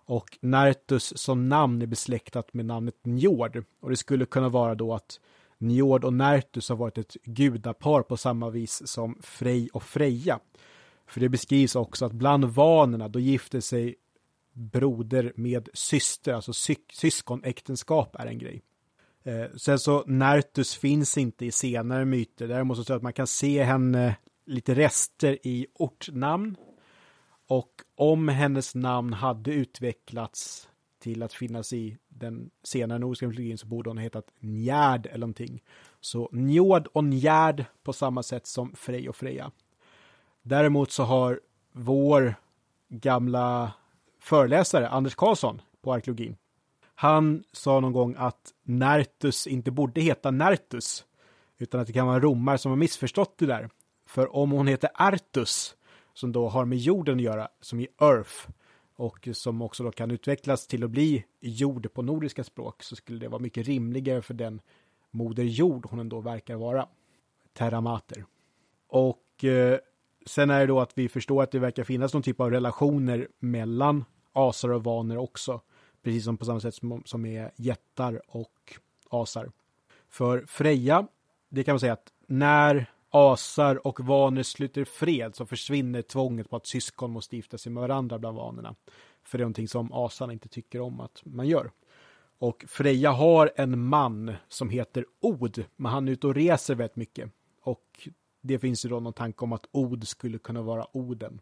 Och 0.06 0.38
Nertus 0.40 1.18
som 1.18 1.48
namn 1.48 1.82
är 1.82 1.86
besläktat 1.86 2.54
med 2.54 2.66
namnet 2.66 2.96
Njord. 3.02 3.64
Och 3.80 3.90
det 3.90 3.96
skulle 3.96 4.26
kunna 4.26 4.48
vara 4.48 4.74
då 4.74 4.94
att 4.94 5.20
Njord 5.58 6.04
och 6.04 6.12
Nertus 6.12 6.68
har 6.68 6.76
varit 6.76 6.98
ett 6.98 7.16
gudapar 7.24 8.02
på 8.02 8.16
samma 8.16 8.50
vis 8.50 8.86
som 8.86 9.18
Frej 9.20 9.68
och 9.72 9.82
Freja. 9.82 10.40
För 11.06 11.20
det 11.20 11.28
beskrivs 11.28 11.76
också 11.76 12.04
att 12.04 12.12
bland 12.12 12.44
vanerna 12.44 13.08
då 13.08 13.18
gifter 13.18 13.60
sig 13.60 13.94
broder 14.52 15.32
med 15.36 15.68
syster, 15.74 16.32
alltså 16.32 16.52
sy 16.52 16.74
syskonäktenskap 16.92 18.16
är 18.16 18.26
en 18.26 18.38
grej. 18.38 18.62
Eh, 19.24 19.46
sen 19.56 19.78
så 19.78 20.04
Nertus 20.06 20.74
finns 20.74 21.18
inte 21.18 21.46
i 21.46 21.52
senare 21.52 22.04
myter, 22.04 22.48
däremot 22.48 22.76
så 22.76 22.84
tror 22.84 22.94
jag 22.94 22.98
att 22.98 23.02
man 23.02 23.12
kan 23.12 23.26
se 23.26 23.62
henne 23.62 24.16
lite 24.46 24.74
rester 24.74 25.38
i 25.42 25.66
ortnamn. 25.74 26.56
Och 27.46 27.70
om 27.94 28.28
hennes 28.28 28.74
namn 28.74 29.12
hade 29.12 29.52
utvecklats 29.52 30.68
till 30.98 31.22
att 31.22 31.32
finnas 31.32 31.72
i 31.72 31.98
den 32.08 32.50
senare 32.62 32.98
nordiska 32.98 33.28
mytologin 33.28 33.58
så 33.58 33.66
borde 33.66 33.90
hon 33.90 33.96
ha 33.96 34.02
hetat 34.02 34.30
Njärd 34.38 35.06
eller 35.06 35.18
någonting. 35.18 35.62
Så 36.00 36.28
Njord 36.32 36.86
och 36.86 37.04
Njärd 37.04 37.64
på 37.82 37.92
samma 37.92 38.22
sätt 38.22 38.46
som 38.46 38.76
Frej 38.76 39.08
och 39.08 39.16
Freja. 39.16 39.50
Däremot 40.42 40.90
så 40.90 41.02
har 41.02 41.40
vår 41.72 42.34
gamla 42.88 43.72
föreläsare 44.20 44.88
Anders 44.88 45.14
Karlsson 45.14 45.60
på 45.82 45.92
arkeologin. 45.92 46.36
Han 46.94 47.44
sa 47.52 47.80
någon 47.80 47.92
gång 47.92 48.14
att 48.18 48.52
Nertus 48.62 49.46
inte 49.46 49.70
borde 49.70 50.00
heta 50.00 50.30
Nertus, 50.30 51.04
utan 51.58 51.80
att 51.80 51.86
det 51.86 51.92
kan 51.92 52.06
vara 52.06 52.20
romare 52.20 52.58
som 52.58 52.72
har 52.72 52.76
missförstått 52.76 53.38
det 53.38 53.46
där. 53.46 53.70
För 54.06 54.36
om 54.36 54.50
hon 54.50 54.66
heter 54.66 54.90
Artus, 54.94 55.76
som 56.14 56.32
då 56.32 56.48
har 56.48 56.64
med 56.64 56.78
jorden 56.78 57.16
att 57.16 57.22
göra, 57.22 57.48
som 57.60 57.80
i 57.80 57.88
Earth, 58.00 58.48
och 58.96 59.28
som 59.32 59.62
också 59.62 59.84
då 59.84 59.90
kan 59.90 60.10
utvecklas 60.10 60.66
till 60.66 60.84
att 60.84 60.90
bli 60.90 61.24
jord 61.40 61.92
på 61.94 62.02
nordiska 62.02 62.44
språk, 62.44 62.82
så 62.82 62.96
skulle 62.96 63.18
det 63.18 63.28
vara 63.28 63.42
mycket 63.42 63.66
rimligare 63.66 64.22
för 64.22 64.34
den 64.34 64.60
moder 65.10 65.44
jord 65.44 65.86
hon 65.90 65.98
ändå 65.98 66.20
verkar 66.20 66.56
vara. 66.56 66.88
Terramater. 67.52 68.24
Och 68.88 69.44
eh, 69.44 69.78
sen 70.26 70.50
är 70.50 70.60
det 70.60 70.66
då 70.66 70.80
att 70.80 70.98
vi 70.98 71.08
förstår 71.08 71.42
att 71.42 71.50
det 71.50 71.58
verkar 71.58 71.84
finnas 71.84 72.14
någon 72.14 72.22
typ 72.22 72.40
av 72.40 72.50
relationer 72.50 73.28
mellan 73.38 74.04
asar 74.32 74.68
och 74.68 74.84
vaner 74.84 75.16
också. 75.16 75.60
Precis 76.04 76.24
som 76.24 76.36
på 76.36 76.44
samma 76.44 76.60
sätt 76.60 76.74
som, 76.74 77.02
som 77.04 77.26
är 77.26 77.50
jättar 77.56 78.22
och 78.26 78.74
asar. 79.10 79.50
För 80.08 80.44
Freja, 80.46 81.06
det 81.48 81.64
kan 81.64 81.72
man 81.72 81.80
säga 81.80 81.92
att 81.92 82.12
när 82.26 82.90
asar 83.10 83.86
och 83.86 84.00
vaner 84.00 84.42
sluter 84.42 84.84
fred 84.84 85.34
så 85.34 85.46
försvinner 85.46 86.02
tvånget 86.02 86.50
på 86.50 86.56
att 86.56 86.66
syskon 86.66 87.10
måste 87.10 87.36
gifta 87.36 87.58
sig 87.58 87.72
med 87.72 87.80
varandra 87.80 88.18
bland 88.18 88.36
vanerna. 88.36 88.74
För 89.22 89.38
det 89.38 89.42
är 89.42 89.44
någonting 89.44 89.68
som 89.68 89.92
asarna 89.92 90.32
inte 90.32 90.48
tycker 90.48 90.80
om 90.80 91.00
att 91.00 91.22
man 91.24 91.48
gör. 91.48 91.70
Och 92.38 92.64
Freja 92.68 93.10
har 93.10 93.52
en 93.56 93.84
man 93.84 94.32
som 94.48 94.70
heter 94.70 95.06
Od, 95.20 95.64
men 95.76 95.92
han 95.92 96.08
är 96.08 96.12
ute 96.12 96.26
och 96.26 96.34
reser 96.34 96.74
väldigt 96.74 96.96
mycket. 96.96 97.30
Och 97.60 98.08
det 98.40 98.58
finns 98.58 98.84
ju 98.84 98.88
då 98.88 99.00
någon 99.00 99.12
tanke 99.12 99.44
om 99.44 99.52
att 99.52 99.66
Od 99.72 100.08
skulle 100.08 100.38
kunna 100.38 100.62
vara 100.62 100.96
Oden. 100.96 101.40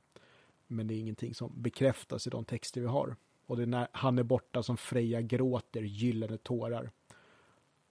Men 0.66 0.86
det 0.86 0.94
är 0.94 0.98
ingenting 0.98 1.34
som 1.34 1.52
bekräftas 1.62 2.26
i 2.26 2.30
de 2.30 2.44
texter 2.44 2.80
vi 2.80 2.86
har. 2.86 3.16
Och 3.52 3.58
det 3.58 3.64
är 3.64 3.66
när 3.66 3.88
han 3.92 4.18
är 4.18 4.22
borta 4.22 4.62
som 4.62 4.76
Freja 4.76 5.20
gråter 5.20 5.82
gyllene 5.82 6.38
tårar. 6.38 6.90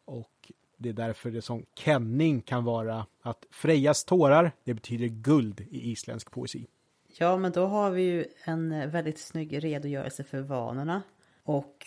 Och 0.05 0.51
det 0.77 0.89
är 0.89 0.93
därför 0.93 1.31
det 1.31 1.41
som 1.41 1.65
kenning 1.75 2.41
kan 2.41 2.63
vara 2.63 3.05
att 3.21 3.45
Frejas 3.51 4.03
tårar, 4.03 4.51
det 4.63 4.73
betyder 4.73 5.07
guld 5.07 5.61
i 5.61 5.91
isländsk 5.91 6.31
poesi. 6.31 6.67
Ja, 7.07 7.38
men 7.38 7.51
då 7.51 7.65
har 7.65 7.91
vi 7.91 8.01
ju 8.01 8.25
en 8.43 8.91
väldigt 8.91 9.19
snygg 9.19 9.63
redogörelse 9.63 10.23
för 10.23 10.41
vanorna. 10.41 11.01
Och 11.43 11.85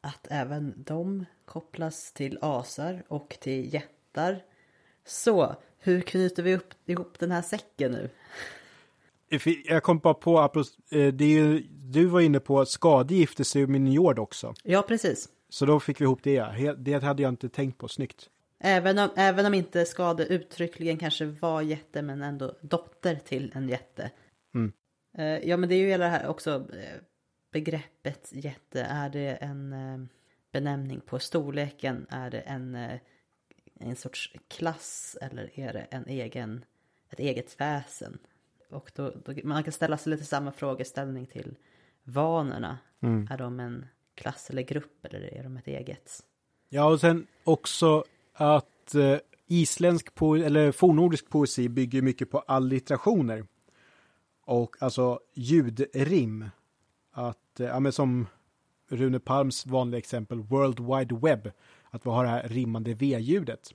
att 0.00 0.26
även 0.30 0.74
de 0.76 1.24
kopplas 1.44 2.12
till 2.12 2.38
asar 2.40 3.02
och 3.08 3.36
till 3.40 3.74
jättar. 3.74 4.44
Så, 5.04 5.56
hur 5.78 6.00
knyter 6.00 6.42
vi 6.42 6.56
upp 6.56 6.74
ihop 6.86 7.18
den 7.18 7.30
här 7.30 7.42
säcken 7.42 7.92
nu? 7.92 8.10
Jag 9.64 9.82
kom 9.82 9.98
bara 9.98 10.14
på, 10.14 10.64
eh, 10.90 11.12
det 11.12 11.24
är 11.24 11.28
ju, 11.28 11.66
du 11.70 12.06
var 12.06 12.20
inne 12.20 12.40
på 12.40 12.60
att 12.60 12.68
Skade 12.68 13.14
gifte 13.14 13.44
sig 13.44 13.66
med 13.66 13.80
Njord 13.80 14.18
också. 14.18 14.54
Ja, 14.62 14.82
precis. 14.82 15.28
Så 15.48 15.66
då 15.66 15.80
fick 15.80 16.00
vi 16.00 16.04
ihop 16.04 16.22
det, 16.22 16.74
det 16.78 17.02
hade 17.02 17.22
jag 17.22 17.32
inte 17.32 17.48
tänkt 17.48 17.78
på, 17.78 17.88
snyggt. 17.88 18.30
Även 18.58 18.98
om, 18.98 19.08
även 19.16 19.46
om 19.46 19.54
inte 19.54 19.84
Skade 19.84 20.26
uttryckligen 20.26 20.98
kanske 20.98 21.24
var 21.24 21.62
jätte, 21.62 22.02
men 22.02 22.22
ändå 22.22 22.56
dotter 22.60 23.16
till 23.16 23.52
en 23.54 23.68
jätte. 23.68 24.10
Mm. 24.54 24.72
Eh, 25.18 25.48
ja, 25.48 25.56
men 25.56 25.68
det 25.68 25.74
är 25.74 25.78
ju 25.78 25.88
hela 25.88 26.04
det 26.04 26.10
här 26.10 26.26
också, 26.26 26.54
eh, 26.54 27.00
begreppet 27.52 28.30
jätte, 28.32 28.82
är 28.82 29.08
det 29.08 29.30
en 29.30 29.74
benämning 30.52 31.00
på 31.00 31.18
storleken? 31.18 32.06
Är 32.10 32.30
det 32.30 32.40
en, 32.40 32.78
en 33.80 33.96
sorts 33.96 34.32
klass 34.48 35.16
eller 35.20 35.60
är 35.60 35.72
det 35.72 35.86
en 35.90 36.08
egen, 36.08 36.64
ett 37.10 37.20
eget 37.20 37.60
väsen? 37.60 38.18
Och 38.70 38.92
då, 38.94 39.12
då, 39.24 39.34
man 39.44 39.62
kan 39.62 39.72
ställa 39.72 39.98
sig 39.98 40.10
lite 40.10 40.24
samma 40.24 40.52
frågeställning 40.52 41.26
till 41.26 41.56
vanorna. 42.04 42.78
Mm. 43.00 43.28
Är 43.30 43.38
de 43.38 43.60
en 43.60 43.86
klass 44.14 44.50
eller 44.50 44.62
grupp 44.62 45.04
eller 45.04 45.34
är 45.34 45.42
de 45.42 45.56
ett 45.56 45.66
eget? 45.66 46.22
Ja, 46.68 46.84
och 46.84 47.00
sen 47.00 47.26
också 47.44 48.04
att 48.32 48.94
eh, 48.94 49.18
isländsk 49.46 50.14
poesi, 50.14 50.44
eller 50.44 50.72
fornnordisk 50.72 51.28
poesi 51.28 51.68
bygger 51.68 52.02
mycket 52.02 52.30
på 52.30 52.38
allitterationer. 52.38 53.46
Och 54.44 54.76
alltså 54.80 55.20
ljudrim. 55.34 56.50
Att, 57.12 57.60
eh, 57.60 57.66
ja 57.66 57.80
men 57.80 57.92
som 57.92 58.26
Rune 58.88 59.18
Palms 59.18 59.66
vanliga 59.66 59.98
exempel, 59.98 60.40
World 60.40 60.80
Wide 60.80 61.16
Web. 61.16 61.50
Att 61.90 62.06
vi 62.06 62.10
har 62.10 62.24
det 62.24 62.30
här 62.30 62.48
rimmande 62.48 62.94
V-ljudet. 62.94 63.74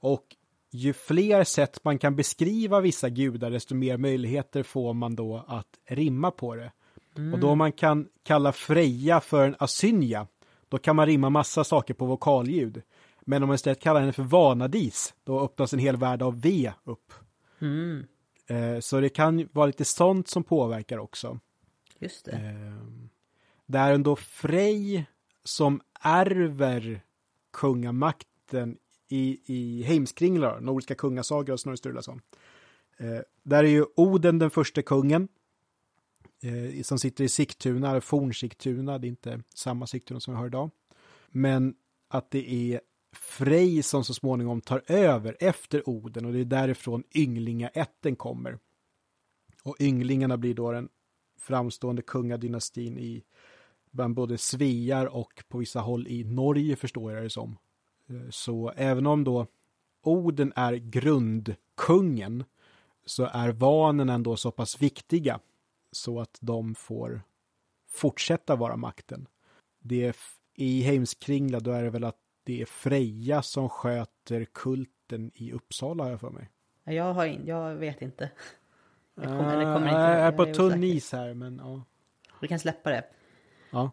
Och 0.00 0.36
ju 0.70 0.92
fler 0.92 1.44
sätt 1.44 1.84
man 1.84 1.98
kan 1.98 2.16
beskriva 2.16 2.80
vissa 2.80 3.08
gudar, 3.08 3.50
desto 3.50 3.74
mer 3.74 3.96
möjligheter 3.96 4.62
får 4.62 4.94
man 4.94 5.16
då 5.16 5.44
att 5.48 5.78
rimma 5.88 6.30
på 6.30 6.54
det. 6.54 6.72
Mm. 7.16 7.34
Och 7.34 7.40
då 7.40 7.54
man 7.54 7.72
kan 7.72 8.08
kalla 8.22 8.52
Freja 8.52 9.20
för 9.20 9.46
en 9.46 9.56
asynja, 9.58 10.26
då 10.68 10.78
kan 10.78 10.96
man 10.96 11.06
rimma 11.06 11.30
massa 11.30 11.64
saker 11.64 11.94
på 11.94 12.06
vokalljud. 12.06 12.82
Men 13.20 13.42
om 13.42 13.46
man 13.46 13.54
istället 13.54 13.80
kallar 13.80 14.00
henne 14.00 14.12
för 14.12 14.22
Vanadis, 14.22 15.14
då 15.24 15.40
öppnas 15.40 15.72
en 15.72 15.78
hel 15.78 15.96
värld 15.96 16.22
av 16.22 16.40
V 16.40 16.72
upp. 16.84 17.12
Mm. 17.60 18.06
Eh, 18.46 18.80
så 18.80 19.00
det 19.00 19.08
kan 19.08 19.48
vara 19.52 19.66
lite 19.66 19.84
sånt 19.84 20.28
som 20.28 20.44
påverkar 20.44 20.98
också. 20.98 21.38
Just 21.98 22.24
det. 22.24 22.32
Eh, 22.32 22.86
det 23.66 23.78
är 23.78 23.92
ändå 23.92 24.16
Frej 24.16 25.06
som 25.44 25.80
ärver 26.00 27.00
kungamakten 27.52 28.78
i, 29.08 29.40
i 29.46 29.82
Heimskringla, 29.82 30.60
Nordiska 30.60 30.94
kungasagor 30.94 31.52
av 31.52 31.56
Snorre 31.56 31.76
Sturlason. 31.76 32.20
Eh, 32.96 33.20
där 33.42 33.64
är 33.64 33.68
ju 33.68 33.84
Oden 33.96 34.38
den 34.38 34.50
första 34.50 34.82
kungen. 34.82 35.28
Eh, 36.42 36.82
som 36.82 36.98
sitter 36.98 37.24
i 37.24 37.28
Sigtuna, 37.28 38.00
Fornsigtuna, 38.00 38.98
det 38.98 39.06
är 39.06 39.08
inte 39.08 39.42
samma 39.54 39.86
Sigtuna 39.86 40.20
som 40.20 40.34
vi 40.34 40.38
har 40.38 40.46
idag. 40.46 40.70
Men 41.28 41.74
att 42.08 42.30
det 42.30 42.52
är 42.52 42.80
Frej 43.16 43.82
som 43.82 44.04
så 44.04 44.14
småningom 44.14 44.60
tar 44.60 44.82
över 44.86 45.36
efter 45.40 45.88
Oden 45.88 46.24
och 46.24 46.32
det 46.32 46.40
är 46.40 46.44
därifrån 46.44 47.02
ynglingaätten 47.14 48.16
kommer. 48.16 48.58
Och 49.62 49.76
ynglingarna 49.80 50.36
blir 50.36 50.54
då 50.54 50.72
den 50.72 50.88
framstående 51.38 52.02
kungadynastin 52.02 52.98
i 52.98 53.24
bland 53.90 54.14
både 54.14 54.38
Svear 54.38 55.06
och 55.06 55.44
på 55.48 55.58
vissa 55.58 55.80
håll 55.80 56.08
i 56.08 56.24
Norge 56.24 56.76
förstår 56.76 57.12
jag 57.12 57.22
det 57.22 57.30
som. 57.30 57.56
Eh, 58.08 58.30
så 58.30 58.72
även 58.76 59.06
om 59.06 59.24
då 59.24 59.46
Oden 60.02 60.52
är 60.56 60.74
grundkungen 60.74 62.44
så 63.04 63.24
är 63.24 63.48
vanen 63.48 64.08
ändå 64.08 64.36
så 64.36 64.50
pass 64.50 64.82
viktiga 64.82 65.40
så 65.92 66.20
att 66.20 66.38
de 66.40 66.74
får 66.74 67.22
fortsätta 67.88 68.56
vara 68.56 68.76
makten. 68.76 69.26
Det 69.78 70.06
är, 70.06 70.16
I 70.54 70.82
Heimskringla 70.82 71.60
då 71.60 71.70
är 71.70 71.82
det 71.82 71.90
väl 71.90 72.04
att 72.04 72.18
det 72.44 72.62
är 72.62 72.66
Freja 72.66 73.42
som 73.42 73.68
sköter 73.68 74.44
kulten 74.44 75.30
i 75.34 75.52
Uppsala 75.52 76.04
har 76.04 76.10
jag 76.10 76.20
för 76.20 76.30
mig. 76.30 76.50
Jag, 76.84 77.14
har 77.14 77.26
in, 77.26 77.46
jag 77.46 77.74
vet 77.74 78.02
inte. 78.02 78.30
Jag, 79.14 79.24
kommer, 79.24 79.56
uh, 79.56 79.74
kommer 79.74 79.88
inte, 79.88 80.00
jag 80.00 80.20
är 80.20 80.32
på 80.32 80.44
tunn 80.44 80.84
is 80.84 81.12
här 81.12 81.34
men 81.34 81.60
ja. 81.64 81.82
Du 82.40 82.48
kan 82.48 82.58
släppa 82.58 82.90
det. 82.90 83.04
Ja. 83.70 83.90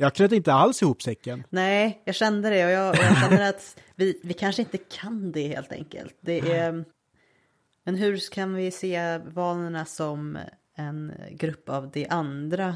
Jag 0.00 0.14
knöt 0.14 0.32
inte 0.32 0.52
alls 0.52 0.82
ihop 0.82 1.02
säcken. 1.02 1.44
Nej, 1.50 2.02
jag 2.04 2.14
kände 2.14 2.50
det 2.50 2.64
och 2.64 2.70
jag, 2.70 2.96
jag 2.96 3.18
känner 3.18 3.48
att 3.48 3.80
vi, 3.94 4.20
vi 4.22 4.34
kanske 4.34 4.62
inte 4.62 4.78
kan 4.78 5.32
det 5.32 5.48
helt 5.48 5.72
enkelt. 5.72 6.16
Det 6.20 6.40
är, 6.40 6.84
men 7.84 7.94
hur 7.94 8.30
kan 8.32 8.54
vi 8.54 8.70
se 8.70 9.18
vanorna 9.18 9.84
som 9.84 10.38
en 10.76 11.12
grupp 11.30 11.68
av 11.68 11.90
de 11.90 12.06
andra? 12.08 12.74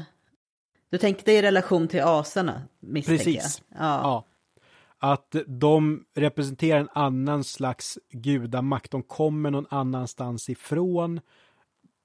Du 0.89 0.97
tänkte 0.97 1.31
i 1.31 1.41
relation 1.41 1.87
till 1.87 2.01
asarna, 2.03 2.61
misstänker 2.79 3.23
Precis. 3.23 3.61
jag? 3.69 3.79
Ja. 3.79 3.99
ja. 4.01 4.25
Att 5.13 5.35
de 5.47 6.05
representerar 6.15 6.79
en 6.79 6.89
annan 6.93 7.43
slags 7.43 7.99
gudamakt. 8.11 8.91
De 8.91 9.03
kommer 9.03 9.51
någon 9.51 9.67
annanstans 9.69 10.49
ifrån. 10.49 11.19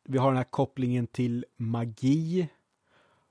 Vi 0.04 0.18
har 0.18 0.28
den 0.28 0.36
här 0.36 0.44
kopplingen 0.44 1.06
till 1.06 1.44
magi. 1.56 2.48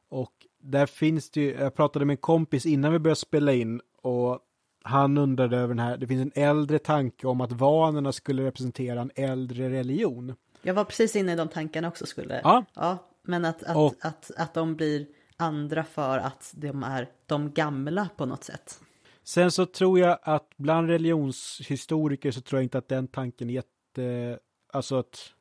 Och 0.09 0.33
där 0.61 0.85
finns 0.85 1.29
det 1.29 1.41
ju, 1.41 1.51
jag 1.51 1.75
pratade 1.75 2.05
med 2.05 2.13
en 2.13 2.17
kompis 2.17 2.65
innan 2.65 2.91
vi 2.91 2.99
började 2.99 3.19
spela 3.19 3.53
in 3.53 3.81
och 4.01 4.39
han 4.83 5.17
undrade 5.17 5.57
över 5.57 5.67
den 5.67 5.79
här, 5.79 5.97
det 5.97 6.07
finns 6.07 6.21
en 6.21 6.43
äldre 6.43 6.79
tanke 6.79 7.27
om 7.27 7.41
att 7.41 7.51
vanorna 7.51 8.11
skulle 8.11 8.45
representera 8.45 9.01
en 9.01 9.11
äldre 9.15 9.69
religion. 9.69 10.35
Jag 10.61 10.73
var 10.73 10.83
precis 10.83 11.15
inne 11.15 11.33
i 11.33 11.35
de 11.35 11.47
tankarna 11.47 11.87
också 11.87 12.05
skulle. 12.05 12.41
Ja. 12.43 12.65
ja 12.73 12.97
men 13.21 13.45
att, 13.45 13.63
att, 13.63 13.77
och, 13.77 13.95
att, 14.01 14.31
att 14.37 14.53
de 14.53 14.75
blir 14.75 15.07
andra 15.37 15.83
för 15.83 16.17
att 16.17 16.53
de 16.55 16.83
är 16.83 17.09
de 17.25 17.51
gamla 17.51 18.09
på 18.17 18.25
något 18.25 18.43
sätt. 18.43 18.79
Sen 19.23 19.51
så 19.51 19.65
tror 19.65 19.99
jag 19.99 20.19
att 20.21 20.49
bland 20.57 20.89
religionshistoriker 20.89 22.31
så 22.31 22.41
tror 22.41 22.59
jag 22.59 22.65
inte 22.65 22.77
att 22.77 22.87
den 22.87 23.07
tanken 23.07 23.49
är 23.49 23.53
jätte, 23.53 24.39
alltså 24.73 24.95
att 24.95 25.33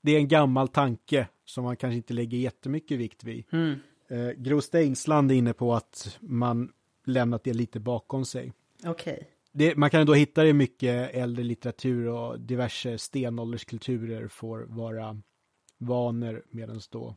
det 0.00 0.12
är 0.12 0.18
en 0.18 0.28
gammal 0.28 0.68
tanke 0.68 1.28
som 1.44 1.64
man 1.64 1.76
kanske 1.76 1.96
inte 1.96 2.14
lägger 2.14 2.38
jättemycket 2.38 2.98
vikt 2.98 3.24
vid. 3.24 3.44
Mm. 3.52 3.78
Eh, 4.10 4.30
Gro 4.30 4.60
Steinsland 4.60 5.32
är 5.32 5.34
inne 5.34 5.52
på 5.52 5.74
att 5.74 6.18
man 6.20 6.72
lämnat 7.04 7.44
det 7.44 7.52
lite 7.52 7.80
bakom 7.80 8.24
sig. 8.24 8.52
Okej. 8.84 9.30
Det, 9.52 9.76
man 9.76 9.90
kan 9.90 10.06
då 10.06 10.14
hitta 10.14 10.42
det 10.42 10.48
i 10.48 10.52
mycket 10.52 11.14
äldre 11.14 11.44
litteratur 11.44 12.08
och 12.08 12.40
diverse 12.40 12.98
stenålderskulturer 12.98 14.28
får 14.28 14.66
vara 14.68 15.20
vanor 15.78 16.44
medan 16.50 16.80
då 16.90 17.16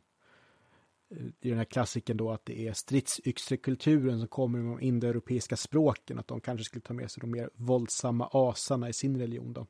eh, 1.10 1.26
i 1.40 1.48
den 1.48 1.58
här 1.58 1.64
klassiken 1.64 2.16
då 2.16 2.30
att 2.30 2.44
det 2.44 2.68
är 2.68 2.72
stridsyxekulturen 2.72 4.18
som 4.18 4.28
kommer 4.28 4.58
med 4.58 4.76
de 4.76 4.80
indoeuropeiska 4.80 5.56
språken, 5.56 6.18
att 6.18 6.28
de 6.28 6.40
kanske 6.40 6.64
skulle 6.64 6.82
ta 6.82 6.94
med 6.94 7.10
sig 7.10 7.20
de 7.20 7.30
mer 7.30 7.50
våldsamma 7.54 8.28
asarna 8.32 8.88
i 8.88 8.92
sin 8.92 9.18
religion 9.18 9.52
då. 9.52 9.66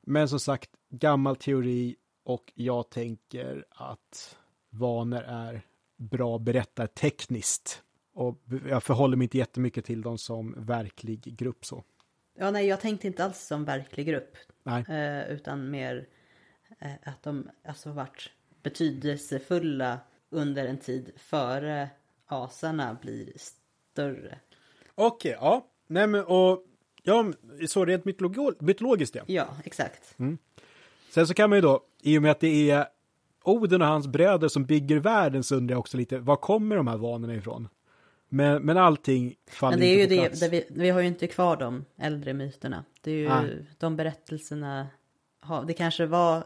Men 0.00 0.28
som 0.28 0.40
sagt, 0.40 0.70
gammal 0.88 1.36
teori 1.36 1.96
och 2.24 2.52
jag 2.54 2.90
tänker 2.90 3.64
att 3.70 4.36
vanor 4.70 5.22
är 5.22 5.62
bra 6.00 6.38
berättartekniskt. 6.38 7.82
Och 8.14 8.42
jag 8.68 8.82
förhåller 8.82 9.16
mig 9.16 9.24
inte 9.24 9.38
jättemycket 9.38 9.84
till 9.84 10.02
dem 10.02 10.18
som 10.18 10.54
verklig 10.58 11.36
grupp 11.36 11.64
så. 11.66 11.84
Ja, 12.38 12.50
nej, 12.50 12.66
jag 12.66 12.80
tänkte 12.80 13.06
inte 13.06 13.24
alls 13.24 13.40
som 13.46 13.64
verklig 13.64 14.06
grupp. 14.06 14.36
Eh, 14.88 15.30
utan 15.30 15.70
mer 15.70 16.08
eh, 16.78 16.90
att 17.04 17.22
de 17.22 17.50
alltså 17.64 17.92
varit 17.92 18.30
betydelsefulla 18.62 19.98
under 20.30 20.66
en 20.66 20.78
tid 20.78 21.12
före 21.16 21.90
asarna 22.26 22.96
blir 23.02 23.32
större. 23.36 24.38
Okej, 24.94 25.36
ja. 25.40 25.66
Nej 25.86 26.06
men 26.06 26.24
och 26.24 26.64
ja, 27.02 27.32
så 27.68 27.84
rent 27.84 28.04
mytologi- 28.04 28.56
mytologiskt 28.64 29.14
ja. 29.14 29.22
Ja, 29.26 29.48
exakt. 29.64 30.16
Sen 31.10 31.26
så 31.26 31.34
kan 31.34 31.50
man 31.50 31.56
ju 31.56 31.62
då, 31.62 31.80
i 32.02 32.18
och 32.18 32.22
med 32.22 32.30
att 32.30 32.40
det 32.40 32.70
är 32.70 32.86
Oden 33.50 33.82
och 33.82 33.88
hans 33.88 34.06
bröder 34.06 34.48
som 34.48 34.64
bygger 34.64 34.98
världen 34.98 35.44
så 35.44 35.56
undrar 35.56 35.74
jag 35.74 35.80
också 35.80 35.96
lite, 35.96 36.18
var 36.18 36.36
kommer 36.36 36.76
de 36.76 36.86
här 36.86 36.96
vanorna 36.96 37.34
ifrån? 37.34 37.68
Men, 38.28 38.62
men 38.62 38.76
allting 38.76 39.34
faller 39.50 39.76
Men 39.76 39.80
det 39.80 39.86
är 39.86 39.96
ju 39.96 40.02
inte 40.02 40.16
på 40.16 40.22
det, 40.22 40.28
plats. 40.28 40.40
där 40.40 40.48
vi, 40.48 40.66
vi 40.70 40.90
har 40.90 41.00
ju 41.00 41.06
inte 41.06 41.26
kvar 41.26 41.56
de 41.56 41.84
äldre 41.96 42.32
myterna. 42.32 42.84
Det 43.00 43.10
är 43.10 43.16
ju 43.16 43.28
Nej. 43.28 43.66
de 43.78 43.96
berättelserna, 43.96 44.86
det 45.66 45.72
kanske 45.72 46.06
var, 46.06 46.44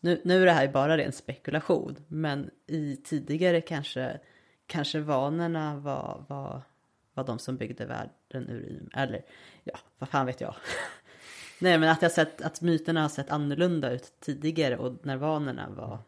nu, 0.00 0.20
nu 0.24 0.42
är 0.42 0.46
det 0.46 0.52
här 0.52 0.68
bara 0.68 0.98
ren 0.98 1.12
spekulation, 1.12 1.96
men 2.08 2.50
i 2.66 2.96
tidigare 2.96 3.60
kanske, 3.60 4.20
kanske 4.66 5.00
vanorna 5.00 5.76
var, 5.76 6.24
var, 6.28 6.62
var 7.14 7.24
de 7.24 7.38
som 7.38 7.56
byggde 7.56 7.86
världen 7.86 8.50
ur, 8.50 8.88
eller 8.94 9.22
ja, 9.64 9.78
vad 9.98 10.08
fan 10.08 10.26
vet 10.26 10.40
jag. 10.40 10.54
Nej 11.60 11.78
men 11.78 11.88
att 11.88 12.02
jag 12.02 12.12
sett, 12.12 12.42
att 12.42 12.60
myterna 12.60 13.02
har 13.02 13.08
sett 13.08 13.30
annorlunda 13.30 13.90
ut 13.90 14.12
tidigare 14.20 14.76
och 14.76 15.06
när 15.06 15.16
vanorna 15.16 15.68
var, 15.76 15.98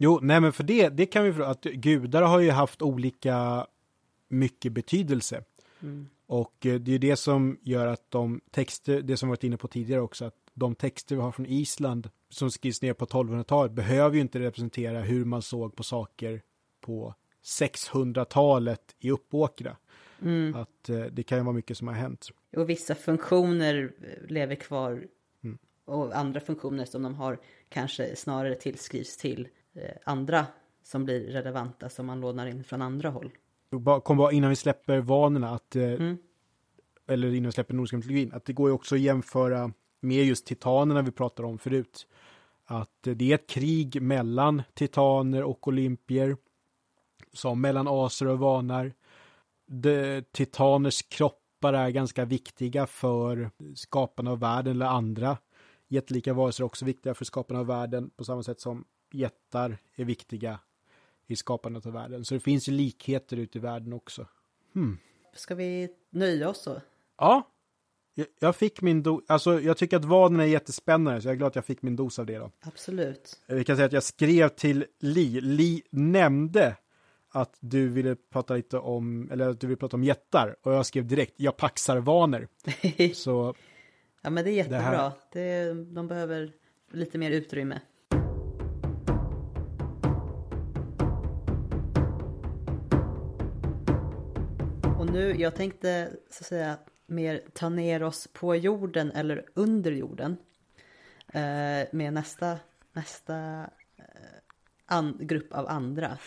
Jo, 0.00 0.18
nej 0.22 0.40
men 0.40 0.52
för 0.52 0.64
det, 0.64 0.88
det 0.88 1.06
kan 1.06 1.24
vi 1.24 1.32
förstå 1.32 1.44
att 1.44 1.62
gudar 1.62 2.22
har 2.22 2.40
ju 2.40 2.50
haft 2.50 2.82
olika 2.82 3.66
mycket 4.28 4.72
betydelse. 4.72 5.44
Och 6.26 6.66
eh, 6.66 6.74
det 6.74 6.90
är 6.90 6.92
ju 6.92 6.98
det 6.98 7.16
som 7.16 7.58
gör 7.62 7.86
att 7.86 8.10
de 8.10 8.40
texter, 8.50 9.02
det 9.02 9.16
som 9.16 9.28
varit 9.28 9.44
inne 9.44 9.56
på 9.56 9.68
tidigare 9.68 10.00
också, 10.00 10.24
att 10.24 10.34
de 10.54 10.74
texter 10.74 11.16
vi 11.16 11.22
har 11.22 11.32
från 11.32 11.46
Island 11.46 12.10
som 12.28 12.50
skrivs 12.50 12.82
ner 12.82 12.92
på 12.92 13.06
1200-talet 13.06 13.72
behöver 13.72 14.14
ju 14.14 14.20
inte 14.20 14.40
representera 14.40 15.00
hur 15.00 15.24
man 15.24 15.42
såg 15.42 15.76
på 15.76 15.82
saker 15.82 16.42
på 16.80 17.14
600-talet 17.44 18.96
i 18.98 19.10
Uppåkra. 19.10 19.76
Att 20.54 20.88
eh, 20.88 21.00
det 21.00 21.22
kan 21.22 21.38
ju 21.38 21.44
vara 21.44 21.54
mycket 21.54 21.76
som 21.76 21.88
har 21.88 21.94
hänt. 21.94 22.28
Och 22.56 22.70
vissa 22.70 22.94
funktioner 22.94 23.92
eh, 24.02 24.30
lever 24.30 24.54
kvar 24.54 25.06
och 25.84 26.16
andra 26.16 26.40
funktioner 26.40 26.84
som 26.84 27.02
de 27.02 27.14
har 27.14 27.38
kanske 27.68 28.16
snarare 28.16 28.54
tillskrivs 28.54 29.16
till 29.16 29.48
andra 30.04 30.46
som 30.82 31.04
blir 31.04 31.20
relevanta 31.20 31.88
som 31.88 32.06
man 32.06 32.20
lånar 32.20 32.46
in 32.46 32.64
från 32.64 32.82
andra 32.82 33.10
håll. 33.10 33.30
Kom 34.02 34.16
bara 34.16 34.32
innan 34.32 34.50
vi 34.50 34.56
släpper 34.56 35.00
vanorna, 35.00 35.50
att, 35.50 35.76
eh, 35.76 35.82
Mm. 35.82 36.18
eller 37.06 37.28
innan 37.34 37.48
vi 37.48 37.52
släpper 37.52 37.74
nordiska 37.74 37.96
mytologin, 37.96 38.32
att 38.32 38.44
det 38.44 38.52
går 38.52 38.68
ju 38.68 38.74
också 38.74 38.94
att 38.94 39.00
jämföra 39.00 39.72
med 40.00 40.24
just 40.24 40.46
titanerna 40.46 41.02
vi 41.02 41.10
pratade 41.10 41.48
om 41.48 41.58
förut. 41.58 42.06
Att 42.64 43.06
eh, 43.06 43.14
det 43.14 43.30
är 43.30 43.34
ett 43.34 43.46
krig 43.48 44.02
mellan 44.02 44.62
titaner 44.74 45.42
och 45.42 45.68
olympier, 45.68 46.36
som 47.32 47.60
mellan 47.60 47.88
aser 47.88 48.26
och 48.26 48.38
vanar. 48.38 48.92
De, 49.66 50.22
titaners 50.32 51.02
kroppar 51.02 51.72
är 51.72 51.90
ganska 51.90 52.24
viktiga 52.24 52.86
för 52.86 53.50
skaparna 53.74 54.30
av 54.30 54.40
världen 54.40 54.72
eller 54.72 54.86
andra 54.86 55.38
jättelika 55.88 56.32
varelser 56.34 56.64
är 56.64 56.66
också 56.66 56.84
viktiga 56.84 57.14
för 57.14 57.24
skaparna 57.24 57.60
av 57.60 57.66
världen 57.66 58.10
på 58.16 58.24
samma 58.24 58.42
sätt 58.42 58.60
som 58.60 58.84
jättar 59.10 59.78
är 59.96 60.04
viktiga 60.04 60.60
i 61.26 61.36
skapandet 61.36 61.86
av 61.86 61.92
världen. 61.92 62.24
Så 62.24 62.34
det 62.34 62.40
finns 62.40 62.68
ju 62.68 62.72
likheter 62.72 63.36
ute 63.36 63.58
i 63.58 63.60
världen 63.60 63.92
också. 63.92 64.26
Ska 65.34 65.54
vi 65.54 65.88
nöja 66.10 66.48
oss 66.48 66.62
så? 66.62 66.80
Ja, 67.18 67.50
jag- 68.14 68.26
jag 68.38 68.56
fick 68.56 68.82
min 68.82 69.02
dos. 69.02 69.22
Alltså, 69.26 69.60
jag 69.60 69.76
tycker 69.76 69.96
att 69.96 70.04
vaden 70.04 70.40
är 70.40 70.44
jättespännande, 70.44 71.20
så 71.22 71.28
jag 71.28 71.32
är 71.32 71.36
glad 71.36 71.48
att 71.48 71.54
jag 71.56 71.64
fick 71.64 71.82
min 71.82 71.96
dos 71.96 72.18
av 72.18 72.26
det 72.26 72.38
då. 72.38 72.50
Absolut. 72.60 73.40
Vi 73.46 73.64
kan 73.64 73.76
säga 73.76 73.86
att 73.86 73.92
jag 73.92 74.02
skrev 74.02 74.48
till 74.48 74.86
Li. 74.98 75.40
Li 75.40 75.82
nämnde 75.90 76.76
att 77.30 77.56
du 77.60 77.88
ville 77.88 78.16
prata 78.16 78.54
lite 78.54 78.78
om, 78.78 79.30
eller 79.30 79.48
att 79.48 79.60
du 79.60 79.66
vill 79.66 79.76
prata 79.76 79.96
om 79.96 80.04
jättar. 80.04 80.56
Och 80.62 80.72
jag 80.72 80.86
skrev 80.86 81.06
direkt, 81.06 81.34
jag 81.36 81.56
paxar 81.56 81.96
vanor. 81.96 82.48
Så 83.14 83.54
ja 84.22 84.30
men 84.30 84.44
det 84.44 84.50
är 84.50 84.54
jättebra. 84.54 84.78
här- 84.80 85.12
Det 85.32 85.72
de 85.94 86.08
behöver 86.08 86.52
lite 86.92 87.18
mer 87.18 87.30
utrymme. 87.30 87.80
Nu, 95.18 95.34
jag 95.38 95.54
tänkte 95.54 96.10
så 96.30 96.42
att 96.42 96.46
säga 96.46 96.78
mer 97.06 97.42
ta 97.52 97.68
ner 97.68 98.02
oss 98.02 98.28
på 98.32 98.56
jorden 98.56 99.10
eller 99.10 99.44
under 99.54 99.92
jorden. 99.92 100.36
Eh, 101.28 101.86
med 101.92 102.12
nästa, 102.12 102.58
nästa 102.92 103.60
eh, 103.96 104.04
an, 104.86 105.18
grupp 105.20 105.52
av 105.52 105.68
andra. 105.68 106.18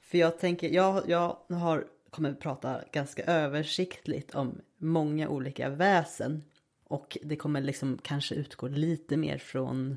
För 0.00 0.18
jag 0.18 0.38
tänker, 0.38 0.68
jag, 0.68 1.02
jag 1.08 1.36
har, 1.50 1.86
kommer 2.10 2.30
att 2.30 2.40
prata 2.40 2.80
ganska 2.92 3.24
översiktligt 3.24 4.34
om 4.34 4.60
många 4.76 5.28
olika 5.28 5.68
väsen. 5.68 6.44
Och 6.84 7.18
det 7.22 7.36
kommer 7.36 7.60
liksom 7.60 7.98
kanske 8.02 8.34
utgå 8.34 8.68
lite 8.68 9.16
mer 9.16 9.38
från 9.38 9.96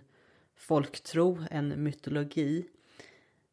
folktro 0.55 1.43
än 1.51 1.83
mytologi. 1.83 2.67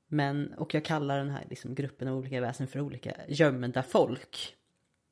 Men, 0.09 0.53
och 0.53 0.75
jag 0.75 0.85
kallar 0.85 1.19
den 1.19 1.31
här 1.31 1.47
liksom 1.51 1.75
gruppen 1.75 2.09
av 2.09 2.17
olika 2.17 2.41
väsen 2.41 2.69
för 2.69 2.81
olika 2.81 3.13
gömda 3.29 3.83
folk. 3.83 4.58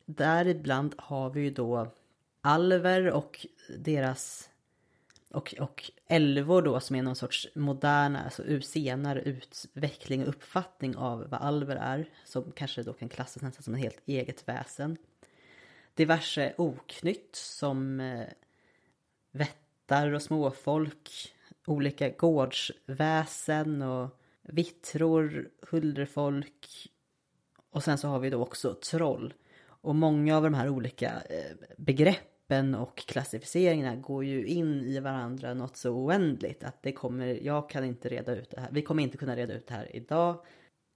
Däribland 0.07 0.95
har 0.99 1.31
vi 1.31 1.41
ju 1.41 1.51
då 1.51 1.89
alver 2.41 3.11
och 3.11 3.47
deras 3.79 4.51
och, 5.31 5.55
och 5.61 5.91
älvor 6.07 6.63
då 6.63 6.81
som 6.81 6.97
är 6.97 7.03
någon 7.03 7.17
sorts 7.17 7.49
moderna, 7.55 8.25
alltså 8.25 8.61
senare 8.61 9.21
utveckling 9.21 10.23
och 10.23 10.29
uppfattning 10.29 10.97
av 10.97 11.29
vad 11.29 11.41
alver 11.41 11.77
är. 11.77 12.09
Som 12.25 12.53
kanske 12.53 12.83
då 12.83 12.93
kan 12.93 13.09
klassas 13.09 13.43
nästan 13.43 13.63
som 13.63 13.75
ett 13.75 13.81
helt 13.81 14.03
eget 14.07 14.49
väsen. 14.49 14.97
Diverse 15.95 16.55
oknytt 16.57 17.37
som 17.37 18.01
eh, 18.01 18.27
vättar 19.33 20.13
och 20.13 20.23
småfolk. 20.23 21.33
Olika 21.67 22.09
gårdsväsen 22.09 23.83
och 23.83 24.21
vittror, 24.43 25.51
huldrefolk. 25.71 26.91
Och 27.71 27.85
sen 27.85 27.99
så 27.99 28.09
har 28.09 28.19
vi 28.19 28.31
då 28.31 28.43
också 28.43 28.75
troll. 28.75 29.35
Och 29.81 29.95
många 29.95 30.37
av 30.37 30.43
de 30.43 30.55
här 30.55 30.69
olika 30.69 31.07
eh, 31.07 31.57
begreppen 31.77 32.75
och 32.75 32.97
klassificeringarna 32.99 33.97
går 33.97 34.25
ju 34.25 34.47
in 34.47 34.81
i 34.83 35.01
varandra 35.01 35.55
något 35.55 35.77
så 35.77 35.91
oändligt 35.91 36.65
att 36.65 36.83
det 36.83 36.93
kommer, 36.93 37.27
jag 37.27 37.71
kan 37.71 37.85
inte 37.85 38.09
reda 38.09 38.37
ut 38.37 38.51
det 38.51 38.61
här. 38.61 38.69
Vi 38.73 38.83
kommer 38.83 39.03
inte 39.03 39.17
kunna 39.17 39.37
reda 39.37 39.55
ut 39.55 39.67
det 39.67 39.75
här 39.75 39.97
idag. 39.97 40.45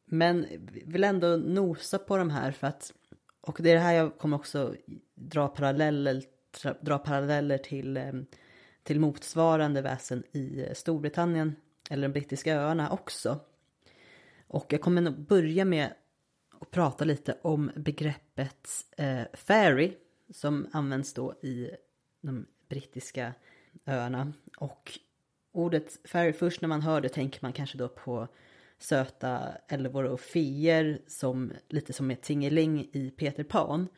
Men 0.05 0.47
vill 0.87 1.05
ändå 1.05 1.27
nosa 1.37 1.99
på 1.99 2.17
de 2.17 2.31
här 2.31 2.53
för 2.53 2.67
att, 2.67 2.93
och 3.41 3.59
det 3.61 3.71
är 3.71 3.75
det 3.75 3.81
här 3.81 3.95
jag 3.95 4.19
kommer 4.19 4.37
också 4.37 4.75
dra 5.15 5.49
paralleller, 5.49 6.23
dra 6.81 6.99
paralleller 6.99 7.59
till, 7.59 7.97
eh, 7.97 8.13
till 8.83 9.01
motsvarande 9.01 9.83
väsen 9.83 10.23
i 10.33 10.67
Storbritannien 10.75 11.57
eller 11.91 12.09
de 12.09 12.13
brittiska 12.13 12.55
öarna 12.55 12.91
också. 12.91 13.41
Och 14.47 14.73
jag 14.73 14.81
kommer 14.81 15.03
nog 15.03 15.27
börja 15.27 15.65
med 15.65 15.93
och 16.61 16.71
prata 16.71 17.05
lite 17.05 17.37
om 17.43 17.71
begreppet 17.77 18.69
eh, 18.97 19.23
fairy 19.33 19.93
som 20.31 20.67
används 20.73 21.15
då 21.15 21.35
i 21.43 21.71
de 22.21 22.47
brittiska 22.69 23.33
öarna. 23.87 24.33
Och 24.57 24.99
ordet 25.53 25.99
fairy, 26.05 26.33
först 26.33 26.61
när 26.61 26.69
man 26.69 26.83
hör 26.83 27.01
det 27.01 27.09
tänker 27.09 27.39
man 27.43 27.53
kanske 27.53 27.79
då 27.79 27.89
på 27.89 28.29
söta 28.79 29.53
älvor 29.69 30.05
och 30.05 30.21
feer 30.21 31.01
som 31.07 31.53
lite 31.69 31.93
som 31.93 32.11
ett 32.11 32.23
tingeling 32.23 32.89
i 32.93 33.11
Peter 33.11 33.45
Pan. 33.45 33.89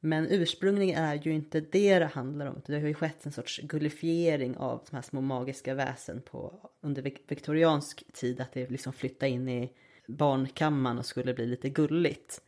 Men 0.00 0.26
ursprungligen 0.30 1.04
är 1.04 1.14
ju 1.14 1.32
inte 1.32 1.60
det 1.60 1.98
det 1.98 2.06
handlar 2.06 2.46
om. 2.46 2.62
Det 2.66 2.80
har 2.80 2.88
ju 2.88 2.94
skett 2.94 3.26
en 3.26 3.32
sorts 3.32 3.60
gullifiering 3.62 4.56
av 4.56 4.84
de 4.90 4.96
här 4.96 5.02
små 5.02 5.20
magiska 5.20 5.74
väsen 5.74 6.22
på, 6.22 6.70
under 6.80 7.02
viktoriansk 7.02 8.12
tid. 8.12 8.40
Att 8.40 8.52
det 8.52 8.70
liksom 8.70 8.92
flyttar 8.92 9.26
in 9.26 9.48
i 9.48 9.72
barnkammaren 10.08 10.98
och 10.98 11.06
skulle 11.06 11.34
bli 11.34 11.46
lite 11.46 11.68
gulligt. 11.68 12.40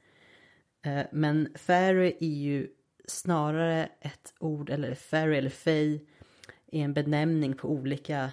Eh, 0.83 1.07
men 1.13 1.49
fairy 1.55 2.17
är 2.21 2.37
ju 2.37 2.69
snarare 3.07 3.89
ett 4.01 4.35
ord, 4.39 4.71
eller 4.71 4.95
fairy 4.95 5.37
eller 5.37 5.51
fej 5.51 6.07
är 6.73 6.85
en 6.85 6.95
benämning 6.95 7.55
på 7.55 7.69
olika 7.69 8.33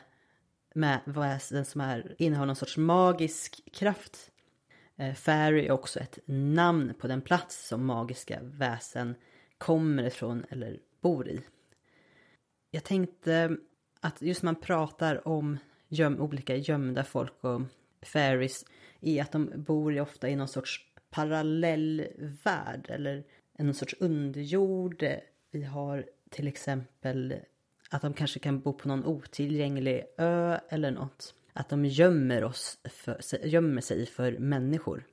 väsen 1.06 1.65
som 1.65 1.81
är, 1.81 2.15
innehar 2.18 2.45
någon 2.45 2.56
sorts 2.56 2.77
magisk 2.77 3.61
kraft. 3.73 4.31
Eh, 4.95 5.14
fairy 5.14 5.65
är 5.65 5.72
också 5.72 5.99
ett 5.99 6.19
namn 6.26 6.93
på 6.99 7.07
den 7.07 7.22
plats 7.22 7.68
som 7.68 7.85
magiska 7.85 8.39
väsen 8.41 9.15
kommer 9.57 10.03
ifrån 10.03 10.45
eller 10.49 10.80
bor 11.02 11.27
i. 11.27 11.41
Jag 12.72 12.84
tänkte 12.84 13.57
att 13.99 14.22
just 14.22 14.43
man 14.43 14.56
pratar 14.56 15.27
om 15.27 15.57
göm, 15.88 16.22
olika 16.22 16.56
gömda 16.56 17.03
folk 17.03 17.43
och 17.43 17.61
fairies 18.02 18.65
är 19.07 19.22
att 19.22 19.32
de 19.32 19.52
bor 19.56 19.99
ofta 19.99 20.30
i 20.30 20.36
någon 20.36 20.48
sorts 20.48 20.82
parallellvärld 21.10 22.86
eller 22.90 23.23
en 23.53 23.73
sorts 23.73 23.95
underjord. 23.99 25.06
Vi 25.52 25.64
har 25.64 26.06
till 26.30 26.48
exempel 26.48 27.36
att 27.90 28.02
de 28.02 28.14
kanske 28.14 28.40
kan 28.40 28.60
bo 28.60 28.73
på 28.73 28.88
någon 28.88 29.06
otillgänglig 29.06 30.03
ö 30.18 30.60
eller 30.69 30.91
något. 30.91 31.36
Att 31.53 31.69
de 31.69 31.86
gömmer, 31.86 32.44
oss 32.44 32.80
för, 32.84 33.45
gömmer 33.45 33.82
sig 33.82 34.06
för 34.06 34.38
människor. 34.38 35.03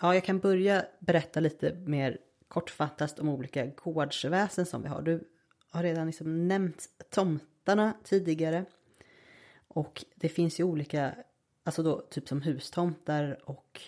Ja, 0.00 0.14
jag 0.14 0.24
kan 0.24 0.38
börja 0.38 0.86
berätta 0.98 1.40
lite 1.40 1.74
mer 1.74 2.18
kortfattat 2.48 3.18
om 3.18 3.28
olika 3.28 3.66
gårdsväsen 3.66 4.66
som 4.66 4.82
vi 4.82 4.88
har. 4.88 5.02
Du 5.02 5.28
har 5.70 5.82
redan 5.82 6.06
liksom 6.06 6.48
nämnt 6.48 6.88
tomtarna 7.10 7.92
tidigare. 8.04 8.64
Och 9.68 10.04
det 10.14 10.28
finns 10.28 10.60
ju 10.60 10.64
olika, 10.64 11.14
alltså 11.66 11.82
då 11.82 12.00
typ 12.00 12.28
som 12.28 12.42
hustomtar 12.42 13.38
och 13.44 13.80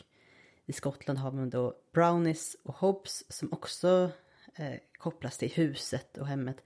i 0.66 0.72
Skottland 0.72 1.18
har 1.18 1.32
man 1.32 1.50
då 1.50 1.74
brownies 1.92 2.56
och 2.62 2.74
hobs 2.74 3.24
som 3.28 3.52
också 3.52 4.10
eh, 4.54 4.74
kopplas 4.98 5.38
till 5.38 5.50
huset 5.50 6.18
och 6.18 6.26
hemmet. 6.26 6.64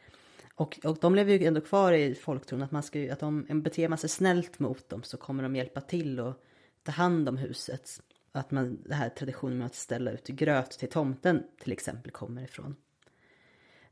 Och, 0.55 0.78
och 0.84 0.98
de 1.01 1.14
lever 1.14 1.32
ju 1.32 1.47
ändå 1.47 1.60
kvar 1.60 1.93
i 1.93 2.14
folktron 2.14 2.62
att 2.62 2.70
man 2.70 2.82
ska 2.82 3.12
att 3.12 3.20
de 3.20 3.62
beter 3.62 3.89
man 3.89 3.98
sig 3.98 4.09
snällt 4.09 4.59
mot 4.59 4.89
dem 4.89 5.02
så 5.02 5.16
kommer 5.16 5.43
de 5.43 5.56
hjälpa 5.56 5.80
till 5.80 6.20
och 6.20 6.34
ta 6.82 6.93
hand 6.93 7.28
om 7.28 7.36
huset. 7.36 8.02
Att 8.32 8.51
man, 8.51 8.82
det 8.82 8.94
här 8.94 9.09
traditionen 9.09 9.59
med 9.59 9.66
att 9.66 9.74
ställa 9.74 10.10
ut 10.10 10.26
gröt 10.26 10.70
till 10.70 10.89
tomten 10.89 11.43
till 11.59 11.72
exempel 11.72 12.12
kommer 12.12 12.44
ifrån. 12.44 12.76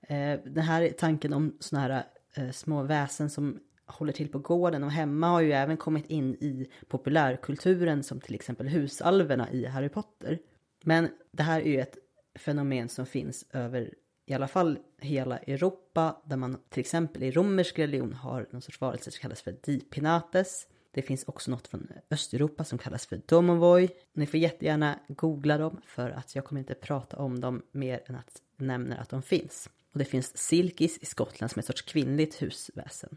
Eh, 0.01 0.41
den 0.45 0.65
här 0.65 0.91
tanken 0.99 1.33
om 1.33 1.57
sådana 1.61 1.89
här 1.89 2.05
eh, 2.35 2.51
små 2.51 2.83
väsen 2.83 3.31
som 3.31 3.61
håller 3.91 4.13
till 4.13 4.29
på 4.29 4.39
gården 4.39 4.85
och 4.85 4.91
hemma 4.91 5.29
har 5.29 5.41
ju 5.41 5.53
även 5.53 5.77
kommit 5.77 6.07
in 6.07 6.35
i 6.35 6.69
populärkulturen 6.89 8.03
som 8.03 8.21
till 8.21 8.35
exempel 8.35 8.69
husalverna 8.69 9.51
i 9.51 9.67
Harry 9.67 9.89
Potter. 9.89 10.39
Men 10.85 11.09
det 11.33 11.43
här 11.43 11.61
är 11.61 11.65
ju 11.65 11.81
ett 11.81 11.97
fenomen 12.35 12.89
som 12.89 13.07
finns 13.07 13.47
över 13.53 13.95
i 14.27 14.35
alla 14.35 14.49
fall 14.49 14.79
hela 14.99 15.39
Europa 15.39 16.23
där 16.25 16.37
man 16.37 16.59
till 16.69 16.81
exempel 16.81 17.23
i 17.23 17.31
romersk 17.31 17.79
religion 17.79 18.13
har 18.13 18.47
någon 18.51 18.63
sorts 18.63 18.81
varelse 18.81 19.11
som 19.11 19.21
kallas 19.21 19.43
för 19.43 19.57
dipinates. 19.63 20.67
Det 20.91 21.03
finns 21.03 21.25
också 21.25 21.51
något 21.51 21.69
från 21.69 21.89
Östeuropa 22.11 22.65
som 22.65 22.79
kallas 22.79 23.07
för 23.07 23.21
domovoi. 23.27 23.89
Ni 24.13 24.27
får 24.27 24.41
jättegärna 24.41 24.99
googla 25.09 25.59
dem 25.59 25.81
för 25.87 26.11
att 26.11 26.35
jag 26.35 26.45
kommer 26.45 26.59
inte 26.59 26.75
prata 26.75 27.17
om 27.17 27.41
dem 27.41 27.63
mer 27.73 28.03
än 28.07 28.15
att 28.15 28.43
nämna 28.57 28.97
att 28.97 29.09
de 29.09 29.23
finns. 29.23 29.71
Och 29.93 29.99
det 29.99 30.05
finns 30.05 30.37
silkis 30.37 30.99
i 30.99 31.07
Skottland 31.07 31.51
som 31.51 31.59
är 31.59 31.63
ett 31.63 31.67
sorts 31.67 31.83
kvinnligt 31.83 32.43
husväsen. 32.43 33.17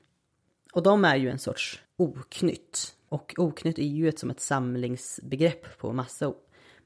Och 0.74 0.84
de 0.84 1.06
är 1.06 1.16
ju 1.16 1.30
en 1.30 1.40
sorts 1.40 1.84
oknytt. 1.98 2.95
Och 3.10 3.34
oknytt 3.38 3.80
är 3.80 3.84
ju 3.84 4.10
ett, 4.10 4.20
som 4.20 4.30
ett 4.30 4.40
samlingsbegrepp 4.40 5.78
på 5.78 5.94
massa 5.94 6.34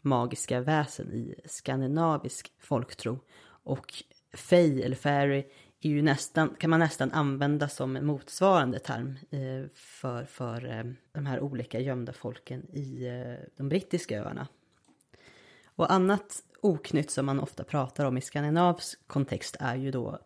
magiska 0.01 0.59
väsen 0.59 1.13
i 1.13 1.35
skandinavisk 1.45 2.51
folktro. 2.59 3.19
Och 3.63 3.93
fey 4.33 4.81
eller 4.81 4.95
fairy 4.95 5.45
är 5.81 5.89
ju 5.89 6.01
nästan, 6.01 6.55
kan 6.59 6.69
man 6.69 6.79
nästan 6.79 7.11
använda 7.11 7.69
som 7.69 7.95
en 7.95 8.05
motsvarande 8.05 8.79
term 8.79 9.17
eh, 9.29 9.69
för, 9.73 10.25
för 10.25 10.65
eh, 10.65 10.83
de 11.11 11.25
här 11.25 11.39
olika 11.39 11.79
gömda 11.79 12.13
folken 12.13 12.67
i 12.73 13.07
eh, 13.07 13.45
de 13.57 13.69
brittiska 13.69 14.19
öarna. 14.19 14.47
Och 15.65 15.91
annat 15.91 16.43
oknytt 16.61 17.11
som 17.11 17.25
man 17.25 17.39
ofta 17.39 17.63
pratar 17.63 18.05
om 18.05 18.17
i 18.17 18.21
skandinavisk 18.21 19.07
kontext 19.07 19.57
är 19.59 19.75
ju 19.75 19.91
då 19.91 20.19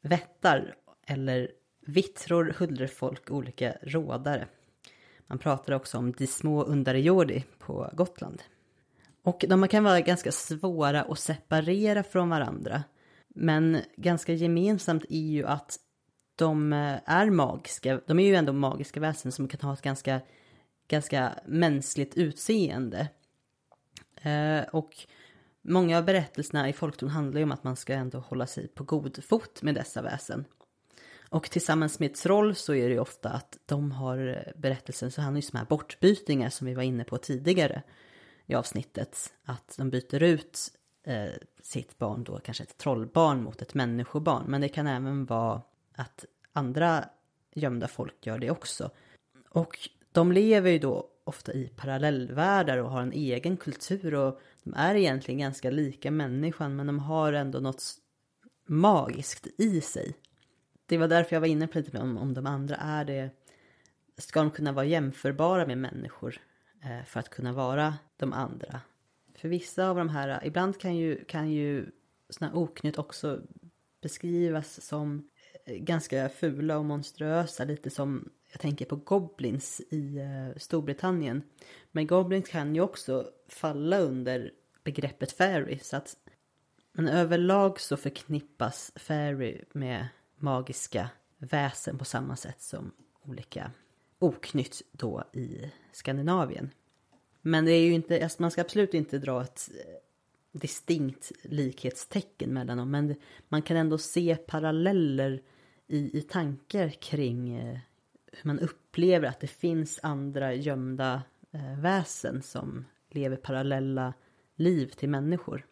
vättar 0.00 0.74
eller 1.06 1.50
vittror, 1.88 2.54
huldrefolk, 2.58 3.30
olika 3.30 3.74
rådare. 3.82 4.48
Man 5.26 5.38
pratar 5.38 5.72
också 5.72 5.98
om 5.98 6.12
de 6.12 6.26
små 6.26 6.62
underjordi 6.62 7.44
på 7.58 7.90
Gotland. 7.92 8.42
Och 9.22 9.44
de 9.48 9.68
kan 9.68 9.84
vara 9.84 10.00
ganska 10.00 10.32
svåra 10.32 11.02
att 11.02 11.18
separera 11.18 12.02
från 12.02 12.30
varandra. 12.30 12.82
Men 13.28 13.80
ganska 13.96 14.32
gemensamt 14.32 15.04
är 15.08 15.28
ju 15.30 15.46
att 15.46 15.76
de 16.36 16.72
eh, 16.72 16.98
är 17.04 17.30
magiska. 17.30 18.00
De 18.06 18.18
är 18.18 18.26
ju 18.26 18.34
ändå 18.34 18.52
magiska 18.52 19.00
väsen 19.00 19.32
som 19.32 19.48
kan 19.48 19.60
ha 19.60 19.74
ett 19.74 19.82
ganska, 19.82 20.20
ganska 20.88 21.32
mänskligt 21.46 22.16
utseende. 22.16 23.08
Eh, 24.22 24.62
och 24.72 24.90
många 25.62 25.98
av 25.98 26.04
berättelserna 26.04 26.68
i 26.68 26.72
folktron 26.72 27.10
handlar 27.10 27.38
ju 27.38 27.44
om 27.44 27.52
att 27.52 27.64
man 27.64 27.76
ska 27.76 27.92
ändå 27.92 28.18
hålla 28.18 28.46
sig 28.46 28.68
på 28.68 28.84
god 28.84 29.24
fot 29.24 29.62
med 29.62 29.74
dessa 29.74 30.02
väsen. 30.02 30.44
Och 31.28 31.50
tillsammans 31.50 31.98
med 31.98 32.14
troll 32.14 32.54
så 32.54 32.74
är 32.74 32.88
det 32.88 32.94
ju 32.94 33.00
ofta 33.00 33.28
att 33.28 33.58
de 33.66 33.92
har 33.92 34.52
berättelsen 34.56 35.10
så 35.10 35.20
handlar 35.20 35.42
ju 35.42 35.48
om 35.52 35.58
här 35.58 35.66
bortbytningar 35.66 36.50
som 36.50 36.66
vi 36.66 36.74
var 36.74 36.82
inne 36.82 37.04
på 37.04 37.18
tidigare 37.18 37.82
i 38.46 38.54
avsnittet. 38.54 39.32
Att 39.44 39.74
de 39.78 39.90
byter 39.90 40.22
ut 40.22 40.58
eh, 41.04 41.32
sitt 41.62 41.98
barn 41.98 42.24
då, 42.24 42.38
kanske 42.38 42.64
ett 42.64 42.78
trollbarn 42.78 43.42
mot 43.42 43.62
ett 43.62 43.74
människobarn. 43.74 44.44
Men 44.46 44.60
det 44.60 44.68
kan 44.68 44.86
även 44.86 45.26
vara 45.26 45.62
att 45.94 46.24
andra 46.52 47.04
gömda 47.54 47.88
folk 47.88 48.26
gör 48.26 48.38
det 48.38 48.50
också. 48.50 48.90
Och 49.50 49.88
de 50.12 50.32
lever 50.32 50.70
ju 50.70 50.78
då 50.78 51.08
ofta 51.24 51.52
i 51.52 51.68
parallellvärldar 51.76 52.78
och 52.78 52.90
har 52.90 53.02
en 53.02 53.12
egen 53.12 53.56
kultur 53.56 54.14
och 54.14 54.40
de 54.64 54.74
är 54.74 54.94
egentligen 54.94 55.38
ganska 55.38 55.70
lika 55.70 56.10
människan 56.10 56.76
men 56.76 56.86
de 56.86 56.98
har 56.98 57.32
ändå 57.32 57.60
något 57.60 57.84
magiskt 58.68 59.46
i 59.58 59.80
sig. 59.80 60.14
Det 60.88 60.98
var 60.98 61.08
därför 61.08 61.36
jag 61.36 61.40
var 61.40 61.48
inne 61.48 61.66
på 61.66 61.78
lite 61.78 61.98
om, 61.98 62.18
om 62.18 62.34
de 62.34 62.46
andra 62.46 62.76
är 62.76 63.04
det, 63.04 63.30
ska 64.16 64.40
de 64.40 64.50
kunna 64.50 64.72
vara 64.72 64.84
jämförbara 64.84 65.66
med 65.66 65.78
människor 65.78 66.40
eh, 66.84 67.04
för 67.04 67.20
att 67.20 67.28
kunna 67.28 67.52
vara 67.52 67.94
de 68.16 68.32
andra? 68.32 68.80
För 69.34 69.48
vissa 69.48 69.88
av 69.88 69.96
de 69.96 70.08
här, 70.08 70.40
ibland 70.44 70.80
kan 70.80 70.96
ju, 70.96 71.24
kan 71.24 71.50
ju 71.50 71.86
sådana 72.30 72.56
oknytt 72.56 72.98
också 72.98 73.40
beskrivas 74.00 74.80
som 74.80 75.28
eh, 75.64 75.76
ganska 75.76 76.28
fula 76.28 76.78
och 76.78 76.84
monströsa, 76.84 77.64
lite 77.64 77.90
som 77.90 78.30
jag 78.52 78.60
tänker 78.60 78.84
på 78.84 78.96
Goblins 78.96 79.80
i 79.90 80.18
eh, 80.18 80.58
Storbritannien. 80.58 81.42
Men 81.92 82.06
Goblins 82.06 82.48
kan 82.48 82.74
ju 82.74 82.80
också 82.80 83.30
falla 83.48 83.98
under 83.98 84.52
begreppet 84.84 85.32
fairy. 85.32 85.78
Så 85.82 85.96
att, 85.96 86.16
men 86.92 87.08
överlag 87.08 87.80
så 87.80 87.96
förknippas 87.96 88.92
fairy 88.96 89.60
med 89.72 90.08
magiska 90.40 91.10
väsen 91.38 91.98
på 91.98 92.04
samma 92.04 92.36
sätt 92.36 92.62
som 92.62 92.92
olika 93.22 93.70
oknytt 94.18 94.82
då 94.92 95.24
i 95.32 95.72
Skandinavien. 95.92 96.70
Men 97.42 97.64
det 97.64 97.72
är 97.72 97.82
ju 97.82 97.92
inte, 97.92 98.22
alltså 98.22 98.42
man 98.42 98.50
ska 98.50 98.60
absolut 98.60 98.94
inte 98.94 99.18
dra 99.18 99.42
ett 99.42 99.70
eh, 99.74 99.94
distinkt 100.52 101.32
likhetstecken 101.42 102.50
mellan 102.50 102.78
dem. 102.78 102.90
Men 102.90 103.14
man 103.48 103.62
kan 103.62 103.76
ändå 103.76 103.98
se 103.98 104.36
paralleller 104.36 105.42
i, 105.86 106.18
i 106.18 106.22
tankar 106.22 106.88
kring 106.88 107.56
eh, 107.56 107.78
hur 108.32 108.48
man 108.48 108.58
upplever 108.58 109.28
att 109.28 109.40
det 109.40 109.46
finns 109.46 110.00
andra 110.02 110.54
gömda 110.54 111.22
eh, 111.52 111.78
väsen 111.80 112.42
som 112.42 112.84
lever 113.10 113.36
parallella 113.36 114.14
liv 114.54 114.86
till 114.86 115.08
människor. 115.08 115.66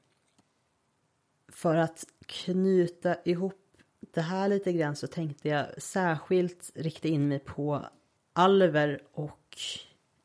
För 1.48 1.76
att 1.76 2.04
knyta 2.26 3.16
ihop 3.24 3.65
det 4.14 4.20
här 4.20 4.48
lite 4.48 4.72
grann 4.72 4.96
så 4.96 5.06
tänkte 5.06 5.48
jag 5.48 5.82
särskilt 5.82 6.70
rikta 6.74 7.08
in 7.08 7.28
mig 7.28 7.38
på 7.38 7.86
alver 8.32 9.02
och 9.12 9.58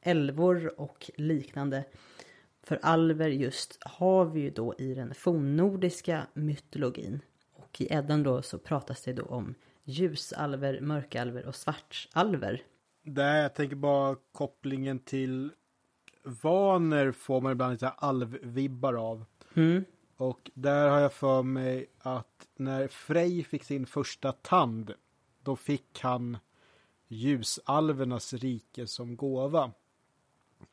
älvor 0.01 0.79
och 0.79 1.11
liknande. 1.17 1.83
För 2.63 2.79
alver 2.81 3.29
just 3.29 3.77
har 3.81 4.25
vi 4.25 4.39
ju 4.39 4.49
då 4.49 4.75
i 4.77 4.93
den 4.93 5.13
fornnordiska 5.13 6.27
mytologin. 6.33 7.21
Och 7.53 7.81
i 7.81 7.93
Eddan 7.93 8.23
då 8.23 8.41
så 8.41 8.57
pratas 8.57 9.03
det 9.03 9.13
då 9.13 9.23
om 9.23 9.55
ljusalver, 9.83 10.81
mörkalver 10.81 11.45
och 11.45 11.55
svartalver. 11.55 12.63
Där 13.03 13.41
jag 13.41 13.55
tänker 13.55 13.75
bara 13.75 14.15
kopplingen 14.31 14.99
till 14.99 15.51
vaner 16.23 17.11
får 17.11 17.41
man 17.41 17.51
ibland 17.51 17.71
lite 17.71 17.89
alvvibbar 17.89 18.93
av. 18.93 19.25
Mm. 19.53 19.85
Och 20.22 20.52
där 20.53 20.89
har 20.89 20.99
jag 20.99 21.14
för 21.14 21.43
mig 21.43 21.85
att 21.99 22.48
när 22.56 22.88
Frej 22.88 23.43
fick 23.43 23.64
sin 23.64 23.85
första 23.85 24.31
tand, 24.31 24.93
då 25.43 25.56
fick 25.56 25.99
han 26.02 26.38
ljusalvernas 27.07 28.34
rike 28.34 28.88
som 28.88 29.15
gåva. 29.15 29.72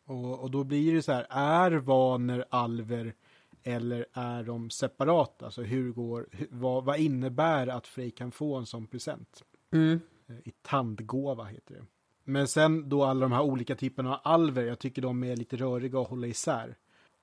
Och, 0.05 0.41
och 0.41 0.51
då 0.51 0.65
blir 0.65 0.95
det 0.95 1.03
så 1.03 1.12
här, 1.12 1.27
är 1.31 1.70
vaner 1.70 2.45
alver 2.51 3.15
eller 3.62 4.07
är 4.12 4.43
de 4.43 4.70
separata? 4.70 5.45
Alltså 5.45 5.62
hur 5.62 5.93
går, 5.93 6.27
vad, 6.51 6.85
vad 6.85 6.99
innebär 6.99 7.66
att 7.66 7.87
Frej 7.87 8.11
kan 8.11 8.31
få 8.31 8.57
en 8.57 8.66
sån 8.66 8.87
present? 8.87 9.43
Mm. 9.70 10.01
Eh, 10.27 10.37
I 10.45 10.53
tandgåva 10.62 11.45
heter 11.45 11.75
det. 11.75 11.85
Men 12.25 12.49
sen 12.49 12.89
då 12.89 13.05
alla 13.05 13.20
de 13.20 13.33
här 13.33 13.43
olika 13.43 13.75
typerna 13.75 14.15
av 14.15 14.20
alver, 14.25 14.65
jag 14.65 14.79
tycker 14.79 15.03
de 15.03 15.25
är 15.25 15.37
lite 15.37 15.57
röriga 15.57 16.01
att 16.01 16.09
hålla 16.09 16.27
isär. 16.27 16.77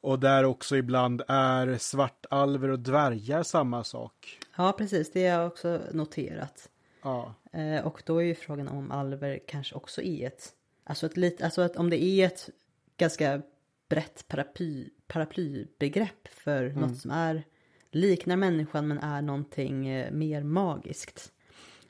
Och 0.06 0.20
där 0.20 0.44
också 0.44 0.78
ibland 0.78 1.22
är 1.28 1.78
svartalver 1.78 2.70
och 2.70 2.80
dvärgar 2.80 3.44
samma 3.44 3.84
sak. 3.84 4.40
Ja, 4.58 4.72
precis. 4.78 5.12
Det 5.12 5.28
har 5.28 5.40
jag 5.40 5.48
också 5.48 5.82
noterat. 5.92 6.70
Ja, 7.02 7.36
Eh, 7.56 7.86
och 7.86 8.04
då 8.06 8.18
är 8.18 8.26
ju 8.26 8.36
frågan 8.36 8.68
om 8.68 8.92
alver 8.92 9.40
kanske 9.48 9.76
också 9.76 10.02
är 10.02 10.28
ett... 10.28 10.54
Alltså, 10.84 11.06
ett 11.06 11.18
lit, 11.18 11.42
alltså 11.42 11.62
att 11.62 11.76
om 11.76 11.90
det 11.90 12.04
är 12.04 12.26
ett 12.26 12.50
ganska 12.98 13.42
brett 13.90 14.26
paraply, 14.28 14.90
paraplybegrepp 15.08 16.28
för 16.28 16.70
något 16.70 16.98
som 16.98 17.12
är 17.12 17.44
liknar 17.92 18.36
människan 18.36 18.88
men 18.88 18.98
är 18.98 19.22
någonting 19.22 19.88
eh, 19.88 20.12
mer 20.12 20.44
magiskt. 20.44 21.32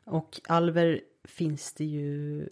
Och 0.03 0.41
alver 0.47 1.01
finns 1.23 1.73
det 1.73 1.85
ju 1.85 2.49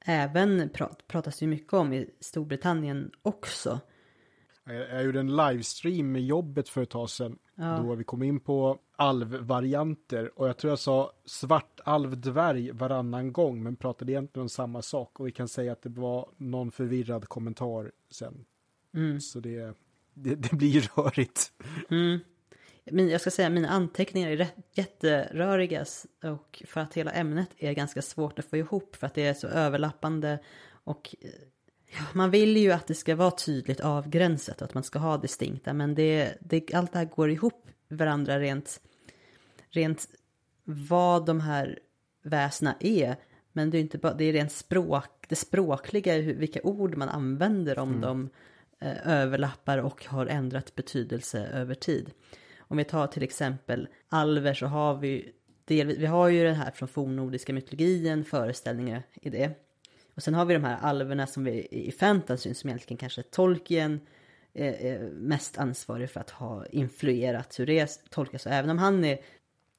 även, 0.00 0.68
prat, 0.68 1.06
pratas 1.06 1.38
det 1.38 1.44
ju 1.44 1.50
mycket 1.50 1.72
om 1.72 1.92
i 1.92 2.10
Storbritannien 2.20 3.10
också. 3.22 3.80
Jag, 4.64 5.04
gjorde 5.04 5.20
en 5.20 5.36
livestream 5.36 6.12
med 6.12 6.22
jobbet 6.22 6.68
för 6.68 6.82
ett 6.82 6.90
tag 6.90 7.10
sedan. 7.10 7.38
Då 7.56 7.94
vi 7.94 8.04
kom 8.04 8.22
in 8.22 8.40
på 8.40 8.78
alvvarianter 8.96 10.38
och 10.38 10.48
jag 10.48 10.56
tror 10.56 10.70
jag 10.70 10.78
sa 10.78 11.12
svartalvdvärg 11.24 12.70
varannan 12.72 13.32
gång 13.32 13.62
men 13.62 13.76
pratade 13.76 14.12
egentligen 14.12 14.42
om 14.42 14.48
samma 14.48 14.82
sak 14.82 15.20
och 15.20 15.26
vi 15.26 15.32
kan 15.32 15.48
säga 15.48 15.72
att 15.72 15.82
det 15.82 15.88
var 15.88 16.28
någon 16.36 16.70
förvirrad 16.72 17.28
kommentar 17.28 17.92
sen. 18.10 18.44
Så 19.20 19.40
det, 19.40 19.76
det, 20.14 20.34
det 20.34 20.52
blir 20.52 20.90
rörigt. 20.96 21.52
Min, 22.84 23.08
jag 23.08 23.20
ska 23.20 23.30
säga 23.30 23.50
mina 23.50 23.68
anteckningar 23.68 24.30
är 24.30 24.36
rätt, 24.36 24.54
jätteröriga 24.72 25.84
och 26.22 26.62
för 26.66 26.80
att 26.80 26.94
hela 26.94 27.10
ämnet 27.10 27.48
är 27.58 27.72
ganska 27.72 28.02
svårt 28.02 28.38
att 28.38 28.44
få 28.44 28.56
ihop 28.56 28.96
för 28.96 29.06
att 29.06 29.14
det 29.14 29.26
är 29.26 29.34
så 29.34 29.46
överlappande 29.46 30.38
och 30.84 31.16
eh, 31.20 31.30
ja, 31.92 32.04
man 32.12 32.30
vill 32.30 32.56
ju 32.56 32.72
att 32.72 32.86
det 32.86 32.94
ska 32.94 33.16
vara 33.16 33.30
tydligt 33.30 33.80
avgränsat 33.80 34.62
och 34.62 34.64
att 34.64 34.74
man 34.74 34.82
ska 34.82 34.98
ha 34.98 35.16
distinkta 35.16 35.72
men 35.72 35.94
det, 35.94 36.34
det, 36.40 36.74
allt 36.74 36.92
det 36.92 36.98
här 36.98 37.06
går 37.06 37.30
ihop 37.30 37.68
varandra 37.88 38.40
rent, 38.40 38.80
rent 39.70 40.06
vad 40.64 41.26
de 41.26 41.40
här 41.40 41.78
väsna 42.22 42.74
är 42.80 43.16
men 43.52 43.70
det 43.70 43.78
är 43.78 43.80
inte 43.80 43.98
bara, 43.98 44.14
det 44.14 44.24
är 44.24 44.32
rent 44.32 44.52
språk, 44.52 45.24
det 45.28 45.36
språkliga, 45.36 46.18
vilka 46.18 46.62
ord 46.62 46.96
man 46.96 47.08
använder 47.08 47.78
om 47.78 48.00
de 48.00 48.30
eh, 48.80 49.08
överlappar 49.08 49.78
och 49.78 50.06
har 50.06 50.26
ändrat 50.26 50.74
betydelse 50.74 51.46
över 51.46 51.74
tid. 51.74 52.10
Om 52.58 52.76
vi 52.76 52.84
tar 52.84 53.06
till 53.06 53.22
exempel 53.22 53.88
alver 54.08 54.54
så 54.54 54.66
har 54.66 54.94
vi 54.94 55.32
delvis, 55.64 55.98
vi 55.98 56.06
har 56.06 56.28
ju 56.28 56.44
den 56.44 56.54
här 56.54 56.70
från 56.70 56.88
fornnordiska 56.88 57.52
mytologin, 57.52 58.24
föreställningar 58.24 59.02
i 59.14 59.30
det. 59.30 59.50
Och 60.22 60.24
sen 60.24 60.34
har 60.34 60.44
vi 60.44 60.54
de 60.54 60.64
här 60.64 60.78
alverna 60.80 61.26
som 61.26 61.44
vi 61.44 61.68
i 61.70 61.92
fantasyn 61.92 62.54
som 62.54 62.70
egentligen 62.70 62.98
kanske 62.98 63.22
Tolkien 63.22 64.00
är, 64.54 65.10
mest 65.10 65.58
ansvarig 65.58 66.10
för 66.10 66.20
att 66.20 66.30
ha 66.30 66.66
influerat 66.66 67.58
hur 67.58 67.66
det 67.66 68.10
tolkas. 68.10 68.46
Och 68.46 68.52
även 68.52 68.70
om 68.70 68.78
han 68.78 69.04
är, 69.04 69.18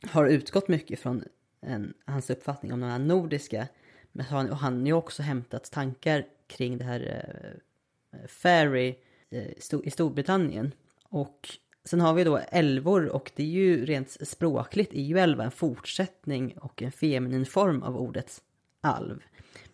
har 0.08 0.28
utgått 0.28 0.68
mycket 0.68 1.00
från 1.00 1.24
en, 1.62 1.94
hans 2.06 2.30
uppfattning 2.30 2.74
om 2.74 2.80
de 2.80 2.90
här 2.90 3.00
nordiska, 3.00 3.68
men 4.12 4.26
har 4.26 4.38
han, 4.38 4.50
och 4.50 4.58
han 4.58 4.80
har 4.80 4.88
ju 4.88 4.94
också 4.94 5.24
hämtat 5.24 5.72
tankar 5.72 6.26
kring 6.48 6.78
det 6.78 6.84
här 6.84 7.00
eh, 7.00 8.20
eh, 8.20 8.28
fairy 8.28 8.96
eh, 9.30 9.52
Sto- 9.58 9.84
i 9.84 9.92
Storbritannien. 9.92 10.72
Och 11.04 11.50
sen 11.86 12.02
har 12.02 12.14
vi 12.14 12.24
då 12.24 12.38
älvor 12.38 13.06
och 13.06 13.32
det 13.36 13.44
är 13.44 13.48
ju 13.48 13.86
rent 13.86 14.28
språkligt 14.28 14.94
är 14.94 15.04
ju 15.04 15.20
älva 15.20 15.44
en 15.44 15.52
fortsättning 15.52 16.58
och 16.58 16.82
en 16.82 16.92
feminin 16.92 17.46
form 17.46 17.84
av 17.84 17.98
ordet 17.98 18.42
alv. 18.82 19.24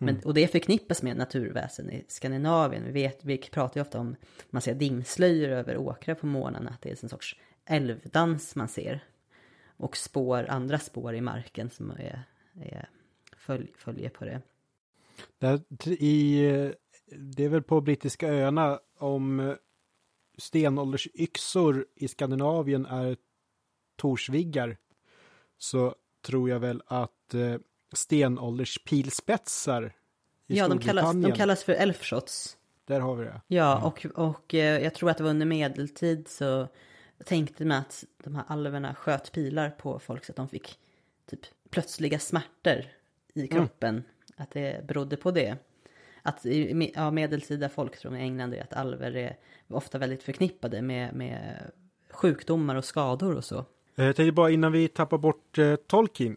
Men, 0.02 0.20
Och 0.24 0.34
det 0.34 0.48
förknippas 0.48 1.02
med 1.02 1.16
naturväsen 1.16 1.90
i 1.90 2.04
Skandinavien. 2.08 2.84
Vi, 2.84 2.92
vet, 2.92 3.24
vi 3.24 3.38
pratar 3.38 3.80
ju 3.80 3.82
ofta 3.82 4.00
om, 4.00 4.16
man 4.50 4.62
ser 4.62 4.74
dimslöjor 4.74 5.48
över 5.48 5.76
åkrar 5.76 6.14
på 6.14 6.26
morgnarna, 6.26 6.70
att 6.70 6.82
det 6.82 6.88
är 6.88 7.04
en 7.04 7.08
sorts 7.08 7.36
älvdans 7.64 8.56
man 8.56 8.68
ser. 8.68 9.04
Och 9.66 9.96
spår, 9.96 10.46
andra 10.48 10.78
spår 10.78 11.14
i 11.14 11.20
marken 11.20 11.70
som 11.70 11.90
är, 11.90 12.22
är 12.62 12.88
följ, 13.36 13.72
följer 13.76 14.10
på 14.10 14.24
det. 14.24 14.42
Där, 15.38 15.60
i, 15.92 16.42
det 17.06 17.44
är 17.44 17.48
väl 17.48 17.62
på 17.62 17.80
brittiska 17.80 18.28
öarna 18.28 18.80
om 18.98 19.56
stenåldersyxor 20.38 21.86
i 21.94 22.08
Skandinavien 22.08 22.86
är 22.86 23.16
torsviggar 23.96 24.76
så 25.58 25.94
tror 26.26 26.50
jag 26.50 26.60
väl 26.60 26.82
att 26.86 27.34
eh, 27.34 27.56
stenålderspilspetsar 27.92 29.92
i 30.46 30.58
Ja, 30.58 30.68
de 30.68 30.78
kallas, 30.78 31.12
de 31.12 31.32
kallas 31.32 31.64
för 31.64 31.72
elfshots. 31.72 32.56
där 32.84 33.00
har 33.00 33.16
vi 33.16 33.24
det. 33.24 33.40
Ja, 33.46 33.84
och, 33.86 34.06
och 34.14 34.54
eh, 34.54 34.82
jag 34.82 34.94
tror 34.94 35.10
att 35.10 35.16
det 35.16 35.22
var 35.22 35.30
under 35.30 35.46
medeltid 35.46 36.28
så 36.28 36.68
tänkte 37.24 37.64
man 37.64 37.78
att 37.78 38.04
de 38.24 38.34
här 38.34 38.44
alverna 38.46 38.94
sköt 38.94 39.32
pilar 39.32 39.70
på 39.70 39.98
folk 39.98 40.24
så 40.24 40.32
att 40.32 40.36
de 40.36 40.48
fick 40.48 40.78
typ 41.30 41.40
plötsliga 41.70 42.18
smärtor 42.18 42.84
i 43.34 43.46
kroppen. 43.48 44.04
Att 44.36 44.50
det 44.50 44.86
berodde 44.86 45.16
på 45.16 45.30
det. 45.30 45.56
Att 46.22 46.40
ja, 46.94 47.10
medeltida 47.10 47.68
folktron 47.68 48.16
i 48.16 48.20
England 48.20 48.54
är 48.54 48.62
att 48.62 48.72
alver 48.72 49.16
är 49.16 49.36
ofta 49.68 49.98
väldigt 49.98 50.22
förknippade 50.22 50.82
med, 50.82 51.14
med 51.14 51.62
sjukdomar 52.10 52.76
och 52.76 52.84
skador 52.84 53.36
och 53.36 53.44
så. 53.44 53.58
Eh, 53.96 54.04
Jag 54.04 54.16
tänkte 54.16 54.32
bara 54.32 54.50
innan 54.50 54.72
vi 54.72 54.88
tappar 54.88 55.18
bort 55.18 55.58
eh, 55.58 55.76
Tolkien. 55.76 56.36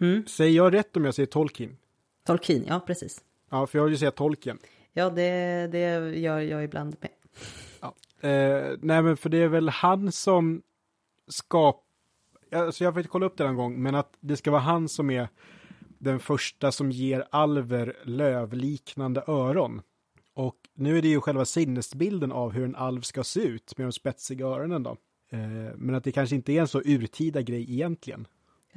Mm. 0.00 0.26
Säger 0.26 0.56
jag 0.56 0.74
rätt 0.74 0.96
om 0.96 1.04
jag 1.04 1.14
säger 1.14 1.26
Tolkien? 1.26 1.76
Tolkien, 2.24 2.64
ja 2.68 2.80
precis. 2.80 3.20
Ja, 3.50 3.66
för 3.66 3.78
jag 3.78 3.84
vill 3.84 3.92
ju 3.92 3.98
säga 3.98 4.10
Tolkien. 4.10 4.58
Ja, 4.92 5.10
det, 5.10 5.68
det 5.72 5.78
gör 6.18 6.40
jag 6.40 6.64
ibland 6.64 6.96
med. 7.00 7.10
Ja. 7.80 7.94
Eh, 8.28 8.76
nej, 8.80 9.02
men 9.02 9.16
för 9.16 9.28
det 9.28 9.38
är 9.38 9.48
väl 9.48 9.68
han 9.68 10.12
som 10.12 10.62
skap... 11.28 11.84
Alltså 12.52 12.84
jag 12.84 12.94
får 12.94 13.00
inte 13.00 13.10
kolla 13.10 13.26
upp 13.26 13.36
det 13.36 13.46
en 13.46 13.56
gång, 13.56 13.82
men 13.82 13.94
att 13.94 14.12
det 14.20 14.36
ska 14.36 14.50
vara 14.50 14.60
han 14.60 14.88
som 14.88 15.10
är 15.10 15.28
den 15.98 16.20
första 16.20 16.72
som 16.72 16.90
ger 16.90 17.24
alver 17.30 17.96
lövliknande 18.04 19.24
öron. 19.26 19.82
Och 20.34 20.56
nu 20.74 20.98
är 20.98 21.02
det 21.02 21.08
ju 21.08 21.20
själva 21.20 21.44
sinnesbilden 21.44 22.32
av 22.32 22.52
hur 22.52 22.64
en 22.64 22.76
alv 22.76 23.00
ska 23.00 23.24
se 23.24 23.40
ut 23.40 23.78
med 23.78 23.86
de 23.86 23.92
spetsiga 23.92 24.46
öronen 24.46 24.82
då. 24.82 24.96
Eh, 25.30 25.38
men 25.76 25.94
att 25.94 26.04
det 26.04 26.12
kanske 26.12 26.36
inte 26.36 26.52
är 26.52 26.60
en 26.60 26.68
så 26.68 26.80
urtida 26.84 27.42
grej 27.42 27.72
egentligen. 27.72 28.26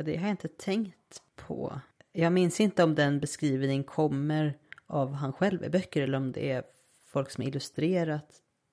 Ja, 0.02 0.06
det 0.06 0.18
har 0.18 0.24
jag 0.28 0.34
inte 0.34 0.48
tänkt 0.48 1.22
på. 1.36 1.80
Jag 2.12 2.34
minns 2.34 2.60
inte 2.60 2.84
om 2.84 2.96
den 2.96 3.20
beskrivningen 3.20 3.84
kommer 3.84 4.58
av 4.88 5.14
han 5.14 5.34
själv 5.34 5.64
i 5.64 5.70
böcker 5.70 6.02
eller 6.02 6.18
om 6.18 6.32
det 6.32 6.52
är 6.52 6.64
folk 7.08 7.30
som 7.32 7.44
illustrerat. 7.44 8.26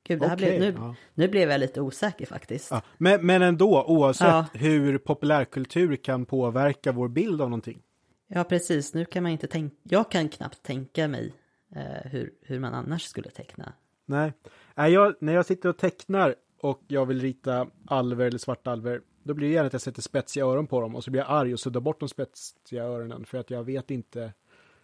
Gud, 0.04 0.20
det 0.20 0.28
här 0.28 0.36
Okej, 0.36 0.58
blev, 0.58 0.74
nu, 0.74 0.80
ja. 0.80 0.94
nu 1.14 1.28
blev 1.28 1.50
jag 1.50 1.60
lite 1.60 1.80
osäker 1.80 2.26
faktiskt. 2.26 2.70
Ja, 2.70 2.82
men, 2.98 3.26
men 3.26 3.42
ändå, 3.42 3.84
oavsett 3.84 4.28
Ja. 4.28 4.46
hur 4.54 4.98
populärkultur 4.98 5.96
kan 5.96 6.26
påverka 6.26 6.92
vår 6.92 7.08
bild 7.08 7.40
av 7.42 7.48
någonting. 7.50 7.82
Ja, 8.28 8.44
precis. 8.44 8.94
Nu 8.94 9.04
kan 9.04 9.22
man 9.22 9.32
inte 9.32 9.46
tänka, 9.46 9.76
jag 9.82 10.10
kan 10.10 10.28
knappt 10.28 10.62
tänka 10.62 11.08
mig 11.08 11.32
eh, 11.76 12.10
hur, 12.10 12.32
hur 12.42 12.60
man 12.60 12.74
annars 12.74 13.02
skulle 13.02 13.30
teckna. 13.30 13.72
Nej, 14.06 14.32
Nej 14.74 14.92
jag, 14.92 15.14
när 15.20 15.34
jag 15.34 15.46
sitter 15.46 15.68
och 15.68 15.78
tecknar 15.78 16.34
och 16.60 16.82
jag 16.88 17.06
vill 17.06 17.20
rita 17.20 17.66
alver 17.86 18.26
eller 18.26 18.38
svartalver, 18.38 19.00
då 19.28 19.34
blir 19.34 19.48
det 19.48 19.54
gärna 19.54 19.66
att 19.66 19.72
jag 19.72 19.82
sätter 19.82 20.02
spetsiga 20.02 20.44
öron 20.44 20.66
på 20.66 20.80
dem 20.80 20.96
och 20.96 21.04
så 21.04 21.10
blir 21.10 21.20
jag 21.20 21.30
arg 21.30 21.52
och 21.52 21.60
suddar 21.60 21.80
bort 21.80 22.00
de 22.00 22.08
spetsiga 22.08 22.84
öronen 22.84 23.24
för 23.24 23.38
att 23.38 23.50
jag 23.50 23.64
vet 23.64 23.90
inte. 23.90 24.32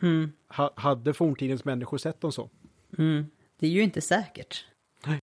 Mm. 0.02 0.32
Ha, 0.48 0.72
hade 0.76 1.14
forntidens 1.14 1.64
människor 1.64 1.98
sett 1.98 2.20
dem 2.20 2.32
så? 2.32 2.50
Mm. 2.98 3.26
Det 3.58 3.66
är 3.66 3.70
ju 3.70 3.82
inte 3.82 4.00
säkert. 4.00 4.66
Nej. 5.06 5.18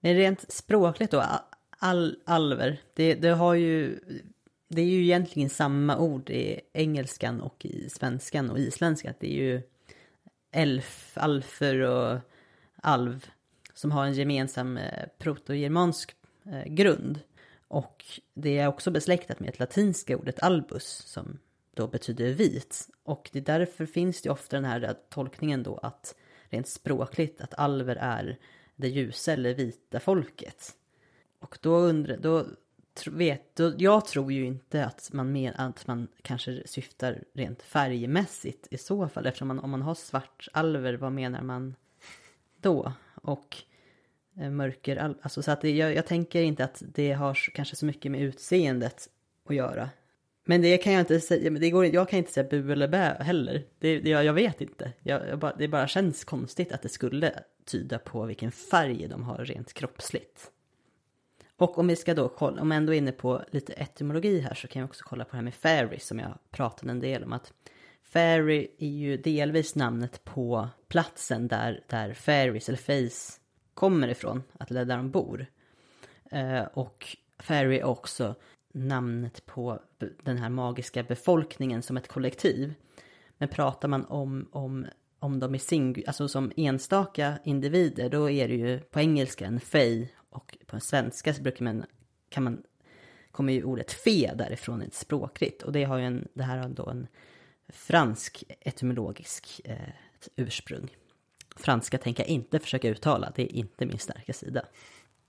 Men 0.00 0.14
rent 0.14 0.52
språkligt 0.52 1.10
då, 1.10 1.24
all, 1.70 2.18
alver, 2.24 2.80
det, 2.94 3.14
det 3.14 3.28
har 3.28 3.54
ju, 3.54 3.98
det 4.68 4.82
är 4.82 4.86
ju 4.86 5.02
egentligen 5.02 5.50
samma 5.50 5.98
ord 5.98 6.30
i 6.30 6.60
engelskan 6.72 7.40
och 7.40 7.66
i 7.66 7.88
svenskan 7.88 8.50
och 8.50 8.58
isländskan. 8.58 9.14
Det 9.20 9.26
är 9.26 9.44
ju 9.44 9.62
elf, 10.52 11.12
alfer 11.14 11.80
och 11.80 12.18
alv 12.76 13.26
som 13.74 13.92
har 13.92 14.06
en 14.06 14.14
gemensam 14.14 14.76
eh, 14.76 15.08
protogermansk 15.18 16.14
eh, 16.44 16.72
grund. 16.72 17.20
Och 17.68 18.04
det 18.34 18.58
är 18.58 18.68
också 18.68 18.90
besläktat 18.90 19.40
med 19.40 19.48
ett 19.48 19.58
latinska 19.58 20.16
ordet 20.16 20.42
albus 20.42 20.86
som 20.86 21.38
då 21.74 21.86
betyder 21.86 22.32
vit. 22.32 22.88
Och 23.02 23.30
det 23.32 23.38
är 23.38 23.58
därför 23.58 23.86
finns 23.86 24.22
det 24.22 24.30
ofta 24.30 24.56
den 24.56 24.64
här 24.64 24.96
tolkningen 25.08 25.62
då 25.62 25.76
att 25.76 26.14
rent 26.48 26.68
språkligt 26.68 27.40
att 27.40 27.54
alver 27.54 27.96
är 27.96 28.38
det 28.76 28.88
ljusa 28.88 29.32
eller 29.32 29.54
vita 29.54 30.00
folket. 30.00 30.76
Och 31.38 31.58
då 31.60 31.76
undrar, 31.76 32.16
då 32.16 32.46
vet, 33.06 33.56
då, 33.56 33.72
jag 33.78 34.06
tror 34.06 34.32
ju 34.32 34.46
inte 34.46 34.84
att 34.84 35.10
man, 35.12 35.32
men, 35.32 35.54
att 35.54 35.86
man 35.86 36.08
kanske 36.22 36.62
syftar 36.66 37.24
rent 37.32 37.62
färgmässigt 37.62 38.66
i 38.70 38.78
så 38.78 39.08
fall. 39.08 39.26
Eftersom 39.26 39.48
man, 39.48 39.58
om 39.58 39.70
man 39.70 39.82
har 39.82 39.94
svart 39.94 40.48
alver, 40.52 40.94
vad 40.94 41.12
menar 41.12 41.42
man 41.42 41.74
då? 42.60 42.92
Och 43.14 43.56
eh, 43.56 43.75
Eh, 44.40 44.50
mörker, 44.50 45.14
alltså 45.22 45.42
så 45.42 45.50
att 45.50 45.60
det, 45.60 45.70
jag, 45.70 45.94
jag 45.94 46.06
tänker 46.06 46.42
inte 46.42 46.64
att 46.64 46.82
det 46.86 47.12
har 47.12 47.34
kanske 47.34 47.76
så 47.76 47.86
mycket 47.86 48.12
med 48.12 48.20
utseendet 48.20 49.08
att 49.48 49.56
göra. 49.56 49.90
Men 50.44 50.62
det 50.62 50.78
kan 50.78 50.92
jag 50.92 51.00
inte 51.00 51.20
säga, 51.20 51.50
det 51.50 51.70
går, 51.70 51.86
jag 51.86 52.08
kan 52.08 52.18
inte 52.18 52.32
säga 52.32 52.48
bu 52.48 52.72
eller 52.72 52.88
bä 52.88 53.16
heller. 53.20 53.64
Det, 53.78 54.00
det, 54.00 54.10
jag, 54.10 54.24
jag 54.24 54.32
vet 54.32 54.60
inte. 54.60 54.92
Jag, 55.02 55.28
jag 55.28 55.38
bara, 55.38 55.54
det 55.56 55.68
bara 55.68 55.88
känns 55.88 56.24
konstigt 56.24 56.72
att 56.72 56.82
det 56.82 56.88
skulle 56.88 57.32
tyda 57.64 57.98
på 57.98 58.24
vilken 58.24 58.52
färg 58.52 59.08
de 59.08 59.22
har 59.22 59.38
rent 59.38 59.72
kroppsligt. 59.72 60.50
Och 61.56 61.78
om 61.78 61.86
vi 61.86 61.96
ska 61.96 62.14
då 62.14 62.28
kolla, 62.28 62.62
om 62.62 62.70
jag 62.70 62.76
ändå 62.76 62.94
är 62.94 62.98
inne 62.98 63.12
på 63.12 63.42
lite 63.50 63.72
etymologi 63.72 64.40
här 64.40 64.54
så 64.54 64.68
kan 64.68 64.80
jag 64.80 64.88
också 64.88 65.04
kolla 65.04 65.24
på 65.24 65.30
det 65.30 65.36
här 65.36 65.44
med 65.44 65.54
fairy 65.54 65.98
som 65.98 66.18
jag 66.18 66.38
pratade 66.50 66.90
en 66.90 67.00
del 67.00 67.24
om. 67.24 67.32
att 67.32 67.52
Fairy 68.02 68.68
är 68.78 68.88
ju 68.88 69.16
delvis 69.16 69.74
namnet 69.74 70.24
på 70.24 70.68
platsen 70.88 71.48
där, 71.48 71.84
där 71.86 72.14
fairies 72.14 72.68
eller 72.68 72.78
face 72.78 73.40
kommer 73.76 74.08
ifrån, 74.08 74.42
att 74.58 74.68
det 74.68 74.80
är 74.80 74.84
där 74.84 74.96
de 74.96 75.10
bor. 75.10 75.46
Eh, 76.30 76.62
och 76.62 77.16
Ferry 77.38 77.78
är 77.78 77.84
också 77.84 78.34
namnet 78.72 79.46
på 79.46 79.80
den 80.22 80.38
här 80.38 80.48
magiska 80.48 81.02
befolkningen 81.02 81.82
som 81.82 81.96
ett 81.96 82.08
kollektiv. 82.08 82.74
Men 83.38 83.48
pratar 83.48 83.88
man 83.88 84.04
om, 84.04 84.48
om, 84.52 84.86
om 85.18 85.40
dem 85.40 85.54
i 85.54 85.58
sing, 85.58 86.02
alltså 86.06 86.28
som 86.28 86.52
enstaka 86.56 87.38
individer, 87.44 88.08
då 88.08 88.30
är 88.30 88.48
det 88.48 88.54
ju 88.54 88.78
på 88.78 89.00
engelska 89.00 89.46
en 89.46 89.60
fej 89.60 90.14
och 90.30 90.58
på 90.66 90.80
svenska 90.80 91.34
så 91.34 91.42
brukar 91.42 91.64
man, 91.64 91.84
kan 92.28 92.44
man, 92.44 92.62
kommer 93.30 93.52
ju 93.52 93.64
ordet 93.64 93.92
fe 93.92 94.34
därifrån 94.34 94.82
ett 94.82 94.94
språkligt 94.94 95.62
och 95.62 95.72
det 95.72 95.84
har 95.84 95.98
ju 95.98 96.04
en, 96.04 96.28
det 96.34 96.42
här 96.42 96.58
har 96.58 96.68
då 96.68 96.88
en 96.88 97.06
fransk 97.68 98.44
etymologisk 98.60 99.60
eh, 99.64 99.76
ursprung. 100.36 100.96
Franska 101.56 101.98
tänker 101.98 102.22
jag 102.22 102.30
inte 102.30 102.58
försöka 102.58 102.88
uttala, 102.88 103.32
det 103.34 103.42
är 103.42 103.56
inte 103.56 103.86
min 103.86 103.98
starka 103.98 104.32
sida. 104.32 104.62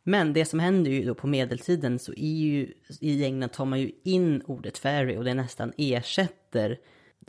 Men 0.03 0.33
det 0.33 0.45
som 0.45 0.59
händer 0.59 0.91
ju 0.91 1.05
då 1.05 1.15
på 1.15 1.27
medeltiden 1.27 1.99
så 1.99 2.13
är 2.13 2.35
ju 2.35 2.73
i 2.99 3.23
England 3.23 3.49
tar 3.49 3.65
man 3.65 3.79
ju 3.79 3.91
in 4.03 4.41
ordet 4.45 4.77
fairy 4.77 5.17
och 5.17 5.23
det 5.23 5.33
nästan 5.33 5.73
ersätter 5.77 6.79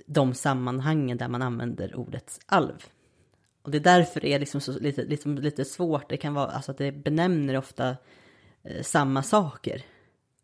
de 0.06 0.34
sammanhangen 0.34 1.18
där 1.18 1.28
man 1.28 1.42
använder 1.42 1.96
ordet 1.96 2.40
alv. 2.46 2.86
Och 3.62 3.70
det 3.70 3.78
är 3.78 3.98
därför 3.98 4.20
det 4.20 4.32
är 4.32 4.38
liksom 4.38 4.60
så 4.60 4.78
lite, 4.78 5.04
liksom, 5.04 5.38
lite 5.38 5.64
svårt, 5.64 6.08
det 6.08 6.16
kan 6.16 6.34
vara 6.34 6.46
alltså 6.46 6.70
att 6.70 6.78
det 6.78 6.92
benämner 6.92 7.56
ofta 7.56 7.96
eh, 8.62 8.82
samma 8.82 9.22
saker. 9.22 9.82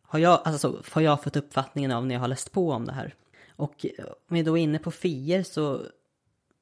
Har 0.03 0.19
jag, 0.19 0.41
alltså, 0.45 0.83
har 0.93 1.03
jag 1.03 1.23
fått 1.23 1.37
uppfattningen 1.37 1.91
av 1.91 2.07
när 2.07 2.15
jag 2.15 2.21
har 2.21 2.29
läst 2.29 2.53
på 2.53 2.71
om 2.71 2.85
det 2.85 2.93
här. 2.93 3.15
Och 3.57 3.87
eh, 3.87 4.05
om 4.05 4.37
vi 4.37 4.43
då 4.43 4.59
är 4.59 4.63
inne 4.63 4.79
på 4.79 4.91
fier 4.91 5.43
så 5.43 5.87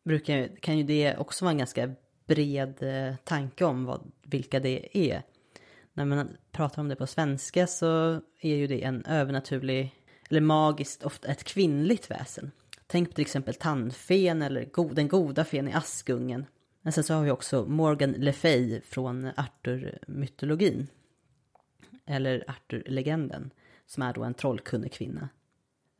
brukar, 0.02 0.56
kan 0.56 0.78
ju 0.78 0.84
det 0.84 1.16
också 1.16 1.44
vara 1.44 1.52
en 1.52 1.58
ganska 1.58 1.94
bred 2.26 2.82
eh, 2.82 3.14
tanke 3.24 3.64
om 3.64 3.84
vad, 3.84 4.12
vilka 4.22 4.60
det 4.60 4.98
är. 4.98 5.22
När 5.92 6.04
man 6.04 6.36
pratar 6.52 6.82
om 6.82 6.88
det 6.88 6.96
på 6.96 7.06
svenska 7.06 7.66
så 7.66 8.20
är 8.40 8.56
ju 8.56 8.66
det 8.66 8.84
en 8.84 9.04
övernaturlig, 9.04 9.94
eller 10.30 10.40
magiskt, 10.40 11.02
ofta 11.02 11.28
ett 11.28 11.44
kvinnligt 11.44 12.10
väsen. 12.10 12.50
Tänk 12.86 13.08
på 13.08 13.14
till 13.14 13.22
exempel 13.22 13.54
tandfen 13.54 14.42
eller 14.42 14.64
go 14.64 14.88
den 14.92 15.08
goda 15.08 15.44
fen 15.44 15.68
i 15.68 15.72
Askungen. 15.72 16.46
Men 16.82 16.92
sen 16.92 17.04
så 17.04 17.14
har 17.14 17.22
vi 17.22 17.30
också 17.30 17.64
Morgan 17.64 18.12
Le 18.12 18.32
Fay 18.32 18.80
från 18.80 19.30
Arthur-mytologin. 19.36 20.86
Eller 22.06 22.44
Arthur-legenden. 22.48 23.50
Som 23.86 24.02
är 24.02 24.12
då 24.12 24.24
en 24.24 24.34
trollkunnig 24.34 24.92
kvinna. 24.92 25.28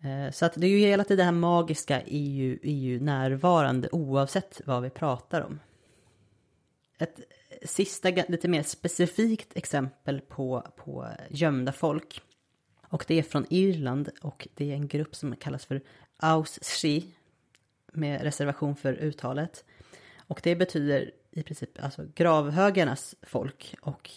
Eh, 0.03 0.31
så 0.31 0.47
att 0.47 0.53
det 0.55 0.66
är 0.66 0.70
ju 0.70 0.79
hela 0.79 1.05
tiden 1.05 1.16
det 1.16 1.24
här 1.24 1.33
magiska 1.33 2.01
är 2.01 2.29
ju, 2.31 2.59
är 2.62 2.73
ju 2.73 3.01
närvarande 3.01 3.89
oavsett 3.93 4.61
vad 4.65 4.83
vi 4.83 4.91
pratar 4.91 5.41
om. 5.41 5.61
Ett 6.99 7.20
sista 7.65 8.11
lite 8.11 8.49
mer 8.49 8.62
specifikt 8.62 9.57
exempel 9.57 10.20
på, 10.20 10.66
på 10.77 11.09
gömda 11.31 11.73
folk. 11.73 12.23
Och 12.89 13.05
det 13.09 13.19
är 13.19 13.23
från 13.23 13.47
Irland 13.51 14.11
och 14.20 14.49
det 14.55 14.70
är 14.70 14.74
en 14.74 14.89
grupp 14.89 15.15
som 15.15 15.37
kallas 15.37 15.65
för 15.65 15.81
Ausshi 16.16 17.05
med 17.93 18.23
reservation 18.23 18.77
för 18.77 18.93
uttalet. 18.93 19.65
Och 20.16 20.41
det 20.43 20.57
betyder 20.57 21.11
i 21.31 21.43
princip 21.43 21.83
alltså 21.83 22.07
gravhögarnas 22.15 23.15
folk 23.23 23.74
och 23.81 24.11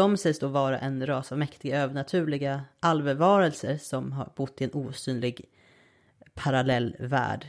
de 0.00 0.16
sägs 0.16 0.38
då 0.38 0.48
vara 0.48 0.78
en 0.78 1.06
ras 1.06 1.32
av 1.32 1.38
mäktiga 1.38 1.82
övernaturliga 1.82 2.64
alvevarelser 2.80 3.76
som 3.76 4.12
har 4.12 4.32
bott 4.36 4.60
i 4.60 4.64
en 4.64 4.70
osynlig 4.72 5.44
parallell 6.34 6.96
värld. 6.98 7.46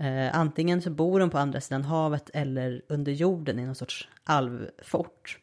Eh, 0.00 0.38
antingen 0.38 0.82
så 0.82 0.90
bor 0.90 1.20
de 1.20 1.30
på 1.30 1.38
andra 1.38 1.60
sidan 1.60 1.84
havet 1.84 2.30
eller 2.34 2.82
under 2.88 3.12
jorden 3.12 3.58
i 3.58 3.66
någon 3.66 3.74
sorts 3.74 4.08
alvfort. 4.24 5.38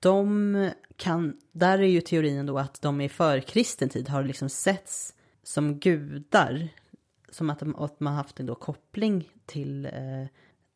De 0.00 0.70
kan, 0.96 1.36
där 1.52 1.78
är 1.78 1.88
ju 1.88 2.00
teorin 2.00 2.46
då 2.46 2.58
att 2.58 2.82
de 2.82 3.00
i 3.00 3.08
förkristen 3.08 3.88
tid 3.88 4.08
har 4.08 4.24
liksom 4.24 4.48
setts 4.48 5.14
som 5.42 5.78
gudar. 5.78 6.68
Som 7.30 7.50
att, 7.50 7.58
de, 7.58 7.76
att 7.76 8.00
man 8.00 8.14
haft 8.14 8.40
en 8.40 8.46
då 8.46 8.54
koppling 8.54 9.28
till 9.46 9.86
eh, 9.86 10.26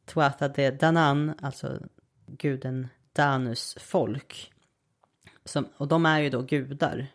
Tuatha 0.04 0.48
de 0.48 0.70
Danann, 0.70 1.34
alltså 1.40 1.80
guden 2.26 2.88
Danus 3.12 3.76
folk. 3.80 4.53
Som, 5.44 5.68
och 5.76 5.88
de 5.88 6.06
är 6.06 6.20
ju 6.20 6.30
då 6.30 6.42
gudar. 6.42 7.06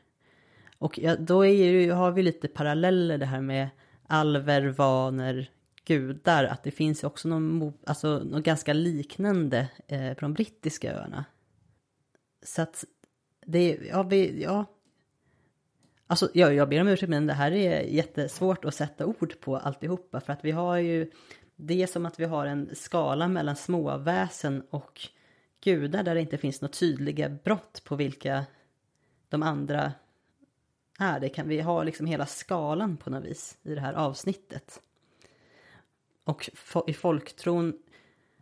Och 0.77 0.99
ja, 0.99 1.15
då 1.15 1.45
är 1.45 1.53
ju, 1.53 1.91
har 1.91 2.11
vi 2.11 2.23
lite 2.23 2.47
paralleller 2.47 3.17
det 3.17 3.25
här 3.25 3.41
med 3.41 3.69
alver, 4.07 4.61
vaner, 4.61 5.49
gudar. 5.85 6.43
Att 6.43 6.63
det 6.63 6.71
finns 6.71 7.03
också 7.03 7.27
någon, 7.27 7.73
alltså, 7.85 8.19
något 8.19 8.43
ganska 8.43 8.73
liknande 8.73 9.69
eh, 9.87 10.13
på 10.13 10.19
de 10.21 10.33
brittiska 10.33 10.93
öarna. 10.93 11.25
Så 12.43 12.61
att 12.61 12.85
det, 13.45 13.79
ja, 13.89 14.03
vi, 14.03 14.43
ja. 14.43 14.65
Alltså, 16.07 16.29
ja, 16.33 16.51
jag 16.51 16.69
ber 16.69 16.81
om 16.81 16.87
ursäkt 16.87 17.09
men 17.09 17.27
det 17.27 17.33
här 17.33 17.51
är 17.51 17.81
jättesvårt 17.81 18.65
att 18.65 18.75
sätta 18.75 19.05
ord 19.05 19.39
på 19.39 19.57
alltihopa. 19.57 20.21
För 20.21 20.33
att 20.33 20.45
vi 20.45 20.51
har 20.51 20.77
ju, 20.77 21.11
det 21.55 21.83
är 21.83 21.87
som 21.87 22.05
att 22.05 22.19
vi 22.19 22.25
har 22.25 22.45
en 22.45 22.69
skala 22.75 23.27
mellan 23.27 23.55
småväsen 23.55 24.63
och 24.69 25.09
gudar 25.61 26.03
där 26.03 26.15
det 26.15 26.21
inte 26.21 26.37
finns 26.37 26.61
några 26.61 26.71
tydliga 26.71 27.29
brott 27.29 27.81
på 27.83 27.95
vilka 27.95 28.45
de 29.29 29.43
andra 29.43 29.93
är. 30.99 31.19
Det 31.19 31.29
kan 31.29 31.47
vi 31.47 31.61
ha 31.61 31.83
liksom 31.83 32.05
hela 32.05 32.25
skalan 32.25 32.97
på 32.97 33.09
något 33.09 33.25
vis 33.25 33.57
i 33.63 33.75
det 33.75 33.81
här 33.81 33.93
avsnittet. 33.93 34.81
Och 36.23 36.49
i 36.87 36.93
folktron 36.93 37.73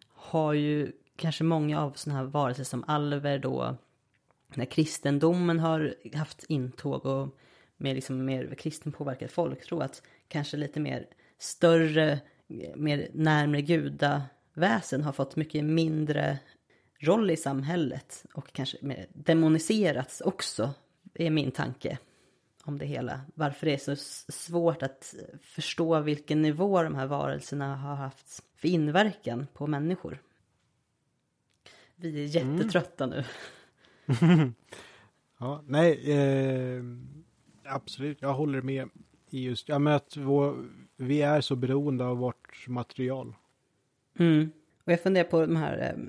har 0.08 0.54
ju 0.54 0.92
kanske 1.16 1.44
många 1.44 1.82
av 1.82 1.92
sådana 1.92 2.20
här 2.20 2.26
varelser 2.26 2.64
som 2.64 2.84
alver 2.88 3.40
då 3.40 3.78
när 4.56 4.66
kristendomen 4.66 5.60
har 5.60 5.96
haft 6.14 6.44
intåg 6.48 7.06
och 7.06 7.38
med 7.78 7.96
liksom 7.96 8.26
mer 8.26 8.56
kristen 8.56 8.92
påverkad 8.92 9.32
folktro 9.32 9.80
att 9.80 10.02
kanske 10.28 10.58
lite 10.58 10.80
mer 10.80 11.08
större, 11.38 12.20
mer 12.76 13.10
närmre 13.14 13.62
gudaväsen 13.62 15.04
har 15.04 15.12
fått 15.12 15.36
mycket 15.36 15.66
mindre 15.66 16.40
roll 17.00 17.32
i 17.32 17.38
samhället 17.38 18.26
och 18.34 18.54
kanske 18.54 18.78
demoniserats 19.14 20.22
också, 20.22 20.74
är 21.14 21.30
min 21.30 21.52
tanke 21.52 21.98
om 22.64 22.78
det 22.78 22.86
hela. 22.86 23.22
Varför 23.36 23.66
det 23.66 23.74
är 23.74 23.96
så 23.96 23.96
svårt 24.32 24.84
att 24.84 25.16
förstå 25.42 26.00
vilken 26.00 26.42
nivå 26.42 26.84
de 26.84 26.96
här 26.96 27.08
varelserna 27.08 27.76
har 27.76 27.96
haft 27.96 28.44
för 28.56 28.68
inverkan 28.68 29.48
på 29.54 29.68
människor. 29.68 30.22
Vi 31.96 32.24
är 32.24 32.28
jättetrötta 32.28 33.04
mm. 33.04 33.18
nu. 33.18 33.24
ja, 35.40 35.64
nej, 35.68 36.12
eh, 36.12 36.84
absolut, 37.66 38.22
jag 38.22 38.34
håller 38.34 38.62
med 38.62 38.90
i 39.30 39.44
just, 39.44 39.70
ja 39.70 39.80
men 39.80 39.94
att 39.94 40.18
vår, 40.18 40.66
vi 40.98 41.22
är 41.22 41.42
så 41.42 41.56
beroende 41.56 42.06
av 42.06 42.18
vårt 42.18 42.68
material. 42.68 43.36
Mm. 44.20 44.52
Och 44.84 44.92
jag 44.92 45.02
funderar 45.02 45.28
på 45.30 45.42
de 45.42 45.56
här 45.56 45.78
eh, 45.78 46.04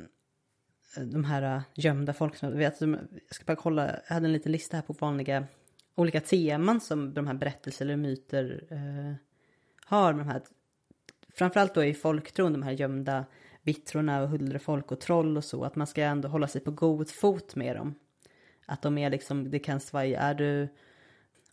de 1.04 1.24
här 1.24 1.56
äh, 1.56 1.62
gömda 1.74 2.12
folk 2.12 2.36
som, 2.36 2.58
vet, 2.58 2.80
jag 2.80 2.98
ska 3.30 3.44
bara 3.44 3.56
kolla, 3.56 4.00
jag 4.08 4.14
hade 4.14 4.26
en 4.26 4.32
liten 4.32 4.52
lista 4.52 4.76
här 4.76 4.82
på 4.82 4.92
vanliga 4.92 5.46
olika 5.94 6.20
teman 6.20 6.80
som 6.80 7.14
de 7.14 7.26
här 7.26 7.34
berättelser 7.34 7.84
eller 7.84 7.96
myter 7.96 8.64
eh, 8.70 9.14
har. 9.84 10.12
Med 10.12 10.26
de 10.26 10.30
här, 10.30 10.42
framförallt 11.34 11.74
då 11.74 11.84
i 11.84 11.94
folktron, 11.94 12.52
de 12.52 12.62
här 12.62 12.72
gömda 12.72 13.24
vittrorna 13.62 14.22
och 14.22 14.28
huldrefolk 14.28 14.92
och 14.92 15.00
troll 15.00 15.36
och 15.36 15.44
så, 15.44 15.64
att 15.64 15.76
man 15.76 15.86
ska 15.86 16.02
ändå 16.02 16.28
hålla 16.28 16.48
sig 16.48 16.60
på 16.60 16.70
god 16.70 17.10
fot 17.10 17.56
med 17.56 17.76
dem. 17.76 17.94
Att 18.66 18.82
de 18.82 18.98
är 18.98 19.10
liksom, 19.10 19.50
det 19.50 19.58
kan 19.58 19.80
svaja, 19.80 20.20
är 20.20 20.34
du, 20.34 20.68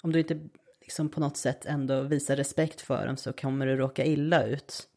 om 0.01 0.11
du 0.11 0.19
inte 0.19 0.39
liksom 0.81 1.09
på 1.09 1.19
något 1.19 1.37
sätt 1.37 1.65
ändå 1.65 2.01
visar 2.01 2.35
respekt 2.35 2.81
för 2.81 3.07
dem 3.07 3.17
så 3.17 3.33
kommer 3.33 3.65
du 3.65 3.75
råka 3.75 4.05
illa 4.05 4.45
ut. 4.45 4.87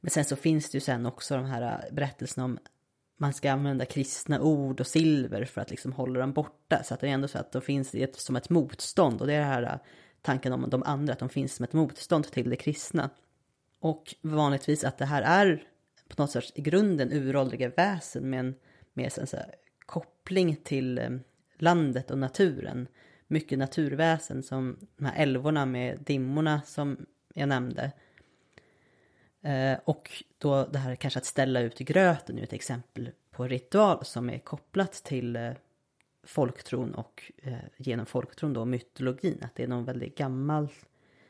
Men 0.00 0.10
sen 0.10 0.24
så 0.24 0.36
finns 0.36 0.70
det 0.70 0.76
ju 0.76 0.80
sen 0.80 1.06
också 1.06 1.36
de 1.36 1.44
här 1.44 1.62
äh, 1.62 1.94
berättelserna 1.94 2.44
om 2.44 2.58
man 3.18 3.32
ska 3.32 3.52
använda 3.52 3.84
kristna 3.84 4.40
ord 4.40 4.80
och 4.80 4.86
silver 4.86 5.44
för 5.44 5.60
att 5.60 5.70
liksom 5.70 5.92
hålla 5.92 6.20
dem 6.20 6.32
borta. 6.32 6.82
Så 6.84 6.94
att 6.94 7.00
det 7.00 7.08
är 7.08 7.12
ändå 7.12 7.28
så 7.28 7.38
att 7.38 7.52
de 7.52 7.62
finns 7.62 7.94
ett, 7.94 8.16
som 8.16 8.36
ett 8.36 8.50
motstånd. 8.50 9.20
Och 9.20 9.26
det 9.26 9.34
är 9.34 9.40
det 9.40 9.46
här 9.46 9.62
äh, 9.62 9.78
tanken 10.22 10.52
om 10.52 10.70
de 10.70 10.82
andra, 10.82 11.12
att 11.12 11.18
de 11.18 11.28
finns 11.28 11.54
som 11.54 11.64
ett 11.64 11.72
motstånd 11.72 12.24
till 12.24 12.50
det 12.50 12.56
kristna. 12.56 13.10
Och 13.80 14.14
vanligtvis 14.20 14.84
att 14.84 14.98
det 14.98 15.04
här 15.04 15.22
är 15.22 15.62
på 16.08 16.22
något 16.22 16.30
sätt 16.30 16.52
i 16.54 16.62
grunden 16.62 17.12
uråldriga 17.12 17.68
väsen 17.68 18.30
med 18.30 18.40
en 18.40 18.54
mer 18.92 19.08
så 19.08 19.36
här, 19.36 19.54
koppling 19.86 20.56
till 20.56 20.98
äh, 20.98 21.10
landet 21.58 22.10
och 22.10 22.18
naturen. 22.18 22.88
Mycket 23.26 23.58
naturväsen 23.58 24.42
som 24.42 24.76
de 24.96 25.04
här 25.04 25.22
älvorna 25.22 25.66
med 25.66 25.98
dimmorna 26.00 26.62
som 26.66 27.06
jag 27.34 27.48
nämnde. 27.48 27.92
Eh, 29.48 29.78
och 29.84 30.22
då 30.38 30.64
det 30.64 30.78
här 30.78 30.96
kanske 30.96 31.18
att 31.18 31.24
ställa 31.24 31.60
ut 31.60 31.78
gröten 31.78 32.38
är 32.38 32.42
ett 32.42 32.52
exempel 32.52 33.10
på 33.30 33.48
ritual 33.48 34.04
som 34.04 34.30
är 34.30 34.38
kopplat 34.38 34.92
till 34.92 35.36
eh, 35.36 35.50
folktron 36.24 36.94
och 36.94 37.32
eh, 37.42 37.52
genom 37.76 38.06
folktron 38.06 38.52
då 38.52 38.64
mytologin. 38.64 39.38
Att 39.42 39.54
det 39.54 39.62
är 39.62 39.68
någon 39.68 39.84
väldigt 39.84 40.18
gammal 40.18 40.68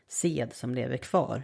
sed 0.09 0.53
som 0.53 0.74
lever 0.74 0.97
kvar. 0.97 1.43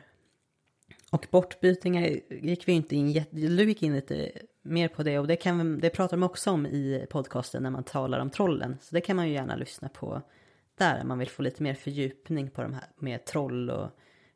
Och 1.10 1.26
bortbytingar 1.30 2.20
gick 2.30 2.68
vi 2.68 2.72
inte 2.72 2.96
in, 2.96 3.24
du 3.30 3.64
gick 3.64 3.82
in 3.82 3.94
lite 3.94 4.32
mer 4.62 4.88
på 4.88 5.02
det 5.02 5.18
och 5.18 5.26
det, 5.26 5.36
kan, 5.36 5.80
det 5.80 5.90
pratar 5.90 6.16
de 6.16 6.22
också 6.22 6.50
om 6.50 6.66
i 6.66 7.06
podcasten 7.10 7.62
när 7.62 7.70
man 7.70 7.84
talar 7.84 8.18
om 8.18 8.30
trollen. 8.30 8.76
Så 8.80 8.94
det 8.94 9.00
kan 9.00 9.16
man 9.16 9.28
ju 9.28 9.34
gärna 9.34 9.56
lyssna 9.56 9.88
på 9.88 10.22
där, 10.78 11.00
om 11.00 11.08
man 11.08 11.18
vill 11.18 11.28
få 11.28 11.42
lite 11.42 11.62
mer 11.62 11.74
fördjupning 11.74 12.50
på 12.50 12.62
de 12.62 12.74
här 12.74 12.84
med 12.96 13.24
troll 13.24 13.70
och 13.70 13.90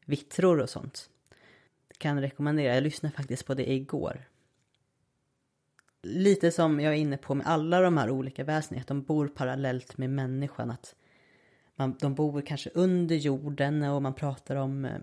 vittror 0.05 0.61
och 0.61 0.71
sånt. 0.71 1.11
Kan 1.99 2.21
rekommendera, 2.21 2.75
jag 2.75 2.83
lyssnade 2.83 3.15
faktiskt 3.15 3.47
på 3.47 3.55
det 3.55 3.73
igår. 3.73 4.29
Lite 6.03 6.51
som 6.51 6.81
jag 6.81 6.95
är 6.95 6.99
inne 6.99 7.17
på 7.17 7.35
med 7.35 7.47
alla 7.47 7.81
de 7.81 7.99
här 7.99 8.11
olika 8.11 8.45
väsendena, 8.45 8.81
att 8.81 8.89
de 8.89 9.03
bor 9.03 9.29
parallellt 9.29 9.99
med 9.99 10.11
människan. 10.11 10.71
Att 10.71 10.95
man, 11.77 11.97
de 12.01 12.15
bor 12.15 12.41
kanske 12.41 12.71
under 12.75 13.17
jorden 13.17 13.83
och 13.83 14.03
man 14.03 14.15
pratar 14.15 14.57
om 14.57 14.85
eh, 14.85 14.99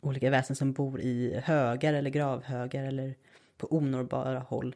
olika 0.00 0.30
väsen 0.30 0.56
som 0.56 0.72
bor 0.72 1.00
i 1.00 1.40
högar 1.44 1.94
eller 1.94 2.10
gravhögar 2.10 2.84
eller 2.84 3.14
på 3.56 3.76
onåbara 3.76 4.38
håll. 4.38 4.74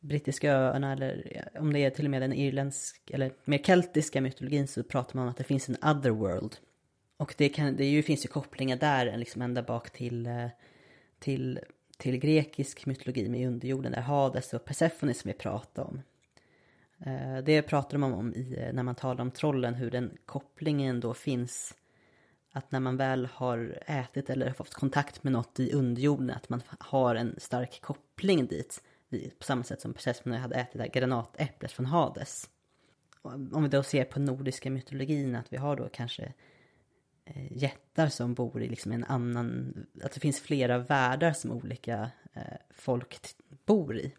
Brittiska 0.00 0.52
öarna 0.52 0.92
eller 0.92 1.44
om 1.58 1.72
det 1.72 1.78
är 1.78 1.90
till 1.90 2.04
och 2.04 2.10
med 2.10 2.22
den 2.22 2.32
irländsk 2.32 3.10
eller 3.10 3.32
mer 3.44 3.58
keltiska 3.58 4.20
mytologin 4.20 4.68
så 4.68 4.82
pratar 4.82 5.16
man 5.16 5.24
om 5.24 5.30
att 5.30 5.36
det 5.36 5.44
finns 5.44 5.68
en 5.68 5.76
otherworld. 5.82 6.56
Och 7.16 7.34
det, 7.38 7.48
kan, 7.48 7.76
det 7.76 7.84
ju, 7.84 8.02
finns 8.02 8.24
ju 8.24 8.28
kopplingar 8.28 8.76
där 8.76 9.16
liksom 9.16 9.42
ända 9.42 9.62
bak 9.62 9.90
till, 9.90 10.26
eh, 10.26 10.46
till, 11.22 11.60
till 11.96 12.16
grekisk 12.16 12.86
mytologi 12.86 13.28
med 13.28 13.48
underjorden 13.48 13.92
där 13.92 14.00
Hades 14.00 14.54
och 14.54 14.64
Persephone 14.64 15.14
som 15.14 15.28
vi 15.28 15.34
pratade 15.34 15.88
om. 15.88 16.02
Eh, 17.06 17.44
det 17.44 17.62
pratar 17.62 17.98
man 17.98 18.12
om 18.12 18.34
i, 18.34 18.56
eh, 18.58 18.72
när 18.72 18.82
man 18.82 18.94
talar 18.94 19.22
om 19.22 19.30
trollen, 19.30 19.74
hur 19.74 19.90
den 19.90 20.18
kopplingen 20.26 21.00
då 21.00 21.14
finns 21.14 21.74
att 22.52 22.72
när 22.72 22.80
man 22.80 22.96
väl 22.96 23.28
har 23.32 23.82
ätit 23.86 24.30
eller 24.30 24.52
fått 24.52 24.74
kontakt 24.74 25.24
med 25.24 25.32
något 25.32 25.60
i 25.60 25.72
underjorden, 25.72 26.30
att 26.30 26.48
man 26.48 26.62
har 26.78 27.14
en 27.14 27.34
stark 27.38 27.80
koppling 27.80 28.46
dit. 28.46 28.82
På 29.38 29.44
samma 29.44 29.64
sätt 29.64 29.80
som 29.80 29.94
Persephone 29.94 30.38
hade 30.38 30.54
ätit 30.54 30.78
det 30.78 30.88
granatäpplet 30.88 31.72
från 31.72 31.86
Hades. 31.86 32.50
Om 33.22 33.62
vi 33.62 33.68
då 33.68 33.82
ser 33.82 34.04
på 34.04 34.20
nordiska 34.20 34.70
mytologin, 34.70 35.36
att 35.36 35.52
vi 35.52 35.56
har 35.56 35.76
då 35.76 35.88
kanske 35.88 36.22
eh, 36.22 36.32
jättar 37.50 38.06
som 38.06 38.34
bor 38.34 38.62
i 38.62 38.68
liksom 38.68 38.92
en 38.92 39.04
annan, 39.04 39.74
att 40.02 40.12
det 40.12 40.20
finns 40.20 40.40
flera 40.40 40.78
världar 40.78 41.32
som 41.32 41.50
olika 41.50 42.10
eh, 42.34 42.42
folk 42.74 43.18
bor 43.66 43.96
i. 43.96 44.14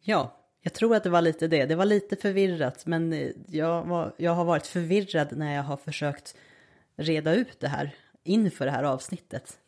Ja, 0.00 0.36
jag 0.60 0.72
tror 0.72 0.96
att 0.96 1.04
det 1.04 1.10
var 1.10 1.22
lite 1.22 1.48
det. 1.48 1.66
Det 1.66 1.74
var 1.74 1.84
lite 1.84 2.16
förvirrat, 2.16 2.86
men 2.86 3.12
eh, 3.12 3.30
jag, 3.46 3.84
var, 3.84 4.12
jag 4.16 4.34
har 4.34 4.44
varit 4.44 4.66
förvirrad 4.66 5.36
när 5.36 5.54
jag 5.54 5.62
har 5.62 5.76
försökt 5.76 6.36
reda 6.96 7.34
ut 7.34 7.60
det 7.60 7.68
här 7.68 7.94
inför 8.22 8.64
det 8.64 8.70
här 8.70 8.84
avsnittet. 8.84 9.58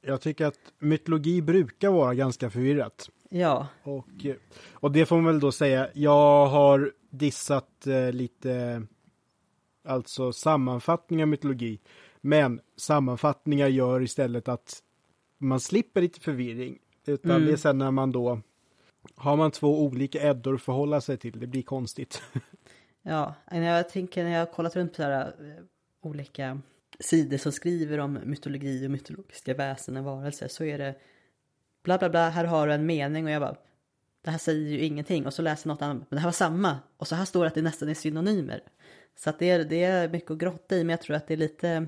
Jag 0.00 0.20
tycker 0.20 0.46
att 0.46 0.72
mytologi 0.78 1.42
brukar 1.42 1.90
vara 1.90 2.14
ganska 2.14 2.50
förvirrat. 2.50 3.10
Ja. 3.30 3.68
Och, 3.82 4.26
och 4.70 4.92
det 4.92 5.06
får 5.06 5.16
man 5.16 5.24
väl 5.24 5.40
då 5.40 5.52
säga, 5.52 5.88
jag 5.94 6.46
har 6.46 6.92
dissat 7.10 7.86
eh, 7.86 8.12
lite, 8.12 8.82
alltså 9.84 10.32
sammanfattningar 10.32 11.22
av 11.24 11.28
mytologi. 11.28 11.80
Men 12.20 12.60
sammanfattningar 12.76 13.68
gör 13.68 14.02
istället 14.02 14.48
att 14.48 14.82
man 15.38 15.60
slipper 15.60 16.00
lite 16.00 16.20
förvirring. 16.20 16.78
Utan 17.06 17.30
mm. 17.30 17.46
det 17.46 17.52
är 17.52 17.56
sen 17.56 17.78
när 17.78 17.90
man 17.90 18.12
då 18.12 18.40
har 19.14 19.36
man 19.36 19.50
två 19.50 19.84
olika 19.84 20.30
Eddor 20.30 20.54
att 20.54 20.62
förhålla 20.62 21.00
sig 21.00 21.16
till. 21.16 21.40
Det 21.40 21.46
blir 21.46 21.62
konstigt. 21.62 22.22
ja, 23.02 23.34
jag 23.50 23.88
tänker 23.88 24.24
när 24.24 24.30
jag 24.30 24.38
har 24.38 24.52
kollat 24.52 24.76
runt 24.76 24.96
på 24.96 25.02
här, 25.02 25.26
eh, 25.26 25.64
olika 26.00 26.60
sidor 27.00 27.36
som 27.36 27.52
skriver 27.52 27.98
om 27.98 28.18
mytologi 28.24 28.86
och 28.86 28.90
mytologiska 28.90 29.54
väsen 29.54 29.96
och 29.96 30.04
varelser 30.04 30.48
så 30.48 30.64
är 30.64 30.78
det 30.78 30.94
bla 31.82 31.98
bla 31.98 32.10
bla, 32.10 32.28
här 32.28 32.44
har 32.44 32.66
du 32.66 32.72
en 32.72 32.86
mening 32.86 33.24
och 33.24 33.30
jag 33.30 33.42
bara 33.42 33.56
det 34.22 34.30
här 34.30 34.38
säger 34.38 34.70
ju 34.70 34.80
ingenting 34.80 35.26
och 35.26 35.34
så 35.34 35.42
läser 35.42 35.68
något 35.68 35.82
annat, 35.82 36.06
men 36.10 36.16
det 36.16 36.20
här 36.20 36.26
var 36.26 36.32
samma 36.32 36.78
och 36.96 37.08
så 37.08 37.14
här 37.14 37.24
står 37.24 37.40
det 37.40 37.48
att 37.48 37.54
det 37.54 37.62
nästan 37.62 37.88
är 37.88 37.94
synonymer. 37.94 38.62
Så 39.16 39.30
att 39.30 39.38
det 39.38 39.50
är, 39.50 39.64
det 39.64 39.84
är 39.84 40.08
mycket 40.08 40.30
att 40.30 40.38
grotta 40.38 40.76
i 40.76 40.84
men 40.84 40.90
jag 40.90 41.00
tror 41.00 41.16
att 41.16 41.26
det 41.26 41.34
är 41.34 41.38
lite 41.38 41.86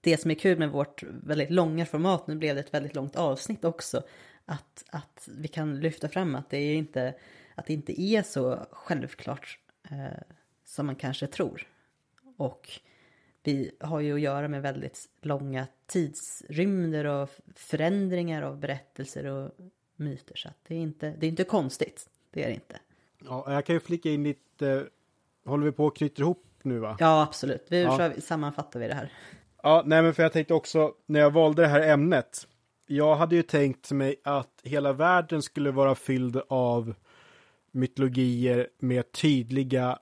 det 0.00 0.20
som 0.20 0.30
är 0.30 0.34
kul 0.34 0.58
med 0.58 0.70
vårt 0.70 1.02
väldigt 1.02 1.50
långa 1.50 1.86
format, 1.86 2.26
nu 2.26 2.34
blev 2.34 2.54
det 2.54 2.60
ett 2.60 2.74
väldigt 2.74 2.94
långt 2.94 3.16
avsnitt 3.16 3.64
också, 3.64 4.02
att, 4.44 4.84
att 4.90 5.28
vi 5.32 5.48
kan 5.48 5.80
lyfta 5.80 6.08
fram 6.08 6.34
att 6.34 6.50
det, 6.50 6.56
är 6.56 6.74
inte, 6.74 7.14
att 7.54 7.66
det 7.66 7.72
inte 7.72 8.02
är 8.02 8.22
så 8.22 8.66
självklart 8.70 9.58
eh, 9.90 10.22
som 10.64 10.86
man 10.86 10.96
kanske 10.96 11.26
tror. 11.26 11.66
Och 12.36 12.80
vi 13.42 13.70
har 13.80 14.00
ju 14.00 14.14
att 14.14 14.20
göra 14.20 14.48
med 14.48 14.62
väldigt 14.62 15.08
långa 15.22 15.66
tidsrymder 15.86 17.04
och 17.04 17.30
förändringar 17.54 18.42
av 18.42 18.58
berättelser 18.58 19.26
och 19.26 19.50
myter. 19.96 20.36
Så 20.36 20.48
det, 20.66 20.74
är 20.74 20.78
inte, 20.78 21.14
det 21.18 21.26
är 21.26 21.30
inte 21.30 21.44
konstigt. 21.44 22.08
Det 22.30 22.42
är 22.42 22.48
det 22.48 22.54
inte. 22.54 22.80
Ja, 23.24 23.52
jag 23.52 23.66
kan 23.66 23.74
ju 23.76 23.80
flika 23.80 24.10
in 24.10 24.22
lite. 24.22 24.86
Håller 25.44 25.64
vi 25.64 25.72
på 25.72 25.86
att 25.86 25.96
knyta 25.96 26.22
ihop 26.22 26.44
nu 26.62 26.78
va? 26.78 26.96
Ja, 27.00 27.22
absolut. 27.22 27.66
Vi 27.68 27.82
ja. 27.82 28.10
sammanfattar 28.20 28.80
vi 28.80 28.88
det 28.88 28.94
här. 28.94 29.12
Ja, 29.62 29.82
nej 29.86 30.02
men 30.02 30.14
för 30.14 30.22
jag 30.22 30.32
tänkte 30.32 30.54
också 30.54 30.92
när 31.06 31.20
jag 31.20 31.30
valde 31.30 31.62
det 31.62 31.68
här 31.68 31.80
ämnet. 31.80 32.46
Jag 32.86 33.16
hade 33.16 33.36
ju 33.36 33.42
tänkt 33.42 33.92
mig 33.92 34.20
att 34.24 34.60
hela 34.62 34.92
världen 34.92 35.42
skulle 35.42 35.70
vara 35.70 35.94
fylld 35.94 36.40
av 36.48 36.94
mytologier 37.72 38.68
med 38.78 39.12
tydliga 39.12 39.98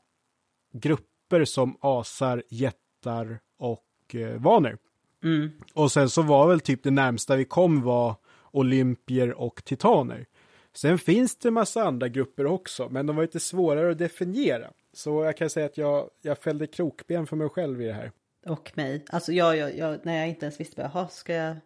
grupper 0.73 1.45
som 1.45 1.77
asar, 1.81 2.43
jättar 2.49 3.39
och 3.59 4.15
eh, 4.15 4.41
vaner. 4.41 4.79
Mm. 5.25 5.51
Och 5.75 5.93
sen 5.93 6.11
så 6.11 6.23
var 6.23 6.49
väl 6.49 6.61
typ 6.61 6.83
det 6.83 6.91
närmsta 6.91 7.37
vi 7.37 7.45
kom 7.45 7.83
var 7.83 8.15
olympier 8.51 9.35
och 9.41 9.65
titaner. 9.65 10.27
Sen 10.75 10.99
finns 10.99 11.37
det 11.37 11.51
massa 11.51 11.85
andra 11.85 12.09
grupper 12.09 12.47
också, 12.47 12.89
men 12.89 13.07
de 13.07 13.17
var 13.17 13.23
lite 13.23 13.41
svårare 13.41 13.91
att 13.91 13.99
definiera. 13.99 14.71
Så 14.93 15.25
jag 15.25 15.37
kan 15.37 15.51
säga 15.51 15.67
att 15.67 15.79
jag, 15.79 16.11
jag 16.23 16.39
fällde 16.39 16.67
krokben 16.67 17.27
för 17.27 17.37
mig 17.37 17.49
själv 17.49 17.83
i 17.83 17.87
det 17.87 17.93
här. 17.93 18.13
Och 18.49 18.73
mig. 18.75 19.05
Alltså 19.09 19.33
jag, 19.33 19.57
jag, 19.57 19.77
jag 19.77 20.07
när 20.07 20.19
jag 20.19 20.29
inte 20.29 20.47
ens 20.47 20.61
visste, 20.61 20.83
jaha, 20.83 21.09
ska 21.09 21.33
jag... 21.35 21.57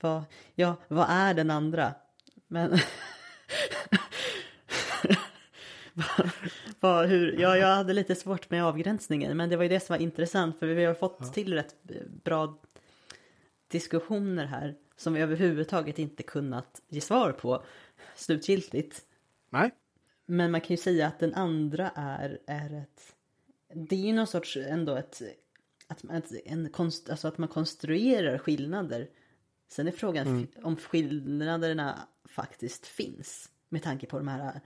Vad, 0.00 0.22
ja, 0.54 0.76
vad 0.88 1.06
är 1.10 1.34
den 1.34 1.50
andra? 1.50 1.94
Men... 2.46 2.70
var 6.80 7.06
hur, 7.06 7.40
ja, 7.40 7.56
jag 7.56 7.74
hade 7.74 7.92
lite 7.92 8.14
svårt 8.14 8.50
med 8.50 8.64
avgränsningen, 8.64 9.36
men 9.36 9.48
det 9.48 9.56
var 9.56 9.62
ju 9.62 9.68
det 9.68 9.80
som 9.80 9.94
var 9.94 10.00
intressant, 10.00 10.58
för 10.58 10.66
vi 10.66 10.84
har 10.84 10.94
fått 10.94 11.16
ja. 11.20 11.26
till 11.26 11.54
rätt 11.54 11.74
bra 12.24 12.58
diskussioner 13.68 14.46
här 14.46 14.74
som 14.96 15.14
vi 15.14 15.20
överhuvudtaget 15.20 15.98
inte 15.98 16.22
kunnat 16.22 16.82
ge 16.88 17.00
svar 17.00 17.32
på 17.32 17.64
slutgiltigt. 18.14 19.02
Nej. 19.50 19.70
Men 20.26 20.50
man 20.50 20.60
kan 20.60 20.76
ju 20.76 20.82
säga 20.82 21.06
att 21.06 21.18
den 21.18 21.34
andra 21.34 21.90
är, 21.94 22.38
är 22.46 22.82
ett... 22.82 23.14
Det 23.74 23.96
är 23.96 24.06
ju 24.06 24.12
någon 24.12 24.26
sorts 24.26 24.56
ändå 24.56 24.96
ett... 24.96 25.22
Att, 25.86 26.04
ett, 26.04 26.32
en 26.44 26.70
konst, 26.70 27.10
alltså 27.10 27.28
att 27.28 27.38
man 27.38 27.48
konstruerar 27.48 28.38
skillnader. 28.38 29.08
Sen 29.68 29.88
är 29.88 29.92
frågan 29.92 30.26
mm. 30.26 30.46
om 30.62 30.76
skillnaderna 30.76 32.08
faktiskt 32.24 32.86
finns. 32.86 33.50
Med 33.68 33.82
tanke 33.82 34.06
på 34.06 34.18
de 34.18 34.28
här 34.28 34.60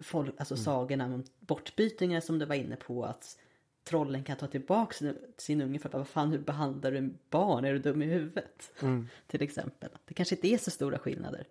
folk, 0.00 0.34
alltså 0.38 0.54
mm. 0.54 0.64
sagorna 0.64 1.04
om 1.04 1.24
bortbytingar 1.40 2.20
som 2.20 2.38
du 2.38 2.46
var 2.46 2.54
inne 2.54 2.76
på. 2.76 3.04
Att 3.04 3.38
trollen 3.84 4.24
kan 4.24 4.36
ta 4.36 4.46
tillbaka 4.46 4.94
sin, 4.94 5.18
sin 5.36 5.60
unge 5.60 5.78
för 5.78 5.88
att 5.88 5.94
vad 5.94 6.08
fan 6.08 6.32
hur 6.32 6.38
behandlar 6.38 6.92
du 6.92 7.14
barn? 7.30 7.64
Är 7.64 7.72
du 7.72 7.78
dum 7.78 8.02
i 8.02 8.06
huvudet? 8.06 8.72
Mm. 8.80 9.08
Till 9.26 9.42
exempel. 9.42 9.90
Det 10.04 10.14
kanske 10.14 10.34
inte 10.34 10.48
är 10.48 10.58
så 10.58 10.70
stora 10.70 10.98
skillnader. 10.98 11.46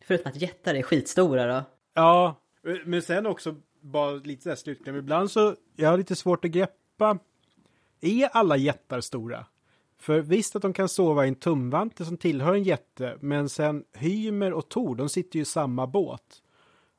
Förutom 0.00 0.30
att 0.30 0.42
jättar 0.42 0.74
är 0.74 0.82
skitstora 0.82 1.46
då. 1.46 1.64
Ja, 1.94 2.40
men 2.84 3.02
sen 3.02 3.26
också 3.26 3.56
bara 3.80 4.12
lite 4.12 4.48
där 4.48 4.56
slutkläm. 4.56 4.96
Ibland 4.96 5.30
så, 5.30 5.56
jag 5.76 5.90
har 5.90 5.98
lite 5.98 6.16
svårt 6.16 6.44
att 6.44 6.50
greppa. 6.50 7.18
Är 8.02 8.28
alla 8.32 8.56
jättar 8.56 9.00
stora? 9.00 9.46
För 9.98 10.20
visst 10.20 10.56
att 10.56 10.62
de 10.62 10.72
kan 10.72 10.88
sova 10.88 11.24
i 11.24 11.28
en 11.28 11.34
tumvante 11.34 12.04
som 12.04 12.16
tillhör 12.16 12.54
en 12.54 12.62
jätte, 12.62 13.16
men 13.20 13.48
sen 13.48 13.84
Hymer 13.92 14.52
och 14.52 14.68
Tor, 14.68 14.96
de 14.96 15.08
sitter 15.08 15.36
ju 15.36 15.42
i 15.42 15.44
samma 15.44 15.86
båt 15.86 16.42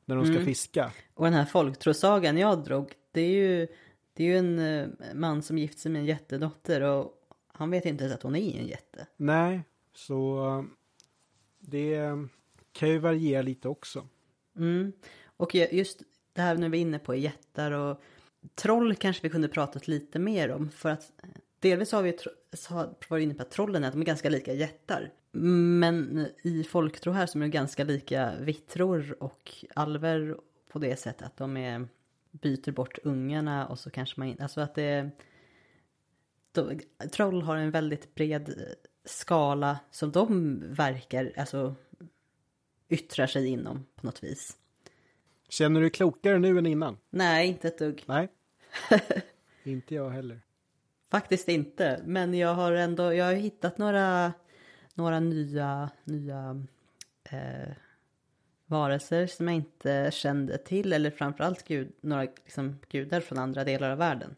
när 0.06 0.16
de 0.16 0.26
ska 0.26 0.34
mm. 0.34 0.46
fiska. 0.46 0.92
Och 1.14 1.26
den 1.26 1.34
här 1.34 1.46
folktrosagan 1.46 2.38
jag 2.38 2.64
drog, 2.64 2.94
det 3.12 3.22
är 3.22 3.30
ju, 3.30 3.68
det 4.14 4.24
är 4.24 4.28
ju 4.28 4.38
en 4.38 4.60
uh, 4.60 4.88
man 5.14 5.42
som 5.42 5.58
gift 5.58 5.80
sig 5.80 5.92
med 5.92 6.00
en 6.00 6.06
jättedotter 6.06 6.82
och 6.82 7.12
han 7.48 7.72
vet 7.72 7.86
inte 7.86 8.04
ens 8.04 8.16
att 8.16 8.24
hon 8.24 8.36
är 8.36 8.60
en 8.60 8.68
jätte. 8.68 9.08
Nej, 9.18 9.62
så 9.94 10.48
uh, 10.58 10.64
det, 11.60 12.00
kan 12.72 12.90
ju 12.90 12.98
variera 12.98 13.42
lite 13.42 13.70
också. 13.70 14.08
Mm. 14.56 14.94
Och 15.38 15.56
just 15.56 16.02
det 16.34 16.42
här 16.42 16.58
när 16.58 16.70
vi 16.70 16.78
är 16.78 16.82
inne 16.82 17.00
på 17.00 17.16
jättar 17.16 17.72
och 17.72 18.02
troll 18.56 18.96
kanske 18.96 19.24
vi 19.24 19.30
kunde 19.30 19.48
pratat 19.48 19.88
lite 19.88 20.20
mer 20.20 20.52
om. 20.52 20.70
För 20.70 20.90
att 20.90 21.12
eh, 21.24 21.30
delvis 21.60 21.92
har 21.92 22.04
vi 22.04 22.18
varit 23.08 23.24
inne 23.24 23.34
på 23.34 23.42
att 23.42 23.52
trollen 23.52 23.84
är 23.84 23.88
att 23.88 23.94
de 23.94 24.02
är 24.02 24.06
ganska 24.06 24.30
lika 24.30 24.54
jättar. 24.54 25.12
Men 25.32 26.28
i 26.42 26.64
folktro 26.64 27.12
här 27.12 27.26
som 27.26 27.42
är 27.42 27.48
ganska 27.48 27.84
lika 27.84 28.34
vittror 28.40 29.16
och 29.20 29.66
alver 29.76 30.38
på 30.72 30.80
det 30.80 31.00
sättet 31.00 31.28
att 31.28 31.38
de 31.38 31.58
är, 31.58 31.88
byter 32.32 32.72
bort 32.72 33.00
ungarna 33.04 33.68
och 33.68 33.80
så 33.80 33.90
kanske 33.90 34.20
man 34.20 34.28
inte... 34.28 34.44
alltså 34.44 34.62
att 34.62 34.76
det 34.76 35.12
de, 36.52 36.80
troll 37.12 37.42
har 37.42 37.56
en 37.56 37.72
väldigt 37.72 38.16
bred 38.16 38.50
eh, 38.50 38.56
skala 39.06 39.80
som 39.92 40.12
de 40.12 40.60
verkar, 40.74 41.34
alltså 41.38 41.76
yttrar 42.90 43.28
sig 43.28 43.48
inom 43.48 43.86
på 43.96 44.06
något 44.06 44.24
vis. 44.24 44.58
Känner 45.54 45.80
du 45.80 45.86
dig 45.86 45.92
klokare 45.92 46.40
nu 46.40 46.58
än 46.58 46.66
innan? 46.66 46.98
Nej, 47.10 47.48
inte 47.48 47.68
ett 47.68 47.78
dugg. 47.78 48.04
Nej, 48.06 48.28
inte 49.64 49.96
jag 49.96 50.10
heller. 50.10 50.42
Faktiskt 51.12 51.50
inte, 51.50 52.02
men 52.06 52.34
jag 52.34 52.54
har 52.54 52.72
ändå, 52.72 53.14
jag 53.14 53.26
har 53.26 53.34
hittat 53.34 53.78
några, 53.78 54.34
några 54.94 55.20
nya, 55.20 55.90
nya 56.04 56.66
eh, 57.24 57.74
varelser 58.66 59.28
som 59.28 59.48
jag 59.48 59.56
inte 59.56 60.10
kände 60.14 60.58
till, 60.58 60.94
eller 60.94 61.12
framförallt 61.12 61.68
gud, 61.68 61.92
några 62.02 62.24
liksom, 62.24 62.80
gudar 62.90 63.22
från 63.22 63.38
andra 63.38 63.64
delar 63.64 63.90
av 63.90 63.98
världen. 63.98 64.36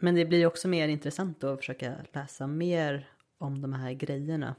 Men 0.00 0.14
det 0.14 0.24
blir 0.24 0.46
också 0.46 0.68
mer 0.68 0.88
intressant 0.88 1.44
att 1.44 1.58
försöka 1.58 1.94
läsa 2.12 2.46
mer 2.46 3.08
om 3.38 3.62
de 3.62 3.72
här 3.72 3.92
grejerna. 3.92 4.54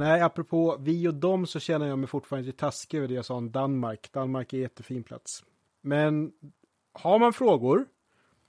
Nej, 0.00 0.20
apropå 0.20 0.76
vi 0.80 1.08
och 1.08 1.14
dem 1.14 1.46
så 1.46 1.60
känner 1.60 1.86
jag 1.86 1.98
mig 1.98 2.08
fortfarande 2.08 2.46
lite 2.46 2.58
taskig 2.58 2.98
över 2.98 3.08
det 3.08 3.14
jag 3.14 3.24
sa 3.24 3.34
om 3.34 3.50
Danmark. 3.50 4.12
Danmark 4.12 4.52
är 4.52 4.56
en 4.56 4.62
jättefin 4.62 5.02
plats. 5.02 5.44
Men 5.80 6.32
har 6.92 7.18
man 7.18 7.32
frågor, 7.32 7.86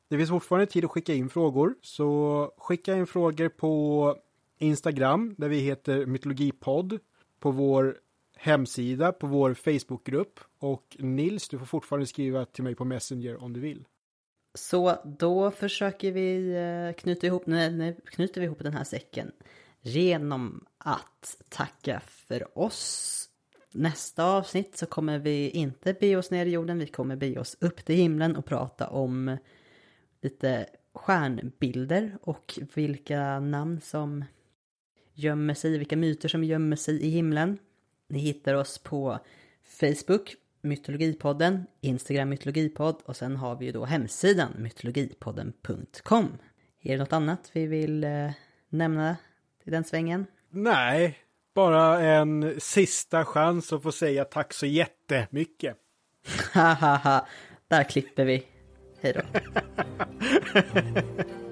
det 0.07 0.17
finns 0.17 0.29
fortfarande 0.29 0.65
tid 0.65 0.85
att 0.85 0.91
skicka 0.91 1.13
in 1.13 1.29
frågor, 1.29 1.75
så 1.81 2.51
skicka 2.57 2.95
in 2.95 3.07
frågor 3.07 3.49
på 3.49 4.15
Instagram 4.57 5.35
där 5.37 5.49
vi 5.49 5.59
heter 5.59 6.05
mytologipodd, 6.05 6.99
på 7.39 7.51
vår 7.51 7.97
hemsida, 8.37 9.11
på 9.11 9.27
vår 9.27 9.53
Facebookgrupp 9.53 10.39
och 10.59 10.97
Nils, 10.99 11.49
du 11.49 11.59
får 11.59 11.65
fortfarande 11.65 12.05
skriva 12.05 12.45
till 12.45 12.63
mig 12.63 12.75
på 12.75 12.85
Messenger 12.85 13.43
om 13.43 13.53
du 13.53 13.59
vill. 13.59 13.85
Så 14.53 14.95
då 15.03 15.51
försöker 15.51 16.11
vi 16.11 16.55
eh, 16.55 17.01
knyta 17.01 17.27
ihop, 17.27 17.43
nej, 17.45 17.97
knyter 18.05 18.41
vi 18.41 18.45
ihop 18.45 18.59
den 18.63 18.73
här 18.73 18.83
säcken 18.83 19.31
genom 19.81 20.65
att 20.77 21.41
tacka 21.49 22.01
för 22.05 22.57
oss. 22.57 23.17
Nästa 23.73 24.23
avsnitt 24.23 24.77
så 24.77 24.85
kommer 24.85 25.19
vi 25.19 25.49
inte 25.49 25.93
be 25.93 26.15
oss 26.15 26.31
ner 26.31 26.45
i 26.45 26.49
jorden, 26.49 26.79
vi 26.79 26.87
kommer 26.87 27.15
be 27.15 27.39
oss 27.39 27.57
upp 27.59 27.85
till 27.85 27.95
himlen 27.95 28.35
och 28.35 28.45
prata 28.45 28.87
om 28.87 29.37
lite 30.21 30.65
stjärnbilder 30.93 32.17
och 32.21 32.59
vilka 32.73 33.39
namn 33.39 33.81
som 33.81 34.25
gömmer 35.13 35.53
sig, 35.53 35.77
vilka 35.77 35.97
myter 35.97 36.29
som 36.29 36.43
gömmer 36.43 36.75
sig 36.75 37.01
i 37.01 37.09
himlen. 37.09 37.57
Ni 38.07 38.19
hittar 38.19 38.53
oss 38.53 38.77
på 38.77 39.19
Facebook, 39.63 40.35
Mytologipodden, 40.61 41.65
Instagram 41.81 42.29
Mytologipodd 42.29 42.95
och 43.05 43.15
sen 43.15 43.35
har 43.35 43.55
vi 43.55 43.65
ju 43.65 43.71
då 43.71 43.85
hemsidan 43.85 44.51
mytologipodden.com. 44.57 46.27
Är 46.81 46.91
det 46.91 46.97
något 46.97 47.13
annat 47.13 47.49
vi 47.53 47.67
vill 47.67 48.03
eh, 48.03 48.31
nämna 48.69 49.17
i 49.63 49.71
den 49.71 49.83
svängen? 49.83 50.25
Nej, 50.49 51.19
bara 51.55 51.99
en 51.99 52.59
sista 52.59 53.25
chans 53.25 53.73
att 53.73 53.83
få 53.83 53.91
säga 53.91 54.25
tack 54.25 54.53
så 54.53 54.65
jättemycket. 54.65 55.77
Hahaha, 56.53 57.25
där 57.67 57.83
klipper 57.83 58.25
vi. 58.25 58.43
Hej 59.01 59.13
då. 59.13 59.21